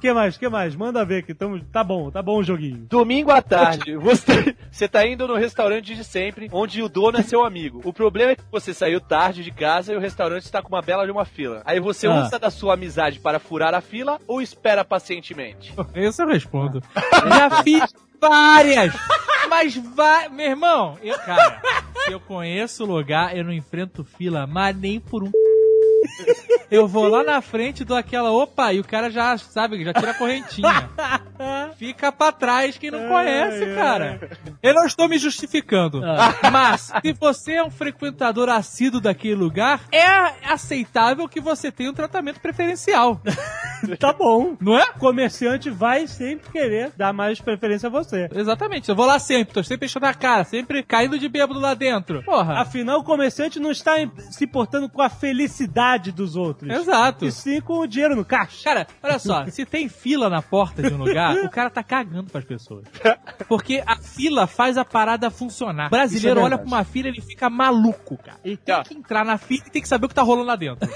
que 0.00 0.12
mais? 0.12 0.36
que 0.38 0.48
mais? 0.48 0.74
Manda 0.74 1.04
ver 1.04 1.22
que 1.24 1.34
tamo... 1.34 1.60
tá 1.72 1.84
bom, 1.84 2.10
tá 2.10 2.22
bom 2.22 2.38
o 2.38 2.42
joguinho. 2.42 2.86
Domingo 2.88 3.30
à 3.30 3.42
tarde, 3.42 3.96
você, 3.96 4.56
você 4.70 4.88
tá 4.88 5.06
indo 5.06 5.26
no 5.28 5.34
restaurante 5.36 5.94
de 5.94 6.02
sempre, 6.04 6.48
onde 6.52 6.82
o 6.82 6.88
dono 6.88 7.18
é 7.18 7.22
seu 7.22 7.44
amigo. 7.44 7.80
O 7.84 7.92
problema 7.92 8.32
é 8.32 8.36
que 8.36 8.42
você 8.50 8.72
saiu 8.72 9.00
tarde 9.00 9.42
de 9.44 9.50
casa 9.50 9.92
e 9.92 9.96
o 9.96 10.00
restaurante 10.00 10.44
está 10.44 10.62
com 10.62 10.68
uma 10.68 10.80
bela 10.82 11.04
de 11.04 11.12
uma 11.12 11.24
fila. 11.26 11.62
Aí 11.66 11.78
você 11.80 12.06
Ah. 12.06 12.22
usa 12.24 12.38
da 12.38 12.50
sua 12.50 12.74
amizade 12.74 13.18
para 13.18 13.38
furar 13.38 13.74
a 13.74 13.80
fila 13.82 14.18
ou 14.26 14.40
espera 14.40 14.84
pacientemente? 14.84 15.74
Esse 15.94 16.22
eu 16.22 16.26
respondo. 16.28 16.82
Já 17.28 17.62
fiz 17.62 17.84
várias. 18.20 18.94
Mas 19.50 19.76
vai, 19.76 20.28
meu 20.28 20.46
irmão, 20.46 20.96
eu, 21.02 21.18
cara, 21.18 21.60
se 22.04 22.12
eu 22.12 22.20
conheço 22.20 22.84
o 22.84 22.86
lugar, 22.86 23.36
eu 23.36 23.42
não 23.42 23.52
enfrento 23.52 24.04
fila, 24.04 24.46
mas 24.46 24.76
nem 24.76 25.00
por 25.00 25.24
um. 25.24 25.30
Eu 26.70 26.86
vou 26.86 27.08
lá 27.08 27.24
na 27.24 27.40
frente, 27.40 27.84
dou 27.84 27.96
aquela 27.96 28.30
opa, 28.30 28.72
e 28.72 28.78
o 28.78 28.84
cara 28.84 29.10
já 29.10 29.36
sabe, 29.36 29.84
já 29.84 29.92
tira 29.92 30.12
a 30.12 30.14
correntinha. 30.14 30.88
Fica 31.76 32.12
pra 32.12 32.30
trás 32.30 32.78
quem 32.78 32.90
não 32.90 33.08
conhece, 33.08 33.74
cara. 33.74 34.20
Eu 34.62 34.74
não 34.74 34.86
estou 34.86 35.08
me 35.08 35.18
justificando. 35.18 36.00
Mas, 36.52 36.92
se 37.02 37.12
você 37.12 37.54
é 37.54 37.64
um 37.64 37.70
frequentador 37.70 38.48
assíduo 38.48 39.00
daquele 39.00 39.34
lugar, 39.34 39.80
é 39.90 40.06
aceitável 40.52 41.28
que 41.28 41.40
você 41.40 41.72
tenha 41.72 41.90
um 41.90 41.94
tratamento 41.94 42.40
preferencial. 42.40 43.20
Tá 43.98 44.12
bom. 44.12 44.56
Não 44.60 44.78
é? 44.78 44.84
O 44.90 44.98
comerciante 44.98 45.70
vai 45.70 46.06
sempre 46.06 46.50
querer 46.52 46.92
dar 46.96 47.12
mais 47.12 47.40
preferência 47.40 47.86
a 47.86 47.90
você. 47.90 48.28
Exatamente. 48.34 48.88
Eu 48.88 48.94
vou 48.94 49.06
lá 49.06 49.18
sempre, 49.18 49.54
tô 49.54 49.62
sempre 49.64 49.86
enchendo 49.86 50.06
a 50.06 50.14
cara, 50.14 50.44
sempre 50.44 50.82
caindo 50.82 51.18
de 51.18 51.28
bêbado 51.28 51.58
lá 51.58 51.74
dentro. 51.74 52.22
Porra. 52.22 52.60
Afinal, 52.60 53.00
o 53.00 53.04
comerciante 53.04 53.58
não 53.58 53.70
está 53.70 53.94
se 54.30 54.44
importando 54.44 54.88
com 54.88 55.00
a 55.00 55.08
felicidade 55.08 55.99
dos 56.12 56.36
outros. 56.36 56.70
Exato. 56.70 57.26
E 57.26 57.32
sim 57.32 57.60
com 57.60 57.80
o 57.80 57.86
dinheiro 57.86 58.14
no 58.14 58.24
caixa. 58.24 58.62
Cara, 58.64 58.86
olha 59.02 59.18
só, 59.18 59.44
se 59.50 59.66
tem 59.66 59.88
fila 59.88 60.30
na 60.30 60.40
porta 60.40 60.82
de 60.82 60.94
um 60.94 60.96
lugar, 60.96 61.36
o 61.36 61.50
cara 61.50 61.68
tá 61.68 61.82
cagando 61.82 62.30
pras 62.30 62.44
pessoas. 62.44 62.84
Porque 63.48 63.82
a 63.86 63.96
fila 63.96 64.46
faz 64.46 64.78
a 64.78 64.84
parada 64.84 65.30
funcionar. 65.30 65.88
O 65.88 65.90
brasileiro 65.90 66.38
Isso 66.38 66.42
é 66.42 66.44
olha 66.46 66.58
pra 66.58 66.66
uma 66.66 66.84
fila 66.84 67.08
e 67.08 67.10
ele 67.10 67.20
fica 67.20 67.50
maluco, 67.50 68.16
cara. 68.16 68.38
Ele 68.44 68.56
tem 68.56 68.82
que 68.84 68.94
entrar 68.94 69.24
na 69.24 69.36
fila 69.36 69.64
e 69.66 69.70
tem 69.70 69.82
que 69.82 69.88
saber 69.88 70.06
o 70.06 70.08
que 70.08 70.14
tá 70.14 70.22
rolando 70.22 70.46
lá 70.46 70.56
dentro. 70.56 70.88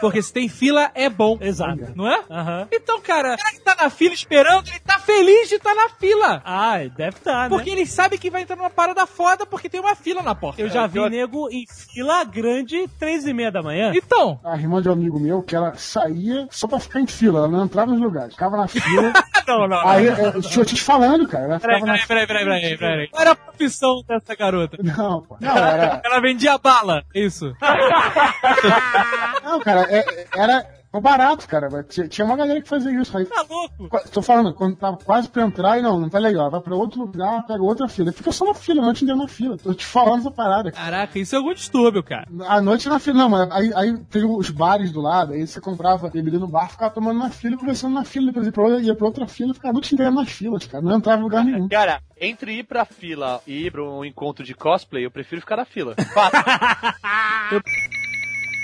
Porque 0.00 0.20
se 0.20 0.32
tem 0.32 0.48
fila, 0.48 0.90
é 0.96 1.08
bom. 1.08 1.38
Exato. 1.40 1.92
Não 1.94 2.08
é? 2.08 2.24
Aham. 2.28 2.66
Então, 2.72 3.00
cara, 3.00 3.34
o 3.34 3.38
cara 3.38 3.50
que 3.52 3.60
tá 3.60 3.76
na 3.76 3.88
fila 3.88 4.12
esperando, 4.12 4.68
ele 4.68 4.80
tá 4.80 4.98
feliz 4.98 5.48
de 5.48 5.54
estar 5.54 5.74
na 5.76 5.88
fila. 5.90 6.42
Ah, 6.44 6.78
deve 6.96 7.18
estar, 7.18 7.48
né? 7.48 7.48
Porque 7.48 7.70
ele 7.70 7.86
sabe 7.86 8.18
que 8.18 8.28
vai 8.28 8.42
entrar 8.42 8.56
numa 8.56 8.68
parada 8.68 9.06
foda 9.06 9.46
porque 9.46 9.68
tem 9.68 9.80
uma 9.80 9.94
fila 9.94 10.20
na 10.20 10.34
porta. 10.34 10.60
Eu 10.60 10.68
já 10.68 10.88
vi 10.88 10.98
nego 11.08 11.48
em 11.50 11.64
fila 11.66 12.24
grande 12.24 12.88
três 12.98 13.26
e 13.26 13.32
meia 13.32 13.52
da 13.52 13.62
manhã. 13.62 13.92
Então, 13.94 14.40
A 14.52 14.56
irmã 14.58 14.82
de 14.82 14.88
um 14.88 14.92
amigo 14.92 15.18
meu, 15.18 15.42
que 15.42 15.56
ela 15.56 15.72
saía 15.76 16.46
só 16.50 16.68
pra 16.68 16.78
ficar 16.78 17.00
em 17.00 17.06
fila, 17.06 17.38
ela 17.38 17.48
não 17.48 17.64
entrava 17.64 17.90
nos 17.90 18.00
lugares, 18.00 18.34
ficava 18.34 18.56
na 18.58 18.68
fila. 18.68 19.12
não, 19.48 19.66
não. 19.66 19.88
aí, 19.88 20.08
é, 20.08 20.26
eu 20.34 20.42
tô 20.42 20.62
te 20.64 20.78
falando, 20.80 21.26
cara, 21.26 21.44
ela 21.44 21.58
Peraí, 21.60 21.80
peraí, 21.80 22.06
peraí, 22.06 22.26
peraí, 22.26 22.44
peraí, 22.44 22.78
peraí. 22.78 23.08
Qual 23.08 23.22
era 23.22 23.30
a 23.32 23.34
profissão 23.34 24.02
dessa 24.06 24.34
garota? 24.34 24.76
Não, 24.82 25.22
pô. 25.22 25.38
Não, 25.40 25.56
era. 25.56 26.02
Ela 26.04 26.20
vendia 26.20 26.58
bala, 26.58 27.02
isso. 27.14 27.54
Não, 29.42 29.60
cara, 29.60 29.86
é- 29.90 30.26
era 30.36 30.81
barato, 31.00 31.48
cara. 31.48 31.68
Tinha, 32.08 32.24
uma 32.24 32.36
galera 32.36 32.60
que 32.60 32.68
fazia 32.68 32.92
isso. 33.00 33.16
Aí, 33.16 33.24
Tá 33.24 33.44
louco? 33.48 33.88
Tô 34.10 34.20
falando, 34.22 34.52
quando 34.54 34.76
tava 34.76 34.96
quase 34.98 35.28
pra 35.28 35.42
entrar, 35.42 35.78
e 35.78 35.82
não, 35.82 35.98
não 35.98 36.08
tá 36.08 36.18
legal. 36.18 36.50
Vai 36.50 36.60
pra 36.60 36.74
outro 36.74 37.00
lugar, 37.00 37.46
pega 37.46 37.62
outra 37.62 37.88
fila. 37.88 38.12
Fica 38.12 38.30
só 38.32 38.44
na 38.44 38.54
fila, 38.54 38.82
a 38.82 38.84
noite 38.86 39.04
inteira 39.04 39.20
na 39.20 39.28
fila. 39.28 39.56
Tô 39.56 39.72
te 39.72 39.86
falando 39.86 40.20
essa 40.20 40.30
parada. 40.30 40.70
Caraca, 40.72 41.18
isso 41.18 41.34
é 41.34 41.38
algum 41.38 41.54
distúrbio, 41.54 42.02
cara. 42.02 42.26
A 42.46 42.60
noite 42.60 42.88
na 42.88 42.98
fila, 42.98 43.18
não, 43.18 43.28
mas 43.30 43.50
aí, 43.50 43.72
aí 43.74 43.98
tem 44.10 44.24
os 44.24 44.50
bares 44.50 44.92
do 44.92 45.00
lado, 45.00 45.32
aí 45.32 45.46
você 45.46 45.60
comprava 45.60 46.10
bebida 46.10 46.38
no 46.38 46.46
bar, 46.48 46.68
ficava 46.70 46.92
tomando 46.92 47.18
na 47.18 47.30
fila, 47.30 47.56
conversando 47.56 47.94
na 47.94 48.04
fila, 48.04 48.26
depois 48.26 48.46
ia 48.46 48.52
pra 48.52 48.62
outra, 48.62 48.80
ia 48.80 48.94
pra 48.94 49.06
outra 49.06 49.26
fila, 49.26 49.54
ficava 49.54 49.70
a 49.70 49.74
noite 49.74 49.94
inteira 49.94 50.10
nas 50.10 50.28
filas, 50.30 50.66
cara. 50.66 50.82
Não 50.84 50.96
entrava 50.96 51.20
em 51.20 51.24
lugar 51.24 51.44
nenhum. 51.44 51.68
Cara, 51.68 52.00
entre 52.20 52.58
ir 52.58 52.64
pra 52.64 52.84
fila 52.84 53.40
e 53.46 53.66
ir 53.66 53.70
pra 53.72 53.82
um 53.82 54.04
encontro 54.04 54.44
de 54.44 54.54
cosplay, 54.54 55.04
eu 55.06 55.10
prefiro 55.10 55.40
ficar 55.40 55.56
na 55.56 55.64
fila. 55.64 55.94
Fato. 56.12 56.32
Eu- 57.52 57.62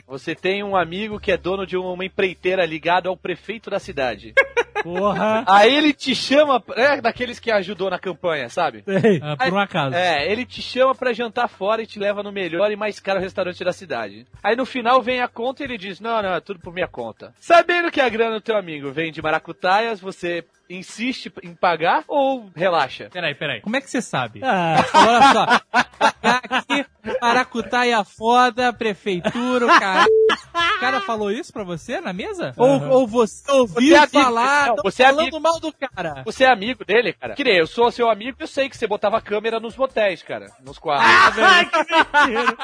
Você 0.09 0.35
tem 0.35 0.65
um 0.65 0.75
amigo 0.75 1.21
que 1.21 1.31
é 1.31 1.37
dono 1.37 1.67
de 1.67 1.77
uma 1.77 2.03
empreiteira 2.03 2.65
ligado 2.65 3.11
ao 3.11 3.17
prefeito 3.17 3.69
da 3.69 3.79
cidade. 3.79 4.33
Porra. 4.83 5.45
Aí 5.47 5.75
ele 5.75 5.93
te 5.93 6.15
chama, 6.15 6.63
é 6.77 7.01
daqueles 7.01 7.39
que 7.39 7.51
ajudou 7.51 7.91
na 7.91 7.99
campanha, 7.99 8.49
sabe? 8.49 8.85
Sei. 8.85 9.21
Ah, 9.23 9.37
por 9.37 9.53
um 9.53 9.59
acaso. 9.59 9.95
É, 9.95 10.31
ele 10.31 10.47
te 10.47 10.63
chama 10.63 10.95
pra 10.95 11.13
jantar 11.13 11.49
fora 11.49 11.83
e 11.83 11.87
te 11.87 11.99
leva 11.99 12.23
no 12.23 12.33
melhor 12.33 12.71
e 12.71 12.77
mais 12.77 12.99
caro 13.01 13.21
restaurante 13.21 13.63
da 13.63 13.73
cidade. 13.73 14.25
Aí 14.43 14.57
no 14.57 14.65
final 14.65 15.03
vem 15.03 15.21
a 15.21 15.29
conta 15.29 15.63
e 15.63 15.67
ele 15.67 15.77
diz: 15.77 16.01
Não, 16.01 16.23
não, 16.23 16.35
é 16.35 16.41
tudo 16.41 16.61
por 16.61 16.73
minha 16.73 16.89
conta. 16.89 17.35
Sabendo 17.39 17.91
que 17.91 18.01
a 18.01 18.09
grana 18.09 18.37
do 18.37 18.41
teu 18.41 18.57
amigo 18.57 18.91
vem 18.91 19.13
de 19.13 19.21
maracutaias, 19.21 20.01
você 20.01 20.45
insiste 20.69 21.33
em 21.43 21.55
pagar 21.55 22.05
ou 22.07 22.51
relaxa? 22.55 23.09
Peraí, 23.13 23.35
peraí. 23.35 23.61
Como 23.61 23.77
é 23.77 23.81
que 23.81 23.91
você 23.91 24.03
sabe? 24.03 24.41
Ah, 24.43 24.85
Olha 24.95 25.33
só. 25.33 25.61
Aqui, 26.23 26.87
Maracutaia 27.21 28.05
foda, 28.05 28.73
prefeitura, 28.73 29.67
o 29.67 29.81
cara. 29.81 30.05
O 30.77 30.81
cara 30.81 31.01
falou 31.01 31.31
isso 31.31 31.53
pra 31.53 31.65
você 31.65 32.01
na 32.01 32.13
mesa? 32.13 32.53
Ou, 32.57 32.89
ou 32.89 33.07
você 33.07 33.51
ouviu 33.51 33.89
Você 33.89 33.95
é 33.95 34.07
falar, 34.07 34.69
não, 34.69 34.77
você 34.83 35.03
é 35.03 35.07
falando 35.07 35.21
amigo. 35.23 35.41
mal 35.41 35.59
do 35.59 35.73
cara? 35.73 36.23
Você 36.25 36.45
é 36.45 36.53
amigo 36.53 36.85
dele, 36.85 37.13
cara? 37.13 37.35
Que 37.35 37.43
nem 37.45 37.57
eu 37.57 37.67
sou 37.67 37.91
seu 37.91 38.09
amigo, 38.11 38.37
eu 38.41 38.47
sei 38.47 38.69
que 38.69 38.77
você 38.77 38.87
botava 38.87 39.21
câmera 39.21 39.59
nos 39.59 39.77
motéis, 39.77 40.23
cara. 40.23 40.47
Nos 40.65 40.79
quartos. 40.79 41.39
Ai, 41.43 41.67
que 41.71 41.79
mentira. 41.79 42.57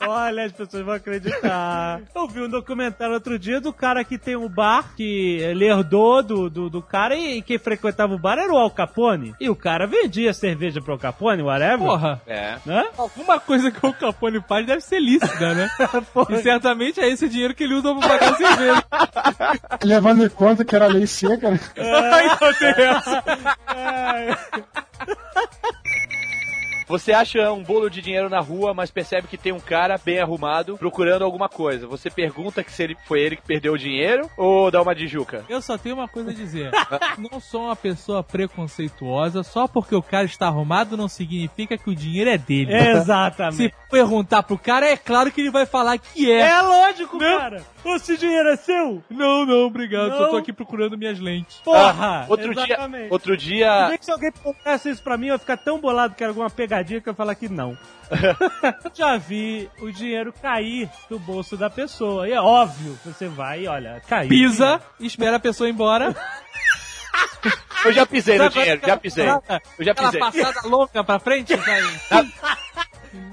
Olha, 0.00 0.44
as 0.44 0.52
pessoas 0.52 0.84
vão 0.84 0.94
acreditar. 0.94 2.00
Eu 2.14 2.28
vi 2.28 2.42
um 2.42 2.48
documentário 2.48 3.14
outro 3.14 3.38
dia 3.38 3.60
do 3.60 3.72
cara 3.72 4.04
que 4.04 4.18
tem 4.18 4.36
um 4.36 4.48
bar, 4.48 4.94
que 4.96 5.38
ele 5.40 5.66
herdou 5.66 6.22
do, 6.22 6.50
do, 6.50 6.70
do 6.70 6.82
cara 6.82 7.16
e 7.16 7.42
quem 7.42 7.58
frequentava 7.58 8.14
o 8.14 8.18
bar 8.18 8.38
era 8.38 8.52
o 8.52 8.56
Al 8.56 8.70
Capone. 8.70 9.34
E 9.40 9.48
o 9.48 9.56
cara 9.56 9.86
vendia 9.86 10.32
cerveja 10.32 10.80
pro 10.80 10.92
Al 10.92 10.98
Capone, 10.98 11.42
whatever. 11.42 11.78
Porra. 11.78 12.20
É. 12.26 12.56
Né? 12.64 12.88
Alguma 12.96 13.40
coisa 13.40 13.70
que 13.70 13.84
o 13.84 13.92
Capone 13.92 14.40
faz 14.48 14.66
deve 14.66 14.80
ser 14.80 15.00
lícita, 15.00 15.54
né? 15.54 15.68
e 16.30 16.38
certamente 16.38 17.00
é 17.00 17.08
esse 17.08 17.28
dinheiro 17.28 17.54
que 17.54 17.64
ele 17.64 17.74
usa 17.74 17.94
pra 17.94 18.08
pagar 18.08 18.32
a 18.32 18.36
cerveja. 18.36 18.84
Levando 19.84 20.24
em 20.24 20.28
conta 20.28 20.64
que 20.64 20.74
era 20.74 20.86
lei 20.86 21.06
seca, 21.06 21.50
né? 21.50 21.60
então 21.76 22.54
tem 22.54 22.84
essa. 22.84 23.24
Você 26.88 27.12
acha 27.12 27.52
um 27.52 27.62
bolo 27.62 27.90
de 27.90 28.00
dinheiro 28.00 28.30
na 28.30 28.40
rua, 28.40 28.72
mas 28.72 28.90
percebe 28.90 29.28
que 29.28 29.36
tem 29.36 29.52
um 29.52 29.60
cara 29.60 29.98
bem 30.02 30.18
arrumado 30.20 30.76
procurando 30.78 31.22
alguma 31.22 31.48
coisa. 31.48 31.86
Você 31.86 32.08
pergunta 32.10 32.64
que 32.64 32.72
se 32.72 32.82
ele 32.82 32.96
foi 33.06 33.20
ele 33.20 33.36
que 33.36 33.42
perdeu 33.42 33.74
o 33.74 33.78
dinheiro 33.78 34.28
ou 34.36 34.70
dá 34.70 34.80
uma 34.80 34.94
de 34.94 35.06
juca? 35.06 35.44
Eu 35.48 35.60
só 35.60 35.76
tenho 35.76 35.94
uma 35.96 36.08
coisa 36.08 36.30
a 36.30 36.34
dizer. 36.34 36.70
Não 37.30 37.38
sou 37.40 37.64
uma 37.64 37.76
pessoa 37.76 38.22
preconceituosa. 38.22 39.42
Só 39.42 39.68
porque 39.68 39.94
o 39.94 40.02
cara 40.02 40.24
está 40.24 40.46
arrumado 40.46 40.96
não 40.96 41.08
significa 41.08 41.76
que 41.76 41.90
o 41.90 41.94
dinheiro 41.94 42.30
é 42.30 42.38
dele. 42.38 42.72
Exatamente. 42.74 43.56
Se 43.56 43.74
perguntar 43.90 44.42
pro 44.42 44.58
cara, 44.58 44.86
é 44.88 44.96
claro 44.96 45.30
que 45.30 45.40
ele 45.42 45.50
vai 45.50 45.66
falar 45.66 45.98
que 45.98 46.30
é. 46.30 46.40
É 46.48 46.62
lógico, 46.62 47.18
Né? 47.18 47.36
cara. 47.38 47.62
Esse 47.84 48.16
dinheiro 48.16 48.48
é 48.48 48.56
seu? 48.56 49.02
Não, 49.10 49.44
não, 49.46 49.66
obrigado. 49.66 50.10
Não. 50.10 50.18
Só 50.18 50.28
tô 50.28 50.36
aqui 50.36 50.52
procurando 50.52 50.96
minhas 50.96 51.18
lentes. 51.18 51.58
Porra! 51.64 52.26
outro 52.28 52.54
dia, 52.54 52.64
exatamente. 52.64 53.12
outro 53.12 53.36
dia, 53.36 53.88
Vê 53.88 53.98
que 53.98 54.04
se 54.04 54.10
alguém 54.10 54.32
perguntasse 54.32 54.90
isso 54.90 55.02
pra 55.02 55.16
mim, 55.16 55.26
eu 55.28 55.34
ia 55.34 55.38
ficar 55.38 55.56
tão 55.56 55.78
bolado 55.80 56.14
que 56.14 56.22
era 56.22 56.30
alguma 56.30 56.50
pegadinha 56.50 56.77
que 56.84 57.08
eu 57.08 57.12
ia 57.12 57.16
falar 57.16 57.34
que 57.34 57.48
não. 57.48 57.76
Já 58.94 59.16
vi 59.16 59.70
o 59.80 59.90
dinheiro 59.90 60.32
cair 60.32 60.88
do 61.08 61.18
bolso 61.18 61.56
da 61.56 61.68
pessoa. 61.70 62.28
E 62.28 62.32
é 62.32 62.40
óbvio 62.40 62.98
que 63.02 63.08
você 63.08 63.28
vai 63.28 63.62
e 63.64 63.68
olha, 63.68 64.02
caiu. 64.08 64.28
Pisa, 64.28 64.80
espera 65.00 65.36
a 65.36 65.40
pessoa 65.40 65.68
ir 65.68 65.72
embora. 65.72 66.14
eu 67.84 67.92
já 67.92 68.04
pisei 68.06 68.38
no 68.38 68.48
dinheiro, 68.48 68.78
aquela 68.78 68.94
já 68.94 69.00
pisei. 69.00 69.26
passada- 69.26 69.62
Eu 69.78 69.84
já 69.84 69.92
Aquela 69.92 70.10
pisei. 70.10 70.20
passada 70.44 70.68
louca 70.68 71.04
pra 71.04 71.18
frente, 71.18 71.54
vai. 71.56 71.80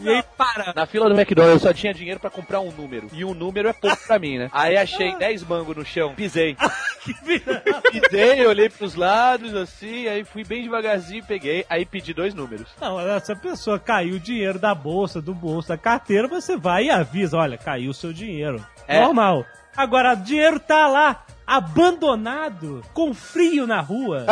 E 0.01 0.09
aí 0.09 0.23
para. 0.37 0.73
Na 0.73 0.85
fila 0.85 1.09
do 1.09 1.15
McDonald's 1.15 1.63
eu 1.63 1.69
só 1.69 1.73
tinha 1.73 1.93
dinheiro 1.93 2.19
pra 2.19 2.29
comprar 2.29 2.59
um 2.59 2.71
número. 2.71 3.07
E 3.13 3.23
um 3.23 3.33
número 3.33 3.69
é 3.69 3.73
pouco 3.73 3.97
pra 4.07 4.19
mim, 4.19 4.37
né? 4.37 4.49
Aí 4.51 4.77
achei 4.77 5.15
10 5.15 5.43
mangos 5.43 5.75
no 5.75 5.85
chão, 5.85 6.13
pisei. 6.15 6.55
pisei, 7.91 8.45
olhei 8.45 8.69
pros 8.69 8.95
lados, 8.95 9.53
assim, 9.55 10.07
aí 10.07 10.23
fui 10.23 10.43
bem 10.43 10.63
devagarzinho, 10.63 11.23
peguei, 11.25 11.65
aí 11.69 11.85
pedi 11.85 12.13
dois 12.13 12.33
números. 12.33 12.67
Não, 12.81 12.97
se 13.19 13.31
a 13.31 13.35
pessoa 13.35 13.79
caiu 13.79 14.15
o 14.15 14.19
dinheiro 14.19 14.57
da 14.57 14.73
bolsa, 14.73 15.21
do 15.21 15.33
bolso, 15.33 15.69
da 15.69 15.77
carteira, 15.77 16.27
você 16.27 16.57
vai 16.57 16.85
e 16.85 16.89
avisa, 16.89 17.37
olha, 17.37 17.57
caiu 17.57 17.91
o 17.91 17.93
seu 17.93 18.11
dinheiro. 18.11 18.65
É. 18.87 19.01
Normal. 19.01 19.45
Agora, 19.75 20.13
o 20.13 20.15
dinheiro 20.15 20.59
tá 20.59 20.87
lá, 20.87 21.25
abandonado, 21.45 22.81
com 22.93 23.13
frio 23.13 23.67
na 23.67 23.81
rua. 23.81 24.25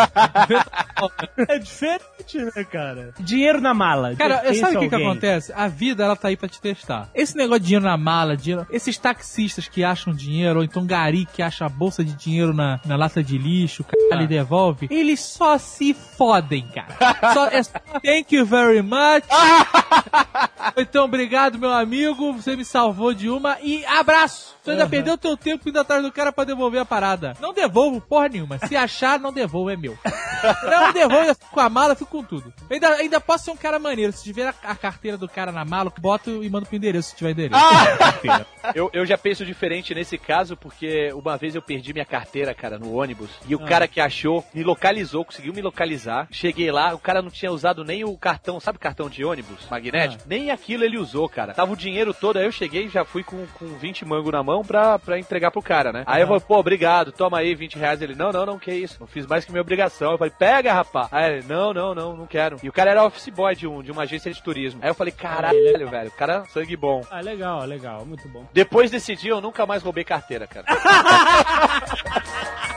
é 1.47 1.59
diferente, 1.59 2.37
né, 2.55 2.63
cara? 2.63 3.13
Dinheiro 3.19 3.61
na 3.61 3.73
mala. 3.73 4.15
Cara, 4.15 4.53
sabe 4.55 4.77
o 4.77 4.79
que, 4.81 4.89
que 4.89 4.95
alguém. 4.95 5.09
acontece? 5.09 5.53
A 5.53 5.67
vida, 5.67 6.03
ela 6.03 6.15
tá 6.15 6.29
aí 6.29 6.37
pra 6.37 6.49
te 6.49 6.59
testar. 6.59 7.09
Esse 7.13 7.35
negócio 7.35 7.61
de 7.61 7.67
dinheiro 7.67 7.85
na 7.85 7.97
mala, 7.97 8.35
dinheiro... 8.35 8.65
Esses 8.71 8.97
taxistas 8.97 9.67
que 9.67 9.83
acham 9.83 10.13
dinheiro, 10.13 10.59
ou 10.59 10.65
então 10.65 10.85
gari 10.85 11.25
que 11.25 11.41
acha 11.41 11.65
a 11.65 11.69
bolsa 11.69 12.03
de 12.03 12.13
dinheiro 12.13 12.53
na, 12.53 12.79
na 12.85 12.95
lata 12.95 13.23
de 13.23 13.37
lixo, 13.37 13.83
caralho, 13.83 14.23
e 14.23 14.27
devolve, 14.27 14.87
eles 14.89 15.19
só 15.19 15.57
se 15.57 15.93
fodem, 15.93 16.67
cara. 16.67 16.93
Só, 17.33 17.47
é 17.47 17.63
só 17.63 17.79
thank 18.03 18.35
you 18.35 18.45
very 18.45 18.81
much. 18.81 19.23
Então, 20.75 21.05
obrigado, 21.05 21.59
meu 21.59 21.71
amigo, 21.71 22.33
você 22.33 22.55
me 22.55 22.65
salvou 22.65 23.13
de 23.13 23.29
uma 23.29 23.57
e 23.61 23.85
abraço. 23.85 24.55
Você 24.63 24.71
ainda 24.71 24.87
perdeu 24.87 25.17
teu 25.17 25.37
tempo 25.37 25.69
indo 25.69 25.79
atrás 25.79 26.01
do 26.01 26.11
cara 26.11 26.31
pra 26.31 26.45
devolver 26.45 26.81
a 26.81 26.85
parada. 26.85 27.35
Não 27.39 27.53
devolvo 27.53 28.01
porra 28.01 28.29
nenhuma. 28.29 28.57
Se 28.59 28.75
achar, 28.75 29.19
não 29.19 29.31
devolvo, 29.31 29.69
é 29.69 29.75
meu. 29.75 29.97
Não 30.69 30.93
devolvo, 30.93 31.25
eu 31.25 31.35
fico 31.35 31.51
com 31.51 31.59
a 31.59 31.69
mala, 31.69 31.93
eu 31.93 31.97
fico 31.97 32.11
com 32.11 32.23
tudo. 32.23 32.53
Ainda, 32.69 32.89
ainda 32.95 33.21
posso 33.21 33.45
ser 33.45 33.51
um 33.51 33.57
cara 33.57 33.79
maneiro. 33.79 34.11
Se 34.11 34.23
tiver 34.23 34.47
a, 34.47 34.53
a 34.63 34.75
carteira 34.75 35.17
do 35.17 35.27
cara 35.27 35.51
na 35.51 35.65
mala, 35.65 35.91
boto 35.99 36.43
e 36.43 36.49
mando 36.49 36.65
pro 36.65 36.75
endereço 36.75 37.09
se 37.09 37.15
tiver 37.15 37.31
endereço. 37.31 37.59
Eu, 38.73 38.89
eu 38.93 39.05
já 39.05 39.17
penso 39.17 39.45
diferente 39.45 39.93
nesse 39.93 40.17
caso, 40.17 40.55
porque 40.55 41.11
uma 41.13 41.37
vez 41.37 41.55
eu 41.55 41.61
perdi 41.61 41.93
minha 41.93 42.05
carteira, 42.05 42.53
cara, 42.53 42.77
no 42.79 42.93
ônibus. 42.93 43.29
E 43.47 43.55
o 43.55 43.59
cara 43.59 43.87
que 43.87 43.99
achou 43.99 44.43
me 44.53 44.63
localizou, 44.63 45.25
conseguiu 45.25 45.53
me 45.53 45.61
localizar. 45.61 46.27
Cheguei 46.31 46.71
lá, 46.71 46.93
o 46.93 46.99
cara 46.99 47.21
não 47.21 47.29
tinha 47.29 47.51
usado 47.51 47.83
nem 47.83 48.03
o 48.03 48.17
cartão, 48.17 48.59
sabe 48.59 48.79
cartão 48.79 49.09
de 49.09 49.23
ônibus 49.23 49.67
magnético? 49.69 50.23
Nem 50.25 50.51
aquilo 50.51 50.83
ele 50.83 50.97
usou, 50.97 51.27
cara. 51.27 51.53
Tava 51.53 51.73
o 51.73 51.77
dinheiro 51.77 52.13
todo, 52.13 52.37
aí 52.37 52.45
eu 52.45 52.51
cheguei 52.51 52.85
e 52.85 52.89
já 52.89 53.03
fui 53.03 53.23
com, 53.23 53.45
com 53.53 53.65
20 53.65 54.05
mango 54.05 54.31
na 54.31 54.43
mão 54.43 54.63
pra, 54.63 54.97
pra 54.99 55.19
entregar 55.19 55.51
pro 55.51 55.61
cara, 55.61 55.91
né? 55.91 56.03
Aí 56.05 56.21
eu 56.21 56.27
falei, 56.27 56.41
pô, 56.41 56.57
obrigado, 56.57 57.11
toma 57.11 57.39
aí 57.39 57.53
20 57.55 57.77
reais. 57.77 58.01
Ele, 58.01 58.15
não, 58.15 58.31
não, 58.31 58.45
não, 58.45 58.59
que 58.59 58.73
isso. 58.73 58.97
Não 58.99 59.07
fiz 59.07 59.25
mais 59.25 59.45
que 59.45 59.51
minha 59.51 59.61
obrigação. 59.61 60.11
Eu 60.11 60.17
falei, 60.17 60.32
pega, 60.37 60.73
rapaz. 60.73 61.07
Aí 61.11 61.33
ele, 61.33 61.45
não, 61.47 61.73
não, 61.73 61.95
não, 61.95 62.15
não 62.15 62.27
quero. 62.27 62.57
E 62.63 62.69
o 62.69 62.73
cara 62.73 62.91
era 62.91 63.05
office 63.05 63.29
boy 63.29 63.55
de, 63.55 63.67
um, 63.67 63.81
de 63.81 63.91
uma 63.91 64.03
agência 64.03 64.31
de 64.31 64.41
turismo. 64.41 64.79
Aí 64.83 64.89
eu 64.89 64.95
falei, 64.95 65.11
caralho, 65.11 65.89
velho, 65.89 66.09
o 66.09 66.11
cara 66.11 66.45
sangue 66.45 66.75
bom. 66.75 67.03
Ah, 67.09 67.21
legal, 67.21 67.65
legal, 67.65 68.05
muito 68.05 68.27
bom. 68.27 68.45
Depois 68.53 68.91
desse 68.91 69.15
dia 69.15 69.31
eu 69.31 69.41
nunca 69.41 69.65
mais 69.65 69.83
roubei 69.83 70.03
carteira, 70.03 70.47
cara. 70.47 70.65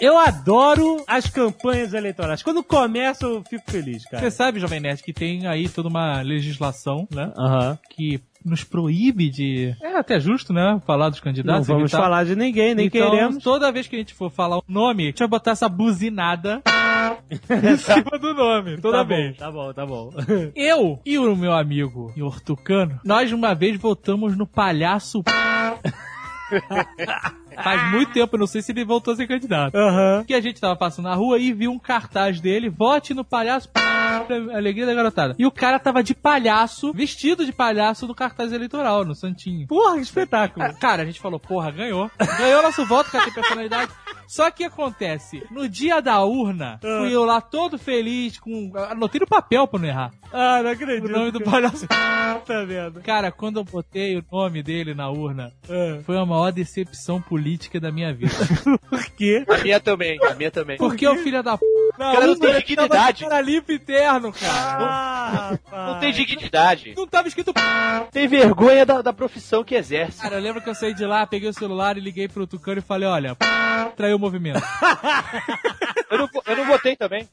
Eu 0.00 0.16
adoro 0.18 1.04
as 1.06 1.26
campanhas 1.28 1.92
eleitorais. 1.92 2.42
Quando 2.42 2.62
começa, 2.64 3.26
eu 3.26 3.42
fico 3.48 3.70
feliz, 3.70 4.04
cara. 4.06 4.22
Você 4.22 4.30
sabe, 4.30 4.58
Jovem 4.58 4.80
Nerd, 4.80 5.02
que 5.02 5.12
tem 5.12 5.46
aí 5.46 5.68
toda 5.68 5.88
uma 5.88 6.22
legislação, 6.22 7.06
né? 7.12 7.32
Aham. 7.36 7.78
Que 7.90 8.20
nos 8.44 8.64
proíbe 8.64 9.28
de. 9.28 9.76
É 9.82 9.96
até 9.98 10.18
justo, 10.18 10.52
né? 10.54 10.80
Falar 10.86 11.10
dos 11.10 11.18
Não 11.18 11.24
candidatos. 11.24 11.66
vamos 11.66 11.82
evitar- 11.82 11.98
falar 12.00 12.24
de 12.24 12.34
ninguém, 12.34 12.74
nem 12.74 12.86
então, 12.86 13.10
queremos. 13.10 13.44
Toda 13.44 13.70
vez 13.70 13.86
que 13.86 13.96
a 13.96 13.98
gente 13.98 14.14
for 14.14 14.30
falar 14.30 14.58
o 14.58 14.64
nome, 14.66 15.02
a 15.02 15.06
gente 15.06 15.18
vai 15.18 15.28
botar 15.28 15.50
essa 15.50 15.68
buzinada 15.68 16.62
em 17.62 17.76
cima 17.76 18.18
do 18.18 18.32
nome. 18.32 18.78
Toda 18.80 18.98
tá 18.98 19.02
vez. 19.04 19.32
Bom, 19.36 19.38
tá 19.38 19.50
bom, 19.52 19.72
tá 19.74 19.86
bom. 19.86 20.10
Eu 20.56 20.98
e 21.04 21.18
o 21.18 21.36
meu 21.36 21.52
amigo 21.52 22.10
Hortucano, 22.18 22.98
nós 23.04 23.30
uma 23.32 23.54
vez 23.54 23.76
votamos 23.78 24.34
no 24.34 24.46
palhaço. 24.46 25.22
Faz 27.62 27.90
muito 27.92 28.12
tempo, 28.12 28.34
eu 28.36 28.40
não 28.40 28.46
sei 28.46 28.62
se 28.62 28.72
ele 28.72 28.84
voltou 28.84 29.12
a 29.12 29.16
ser 29.16 29.26
candidato. 29.26 29.74
Aham. 29.74 30.24
Que 30.26 30.34
a 30.34 30.40
gente 30.40 30.60
tava 30.60 30.76
passando 30.76 31.04
na 31.06 31.14
rua 31.14 31.38
e 31.38 31.52
viu 31.52 31.70
um 31.70 31.78
cartaz 31.78 32.40
dele, 32.40 32.68
vote 32.68 33.14
no 33.14 33.24
palhaço. 33.24 33.68
Alegria 34.54 34.86
da 34.86 34.94
garotada. 34.94 35.34
E 35.38 35.46
o 35.46 35.50
cara 35.50 35.78
tava 35.78 36.02
de 36.02 36.14
palhaço, 36.14 36.92
vestido 36.92 37.44
de 37.44 37.52
palhaço 37.52 38.06
no 38.06 38.14
cartaz 38.14 38.52
eleitoral, 38.52 39.04
no 39.04 39.14
Santinho. 39.14 39.66
Porra, 39.66 39.96
que 39.96 40.02
espetáculo. 40.02 40.64
Ah, 40.66 40.72
Cara, 40.74 41.02
a 41.02 41.06
gente 41.06 41.20
falou, 41.20 41.38
porra, 41.38 41.70
ganhou. 41.70 42.10
Ganhou 42.38 42.62
nosso 42.62 42.84
voto, 42.86 43.10
cara, 43.10 43.24
tem 43.24 43.32
personalidade. 43.34 43.90
Só 44.30 44.48
que 44.48 44.62
acontece, 44.62 45.42
no 45.50 45.68
dia 45.68 46.00
da 46.00 46.22
urna, 46.22 46.78
fui 46.80 47.12
eu 47.12 47.24
lá 47.24 47.40
todo 47.40 47.76
feliz, 47.76 48.38
com. 48.38 48.70
Anotei 48.88 49.18
no 49.20 49.26
papel 49.26 49.66
pra 49.66 49.80
não 49.80 49.88
errar. 49.88 50.12
Ah, 50.32 50.60
não 50.62 50.70
O 50.70 50.72
acredito. 50.72 51.08
nome 51.10 51.32
do 51.32 51.40
palhaço. 51.40 51.84
Tá 52.46 52.62
vendo? 52.64 53.00
Cara, 53.00 53.32
quando 53.32 53.58
eu 53.58 53.64
botei 53.64 54.16
o 54.16 54.24
nome 54.30 54.62
dele 54.62 54.94
na 54.94 55.10
urna, 55.10 55.52
Ah, 55.68 55.98
foi 56.04 56.16
a 56.16 56.24
maior 56.24 56.52
decepção 56.52 57.20
política 57.20 57.80
da 57.80 57.90
minha 57.90 58.14
vida. 58.14 58.32
Por 58.88 59.04
quê? 59.16 59.44
A 59.48 59.58
minha 59.58 59.80
também, 59.80 60.16
a 60.24 60.34
minha 60.34 60.50
também. 60.50 60.76
Porque 60.76 61.06
o 61.08 61.16
filho 61.16 61.42
da 61.42 61.58
p. 61.58 61.64
O 61.64 61.98
cara 61.98 62.26
não 62.28 62.38
tem 62.38 62.54
dignidade. 62.60 63.24
Era 63.24 63.40
limpo 63.40 63.72
interno, 63.72 64.32
cara. 64.32 64.52
Ah, 64.54 65.50
rapaz. 65.50 65.92
Não 65.92 65.98
tem 66.00 66.12
dignidade. 66.12 66.94
Não 66.96 67.06
tava 67.06 67.26
escrito 67.26 67.52
p. 67.52 67.60
Tem 68.12 68.28
vergonha 68.28 68.86
da, 68.86 69.02
da 69.02 69.12
profissão 69.12 69.64
que 69.64 69.74
exerce. 69.74 70.22
Cara, 70.22 70.36
eu 70.36 70.40
lembro 70.40 70.62
que 70.62 70.70
eu 70.70 70.74
saí 70.74 70.94
de 70.94 71.04
lá, 71.04 71.26
peguei 71.26 71.48
o 71.48 71.52
celular 71.54 71.96
e 71.98 72.00
liguei 72.00 72.28
pro 72.28 72.46
Tucano 72.46 72.78
e 72.78 72.82
falei, 72.82 73.08
olha, 73.08 73.34
p... 73.34 73.44
traiu 73.96 74.16
o 74.16 74.19
movimento. 74.20 74.60
Eu 76.10 76.18
não, 76.18 76.28
eu 76.44 76.56
não 76.56 76.66
votei 76.66 76.96
também. 76.96 77.28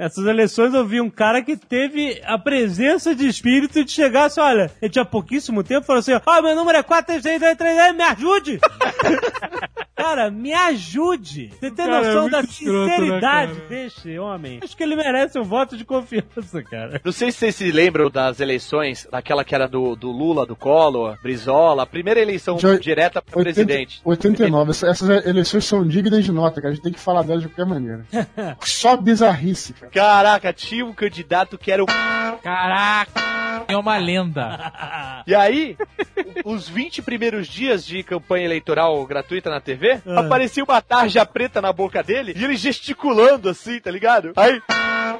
Essas 0.00 0.24
eleições 0.26 0.72
eu 0.72 0.84
vi 0.86 1.00
um 1.00 1.10
cara 1.10 1.42
que 1.42 1.56
teve 1.56 2.20
a 2.24 2.38
presença 2.38 3.14
de 3.14 3.26
espírito 3.26 3.84
de 3.84 3.90
chegar 3.92 4.24
assim, 4.24 4.40
olha, 4.40 4.70
ele 4.80 4.90
tinha 4.90 5.04
pouquíssimo 5.04 5.62
tempo, 5.62 5.86
falou 5.86 6.00
assim, 6.00 6.12
ó, 6.26 6.42
meu 6.42 6.56
número 6.56 6.78
é 6.78 6.82
433, 6.82 7.94
me 7.94 8.02
ajude! 8.02 8.58
cara, 9.94 10.30
me 10.30 10.52
ajude! 10.52 11.50
Você 11.60 11.70
tem 11.70 11.86
Cara, 11.86 11.96
é 11.98 12.06
noção 12.06 12.22
muito 12.22 12.32
da 12.32 12.40
escroto, 12.40 12.72
né, 12.86 12.88
sinceridade 12.96 13.52
cara? 13.54 13.68
desse 13.68 14.18
homem? 14.18 14.60
Acho 14.62 14.76
que 14.76 14.82
ele 14.82 14.96
merece 14.96 15.38
um 15.38 15.42
voto 15.44 15.76
de 15.76 15.84
confiança, 15.84 16.62
cara. 16.62 17.00
Não 17.04 17.12
sei 17.12 17.30
se 17.30 17.38
vocês 17.38 17.56
se 17.56 17.70
lembram 17.70 18.10
das 18.10 18.40
eleições, 18.40 19.06
daquela 19.10 19.44
que 19.44 19.54
era 19.54 19.66
do, 19.68 19.94
do 19.96 20.10
Lula, 20.10 20.46
do 20.46 20.56
Collor, 20.56 21.18
Brizola, 21.22 21.82
a 21.82 21.86
primeira 21.86 22.20
eleição 22.20 22.58
Já- 22.58 22.76
direta 22.76 23.20
para 23.20 23.38
80 23.38 23.54
presidente. 23.54 24.00
89. 24.04 24.70
Essa- 24.70 24.88
Essas 24.88 25.26
eleições 25.26 25.64
são 25.64 25.86
dignas 25.86 26.24
de 26.24 26.32
nota, 26.32 26.60
cara. 26.60 26.72
A 26.72 26.74
gente 26.74 26.82
tem 26.84 26.92
que 26.92 27.00
falar 27.00 27.22
delas 27.22 27.42
de 27.42 27.48
qualquer 27.48 27.66
maneira. 27.66 28.04
Só 28.64 28.96
bizarrice, 28.96 29.72
cara. 29.74 29.89
Caraca, 29.92 30.52
tinha 30.52 30.84
um 30.84 30.92
candidato 30.92 31.58
que 31.58 31.72
era 31.72 31.82
o. 31.82 31.86
Caraca! 32.42 33.64
É 33.68 33.76
uma 33.76 33.96
lenda. 33.98 34.72
E 35.26 35.34
aí, 35.34 35.76
os 36.44 36.68
20 36.68 37.02
primeiros 37.02 37.46
dias 37.46 37.84
de 37.84 38.02
campanha 38.02 38.46
eleitoral 38.46 39.04
gratuita 39.06 39.50
na 39.50 39.60
TV, 39.60 40.00
Ah. 40.06 40.20
aparecia 40.20 40.64
uma 40.64 40.80
tarja 40.80 41.24
preta 41.26 41.60
na 41.60 41.72
boca 41.72 42.02
dele 42.02 42.32
e 42.34 42.42
ele 42.42 42.56
gesticulando 42.56 43.48
assim, 43.48 43.78
tá 43.78 43.90
ligado? 43.90 44.32
Aí, 44.34 44.60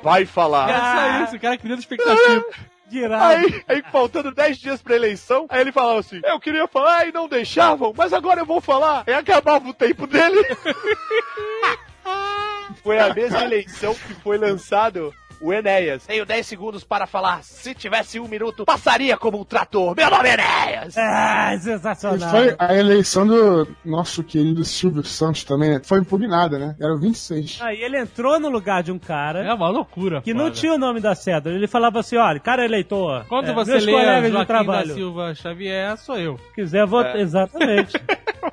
vai 0.02 0.24
falar. 0.24 0.70
É 0.70 1.18
só 1.18 1.24
isso, 1.24 1.36
o 1.36 1.40
cara 1.40 1.58
criando 1.58 1.80
expectativa. 1.80 2.44
Aí, 3.20 3.62
aí, 3.68 3.84
faltando 3.92 4.34
10 4.34 4.58
dias 4.58 4.82
pra 4.82 4.96
eleição, 4.96 5.46
aí 5.48 5.60
ele 5.60 5.70
falava 5.70 6.00
assim: 6.00 6.20
Eu 6.24 6.40
queria 6.40 6.66
falar 6.66 7.06
e 7.06 7.12
não 7.12 7.28
deixavam, 7.28 7.94
mas 7.96 8.12
agora 8.12 8.40
eu 8.40 8.44
vou 8.44 8.60
falar. 8.60 9.04
Aí 9.06 9.14
acabava 9.14 9.68
o 9.68 9.72
tempo 9.72 10.08
dele. 10.08 10.44
foi 12.82 12.98
a 12.98 13.12
mesma 13.12 13.44
eleição 13.44 13.94
que 13.94 14.14
foi 14.14 14.38
lançado 14.38 15.14
o 15.40 15.52
Enéas. 15.52 16.04
Tenho 16.06 16.24
10 16.26 16.46
segundos 16.46 16.84
para 16.84 17.06
falar. 17.06 17.42
Se 17.42 17.74
tivesse 17.74 18.20
um 18.20 18.28
minuto, 18.28 18.64
passaria 18.64 19.16
como 19.16 19.40
um 19.40 19.44
trator. 19.44 19.94
Meu 19.96 20.10
nome 20.10 20.28
é 20.28 20.34
Enéas! 20.34 20.96
Ah, 20.98 21.54
E 21.54 21.58
sensacional. 21.60 22.30
foi 22.30 22.54
a 22.58 22.74
eleição 22.74 23.26
do 23.26 23.66
nosso 23.84 24.22
querido 24.22 24.64
Silvio 24.64 25.02
Santos 25.02 25.44
também, 25.44 25.70
né? 25.70 25.80
Foi 25.82 25.98
impugnada, 26.00 26.58
né? 26.58 26.76
Era 26.80 26.92
o 26.94 26.98
26. 26.98 27.58
Aí 27.62 27.80
ele 27.82 27.98
entrou 27.98 28.38
no 28.38 28.48
lugar 28.48 28.82
de 28.82 28.92
um 28.92 28.98
cara 28.98 29.40
É 29.44 29.52
uma 29.54 29.68
loucura. 29.68 30.20
que 30.22 30.34
não 30.34 30.50
tinha 30.50 30.74
o 30.74 30.78
nome 30.78 31.00
da 31.00 31.14
cédula. 31.14 31.54
Ele 31.54 31.66
falava 31.66 32.00
assim, 32.00 32.16
olha, 32.16 32.38
cara 32.38 32.64
eleitor, 32.64 33.24
Quando 33.28 33.50
é, 33.50 33.54
você 33.54 33.72
meus 33.72 33.84
lê 33.86 33.92
colegas 33.92 34.32
de 34.32 34.46
trabalho, 34.46 34.88
da 34.88 34.94
Silva 34.94 35.34
Xavier, 35.34 35.96
sou 35.98 36.18
eu. 36.18 36.38
quiser 36.54 36.86
votar, 36.86 37.16
exatamente. 37.18 37.92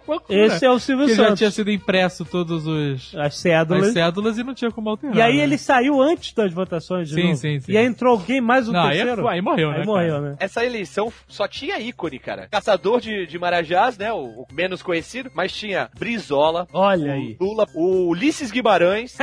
Loucura. 0.08 0.46
Esse 0.46 0.66
é 0.66 0.70
o 0.70 0.80
Silvio 0.80 1.06
Que 1.08 1.16
já 1.16 1.24
Santos. 1.26 1.38
tinha 1.40 1.52
sido 1.52 1.70
impresso 1.72 2.24
todos 2.26 2.66
os 2.66 3.14
As 3.16 3.28
as 3.28 3.38
cédulas. 3.38 3.94
cédulas 3.94 4.38
e 4.38 4.44
não 4.44 4.54
tinha 4.54 4.72
como 4.72 4.90
alterar. 4.90 5.16
E 5.16 5.22
aí 5.22 5.38
né? 5.38 5.44
ele 5.44 5.58
saiu 5.58 6.02
antes 6.02 6.34
das 6.34 6.52
votações 6.54 6.77
de 6.80 7.14
Sim, 7.14 7.24
novo. 7.24 7.36
sim, 7.36 7.60
sim. 7.60 7.72
E 7.72 7.78
aí 7.78 7.86
entrou 7.86 8.14
alguém 8.14 8.40
mais 8.42 8.68
um 8.68 8.72
Não, 8.72 8.84
aí, 8.84 8.98
terceiro. 8.98 9.28
é- 9.28 9.32
aí 9.34 9.42
morreu, 9.42 9.72
né? 9.72 9.78
Aí 9.80 9.86
morreu, 9.86 10.14
cara? 10.16 10.22
né? 10.32 10.36
Essa 10.40 10.66
eleição 10.66 11.12
só 11.28 11.48
tinha 11.48 11.80
ícone, 11.80 12.20
cara. 12.20 12.48
Caçador 12.50 13.00
de, 13.02 13.26
de 13.28 13.38
Marajás, 13.40 13.98
né? 13.98 14.12
O, 14.14 14.18
o 14.42 14.48
menos 14.52 14.82
conhecido, 14.82 15.32
mas 15.34 15.52
tinha 15.54 15.90
Brizola. 15.98 16.68
Olha 16.74 17.12
o 17.12 17.14
aí. 17.14 17.38
Lula, 17.40 17.66
o 17.74 18.08
Ulisses 18.10 18.52
Guimarães, 18.52 19.18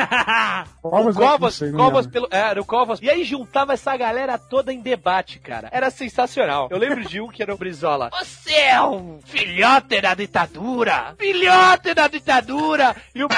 Covas, 0.83 1.17
o 1.17 1.19
Covas, 1.19 1.55
sei, 1.55 1.73
Covas 1.73 2.07
pelo. 2.07 2.29
É, 2.31 2.39
era 2.39 2.61
o 2.61 2.65
Covas. 2.65 3.01
E 3.03 3.09
aí 3.11 3.25
juntava 3.25 3.73
essa 3.73 3.97
galera 3.97 4.37
toda 4.39 4.73
em 4.73 4.81
debate, 4.81 5.39
cara. 5.39 5.69
Era 5.73 5.91
sensacional. 5.91 6.69
Eu 6.71 6.79
lembro 6.79 7.05
de 7.05 7.21
um 7.21 7.29
que 7.29 7.43
era 7.43 7.55
o 7.55 7.59
Brizola. 7.59 8.11
Você 8.19 8.53
é 8.55 8.81
um 8.83 9.19
filhote 9.25 10.01
da 10.01 10.15
ditadura! 10.15 11.15
Filhote 11.19 11.95
da 11.95 12.09
ditadura! 12.09 12.95
E 13.15 13.23
o. 13.25 13.29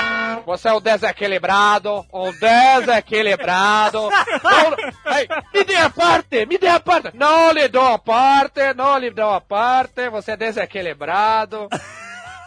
Você 0.46 0.68
é 0.68 0.72
um 0.74 0.80
desequilibrado! 0.80 2.04
Um 2.12 2.30
desequilibrado! 2.32 4.05
Me 5.52 5.64
dê 5.64 5.76
a 5.76 5.90
parte! 5.90 6.46
Me 6.46 6.58
dê 6.58 6.68
a 6.68 6.80
parte! 6.80 7.10
Não 7.14 7.52
lhe 7.52 7.68
dou 7.68 7.86
a 7.86 7.98
parte! 7.98 8.74
Não 8.74 8.98
lhe 8.98 9.10
dou 9.10 9.30
a 9.30 9.40
parte! 9.40 10.08
Você 10.10 10.32
é 10.32 10.36
desequilibrado! 10.36 11.68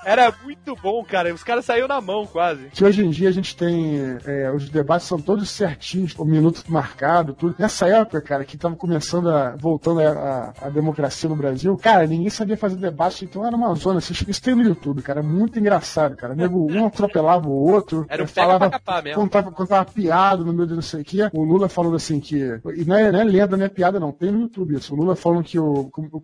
Era 0.06 0.34
muito 0.44 0.76
bom, 0.82 1.04
cara. 1.04 1.34
Os 1.34 1.44
caras 1.44 1.66
saíram 1.66 1.88
na 1.88 2.00
mão 2.00 2.26
quase. 2.26 2.68
Que 2.74 2.84
hoje 2.86 3.06
em 3.06 3.10
dia 3.10 3.30
a 3.30 3.32
gente 3.32 3.56
tem. 3.56 4.18
é, 4.26 4.50
os 4.52 4.70
debates 4.70 5.08
são 5.08 5.20
todos 5.20 5.50
certinhos, 5.50 6.16
o 6.18 6.24
minuto 6.26 6.64
marcado, 6.70 7.34
tudo. 7.34 7.56
Nessa 7.60 7.88
época, 7.88 8.22
cara, 8.22 8.46
que 8.46 8.58
tava 8.58 8.76
começando 8.76 9.30
a. 9.30 9.56
voltando 9.58 10.00
a, 10.02 10.10
a- 10.12 10.54
a 10.68 10.70
democracia 10.70 11.30
no 11.30 11.36
Brasil, 11.36 11.76
cara, 11.78 12.08
ninguém 12.08 12.30
sabia 12.30 12.56
fazer 12.58 12.78
debate, 12.78 13.26
então 13.26 13.46
era 13.46 13.56
uma 13.56 13.74
zona. 13.76 14.00
Isso, 14.00 14.14
isso 14.30 14.42
tem 14.42 14.56
no 14.56 14.64
YouTube, 14.64 15.02
cara. 15.02 15.22
Muito 15.22 15.60
engraçado, 15.60 16.16
cara. 16.16 16.34
Nego, 16.34 16.72
um 16.72 16.86
atropelava 16.88 17.48
o 17.48 17.52
outro. 17.72 18.06
Era 18.10 18.24
um 18.24 18.28
falava, 18.28 18.70
pra 18.80 19.02
mesmo. 19.02 19.22
contava, 19.22 19.52
contava 19.52 19.86
piada 19.92 20.44
no 20.44 20.54
meio 20.54 20.68
de 20.68 20.76
não 20.76 20.82
sei 20.82 21.02
o 21.02 21.06
que. 21.06 21.20
O 21.34 21.44
Lula 21.44 21.68
falando 21.68 21.96
assim 21.98 22.20
que. 22.20 22.38
E 22.76 22.86
não 22.86 22.96
é, 22.96 23.12
não 23.12 23.20
é 23.20 23.24
lenda, 23.24 23.58
não 23.58 23.66
é 23.66 23.70
piada, 23.70 24.00
não. 24.00 24.12
Tem 24.12 24.32
no 24.32 24.40
YouTube 24.42 24.76
isso. 24.76 24.94
O 24.94 24.98
Lula 24.98 25.16
falando 25.16 25.44
que 25.44 25.60
o, 25.60 25.90
o- 25.96 26.22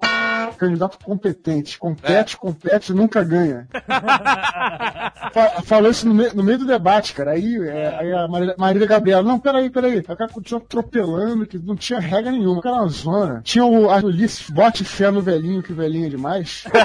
candidato 0.54 0.98
competente. 1.04 1.78
Compete, 1.78 2.38
compete, 2.38 2.94
nunca 2.94 3.24
ganha. 3.24 3.68
Fa- 5.34 5.62
Falou 5.64 5.92
isso 5.92 6.08
no, 6.08 6.14
me- 6.14 6.30
no 6.34 6.44
meio 6.44 6.60
do 6.60 6.66
debate, 6.66 7.14
cara. 7.14 7.32
Aí, 7.32 7.56
é, 7.68 7.96
aí 8.00 8.14
a 8.14 8.28
Marília, 8.28 8.56
Marília 8.58 8.88
Gabriela, 8.88 9.24
não, 9.24 9.40
peraí, 9.40 9.70
peraí. 9.70 10.00
O 10.00 10.04
cara 10.04 10.30
continuou 10.30 10.64
atropelando, 10.66 11.46
que 11.46 11.58
não 11.58 11.76
tinha 11.76 12.00
regra 12.00 12.32
nenhuma. 12.32 12.60
O 12.60 12.62
cara 12.62 12.86
zona. 12.88 13.42
Tinha 13.44 13.66
o 13.66 13.90
a 13.90 13.98
Ulisses, 13.98 14.50
bote 14.50 14.84
fé 14.84 15.10
no 15.12 15.22
velhinho, 15.22 15.64
que 15.64 15.74
velhinho 15.74 16.08
é 16.08 16.10
demais. 16.10 16.66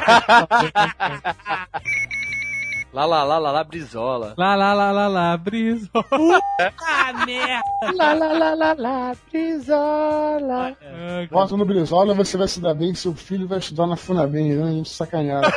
Lá, 2.93 3.05
lá, 3.05 3.23
lá, 3.23 3.39
lá, 3.39 3.53
lá, 3.53 3.63
Brizola. 3.63 4.35
Lá, 4.37 4.57
lá, 4.57 4.75
lá, 4.75 4.91
lá, 4.91 5.07
lá, 5.07 5.37
brisa. 5.37 5.89
Ah, 5.95 7.13
merda! 7.25 7.63
Lá, 7.97 8.15
lá, 8.15 8.33
lá, 8.33 8.55
lá, 8.55 8.75
lá, 8.77 9.17
Brizola. 9.31 10.77
Bota 11.31 11.57
no 11.57 11.65
Brizola, 11.65 12.15
você 12.15 12.37
vai 12.37 12.49
se 12.49 12.61
dar 12.61 12.75
bem, 12.75 12.93
seu 12.93 13.15
filho 13.15 13.47
vai 13.47 13.61
estudar 13.61 13.87
na 13.87 13.95
Funabem, 13.95 14.57
né? 14.57 14.69
A 14.69 14.73
gente 14.73 14.91
sacaneado. 14.91 15.47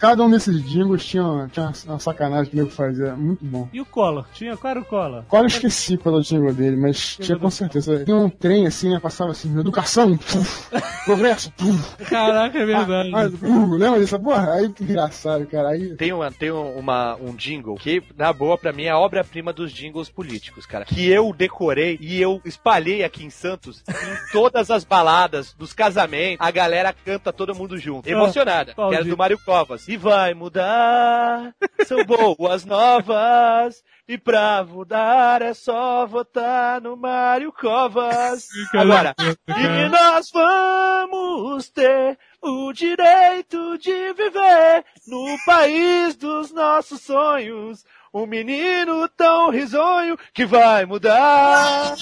Cada 0.00 0.24
um 0.24 0.30
desses 0.30 0.62
jingles 0.68 1.04
tinha, 1.04 1.22
uma- 1.22 1.48
tinha 1.48 1.72
uma- 1.86 1.98
sacanagem 2.00 2.50
que 2.50 2.56
o 2.56 2.58
nego 2.58 2.70
fazia. 2.70 3.14
Muito 3.14 3.44
bom. 3.44 3.68
E 3.72 3.80
o 3.80 3.84
Collor? 3.84 4.24
Tinha? 4.32 4.56
Qual 4.56 4.70
era 4.70 4.80
o 4.80 4.84
Collor? 4.84 5.22
Qual 5.28 5.42
eu 5.42 5.46
esqueci 5.46 5.96
qual 5.98 6.14
era 6.14 6.20
o 6.20 6.24
jingle 6.24 6.52
dele, 6.54 6.76
mas 6.76 7.16
tinha 7.16 7.38
com 7.38 7.50
certeza. 7.50 8.04
Tinha 8.04 8.16
um 8.16 8.30
trem 8.30 8.66
assim, 8.66 8.88
né? 8.90 8.98
Passava 8.98 9.30
assim, 9.32 9.56
educação, 9.60 10.16
puf, 10.16 10.68
progresso, 11.04 11.52
puf, 11.52 12.04
Caraca, 12.06 12.58
é 12.58 12.64
verdade. 12.64 13.10
ah, 13.14 13.28
puf, 13.30 13.70
lembra 13.76 14.00
disso? 14.00 14.18
Porra, 14.18 14.52
aí 14.54 14.68
que 14.70 14.84
engraçado, 14.84 15.46
cara. 15.46 15.68
Aí. 15.70 15.94
Tem, 15.96 16.12
uma, 16.12 16.30
tem 16.30 16.50
um- 16.50 16.78
uma, 16.78 17.16
um 17.16 17.34
jingle 17.34 17.74
que, 17.76 18.02
na 18.16 18.32
boa, 18.32 18.56
pra 18.56 18.72
mim, 18.72 18.84
é 18.84 18.90
a 18.90 18.98
obra-prima 18.98 19.52
dos 19.52 19.70
jingles 19.72 20.08
políticos, 20.08 20.64
cara. 20.66 20.84
Que 20.84 21.08
eu 21.08 21.32
decorei 21.36 21.98
e 22.00 22.20
eu 22.20 22.40
espalhei 22.44 23.04
aqui 23.04 23.24
em 23.24 23.30
Santos, 23.30 23.82
em 23.88 23.92
todas 24.32 24.70
as 24.70 24.82
baladas, 24.84 25.52
dos 25.58 25.72
casamentos, 25.72 26.38
a 26.46 26.50
galera 26.50 26.94
canta 27.04 27.32
todo 27.32 27.54
mundo 27.54 27.76
junto. 27.76 28.08
Emocionada. 28.08 28.72
qual 28.74 28.88
Que 28.90 28.94
era 28.96 29.04
do 29.04 29.16
Mário 29.16 29.38
Covas. 29.44 29.88
E 29.90 29.96
vai 29.96 30.34
mudar, 30.34 31.52
são 31.84 32.04
boas 32.04 32.64
novas. 32.64 33.82
E 34.06 34.16
pra 34.16 34.62
mudar 34.62 35.42
é 35.42 35.52
só 35.52 36.06
votar 36.06 36.80
no 36.80 36.96
Mário 36.96 37.52
Covas. 37.52 38.46
Agora, 38.72 39.16
e 39.48 39.88
nós 39.88 40.30
vamos 40.30 41.70
ter 41.70 42.16
o 42.40 42.72
direito 42.72 43.76
de 43.78 44.12
viver 44.12 44.84
no 45.08 45.36
país 45.44 46.14
dos 46.14 46.52
nossos 46.52 47.00
sonhos. 47.00 47.84
Um 48.14 48.26
menino 48.26 49.08
tão 49.08 49.50
risonho 49.50 50.16
que 50.32 50.46
vai 50.46 50.86
mudar. 50.86 51.96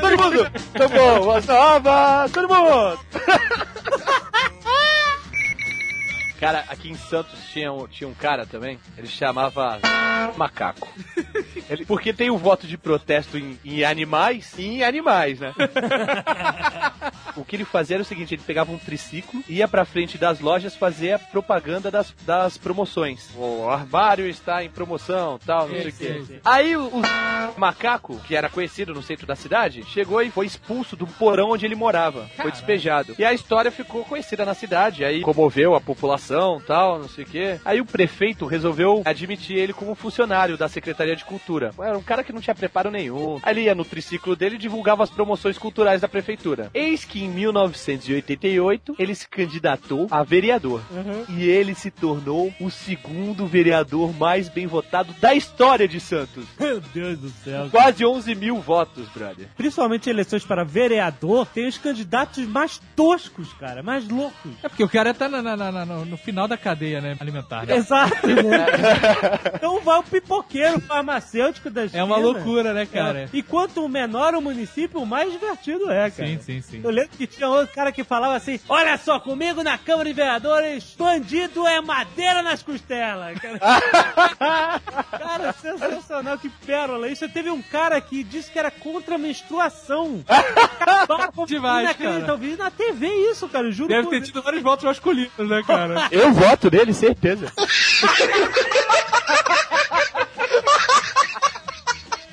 todo 0.00 0.22
mundo, 0.22 0.52
tão 0.72 0.88
boas 0.88 1.46
novas, 1.46 2.30
todo 2.30 2.48
mundo. 2.48 3.00
Cara, 6.40 6.64
aqui 6.68 6.88
em 6.88 6.94
Santos 6.94 7.38
tinha 7.52 7.72
um, 7.72 7.86
tinha 7.88 8.08
um 8.08 8.14
cara 8.14 8.46
também, 8.46 8.78
ele 8.96 9.08
chamava 9.08 9.78
Macaco. 10.36 10.88
Ele- 11.68 11.84
porque 11.84 12.12
tem 12.12 12.30
o 12.30 12.38
voto 12.38 12.66
de 12.66 12.78
protesto 12.78 13.36
em, 13.36 13.58
em 13.64 13.84
animais 13.84 14.54
e 14.56 14.64
em 14.66 14.84
animais, 14.84 15.40
né? 15.40 15.52
o 17.36 17.44
que 17.44 17.56
ele 17.56 17.64
fazia 17.64 17.96
era 17.96 18.02
o 18.02 18.06
seguinte, 18.06 18.34
ele 18.34 18.42
pegava 18.46 18.70
um 18.72 18.78
triciclo, 18.78 19.42
ia 19.48 19.66
pra 19.68 19.84
frente 19.84 20.16
das 20.18 20.40
lojas 20.40 20.74
fazer 20.74 21.12
a 21.12 21.18
propaganda 21.18 21.90
das, 21.90 22.14
das 22.24 22.56
promoções. 22.56 23.28
O 23.36 23.68
armário 23.68 24.26
está 24.26 24.62
em 24.64 24.70
promoção, 24.70 25.38
tal, 25.44 25.68
não 25.68 25.74
sei 25.76 25.88
o 25.88 25.92
quê. 25.92 26.40
Aí 26.44 26.76
o, 26.76 26.86
o 26.88 27.02
macaco, 27.60 28.18
que 28.20 28.34
era 28.34 28.48
conhecido 28.48 28.94
no 28.94 29.02
centro 29.02 29.26
da 29.26 29.36
cidade, 29.36 29.84
chegou 29.88 30.22
e 30.22 30.30
foi 30.30 30.46
expulso 30.46 30.96
do 30.96 31.06
porão 31.06 31.50
onde 31.50 31.64
ele 31.66 31.74
morava. 31.74 32.28
Foi 32.36 32.50
despejado. 32.50 33.14
E 33.18 33.24
a 33.24 33.32
história 33.32 33.70
ficou 33.70 34.04
conhecida 34.04 34.44
na 34.44 34.54
cidade. 34.54 35.04
Aí 35.04 35.20
comoveu 35.20 35.74
a 35.74 35.80
população, 35.80 36.27
tal, 36.66 36.98
não 36.98 37.08
sei 37.08 37.24
o 37.24 37.26
quê. 37.26 37.60
Aí 37.64 37.80
o 37.80 37.84
prefeito 37.86 38.46
resolveu 38.46 39.02
admitir 39.04 39.56
ele 39.56 39.72
como 39.72 39.94
funcionário 39.94 40.56
da 40.56 40.68
Secretaria 40.68 41.16
de 41.16 41.24
Cultura. 41.24 41.70
Era 41.78 41.96
um 41.98 42.02
cara 42.02 42.22
que 42.24 42.32
não 42.32 42.40
tinha 42.40 42.54
preparo 42.54 42.90
nenhum. 42.90 43.40
Ele 43.46 43.62
ia 43.62 43.74
no 43.74 43.84
triciclo 43.84 44.34
dele 44.36 44.56
e 44.56 44.58
divulgava 44.58 45.02
as 45.02 45.10
promoções 45.10 45.58
culturais 45.58 46.00
da 46.00 46.08
prefeitura. 46.08 46.70
Eis 46.74 47.04
que 47.04 47.22
em 47.24 47.28
1988 47.28 48.94
ele 48.98 49.14
se 49.14 49.28
candidatou 49.28 50.06
a 50.10 50.22
vereador. 50.22 50.82
E 51.28 51.44
ele 51.48 51.74
se 51.74 51.90
tornou 51.90 52.52
o 52.60 52.70
segundo 52.70 53.46
vereador 53.46 54.12
mais 54.16 54.48
bem 54.48 54.66
votado 54.66 55.12
da 55.20 55.34
história 55.34 55.86
de 55.88 56.00
Santos. 56.00 56.44
Meu 56.58 56.80
Deus 56.80 57.18
do 57.18 57.28
céu. 57.30 57.68
Quase 57.70 58.04
11 58.04 58.34
mil 58.34 58.60
votos, 58.60 59.08
brother. 59.08 59.48
Principalmente 59.56 60.06
em 60.08 60.10
eleições 60.10 60.44
para 60.44 60.64
vereador, 60.64 61.46
tem 61.46 61.66
os 61.66 61.78
candidatos 61.78 62.46
mais 62.46 62.80
toscos, 62.96 63.52
cara, 63.54 63.82
mais 63.82 64.08
loucos. 64.08 64.52
É 64.62 64.68
porque 64.68 64.84
o 64.84 64.88
cara 64.88 65.14
tá 65.14 65.28
na- 65.28 65.42
na- 65.42 65.56
na- 65.56 65.84
no 65.86 66.17
final 66.18 66.46
da 66.46 66.56
cadeia, 66.56 67.00
né? 67.00 67.16
Alimentar. 67.18 67.66
né? 67.66 67.76
Exato, 67.76 68.26
né? 68.26 68.66
então 69.54 69.80
vai 69.80 69.98
o 69.98 70.02
pipoqueiro 70.02 70.80
farmacêutico 70.80 71.70
da 71.70 71.84
esquina. 71.84 72.02
É 72.02 72.04
uma 72.04 72.16
loucura, 72.16 72.72
né, 72.72 72.86
cara? 72.86 73.20
É. 73.20 73.28
E 73.32 73.42
quanto 73.42 73.88
menor 73.88 74.34
o 74.34 74.40
município, 74.40 75.04
mais 75.06 75.32
divertido 75.32 75.90
é, 75.90 76.10
cara. 76.10 76.28
Sim, 76.28 76.40
sim, 76.40 76.60
sim. 76.60 76.80
Eu 76.82 76.90
lembro 76.90 77.10
que 77.16 77.26
tinha 77.26 77.48
outro 77.48 77.74
cara 77.74 77.90
que 77.92 78.04
falava 78.04 78.36
assim: 78.36 78.60
Olha 78.68 78.96
só, 78.98 79.18
comigo 79.18 79.62
na 79.62 79.78
Câmara 79.78 80.08
de 80.08 80.14
Vereadores, 80.14 80.94
bandido 80.98 81.66
é 81.66 81.80
madeira 81.80 82.42
nas 82.42 82.62
costelas. 82.62 83.38
Cara, 84.38 84.80
cara 85.18 85.52
sensacional, 85.52 86.38
que 86.38 86.48
pérola. 86.48 87.08
Isso 87.08 87.28
teve 87.28 87.50
um 87.50 87.62
cara 87.62 88.00
que 88.00 88.22
disse 88.22 88.50
que 88.50 88.58
era 88.58 88.70
contra 88.70 89.16
a 89.16 89.18
menstruação. 89.18 90.24
Demais, 91.46 91.84
Inacreditável. 91.84 92.20
cara. 92.20 92.32
Eu 92.32 92.38
vi 92.38 92.56
na 92.56 92.70
TV 92.70 93.06
isso, 93.30 93.48
cara, 93.48 93.66
eu 93.66 93.72
juro 93.72 93.88
Deve 93.88 94.02
por 94.04 94.10
ter 94.10 94.22
tido 94.22 94.42
vários 94.42 94.62
votos 94.62 94.84
masculinos, 94.84 95.32
né, 95.38 95.62
cara? 95.66 96.07
Eu 96.10 96.32
voto 96.32 96.70
nele, 96.70 96.94
certeza. 96.94 97.52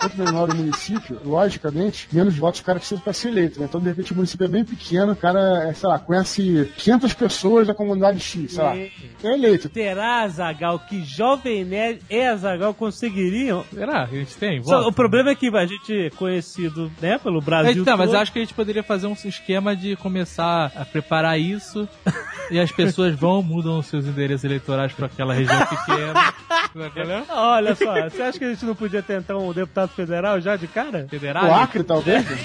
Quanto 0.05 0.17
menor 0.23 0.51
o 0.51 0.55
município, 0.55 1.19
logicamente, 1.25 2.07
menos 2.11 2.37
votos 2.37 2.59
o 2.59 2.63
cara 2.63 2.77
precisa 2.77 3.01
para 3.01 3.11
ser 3.11 3.29
eleito, 3.29 3.59
né? 3.59 3.65
Então, 3.67 3.81
de 3.81 3.87
repente, 3.87 4.11
o 4.11 4.15
município 4.15 4.45
é 4.45 4.47
bem 4.47 4.63
pequeno, 4.63 5.13
o 5.13 5.15
cara, 5.15 5.67
é, 5.67 5.73
sei 5.73 5.89
lá, 5.89 5.97
conhece 5.97 6.71
500 6.77 7.13
pessoas 7.13 7.67
da 7.67 7.73
comunidade 7.73 8.19
X, 8.19 8.51
sei 8.53 8.63
lá. 8.63 8.77
É 8.77 8.91
eleito. 9.23 9.71
Será, 9.73 10.27
Zagal, 10.27 10.77
que 10.77 11.03
Jovem 11.03 11.65
Nerd 11.65 12.01
e 12.07 12.37
Zagal 12.37 12.73
conseguiriam? 12.75 13.65
Será 13.73 14.03
a 14.03 14.05
gente 14.05 14.35
tem? 14.35 14.63
Só- 14.63 14.87
o 14.87 14.91
problema 14.91 15.31
é 15.31 15.35
que 15.35 15.47
a 15.47 15.65
gente 15.65 15.91
é 16.05 16.09
conhecido, 16.11 16.91
né, 17.01 17.17
pelo 17.17 17.41
Brasil 17.41 17.81
Então, 17.81 17.97
mas 17.97 18.13
acho 18.13 18.31
que 18.31 18.37
a 18.39 18.41
gente 18.43 18.53
poderia 18.53 18.83
fazer 18.83 19.07
um 19.07 19.13
esquema 19.13 19.75
de 19.75 19.95
começar 19.95 20.71
a 20.75 20.85
preparar 20.85 21.39
isso 21.39 21.89
e 22.51 22.59
as 22.59 22.71
pessoas 22.71 23.15
vão, 23.15 23.41
mudam 23.41 23.79
os 23.79 23.87
seus 23.87 24.05
endereços 24.05 24.43
eleitorais 24.43 24.93
para 24.93 25.07
aquela 25.07 25.33
região 25.33 25.65
pequena. 25.65 26.33
Olha 27.29 27.73
só, 27.73 28.09
você 28.09 28.21
acha 28.21 28.37
que 28.37 28.45
a 28.45 28.49
gente 28.49 28.65
não 28.65 28.75
podia 28.75 29.01
tentar 29.01 29.37
um 29.37 29.51
deputado 29.53 29.89
federal 29.95 30.39
já 30.41 30.55
de 30.55 30.67
cara? 30.67 31.07
Federal? 31.09 31.45
O 31.45 31.53
Acre, 31.53 31.83
talvez? 31.83 32.25
né? 32.29 32.35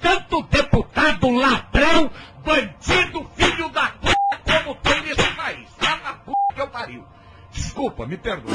Tanto 0.00 0.42
deputado 0.44 1.30
ladrão, 1.30 2.10
bandido, 2.44 3.30
filho 3.36 3.68
da 3.68 3.86
p... 3.88 4.08
como 4.44 4.74
tem 4.76 5.02
nesse 5.02 5.30
país. 5.34 5.68
Lá 5.82 5.96
na 5.96 6.12
p... 6.14 6.32
que 6.54 6.60
eu 6.60 6.68
pariu. 6.68 7.04
Desculpa, 7.52 8.06
me 8.06 8.16
perdoe. 8.16 8.54